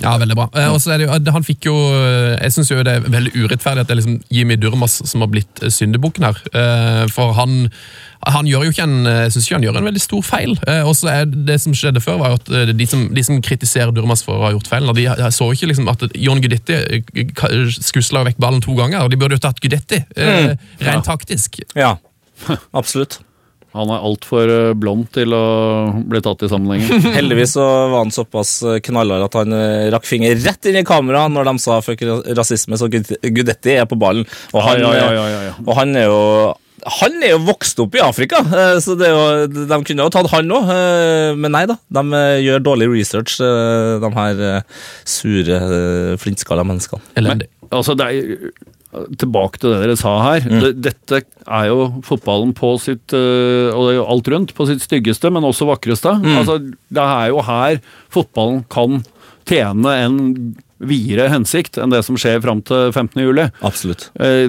Ja, 0.01 0.15
veldig 0.17 0.35
bra. 0.35 0.47
Eh, 0.57 0.69
og 0.73 0.79
så 0.81 0.93
er 0.95 0.97
det 1.03 1.05
jo, 1.05 1.31
han 1.35 1.43
fikk 1.45 1.67
jo, 1.67 1.73
eh, 1.93 2.33
Jeg 2.41 2.53
syns 2.55 2.71
det 2.73 2.87
er 2.95 3.03
veldig 3.13 3.31
urettferdig 3.43 3.83
at 3.83 3.87
det 3.87 3.93
er 3.93 3.99
liksom 4.01 4.15
Jimmy 4.33 4.55
Durmas 4.57 4.95
som 5.05 5.21
har 5.21 5.29
blitt 5.29 5.61
eh, 5.61 5.69
syndebukken 5.69 6.25
her. 6.25 6.39
Eh, 6.49 7.03
For 7.13 7.35
han, 7.37 7.67
han 8.25 8.49
gjør 8.49 8.65
jo 8.65 8.73
ikke 8.73 8.87
en 8.87 9.05
jeg 9.05 9.31
synes 9.35 9.45
ikke 9.45 9.57
han 9.59 9.67
gjør 9.67 9.77
en 9.83 9.87
veldig 9.91 10.01
stor 10.01 10.23
feil. 10.25 10.55
Eh, 10.67 10.81
Og 10.89 10.95
så 10.97 11.11
er 11.13 11.25
det 11.29 11.59
som 11.61 11.75
skjedde 11.77 12.01
før, 12.01 12.17
var 12.23 12.33
jo 12.33 12.39
at 12.41 12.49
eh, 12.49 12.73
de 12.73 12.87
som, 12.89 13.05
de 13.13 13.23
som 13.23 13.41
kritiserer 13.45 13.93
Durmas 13.93 14.25
for 14.25 14.39
å 14.41 14.47
ha 14.47 14.53
gjort 14.55 14.71
feilen, 14.71 14.95
de 14.97 15.05
så 15.37 15.51
ikke 15.53 15.69
liksom 15.69 15.91
at 15.93 16.07
John 16.17 16.41
Gudetti 16.41 16.73
eh, 16.73 17.69
skusla 17.77 18.25
vekk 18.31 18.41
ballen 18.41 18.65
to 18.65 18.73
ganger. 18.79 19.05
og 19.05 19.13
De 19.13 19.21
burde 19.21 19.37
jo 19.37 19.43
tatt 19.45 19.61
Gudetti, 19.61 20.01
eh, 20.17 20.55
rent 20.81 21.05
taktisk. 21.05 21.61
Ja, 21.77 21.95
absolutt. 22.73 23.19
Han 23.73 23.89
er 23.89 24.03
altfor 24.05 24.51
eh, 24.53 24.71
blond 24.77 25.07
til 25.15 25.33
å 25.33 25.43
bli 26.09 26.21
tatt 26.25 26.43
i 26.45 26.49
sammenhengen. 26.51 27.07
Heldigvis 27.17 27.55
så 27.57 27.63
var 27.91 27.99
han 28.03 28.13
såpass 28.13 28.55
knallhard 28.85 29.25
at 29.27 29.37
han 29.41 29.55
eh, 29.57 29.87
rakk 29.93 30.05
finger 30.09 30.35
rett 30.45 30.69
inn 30.69 30.77
i 30.81 30.85
kamera 30.87 31.25
når 31.33 31.49
de 31.51 31.55
sa 31.63 31.79
fuck 31.85 32.03
rasisme, 32.37 32.77
så 32.77 32.89
Gud- 32.93 33.15
Gudetti 33.33 33.77
er 33.79 33.87
på 33.89 33.97
ballen. 33.99 34.27
Og 34.53 34.61
han, 34.65 34.83
Ja, 34.83 34.91
ja, 34.99 35.07
ja, 35.17 35.25
ja, 35.31 35.41
ja. 35.51 35.55
Og 35.65 35.73
han 35.79 35.95
er 35.97 36.09
jo 36.11 36.19
han 36.83 37.13
er 37.23 37.29
jo 37.31 37.37
vokst 37.47 37.77
opp 37.79 37.93
i 37.95 38.01
Afrika, 38.03 38.41
eh, 38.43 38.73
så 38.83 38.97
det 38.99 39.07
er 39.07 39.13
jo, 39.15 39.65
de 39.71 39.77
kunne 39.87 40.03
jo 40.03 40.11
tatt 40.11 40.27
han 40.33 40.49
òg. 40.51 40.71
Men 41.39 41.53
nei 41.55 41.61
da, 41.69 41.77
de 41.95 42.01
eh, 42.19 42.41
gjør 42.43 42.65
dårlig 42.65 42.89
research, 42.91 43.37
eh, 43.39 43.93
de 44.03 44.09
her 44.17 44.41
eh, 44.49 44.81
sure, 45.07 45.61
eh, 45.63 46.13
flintskalla 46.19 46.65
menneskene. 46.67 46.99
Men, 47.23 47.45
Altså, 47.73 47.95
det 47.97 48.05
er, 48.05 48.51
tilbake 49.17 49.59
til 49.61 49.73
det 49.73 49.79
dere 49.83 49.95
sa 49.99 50.13
her. 50.21 50.45
Det, 50.63 50.71
dette 50.85 51.21
er 51.47 51.69
jo 51.69 51.87
fotballen 52.05 52.53
på 52.57 52.75
sitt 52.81 53.13
øh, 53.17 53.71
Og 53.73 53.87
det 53.87 53.93
er 53.93 53.97
jo 53.97 54.07
alt 54.13 54.29
rundt 54.33 54.53
på 54.57 54.67
sitt 54.69 54.83
styggeste, 54.85 55.31
men 55.33 55.43
også 55.47 55.67
vakreste. 55.69 56.13
Altså, 56.37 56.59
det 56.93 57.05
er 57.05 57.31
jo 57.33 57.41
her 57.47 57.79
fotballen 58.13 58.63
kan 58.69 59.01
tjene 59.49 59.95
en 60.05 60.19
videre 60.83 61.29
hensikt 61.31 61.77
enn 61.79 61.91
det 61.93 62.03
som 62.05 62.17
skjer 62.19 62.41
fram 62.43 62.61
til 62.67 62.91
15. 62.91 63.21
juli. 63.23 63.47
Absolutt. 63.63 64.09
Eh, 64.19 64.47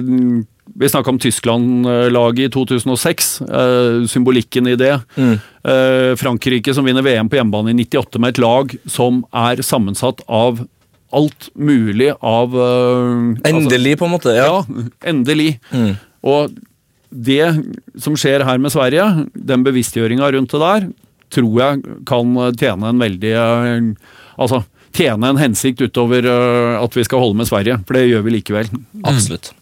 vi 0.75 0.89
snakka 0.89 1.13
om 1.13 1.19
Tyskland-laget 1.21 2.47
i 2.49 2.51
2006. 2.51 3.41
eh, 3.41 4.05
symbolikken 4.11 4.67
i 4.67 4.75
det. 4.75 4.93
Eh, 5.15 6.15
Frankrike 6.19 6.73
som 6.73 6.85
vinner 6.85 7.05
VM 7.05 7.29
på 7.29 7.37
hjemmebane 7.37 7.71
i 7.71 7.85
98 7.85 8.19
med 8.19 8.33
et 8.35 8.41
lag 8.43 8.75
som 8.89 9.23
er 9.31 9.61
sammensatt 9.63 10.21
av 10.27 10.65
alt 11.13 11.49
mulig 11.53 12.11
av 12.19 12.55
altså- 12.55 13.49
Endelig, 13.51 13.97
på 13.99 14.07
en 14.07 14.15
måte. 14.15 14.33
Ja. 14.35 14.47
ja, 14.49 14.85
endelig. 15.05 15.59
Og 16.25 16.55
det 17.15 17.47
som 18.01 18.15
skjer 18.19 18.43
her 18.43 18.59
med 18.59 18.73
Sverige, 18.73 19.05
den 19.33 19.63
bevisstgjøringa 19.65 20.31
rundt 20.35 20.51
det 20.51 20.61
der, 20.63 20.87
tror 21.33 21.59
jeg 21.61 21.97
kan 22.07 22.37
tjene 22.59 22.91
en 22.91 23.01
veldig 23.01 23.33
uh, 23.35 24.13
Altså 24.35 24.61
tjene 24.95 25.31
en 25.31 25.39
hensikt 25.39 25.81
utover 25.83 26.27
uh, 26.27 26.81
at 26.81 26.95
vi 26.95 27.05
skal 27.07 27.23
holde 27.23 27.39
med 27.39 27.47
Sverige, 27.49 27.79
for 27.87 27.97
det 27.97 28.09
gjør 28.09 28.25
vi 28.25 28.35
likevel. 28.37 28.71
Absolutt. 29.03 29.53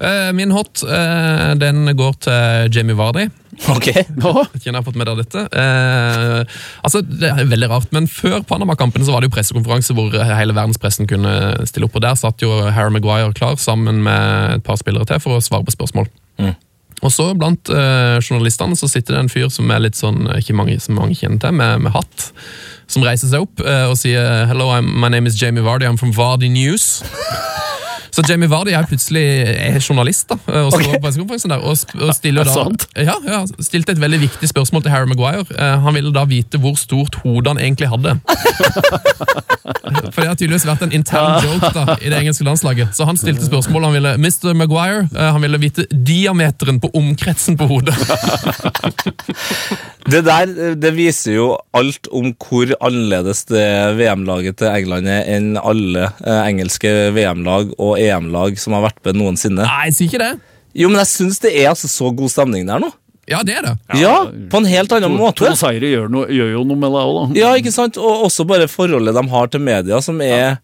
Eh, 0.00 0.32
Min 0.36 0.52
hot 0.54 0.82
eh, 0.86 1.52
den 1.60 1.86
går 1.98 2.18
til 2.26 2.74
Jamie 2.74 2.96
Vardy. 2.98 3.28
Ok. 3.68 3.90
nå? 4.22 4.32
ikke 4.56 4.70
jeg 4.70 4.74
har 4.76 4.86
fått 4.86 4.98
med 4.98 5.10
deg 5.10 5.22
dette. 5.22 5.44
Eh, 5.52 6.58
altså, 6.82 7.02
det 7.04 7.30
er 7.30 7.50
veldig 7.50 7.70
rart, 7.72 7.92
men 7.94 8.08
Før 8.10 8.40
Panama-kampen 8.48 9.04
så 9.06 9.14
var 9.14 9.22
det 9.22 9.30
jo 9.30 9.36
pressekonferanse 9.36 9.96
hvor 9.96 10.14
hele 10.16 10.56
verdenspressen 10.56 11.10
kunne 11.10 11.36
stille 11.68 11.88
opp. 11.88 11.96
og 12.00 12.06
Der 12.06 12.18
satt 12.18 12.42
jo 12.44 12.52
Harry 12.72 12.92
Maguire 12.94 13.32
klar 13.36 13.58
sammen 13.60 14.02
med 14.06 14.58
et 14.58 14.66
par 14.66 14.80
spillere 14.80 15.08
til 15.08 15.22
for 15.22 15.38
å 15.38 15.44
svare 15.44 15.66
på 15.68 15.76
spørsmål. 15.76 16.10
Og 17.02 17.10
så 17.10 17.32
Blant 17.34 17.70
eh, 17.72 18.18
journalistene 18.22 18.78
så 18.78 18.88
sitter 18.90 19.16
det 19.16 19.24
en 19.24 19.32
fyr 19.32 19.48
som 19.50 19.70
er 19.74 19.82
litt 19.82 19.98
sånn, 19.98 20.22
ikke 20.38 20.54
mange, 20.54 20.78
som 20.82 20.98
mange 20.98 21.18
kjenner 21.18 21.42
til, 21.42 21.56
med, 21.58 21.82
med 21.82 21.94
hatt. 21.96 22.28
Som 22.90 23.02
reiser 23.06 23.30
seg 23.32 23.46
opp 23.46 23.62
eh, 23.64 23.88
og 23.90 23.98
sier 23.98 24.46
Hello, 24.50 24.70
I'm, 24.74 24.92
my 25.02 25.10
name 25.10 25.26
is 25.26 25.38
Jamie 25.38 25.64
Vardy, 25.66 25.88
I'm 25.88 25.98
from 25.98 26.14
Vardy 26.14 26.52
News. 26.52 27.02
Så 28.12 28.22
Jamie 28.28 28.50
Vardy 28.50 28.74
er 28.76 28.84
plutselig 28.88 29.22
er 29.48 29.78
journalist 29.80 30.28
da, 30.28 30.36
og 30.66 30.74
pressekonferansen 30.76 31.52
der, 31.54 31.62
og, 31.64 31.78
og 31.96 32.14
stiller 32.16 32.44
Er 32.52 33.06
da, 33.06 33.06
ja, 33.08 33.14
ja, 33.24 33.40
stilte 33.64 33.94
et 33.96 34.00
veldig 34.02 34.20
viktig 34.26 34.50
spørsmål 34.50 34.84
til 34.84 34.92
Harry 34.92 35.08
Maguire. 35.08 35.46
Eh, 35.56 35.78
han 35.80 35.96
ville 35.96 36.12
da 36.12 36.26
vite 36.28 36.60
hvor 36.60 36.76
stort 36.76 37.16
hode 37.24 37.48
han 37.48 37.60
egentlig 37.62 37.88
hadde. 37.88 38.18
For 40.12 40.22
det 40.22 40.28
har 40.30 40.38
tydeligvis 40.38 40.66
vært 40.68 40.84
en 40.86 40.94
intern 40.96 41.44
joke 41.44 41.70
da, 41.76 41.96
i 42.00 42.10
det 42.12 42.18
engelske 42.18 42.46
landslaget. 42.46 42.92
Så 42.96 43.06
han 43.08 43.18
stilte 43.20 43.46
spørsmål. 43.48 43.88
Han 43.88 43.96
ville 43.96 44.14
Mr. 44.20 44.52
Maguire, 44.58 45.06
eh, 45.12 45.30
han 45.34 45.42
ville 45.44 45.60
vite 45.62 45.86
diameteren 45.90 46.80
på 46.82 46.90
omkretsen 46.98 47.58
på 47.60 47.68
hodet. 47.70 47.96
Det 50.12 50.22
der 50.26 50.54
det 50.82 50.90
viser 50.96 51.36
jo 51.36 51.48
alt 51.78 52.08
om 52.10 52.32
hvor 52.42 52.72
annerledes 52.82 53.44
det 53.50 53.66
VM-laget 54.00 54.58
til 54.58 54.72
England 54.72 55.10
er 55.10 55.28
enn 55.36 55.52
alle 55.60 56.08
eh, 56.10 56.40
engelske 56.48 56.90
VM-lag 57.14 57.70
og 57.78 58.00
EM-lag 58.02 58.58
som 58.60 58.74
har 58.76 58.88
vært 58.88 58.98
med 59.06 59.20
noensinne. 59.20 59.62
Nei, 59.62 59.90
jeg 59.90 59.98
sier 59.98 60.10
ikke 60.10 60.24
det. 60.24 60.32
Jo, 60.82 60.88
men 60.88 61.02
jeg 61.02 61.10
syns 61.12 61.40
det 61.44 61.52
er 61.52 61.70
altså 61.72 61.90
så 61.90 62.10
god 62.16 62.32
stemning 62.32 62.66
der 62.68 62.80
nå. 62.82 62.88
Ja, 63.30 63.42
det 63.46 63.54
er 63.54 63.62
det. 63.62 63.72
Ja, 64.00 64.14
på 64.50 64.56
en 64.58 64.64
helt 64.66 64.92
annen 64.92 65.12
To, 65.14 65.18
måte. 65.20 65.44
to 65.46 65.52
seire 65.54 65.86
gjør, 65.92 66.08
no, 66.10 66.24
gjør 66.26 66.48
jo 66.56 66.64
noe 66.66 66.76
med 66.82 66.90
deg 66.90 67.04
òg, 67.06 67.18
da. 67.20 67.38
Ja, 67.38 67.52
ikke 67.60 67.70
sant? 67.74 67.96
Og 68.00 68.24
også 68.26 68.46
bare 68.50 68.66
forholdet 68.70 69.14
de 69.14 69.22
har 69.30 69.46
til 69.52 69.62
media, 69.62 70.00
som 70.02 70.18
er 70.26 70.56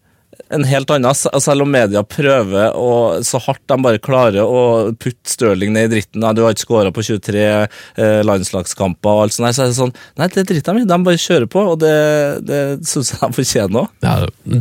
en 0.49 0.65
helt 0.65 0.89
annen. 0.93 1.15
Selv 1.15 1.65
om 1.65 1.71
media 1.71 2.03
prøver 2.07 2.75
og 2.77 3.25
så 3.25 3.41
hardt 3.43 3.63
de 3.69 3.77
bare 3.83 4.01
klarer 4.01 4.43
å 4.43 4.91
putte 4.97 5.17
Stirling 5.29 5.73
ned 5.75 5.89
i 5.89 5.93
dritten. 5.95 6.23
Nei, 6.23 6.33
du 6.35 6.41
har 6.43 6.55
ikke 6.55 6.65
skåra 6.65 6.93
på 6.93 7.03
23 7.05 7.43
eh, 7.43 8.21
landslagskamper 8.25 9.11
og 9.11 9.25
alt 9.25 9.35
sånt. 9.35 9.51
Så 9.55 9.65
er 9.65 9.71
det 9.71 9.77
sånn 9.77 9.93
Nei, 10.19 10.27
det 10.33 10.45
driter 10.49 10.75
de 10.75 10.83
i. 10.83 10.89
De 10.89 10.99
bare 11.05 11.21
kjører 11.21 11.49
på, 11.51 11.63
og 11.73 11.79
det, 11.81 11.93
det 12.47 12.61
syns 12.87 13.13
jeg 13.13 13.21
de 13.21 13.37
fortjener 13.37 13.83
òg. 13.83 13.91
Ja, 14.05 14.15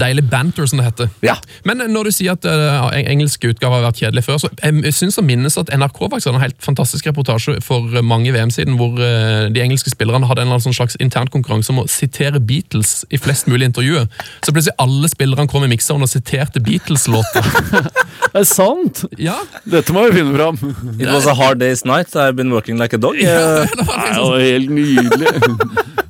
deilig 0.05 0.27
banter, 0.31 0.69
som 0.69 0.83
det 0.83 0.89
heter. 0.89 1.11
Ja. 1.25 1.39
Men 1.69 1.83
når 1.93 2.09
du 2.09 2.15
sier 2.15 2.37
at 2.37 2.47
uh, 2.49 2.91
engelske 2.99 3.53
utgaver 3.53 3.81
har 3.81 3.89
vært 3.89 4.03
kjedelig 4.03 4.25
før, 4.27 4.41
så 4.43 4.51
jeg, 4.53 4.77
jeg 4.87 4.97
synes 4.97 5.19
å 5.21 5.25
minnes 5.27 5.59
at 5.61 5.73
NRK 5.73 6.03
faktisk 6.05 6.31
hadde 6.31 6.41
en 6.41 6.45
helt 6.45 6.61
fantastisk 6.65 7.09
reportasje 7.09 7.59
for 7.65 7.89
eh, 7.95 8.05
mange 8.05 8.33
VM 8.35 8.53
siden, 8.55 8.77
hvor 8.81 8.99
eh, 9.03 9.49
de 9.55 9.65
engelske 9.65 9.93
spillerne 9.93 10.29
hadde 10.29 10.45
en 10.45 10.49
eller 10.49 10.59
annen 10.59 10.67
sånn 10.69 10.79
slags 10.79 10.99
intern 11.03 11.31
konkurranse 11.33 11.73
om 11.75 11.83
å 11.83 11.89
sitere 11.91 12.43
Beatles 12.43 13.03
i 13.15 13.21
flest 13.21 13.49
mulig 13.51 13.71
intervjuer. 13.71 14.09
Så 14.45 14.55
plutselig 14.55 14.77
alle 14.83 15.11
spillerne 15.11 15.49
kom 15.51 15.67
i 15.69 15.73
mikseren 15.75 16.03
og 16.05 16.09
siterte 16.11 16.61
Beatles-låter. 16.65 17.45
Det 18.33 18.43
er 18.43 18.45
sant! 18.49 19.05
Ja, 19.19 19.35
Dette 19.65 19.93
må 19.97 20.03
vi 20.09 20.19
finne 20.19 20.35
fram. 20.37 20.59
It 21.01 21.09
was 21.09 21.25
a 21.27 21.33
hard 21.35 21.61
day's 21.63 21.85
night. 21.89 22.13
I've 22.17 22.37
been 22.37 22.51
working 22.53 22.77
like 22.81 22.93
a 22.97 23.01
dog. 23.01 23.17
ja, 23.21 23.63
Eh, 23.63 23.69
det 23.79 23.87
var 23.89 24.37
Det 24.39 24.51
helt 24.53 24.71
nydelig. 24.71 25.29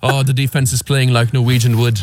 oh, 0.02 0.22
the 0.28 0.32
defense 0.34 0.72
is 0.74 0.82
playing 0.82 1.12
like 1.14 1.32
Norwegian 1.32 1.76
wood. 1.78 1.98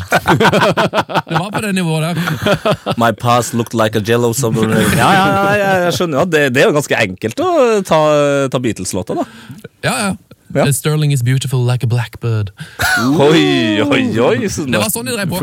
Det 1.28 1.38
var 1.38 1.50
på 1.52 1.60
det 1.60 1.74
nivået 1.74 2.02
der. 2.16 2.94
My 2.96 3.10
past 3.12 3.54
looked 3.54 3.74
like 3.74 3.98
a 3.98 4.02
jello 4.08 4.32
submarine. 4.32 4.80
Ja, 4.96 5.10
ja, 5.12 5.26
ja, 5.26 5.50
jeg- 5.52 5.84
jeg 5.84 5.92
skjønner 5.98 6.18
Ja, 6.18 6.24
det, 6.24 6.54
det 6.54 6.62
er 6.62 6.66
jo 6.70 6.76
ganske 6.78 6.96
enkelt 7.02 7.40
å 7.40 7.82
ta, 7.84 8.00
ta 8.48 8.58
Beatles-låta, 8.58 9.14
da. 9.20 9.24
Ja, 9.84 9.96
ja. 10.06 10.14
Ja. 10.54 10.64
Sterling 10.72 11.12
is 11.12 11.22
beautiful 11.26 11.60
like 11.66 11.82
a 11.84 11.88
blackbird. 11.90 12.52
Oi, 13.18 13.82
oi, 13.82 14.02
oi. 14.22 14.48
sånn 14.48 14.70
Det 14.72 14.78
var 14.80 14.88
sånn 14.94 15.08
de 15.10 15.16
drev 15.16 15.28
på. 15.32 15.40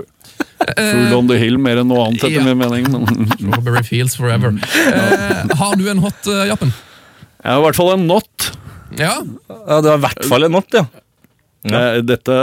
Full 0.63 1.13
on 1.17 1.27
the 1.27 1.35
hill 1.41 1.57
mer 1.59 1.81
enn 1.81 1.89
noe 1.91 2.05
annet, 2.07 2.23
etter 2.23 2.37
Ja. 2.39 2.43
min 2.47 2.57
mening. 2.61 2.85
Men 2.93 3.27
Strawberry 3.35 3.83
Fields 3.83 4.15
Forever. 4.15 4.53
Eh, 4.63 5.55
har 5.59 5.75
du 5.79 5.89
en 5.91 5.99
hot, 6.03 6.21
uh, 6.27 6.45
Jappen? 6.47 6.71
jeg 7.43 7.51
har 7.51 7.59
i 7.59 7.65
hvert 7.65 7.75
fall 7.75 7.91
en 7.97 8.05
not. 8.07 8.51
Ja. 8.95 9.17
Ja, 9.49 9.81
det 9.81 9.89
var 9.89 9.97
i 9.97 10.03
hvert 10.05 10.29
fall 10.29 10.47
en 10.47 10.55
not, 10.55 10.69
ja. 10.77 10.85
ja. 11.67 11.81
Dette, 12.05 12.37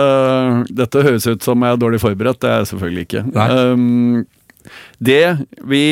dette 0.68 1.05
høres 1.07 1.26
ut 1.30 1.43
som 1.47 1.64
jeg 1.64 1.72
er 1.76 1.80
dårlig 1.80 2.01
forberedt, 2.03 2.41
det 2.45 2.51
er 2.51 2.59
jeg 2.61 2.70
selvfølgelig 2.74 3.07
ikke. 3.09 3.24
Um, 3.49 4.26
det 5.01 5.22
vi 5.72 5.82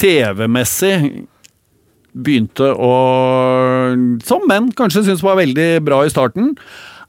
TV-messig 0.00 1.26
begynte 2.16 2.70
å 2.72 2.92
Som 4.24 4.46
menn 4.48 4.70
kanskje 4.72 5.02
syntes 5.04 5.24
var 5.24 5.36
veldig 5.36 5.66
bra 5.84 5.98
i 6.06 6.12
starten, 6.12 6.54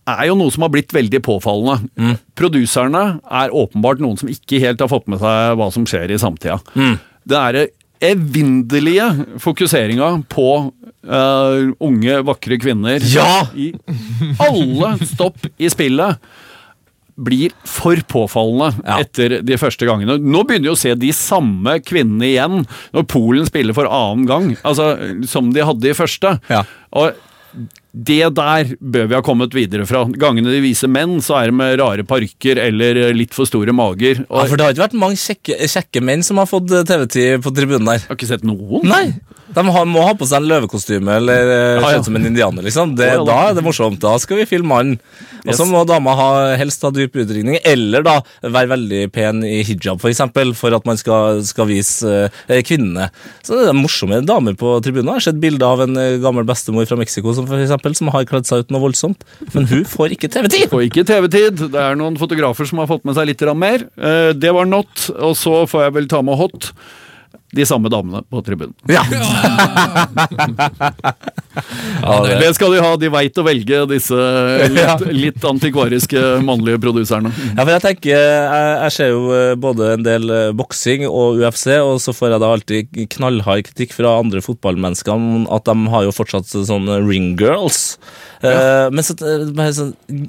er 0.08 0.28
jo 0.30 0.36
noe 0.40 0.54
som 0.54 0.64
har 0.66 0.72
blitt 0.74 0.94
veldig 0.96 1.20
påfallende. 1.26 2.16
Produserne 2.40 3.02
er 3.28 3.52
åpenbart 3.56 4.00
noen 4.04 4.18
som 4.20 4.30
ikke 4.32 4.62
helt 4.64 4.80
har 4.84 4.92
fått 4.92 5.08
med 5.12 5.20
seg 5.24 5.58
hva 5.60 5.68
som 5.74 5.86
skjer 5.90 6.14
i 6.16 6.20
samtida. 6.22 6.60
Det 7.28 7.42
er 7.44 7.68
evinnelige 8.08 9.08
fokuseringa 9.44 10.10
på 10.32 10.48
uh, 10.70 11.72
unge, 11.84 12.20
vakre 12.28 12.60
kvinner 12.62 13.04
Ja! 13.12 13.48
i 13.58 13.72
alle 14.44 14.96
stopp 15.10 15.48
i 15.58 15.70
spillet. 15.74 16.20
blir 17.18 17.50
for 17.66 17.98
påfallende 18.06 18.84
Ja. 18.86 19.00
etter 19.02 19.40
de 19.42 19.56
første 19.58 19.88
gangene. 19.90 20.20
Nå 20.22 20.44
begynner 20.46 20.70
vi 20.70 20.76
å 20.76 20.78
se 20.78 20.92
de 20.94 21.10
samme 21.18 21.80
kvinnene 21.82 22.28
igjen 22.30 22.60
når 22.94 23.08
Polen 23.10 23.48
spiller 23.50 23.74
for 23.74 23.90
annen 23.90 24.28
gang, 24.30 24.52
altså 24.62 24.92
som 25.26 25.50
de 25.52 25.66
hadde 25.66 25.90
i 25.90 25.96
første. 25.98 26.36
Ja. 26.54 26.62
Og 26.94 27.18
det 28.06 28.34
der 28.38 28.74
bør 28.82 29.08
vi 29.10 29.16
ha 29.18 29.22
kommet 29.26 29.54
videre 29.56 29.86
fra. 29.90 30.04
Gangene 30.20 30.52
de 30.54 30.60
viser 30.62 30.92
menn, 30.92 31.18
så 31.24 31.38
er 31.42 31.50
det 31.52 31.58
med 31.58 31.80
rare 31.82 32.04
parker 32.08 32.60
eller 32.62 33.00
litt 33.18 33.34
for 33.34 33.50
store 33.50 33.74
mager. 33.74 34.22
Og 34.30 34.44
Ja, 34.44 34.46
for 34.52 34.58
det 34.60 34.66
har 34.68 34.76
ikke 34.76 34.86
vært 34.88 35.00
mange 35.02 35.18
kjekke, 35.22 35.58
kjekke 35.72 36.04
menn 36.06 36.24
som 36.24 36.38
har 36.42 36.46
fått 36.52 36.72
eh, 36.72 36.84
TV-tid 36.88 37.42
på 37.46 37.56
tribunen 37.58 37.88
der. 37.90 38.04
jeg 38.04 38.10
har 38.12 38.20
ikke 38.20 38.32
sett 38.36 38.46
noen. 38.48 38.86
Nei! 38.88 39.08
De 39.58 39.64
har, 39.64 39.86
må 39.88 40.02
ha 40.04 40.12
på 40.14 40.26
seg 40.28 40.42
en 40.44 40.50
løvekostyme 40.52 41.14
eller 41.22 41.48
eh, 41.50 41.80
Ja, 41.80 41.92
ja. 41.96 42.02
som 42.04 42.18
en 42.20 42.26
indianer. 42.28 42.62
liksom. 42.68 42.92
Det, 43.00 43.06
Ja, 43.08 43.14
ja, 43.16 43.24
da. 43.24 43.32
da 43.32 43.38
er 43.50 43.56
det 43.56 43.64
morsomt. 43.64 44.02
Da 44.04 44.18
skal 44.20 44.42
vi 44.42 44.46
filme 44.50 44.68
mannen. 44.68 45.00
Og 45.48 45.54
så 45.56 45.64
Yes. 45.64 45.70
må 45.72 45.86
dama 45.88 46.12
ha, 46.20 46.56
helst 46.60 46.82
ha 46.84 46.90
dyp 46.92 47.16
utringning, 47.16 47.56
eller 47.64 48.04
da 48.04 48.18
være 48.44 48.68
veldig 48.74 49.12
pen 49.16 49.40
i 49.48 49.62
hijab, 49.64 50.02
for 50.04 50.12
eksempel, 50.12 50.52
for 50.54 50.76
at 50.76 50.84
man 50.86 50.98
skal, 51.00 51.40
skal 51.48 51.70
vise 51.70 52.04
eh, 52.52 52.60
kvinnene. 52.68 53.08
Så 53.48 53.56
det 53.56 53.70
er 53.72 53.78
morsomme 53.78 54.20
damer 54.28 54.58
på 54.60 54.74
tribunen. 54.84 55.08
Jeg 55.14 55.22
har 55.22 55.26
sett 55.30 55.40
bilde 55.40 55.64
av 55.64 55.86
en 55.86 55.96
eh, 55.96 56.18
gammel 56.20 56.44
bestemor 56.44 56.84
fra 56.90 56.98
Mexico 57.00 57.32
som, 57.34 57.48
for 57.48 57.56
eksempel, 57.64 57.87
som 57.96 58.08
har 58.12 58.26
kledd 58.26 58.46
seg 58.50 58.66
ut 58.66 58.72
noe 58.74 58.82
voldsomt. 58.84 59.24
Men 59.54 59.68
hun 59.70 59.86
får 59.88 60.16
ikke 60.18 60.30
TV-tid! 60.34 60.68
Får 60.74 60.88
ikke 60.90 61.06
TV-tid. 61.08 61.64
Det 61.72 61.80
er 61.80 61.96
noen 61.96 62.18
fotografer 62.20 62.66
som 62.68 62.80
har 62.82 62.88
fått 62.92 63.06
med 63.08 63.16
seg 63.16 63.28
litt 63.30 63.42
mer. 63.56 63.88
Eh, 63.98 64.34
Det 64.34 64.52
var 64.54 64.66
not, 64.66 65.10
og 65.16 65.36
så 65.38 65.66
får 65.70 65.84
jeg 65.88 65.94
vel 65.94 66.08
ta 66.08 66.22
med 66.22 66.36
hot. 66.38 66.72
De 67.56 67.64
samme 67.66 67.88
damene 67.88 68.20
på 68.28 68.42
tribunen. 68.44 68.74
Ja. 68.92 69.06
Ja, 72.02 72.16
det, 72.26 72.40
Det 72.42 72.50
skal 72.58 72.74
de 72.76 72.82
ha. 72.84 72.90
De 73.00 73.08
veit 73.14 73.40
å 73.40 73.46
velge 73.48 73.80
disse 73.88 74.18
litt, 74.74 75.06
litt 75.16 75.48
antikvariske 75.48 76.24
mannlige 76.44 76.82
produserne. 76.84 77.32
Ja, 77.54 77.62
for 77.62 77.72
jeg 77.72 77.86
tenker, 77.86 78.12
jeg, 78.12 78.76
jeg 78.84 78.96
ser 78.98 79.14
jo 79.14 79.24
eh, 79.32 79.54
både 79.64 79.94
en 79.96 80.04
del 80.04 80.28
eh, 80.34 80.52
boksing 80.60 81.08
og 81.08 81.40
UFC, 81.40 81.70
og 81.80 82.02
så 82.04 82.16
får 82.18 82.36
jeg 82.36 82.44
da 82.44 82.52
alltid 82.52 83.02
knallhard 83.16 83.64
kritikk 83.70 83.96
fra 83.96 84.18
andre 84.20 84.44
fotballmennesker 84.44 85.16
om 85.16 85.48
at 85.54 85.72
de 85.72 85.92
har 85.96 86.08
jo 86.08 86.16
fortsatt 86.20 86.52
sånn 86.52 86.92
ring 87.08 87.34
girls. 87.40 87.96
Eh, 88.44 88.92
men 88.92 89.08
så, 89.08 89.16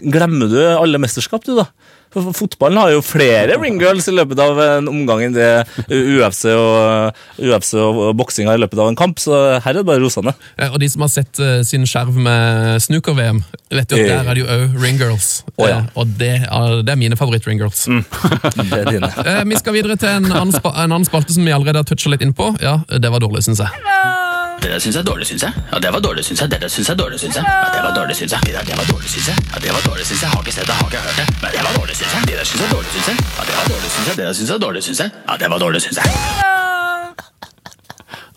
glemmer 0.06 0.54
du 0.54 0.60
alle 0.70 1.02
mesterskap, 1.02 1.42
du, 1.50 1.56
da? 1.58 1.66
For 2.14 2.32
Fotballen 2.32 2.78
har 2.80 2.92
jo 2.94 3.02
flere 3.04 3.58
ring 3.60 3.76
girls 3.80 4.06
i 4.08 4.14
løpet 4.16 4.40
av 4.40 4.58
en 4.64 4.88
omgang 4.88 5.26
enn 5.26 5.34
det 5.36 5.48
UFC 5.92 6.46
og, 6.54 7.16
UFC 7.36 7.74
og 7.80 8.00
boksing 8.16 8.48
har 8.48 8.56
i 8.56 8.62
løpet 8.62 8.80
av 8.80 8.88
en 8.92 8.96
kamp, 8.98 9.20
så 9.20 9.58
her 9.60 9.70
er 9.74 9.80
det 9.80 9.86
bare 9.88 10.00
rosende. 10.02 10.32
Ja, 10.56 10.70
Og 10.72 10.78
de 10.80 10.88
som 10.88 11.04
har 11.04 11.12
sett 11.12 11.40
uh, 11.42 11.60
sin 11.68 11.84
skjerv 11.88 12.16
med 12.16 12.80
snooker-VM, 12.86 13.42
vet 13.74 13.92
jo 13.92 14.00
at 14.00 14.08
der 14.08 14.30
er 14.32 14.38
det 14.38 14.44
jo 14.44 14.48
òg 14.56 14.78
ringgirls. 14.82 15.28
Oh, 15.56 15.68
ja. 15.68 15.82
uh, 15.84 16.00
Og 16.00 16.14
det 16.20 16.32
er, 16.46 16.78
det 16.86 16.94
er 16.94 17.00
mine 17.00 17.18
favoritt-ringgirls. 17.20 17.84
Det 18.68 18.80
er 18.80 18.88
dine. 18.88 19.08
uh, 19.12 19.42
vi 19.48 19.60
skal 19.60 19.76
videre 19.76 19.98
til 20.00 20.08
en 20.08 20.30
annen, 20.32 20.52
spa, 20.56 20.72
en 20.80 20.88
annen 20.92 21.06
spalte 21.08 21.34
som 21.36 21.44
vi 21.46 21.52
allerede 21.54 21.82
har 21.82 21.88
toucha 21.88 22.10
litt 22.12 22.24
innpå. 22.24 22.54
Ja, 22.64 22.78
det 22.88 23.12
var 23.12 23.22
dårlig, 23.24 23.44
syns 23.46 23.62
jeg. 23.64 24.27
Det 24.62 24.70
der 24.72 24.78
syns 24.82 24.96
jeg 24.96 25.02
er 25.02 25.08
dårlig, 25.10 25.26
syns 25.26 25.42
jeg. 25.46 25.52
Ja, 25.72 25.78
det 25.78 25.90
var 25.94 26.00
dårlig, 26.06 26.24
syns 26.26 26.40
jeg. 26.42 26.50
Det 26.50 26.58
der 26.62 26.68
syns 26.74 26.88
jeg 26.88 26.94
er 26.94 27.00
dårlig, 27.02 27.18
syns 27.22 27.36
jeg. 27.38 27.44
Ja, 27.46 27.68
det 27.74 27.82
var 27.86 27.92
dårlig, 27.98 28.16
syns 28.18 28.32
jeg. 28.34 28.40
Det 28.46 28.76
var 28.80 28.86
dårlig, 28.92 29.08
syns 29.12 29.28
jeg. 29.30 29.36
Ja, 29.52 29.56
det 29.64 29.70
var 29.76 29.82
dårlig, 29.88 30.04
syns 30.08 30.22
jeg. 30.22 30.30
Har 30.34 30.40
ikke 30.42 30.54
sett 30.56 30.66
det, 30.70 30.74
har 30.80 30.86
ikke 30.90 31.02
hørt 31.06 31.18
det. 31.20 31.26
Men 31.42 31.48
det 31.54 31.62
var 31.66 31.72
dårlig, 31.78 31.94
syns 31.98 32.12
jeg. 32.14 32.22
Det 32.28 32.36
der 32.38 32.46
syns 32.50 32.60
jeg 32.62 32.68
er 32.68 32.74
dårlig, 32.76 32.90
syns 32.94 33.08
jeg. 33.08 33.16
Ja, 33.38 33.42
det 33.48 33.54
var 33.58 33.66
dårlig, 33.72 33.90
syns 33.94 34.06
jeg. 34.08 34.16
Det 34.18 34.24
der 34.26 34.34
syns 34.38 34.48
jeg 34.48 34.56
er 34.56 34.64
dårlig, 34.66 34.82
syns 34.88 35.00
jeg. 35.04 35.10
Ja, 35.28 35.34
det 35.42 35.48
var 35.52 35.58
dårlig, 35.64 35.80
syns 35.86 35.98
jeg. 36.02 36.08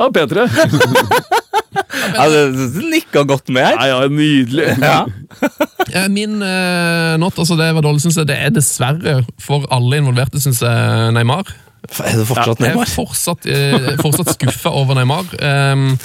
Ja, 0.02 0.06
P3. 0.16 0.36
Ja, 2.12 2.24
det, 2.30 2.40
det 2.76 2.86
nikka 2.92 3.24
godt 3.28 3.50
med 3.54 3.66
her. 3.66 3.76
Ja, 3.80 4.02
ja, 4.04 4.08
nydelig. 4.12 4.70
Ja. 4.82 6.08
Min 6.12 6.38
uh, 6.44 7.18
not, 7.22 7.38
altså 7.40 7.58
det 7.60 7.70
var 7.76 7.86
dårlig, 7.86 8.02
syns 8.04 8.18
jeg, 8.20 8.30
det 8.30 8.38
er 8.38 8.54
dessverre 8.54 9.22
for 9.42 9.66
alle 9.74 10.02
involverte, 10.02 10.42
syns 10.44 10.62
jeg, 10.64 11.12
Neymar. 11.16 11.50
Er 12.00 12.18
det 12.22 12.28
fortsatt 12.30 12.62
Jeg 12.64 12.72
er 12.72 12.92
fortsatt, 12.94 13.48
eh, 13.52 13.90
fortsatt 14.00 14.32
skuffa 14.38 14.72
over 14.72 14.96
Neymar. 14.96 15.28
Um, 15.44 15.98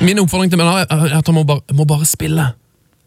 min 0.00 0.22
oppfordring 0.22 0.52
til 0.52 0.60
Neymar 0.60 0.86
er 0.86 1.18
at 1.18 1.28
han 1.28 1.36
må 1.36 1.44
bare, 1.48 1.60
må 1.76 1.84
bare 1.88 2.08
spille. 2.08 2.48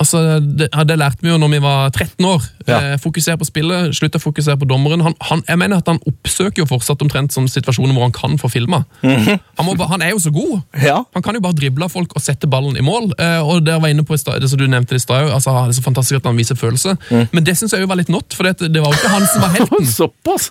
Altså, 0.02 0.39
det, 0.41 0.70
det 0.88 0.97
lærte 0.97 1.22
vi 1.22 1.30
jo 1.32 1.38
når 1.41 1.52
vi 1.54 1.62
var 1.64 1.91
13 1.91 2.26
år. 2.26 2.45
Ja. 2.68 2.80
Eh, 2.80 2.97
fokusere 3.02 3.39
på 3.41 3.47
spillet, 3.47 3.93
slutte 3.97 4.20
å 4.20 4.24
fokusere 4.24 4.58
på 4.62 4.68
dommeren. 4.70 5.04
Han, 5.06 5.16
han, 5.30 5.43
jeg 5.47 5.60
mener 5.62 5.82
at 5.82 5.89
han 5.91 6.02
oppsøker 6.10 6.64
jo 6.64 6.68
fortsatt 6.70 7.02
omtrent 7.06 7.34
som 7.36 7.47
situasjoner 7.49 7.93
hvor 7.95 8.08
han 8.08 8.16
kan 8.16 8.38
få 8.41 8.49
filma. 8.52 8.84
han, 9.02 9.26
-hmm. 9.26 9.39
han, 9.58 9.82
han 9.93 10.02
er 10.02 10.14
jo 10.16 10.20
så 10.20 10.32
god! 10.34 10.62
Ja. 10.82 11.04
Han 11.14 11.24
kan 11.24 11.36
jo 11.36 11.41
bare 11.41 11.58
drible 11.58 11.86
av 11.86 11.93
folk 11.93 12.16
og 12.16 12.22
sette 12.22 12.47
ballen 12.47 12.78
i 12.78 12.86
mål. 12.86 13.12
Eh, 13.20 13.39
og 13.41 13.66
det 13.66 13.78
var 13.82 13.93
inne 13.93 14.06
på 14.06 14.16
det 14.16 14.49
som 14.49 14.60
du 14.60 14.68
nevnte 14.68 14.95
i 14.95 14.99
stad, 14.99 15.30
altså, 15.32 15.52
det 15.66 15.76
er 15.76 15.80
så 15.82 15.86
fantastisk 15.86 16.22
at 16.22 16.30
han 16.30 16.38
viser 16.38 16.56
følelse. 16.56 16.97
Men 17.32 17.43
det 17.43 17.58
syns 17.58 17.74
jeg 17.74 17.82
jo 17.82 17.88
var 17.88 17.99
litt 17.99 18.10
not, 18.10 18.34
for 18.34 18.43
det, 18.47 18.72
det 18.74 18.82
var 18.82 18.93
jo 18.93 18.99
ikke 18.99 19.14
han 19.14 19.28
som 19.28 19.41
var 19.41 19.54
helten. 19.58 19.86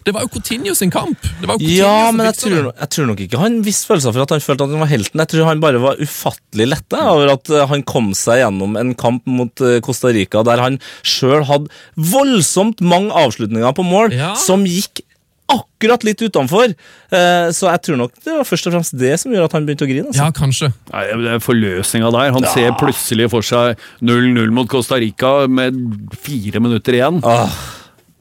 Det 0.05 0.14
var 0.14 0.26
jo 0.26 0.28
Coutinho 0.28 0.74
sin 0.74 0.90
kamp. 0.90 1.18
Det 1.40 1.48
var 1.48 1.57
jo 1.57 1.64
Coutinho 1.64 1.80
Ja, 1.80 2.11
men 2.12 2.26
jeg 2.26 2.38
tror, 2.42 2.72
jeg 2.72 2.90
tror 2.94 3.07
nok 3.11 3.20
ikke 3.20 3.40
han 3.40 3.61
visste 3.64 3.88
følelser 3.90 4.12
for 4.12 4.22
at 4.22 4.34
han 4.34 4.44
følte 4.44 4.64
at 4.66 4.74
han 4.74 4.84
var 4.84 4.90
helten. 4.90 5.22
Jeg 5.22 5.32
tror 5.32 5.48
han 5.48 5.62
bare 5.62 5.80
var 5.82 6.01
ufattelig 6.01 6.66
letta 6.68 7.01
over 7.14 7.34
at 7.34 7.51
eh, 7.51 7.66
han 7.70 7.84
kom 7.86 8.12
seg 8.16 8.42
gjennom 8.42 8.76
en 8.80 8.92
kamp 8.98 9.26
mot 9.30 9.39
eh, 9.47 9.80
Costa 9.80 10.09
Rica 10.12 10.43
der 10.47 10.61
han 10.61 10.78
sjøl 11.03 11.45
hadde 11.49 11.70
voldsomt 11.97 12.80
mange 12.80 13.11
avslutninger 13.12 13.72
på 13.76 13.84
mål 13.86 14.12
Ja. 14.16 14.34
som 14.34 14.64
gikk 14.64 15.03
akkurat 15.51 16.05
litt 16.07 16.20
utenfor. 16.22 16.70
Eh, 17.11 17.49
Så 17.51 17.66
jeg 17.66 17.82
tror 17.82 17.97
nok 17.99 18.12
det 18.22 18.36
var 18.36 18.45
først 18.47 18.66
og 18.68 18.72
fremst 18.76 18.95
det 18.97 19.16
som 19.18 19.32
gjorde 19.32 19.45
at 19.49 19.53
han 19.53 19.66
begynte 19.66 19.82
å 19.82 19.91
grine. 19.91 20.07
Altså. 20.07 20.22
Ja, 20.22 20.30
kanskje. 20.30 20.68
Nei, 20.93 21.05
det 21.24 21.32
er 21.34 21.43
forløsninga 21.43 22.12
der. 22.14 22.30
Han 22.36 22.47
ser 22.55 22.70
plutselig 22.78 23.30
for 23.32 23.43
seg 23.43 23.76
0-0 24.01 24.51
mot 24.55 24.68
Costa 24.70 24.95
Rica 25.03 25.49
med 25.51 25.74
fire 26.14 26.61
minutter 26.62 26.93
igjen. 27.01 27.18
Ah. 27.26 27.51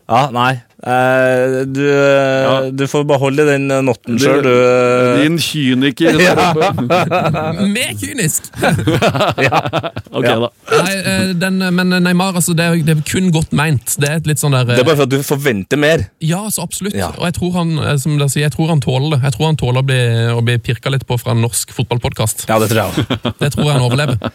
Ja, 0.10 0.24
nei. 0.34 0.62
Eh, 0.80 1.66
du, 1.68 1.82
du 2.72 2.86
får 2.88 3.04
beholde 3.10 3.44
den 3.50 3.66
eh, 3.74 3.82
notten 3.84 4.16
sjøl, 4.22 4.40
du. 4.46 4.50
eh. 4.50 5.18
Din 5.26 5.36
kyniker 5.44 6.16
oppe. 6.16 6.70
Mer 7.76 7.92
kynisk! 8.00 8.48
Ok, 10.10 10.26
Ja. 10.26 10.36
da. 10.42 10.48
Nei, 10.74 11.34
den, 11.38 11.60
men 11.76 11.92
Neymar, 12.04 12.34
altså, 12.40 12.54
det, 12.58 12.66
er, 12.66 12.80
det 12.84 12.96
er 12.98 13.04
kun 13.08 13.28
godt 13.36 13.52
meint. 13.56 13.94
Det 14.02 14.08
er 14.10 14.18
et 14.20 14.28
litt 14.28 14.42
sånn 14.42 14.56
der 14.56 14.66
Det 14.72 14.80
er 14.82 14.88
bare 14.88 14.98
for 14.98 15.06
at 15.06 15.14
du 15.14 15.20
forventer 15.24 15.80
mer. 15.80 16.08
Ja, 16.26 16.42
så 16.52 16.64
absolutt. 16.66 16.96
Ja. 16.98 17.12
Og 17.20 17.28
jeg 17.30 17.36
tror 17.38 17.54
han 17.60 17.76
som 18.02 18.18
dere 18.18 18.32
sier, 18.34 18.48
jeg 18.48 18.56
tror 18.56 18.72
han 18.74 18.82
tåler 18.84 19.14
det. 19.16 19.22
Jeg 19.28 19.36
tror 19.38 19.46
han 19.52 19.60
tåler 19.62 19.84
å 19.84 19.86
bli, 19.86 20.00
å 20.34 20.42
bli 20.46 20.58
pirka 20.66 20.92
litt 20.92 21.06
på 21.08 21.20
fra 21.22 21.36
en 21.36 21.44
norsk 21.46 21.72
fotballpodkast. 21.78 22.48
Ja, 22.50 22.58
det 22.64 22.72
tror 22.74 22.82
jeg 22.82 22.90
òg. 22.90 23.34
Det 23.44 23.52
tror 23.54 23.68
jeg 23.70 23.74
han 23.78 23.86
overlever. 23.86 24.18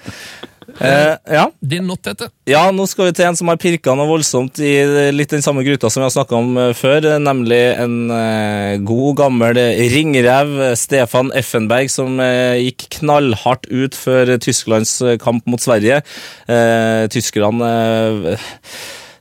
Eh, 0.81 1.17
ja. 1.37 1.45
Din 1.61 1.87
not, 1.87 2.03
heter? 2.07 2.31
Ja, 2.49 2.65
nå 2.75 2.87
skal 2.91 3.09
vi 3.09 3.15
til 3.17 3.29
en 3.29 3.39
som 3.39 3.51
har 3.51 3.61
pirka 3.61 3.95
noe 3.95 4.09
voldsomt 4.09 4.59
i 4.63 4.73
litt 5.15 5.35
den 5.35 5.45
samme 5.45 5.63
gryta 5.67 5.91
som 5.91 6.03
vi 6.03 6.09
har 6.09 6.15
snakka 6.15 6.39
om 6.39 6.59
eh, 6.59 6.73
før, 6.77 7.07
eh, 7.13 7.21
nemlig 7.23 7.61
en 7.85 7.97
eh, 8.15 8.75
god, 8.83 9.11
gammel 9.23 9.61
ringrev, 9.95 10.55
eh, 10.71 10.75
Stefan 10.79 11.31
Effenberg, 11.37 11.93
som 11.93 12.19
eh, 12.23 12.59
gikk 12.65 12.89
knallhardt 12.99 13.71
ut 13.71 13.99
før 13.99 14.35
Tysklands 14.43 14.99
kamp 15.23 15.47
mot 15.51 15.63
Sverige. 15.63 16.03
Eh, 16.51 17.07
tyskerne 17.15 17.73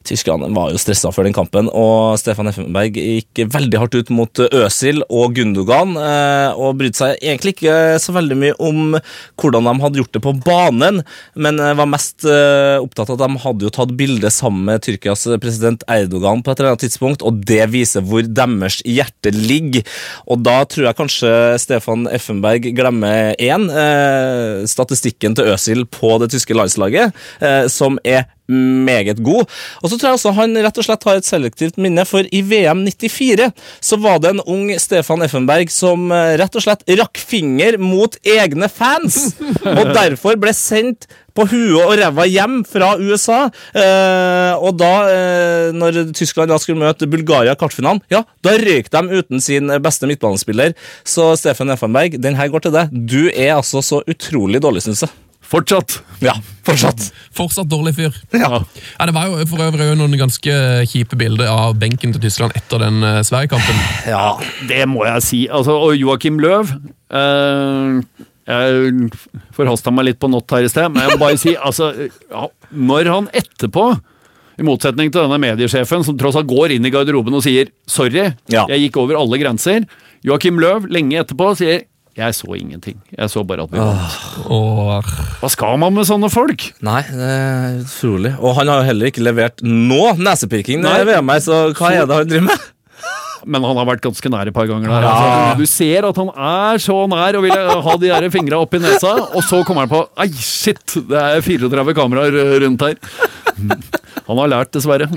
Tyskerne 0.03 0.49
var 0.51 0.73
jo 0.73 0.79
stressa 0.81 1.11
før 1.15 1.27
den 1.27 1.35
kampen, 1.35 1.69
og 1.71 2.17
Stefan 2.19 2.49
Effenberg 2.49 2.97
gikk 2.97 3.45
veldig 3.53 3.79
hardt 3.79 3.95
ut 3.95 4.09
mot 4.11 4.41
Øsil 4.43 4.99
og 5.07 5.37
Gundogan, 5.37 5.95
eh, 5.95 6.59
og 6.59 6.75
brydde 6.81 6.99
seg 6.99 7.21
egentlig 7.21 7.53
ikke 7.55 7.75
så 8.03 8.15
veldig 8.15 8.37
mye 8.41 8.57
om 8.59 8.97
hvordan 9.39 9.69
de 9.69 9.73
hadde 9.85 10.01
gjort 10.01 10.17
det 10.17 10.23
på 10.25 10.33
banen, 10.43 10.99
men 11.39 11.61
eh, 11.63 11.75
var 11.79 11.87
mest 11.87 12.27
eh, 12.27 12.75
opptatt 12.83 13.13
av 13.13 13.15
at 13.15 13.23
de 13.23 13.43
hadde 13.45 13.67
jo 13.67 13.73
tatt 13.77 13.95
bilde 13.99 14.33
sammen 14.33 14.67
med 14.67 14.83
Tyrkias 14.83 15.23
president 15.43 15.87
Erdogan 15.87 16.43
på 16.43 16.51
et 16.51 16.59
eller 16.59 16.73
annet 16.73 16.83
tidspunkt, 16.83 17.23
og 17.23 17.39
det 17.47 17.63
viser 17.71 18.03
hvor 18.03 18.27
deres 18.27 18.81
hjerte 18.83 19.31
ligger. 19.31 19.87
Og 20.27 20.43
da 20.43 20.59
tror 20.67 20.89
jeg 20.89 20.99
kanskje 20.99 21.33
Stefan 21.63 22.09
Effenberg 22.11 22.67
glemmer 22.75 23.37
én, 23.39 23.69
statistikken 24.67 25.35
til 25.37 25.53
Øsil 25.53 25.87
på 25.87 26.17
det 26.21 26.33
tyske 26.33 26.55
landslaget, 26.57 27.15
som 27.71 27.99
er 28.03 28.25
meget 28.53 29.21
god. 29.23 29.49
Og 29.81 29.89
så 29.89 29.97
tror 29.97 30.11
jeg 30.11 30.19
også 30.19 30.35
han 30.37 30.57
rett 30.65 30.79
og 30.79 30.87
slett 30.87 31.07
har 31.09 31.19
et 31.19 31.27
selektivt 31.27 31.79
minne, 31.81 32.05
for 32.09 32.27
i 32.29 32.43
VM 32.45 32.85
94 32.87 33.49
så 33.83 33.99
var 34.01 34.21
det 34.23 34.33
en 34.33 34.43
ung 34.45 34.71
Stefan 34.81 35.25
Effenberg 35.25 35.71
som 35.73 36.11
eh, 36.13 36.35
rett 36.41 36.55
og 36.57 36.65
slett 36.65 36.85
rakk 36.99 37.19
finger 37.19 37.79
mot 37.81 38.15
egne 38.23 38.69
fans, 38.71 39.35
og 39.77 39.93
derfor 39.95 40.39
ble 40.39 40.55
sendt 40.57 41.09
på 41.33 41.47
huet 41.49 41.81
og 41.81 41.95
ræva 41.97 42.27
hjem 42.29 42.59
fra 42.67 42.91
USA. 43.01 43.39
Eh, 43.73 44.53
og 44.61 44.77
da, 44.77 44.91
eh, 45.09 45.71
når 45.73 46.13
Tyskland 46.13 46.53
da 46.53 46.59
skulle 46.61 46.81
møte 46.83 47.09
Bulgaria 47.09 47.55
i 47.55 47.59
kvartfinalen, 47.59 48.03
ja, 48.13 48.23
da 48.45 48.55
røyk 48.61 48.91
de 48.93 49.03
uten 49.17 49.41
sin 49.41 49.73
beste 49.83 50.09
midtbanespiller. 50.09 50.77
Så 51.03 51.33
Stefan 51.41 51.73
Effenberg, 51.73 52.19
den 52.21 52.37
her 52.37 52.53
går 52.53 52.67
til 52.67 52.77
deg. 52.77 52.93
Du 52.93 53.21
er 53.31 53.55
altså 53.57 53.81
så 53.81 54.03
utrolig 54.05 54.61
dårlig, 54.61 54.85
syns 54.85 55.07
jeg. 55.07 55.22
Fortsatt. 55.53 55.99
Ja, 56.23 56.33
fortsatt. 56.65 57.11
Fortsatt 57.37 57.67
dårlig 57.69 57.93
fyr. 57.99 58.15
Ja. 58.33 58.63
Ja, 58.97 59.05
Det 59.05 59.13
var 59.13 59.27
jo 59.29 59.43
for 59.51 59.61
øvrig 59.61 59.91
noen 59.99 60.15
ganske 60.17 60.55
kjipe 60.89 61.17
bilder 61.19 61.51
av 61.53 61.75
benken 61.77 62.13
til 62.15 62.23
Tyskland 62.23 62.55
etter 62.57 62.81
den 62.81 63.03
eh, 63.05 63.19
Sverige-kampen. 63.27 63.83
ja. 64.09 64.31
Det 64.69 64.81
må 64.89 65.05
jeg 65.05 65.21
si. 65.27 65.41
Altså, 65.53 65.75
og 65.77 65.93
Joakim 65.99 66.39
Løv 66.41 66.71
eh, 67.13 68.01
Jeg 68.49 69.11
forhasta 69.55 69.93
meg 69.93 70.09
litt 70.09 70.19
på 70.19 70.27
not 70.31 70.49
her 70.51 70.65
i 70.65 70.71
sted, 70.71 70.89
men 70.91 71.05
jeg 71.05 71.13
må 71.13 71.21
bare 71.21 71.37
si 71.39 71.53
altså, 71.55 71.91
ja, 72.31 72.47
Når 72.73 73.11
han 73.13 73.29
etterpå 73.39 73.85
I 74.59 74.65
motsetning 74.67 75.13
til 75.13 75.23
denne 75.23 75.39
mediesjefen 75.41 76.03
som 76.05 76.17
tross 76.19 76.35
alt 76.39 76.49
går 76.49 76.73
inn 76.75 76.85
i 76.85 76.91
garderoben 76.93 77.33
og 77.37 77.41
sier 77.45 77.69
'sorry, 77.89 78.33
Ja. 78.51 78.65
jeg 78.69 78.87
gikk 78.89 78.97
over 79.01 79.15
alle 79.17 79.37
grenser'. 79.41 79.85
Joakim 80.23 80.59
Løv 80.61 80.85
lenge 80.89 81.17
etterpå 81.23 81.55
sier 81.57 81.83
'jeg 82.17 82.35
så 82.35 82.53
ingenting, 82.55 82.97
jeg 83.17 83.29
så 83.29 83.43
bare 83.43 83.63
at 83.63 83.71
vi 83.71 83.77
vant'. 83.77 85.39
Hva 85.41 85.49
skal 85.49 85.77
man 85.81 85.93
med 85.93 86.05
sånne 86.05 86.29
folk? 86.29 86.67
Nei, 86.81 87.01
det 87.09 87.29
er 87.29 87.79
utrolig. 87.81 88.35
Og 88.39 88.55
han 88.59 88.67
har 88.67 88.81
jo 88.83 88.89
heller 88.91 89.09
ikke 89.09 89.23
levert 89.25 89.63
nå 89.65 90.13
nesepirking 90.19 90.81
Nei. 90.83 90.99
det 90.99 91.07
VM-er, 91.09 91.39
så 91.39 91.73
hva 91.73 91.91
er 91.91 92.05
det 92.05 92.15
han 92.21 92.29
driver 92.29 92.47
med? 92.51 92.69
Men 93.45 93.63
han 93.67 93.75
har 93.75 93.85
vært 93.89 94.01
ganske 94.05 94.29
nær 94.31 94.47
et 94.47 94.53
par 94.55 94.67
ganger 94.69 94.87
der. 94.87 95.03
Ja. 95.03 95.13
Altså, 95.13 95.57
du 95.59 95.65
ser 95.67 96.05
at 96.07 96.15
han 96.21 96.29
er 96.33 96.77
så 96.83 96.95
nær 97.11 97.35
og 97.39 97.43
vil 97.43 97.51
ha 97.87 97.95
de 97.99 98.11
der 98.13 98.29
fingra 98.33 98.59
opp 98.63 98.73
i 98.77 98.79
nesa, 98.83 99.11
og 99.35 99.43
så 99.43 99.63
kommer 99.67 99.83
han 99.85 99.91
på 99.91 100.03
Ei, 100.23 100.29
shit! 100.31 100.95
Det 101.09 101.19
er 101.19 101.41
34 101.43 101.93
kameraer 101.97 102.37
rundt 102.63 102.81
her. 102.87 102.95
Han 104.27 104.39
har 104.39 104.47
lært, 104.53 104.71
dessverre. 104.75 105.09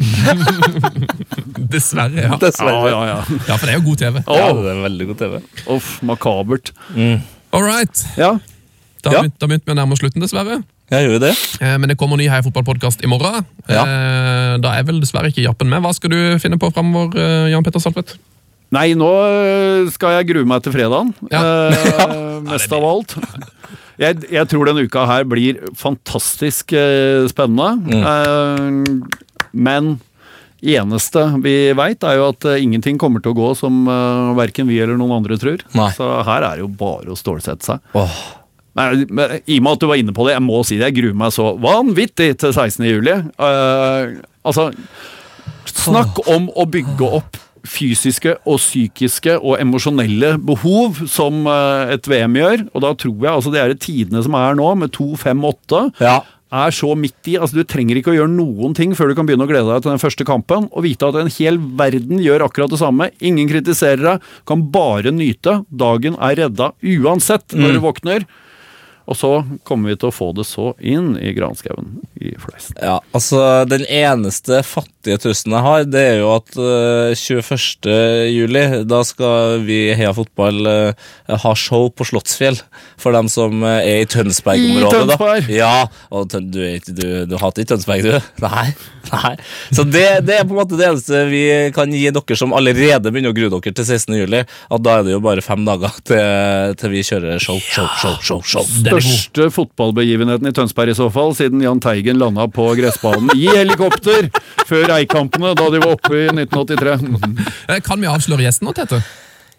dessverre, 1.72 2.26
ja. 2.26 2.36
Dessverre. 2.40 2.90
Ja, 2.90 3.00
ja, 3.06 3.14
ja. 3.14 3.38
Ja, 3.48 3.56
for 3.56 3.66
det 3.66 3.74
er 3.74 3.78
jo 3.80 3.84
god 3.86 4.00
TV. 4.02 4.20
Ja, 4.26 4.48
det 4.56 4.72
er 4.74 4.82
veldig 4.86 5.08
god 5.12 5.20
TV. 5.22 5.38
Uff, 5.76 5.90
makabert. 6.06 6.72
All 7.54 7.64
right. 7.66 8.04
Ja. 8.18 8.34
Da 9.04 9.12
Ja. 9.12 9.20
begynt- 9.22 9.38
da 9.38 9.46
begynte 9.46 9.66
vi 9.70 9.72
å 9.72 9.78
nærme 9.78 9.92
oss 9.94 10.00
slutten, 10.02 10.22
dessverre. 10.24 10.62
Jeg 10.92 11.02
gjør 11.06 11.16
jo 11.16 11.22
det. 11.24 11.32
Eh, 11.60 11.76
Men 11.82 11.90
det 11.90 11.96
kommer 11.98 12.18
ny 12.20 12.28
Heia 12.30 12.44
fotballpodkast 12.46 13.02
i 13.02 13.10
morgen. 13.10 13.44
Ja. 13.66 13.82
Eh, 13.82 14.54
Da 14.62 14.76
er 14.78 14.86
vel 14.86 15.00
dessverre 15.02 15.32
ikke 15.32 15.42
Jappen 15.44 15.68
med. 15.72 15.82
Hva 15.82 15.92
skal 15.96 16.10
du 16.14 16.18
finne 16.42 16.58
på 16.62 16.70
framover, 16.72 17.16
eh, 17.18 17.50
Jan 17.52 17.64
Petter 17.66 17.82
Saltvedt? 17.82 18.16
Nei, 18.74 18.94
nå 18.98 19.08
skal 19.94 20.16
jeg 20.18 20.26
grue 20.32 20.44
meg 20.46 20.62
til 20.64 20.72
fredagen. 20.74 21.12
Ja. 21.30 21.42
Eh, 21.70 22.40
mest 22.50 22.72
av 22.74 22.82
alt. 22.86 23.14
Jeg, 23.98 24.26
jeg 24.30 24.48
tror 24.50 24.66
denne 24.68 24.82
uka 24.86 25.06
her 25.08 25.24
blir 25.24 25.60
fantastisk 25.78 26.74
eh, 26.76 27.26
spennende. 27.30 27.70
Eh, 27.96 29.50
men 29.56 29.96
eneste 30.66 31.22
vi 31.44 31.54
veit, 31.78 32.02
er 32.06 32.18
jo 32.18 32.28
at 32.32 32.44
eh, 32.50 32.62
ingenting 32.64 32.98
kommer 32.98 33.22
til 33.22 33.34
å 33.34 33.38
gå 33.38 33.52
som 33.58 33.84
eh, 33.90 34.32
verken 34.38 34.66
vi 34.70 34.78
eller 34.82 34.98
noen 34.98 35.18
andre 35.20 35.38
tror. 35.40 35.62
Nei. 35.76 35.90
Så 35.96 36.08
her 36.26 36.42
er 36.46 36.58
det 36.58 36.64
jo 36.66 36.70
bare 36.78 37.12
å 37.14 37.18
stålsette 37.18 37.70
seg. 37.74 37.94
Åh. 37.96 38.18
Nei, 38.76 39.06
men 39.08 39.38
I 39.46 39.56
og 39.58 39.64
med 39.64 39.72
at 39.76 39.82
du 39.82 39.88
var 39.88 40.00
inne 40.02 40.12
på 40.16 40.26
det, 40.28 40.34
jeg 40.36 40.44
må 40.44 40.60
si 40.68 40.76
det, 40.76 40.90
jeg 40.90 40.98
gruer 41.00 41.18
meg 41.24 41.32
så 41.34 41.50
vanvittig 41.62 42.30
til 42.42 42.52
16. 42.52 42.84
juli. 42.84 43.16
Uh, 43.40 44.20
altså, 44.46 44.68
snakk 45.72 46.20
om 46.32 46.50
å 46.52 46.66
bygge 46.68 47.08
opp 47.20 47.40
fysiske 47.66 48.36
og 48.46 48.60
psykiske 48.62 49.32
og 49.40 49.56
emosjonelle 49.58 50.36
behov 50.46 51.00
som 51.10 51.46
uh, 51.50 51.88
et 51.90 52.06
VM 52.06 52.36
gjør. 52.38 52.64
Og 52.76 52.84
da 52.84 52.92
tror 52.98 53.16
jeg 53.26 53.32
altså 53.32 53.52
det 53.54 53.62
er 53.64 53.74
tidene 53.82 54.22
som 54.22 54.36
er 54.38 54.56
nå, 54.58 54.68
med 54.84 54.94
2-5-8, 54.94 55.82
Ja. 56.04 56.20
er 56.52 56.70
så 56.76 56.92
midt 56.94 57.26
i. 57.32 57.34
altså 57.40 57.58
Du 57.58 57.64
trenger 57.66 57.98
ikke 57.98 58.12
å 58.12 58.18
gjøre 58.20 58.30
noen 58.36 58.76
ting 58.78 58.94
før 58.94 59.10
du 59.10 59.16
kan 59.18 59.26
begynne 59.26 59.48
å 59.48 59.50
glede 59.50 59.72
deg 59.72 59.82
til 59.82 59.94
den 59.96 60.02
første 60.04 60.28
kampen, 60.28 60.68
og 60.70 60.86
vite 60.86 61.08
at 61.08 61.18
en 61.18 61.32
hel 61.40 61.58
verden 61.58 62.22
gjør 62.22 62.46
akkurat 62.46 62.70
det 62.70 62.78
samme. 62.84 63.10
Ingen 63.20 63.50
kritiserer 63.50 64.04
deg, 64.12 64.32
kan 64.46 64.68
bare 64.70 65.10
nyte. 65.16 65.62
Dagen 65.74 66.14
er 66.22 66.38
redda 66.44 66.70
uansett 66.84 67.56
når 67.56 67.78
du 67.80 67.82
våkner. 67.88 68.28
Og 69.06 69.16
så 69.18 69.30
kommer 69.66 69.92
vi 69.92 69.98
til 70.00 70.10
å 70.10 70.14
få 70.14 70.32
det 70.36 70.46
så 70.48 70.72
inn 70.82 71.14
i 71.18 71.30
granskauen 71.36 72.00
i 72.18 72.32
flest. 72.42 72.74
Ja, 72.82 72.98
altså 73.14 73.40
Den 73.70 73.84
eneste 73.86 74.62
fattige 74.66 75.20
tusen 75.22 75.54
jeg 75.54 75.62
har, 75.62 75.86
det 75.86 76.02
er 76.02 76.18
jo 76.24 76.32
at 76.34 76.58
uh, 76.58 77.14
21. 77.14 77.86
juli, 78.34 78.64
da 78.88 79.02
skal 79.06 79.62
vi 79.66 79.84
i 79.90 79.96
Heia 79.98 80.10
Fotball 80.16 80.66
uh, 80.66 81.06
ha 81.44 81.54
show 81.54 81.86
på 81.94 82.08
Slottsfjell. 82.08 82.58
For 82.98 83.14
dem 83.14 83.30
som 83.30 83.62
uh, 83.62 83.78
er 83.78 84.02
i 84.02 84.10
Tønsberg-området. 84.10 84.90
I 84.90 84.96
Tønsberg? 84.96 85.46
Da. 85.46 85.54
Ja, 85.54 85.86
og 86.10 86.34
du, 86.34 86.60
er 86.66 86.82
du, 86.86 87.08
du 87.30 87.38
hater 87.38 87.62
ikke 87.62 87.76
Tønsberg, 87.76 88.06
du? 88.06 88.30
Nei. 88.46 88.68
Nei. 89.12 89.36
Så 89.70 89.84
det, 89.86 90.06
det 90.26 90.40
er 90.40 90.46
på 90.48 90.56
en 90.56 90.60
måte 90.60 90.78
det 90.78 90.88
eneste 90.88 91.22
vi 91.30 91.44
kan 91.74 91.92
gi 91.94 92.08
dere 92.10 92.38
som 92.38 92.54
allerede 92.56 93.12
begynner 93.12 93.30
å 93.30 93.36
grue 93.36 93.52
dere 93.54 93.76
til 93.78 93.86
16. 93.86 94.16
juli. 94.18 94.42
At 94.42 94.82
da 94.82 94.98
er 94.98 95.06
det 95.06 95.14
jo 95.14 95.22
bare 95.22 95.44
fem 95.44 95.62
dager 95.66 95.94
til, 96.02 96.74
til 96.80 96.94
vi 96.94 97.04
kjører 97.06 97.42
show, 97.42 97.60
show, 97.62 97.86
show, 98.00 98.18
show. 98.18 98.42
show. 98.42 98.66
Største 99.02 99.48
fotballbegivenheten 99.54 100.48
i 100.48 100.54
Tønsberg 100.56 100.92
i 100.92 100.96
så 100.98 101.10
fall, 101.12 101.34
siden 101.36 101.62
Jahn 101.64 101.80
Teigen 101.84 102.18
landa 102.22 102.46
på 102.52 102.68
gressbanen 102.78 103.30
i 103.36 103.46
helikopter 103.50 104.30
før 104.66 104.92
Eikampene, 104.96 105.52
da 105.58 105.68
de 105.72 105.82
var 105.84 105.94
oppe 105.98 106.14
i 106.24 106.26
1983. 106.32 106.96
Eh, 107.70 107.80
Kan 107.82 108.00
vi 108.02 108.06
avsløre 108.10 108.44
gjesten 108.46 108.68
nå, 108.68 108.74
Tete? 108.76 109.00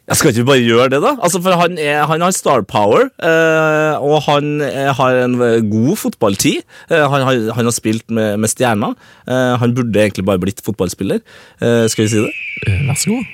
Jeg 0.08 0.16
skal 0.22 0.32
ikke 0.32 0.46
bare 0.48 0.64
gjøre 0.64 0.86
det, 0.94 1.00
da? 1.04 1.10
Altså, 1.20 1.42
for 1.44 1.58
Han, 1.60 1.74
er, 1.84 2.06
han 2.08 2.22
har 2.24 2.32
star 2.32 2.62
power, 2.64 3.10
eh, 3.20 3.96
og 4.00 4.22
han 4.30 4.62
er, 4.64 4.94
har 4.96 5.18
en 5.26 5.36
eh, 5.44 5.58
god 5.68 5.98
fotballtid. 6.00 6.62
Eh, 6.88 7.04
han, 7.12 7.26
har, 7.28 7.42
han 7.58 7.68
har 7.68 7.76
spilt 7.76 8.08
med, 8.16 8.38
med 8.40 8.48
stjerner. 8.54 8.96
Eh, 9.28 9.58
han 9.60 9.76
burde 9.76 10.00
egentlig 10.06 10.24
bare 10.30 10.40
blitt 10.40 10.64
fotballspiller. 10.64 11.20
Eh, 11.60 11.84
skal 11.92 12.08
vi 12.08 12.14
si 12.14 12.24
det? 12.24 12.32
Eh, 12.70 12.86
Vær 12.88 13.02
så 13.04 13.12
god. 13.18 13.34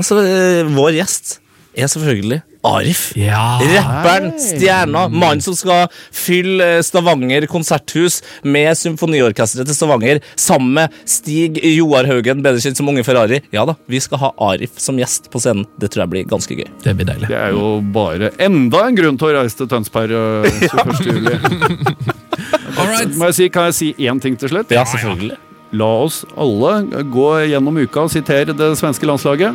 Altså, 0.00 0.22
eh, 0.24 0.72
Vår 0.74 0.96
gjest 0.96 1.36
er 1.76 1.90
selvfølgelig 1.90 2.42
Arif. 2.64 3.12
Ja. 3.18 3.58
Rapperen, 3.60 4.30
stjerna, 4.40 5.04
mannen 5.12 5.42
som 5.44 5.56
skal 5.56 5.90
fylle 6.14 6.64
eh, 6.78 6.82
Stavanger 6.84 7.44
konserthus 7.50 8.22
med 8.40 8.72
symfoniorkesteret 8.80 9.68
til 9.68 9.76
Stavanger 9.76 10.22
sammen 10.40 10.72
med 10.78 10.94
Stig 11.08 11.60
Joar 11.74 12.08
Haugen, 12.08 12.40
bedre 12.44 12.62
kjent 12.64 12.80
som 12.80 12.88
Unge 12.88 13.04
Ferrari. 13.04 13.42
Ja 13.52 13.66
da, 13.68 13.76
vi 13.90 14.00
skal 14.00 14.22
ha 14.22 14.32
Arif 14.48 14.80
som 14.80 14.96
gjest 15.00 15.28
på 15.32 15.42
scenen. 15.44 15.68
Det 15.80 15.92
tror 15.92 16.06
jeg 16.06 16.14
blir 16.14 16.28
ganske 16.30 16.56
gøy. 16.56 16.70
Det 16.86 16.96
blir 16.96 17.10
deilig. 17.10 17.28
Det 17.28 17.40
er 17.42 17.52
jo 17.52 17.76
bare 17.94 18.32
enda 18.40 18.86
en 18.88 18.96
grunn 18.96 19.20
til 19.20 19.28
å 19.28 19.36
reise 19.42 19.60
til 19.60 19.68
Tønsberg 19.70 20.16
øh, 20.20 20.48
21. 20.64 21.08
juli. 21.12 21.38
Right. 22.74 23.12
Må 23.16 23.28
jeg 23.30 23.36
si, 23.36 23.46
kan 23.54 23.68
jeg 23.70 23.74
si 23.76 23.88
én 24.10 24.18
ting 24.20 24.34
til 24.38 24.50
slutt? 24.50 24.72
Ja, 24.74 24.82
selvfølgelig. 24.88 25.36
La 25.78 25.86
oss 26.04 26.20
alle 26.38 27.04
gå 27.10 27.28
gjennom 27.50 27.78
uka 27.82 28.04
og 28.06 28.12
sitere 28.12 28.54
det 28.54 28.72
svenske 28.78 29.06
landslaget. 29.08 29.54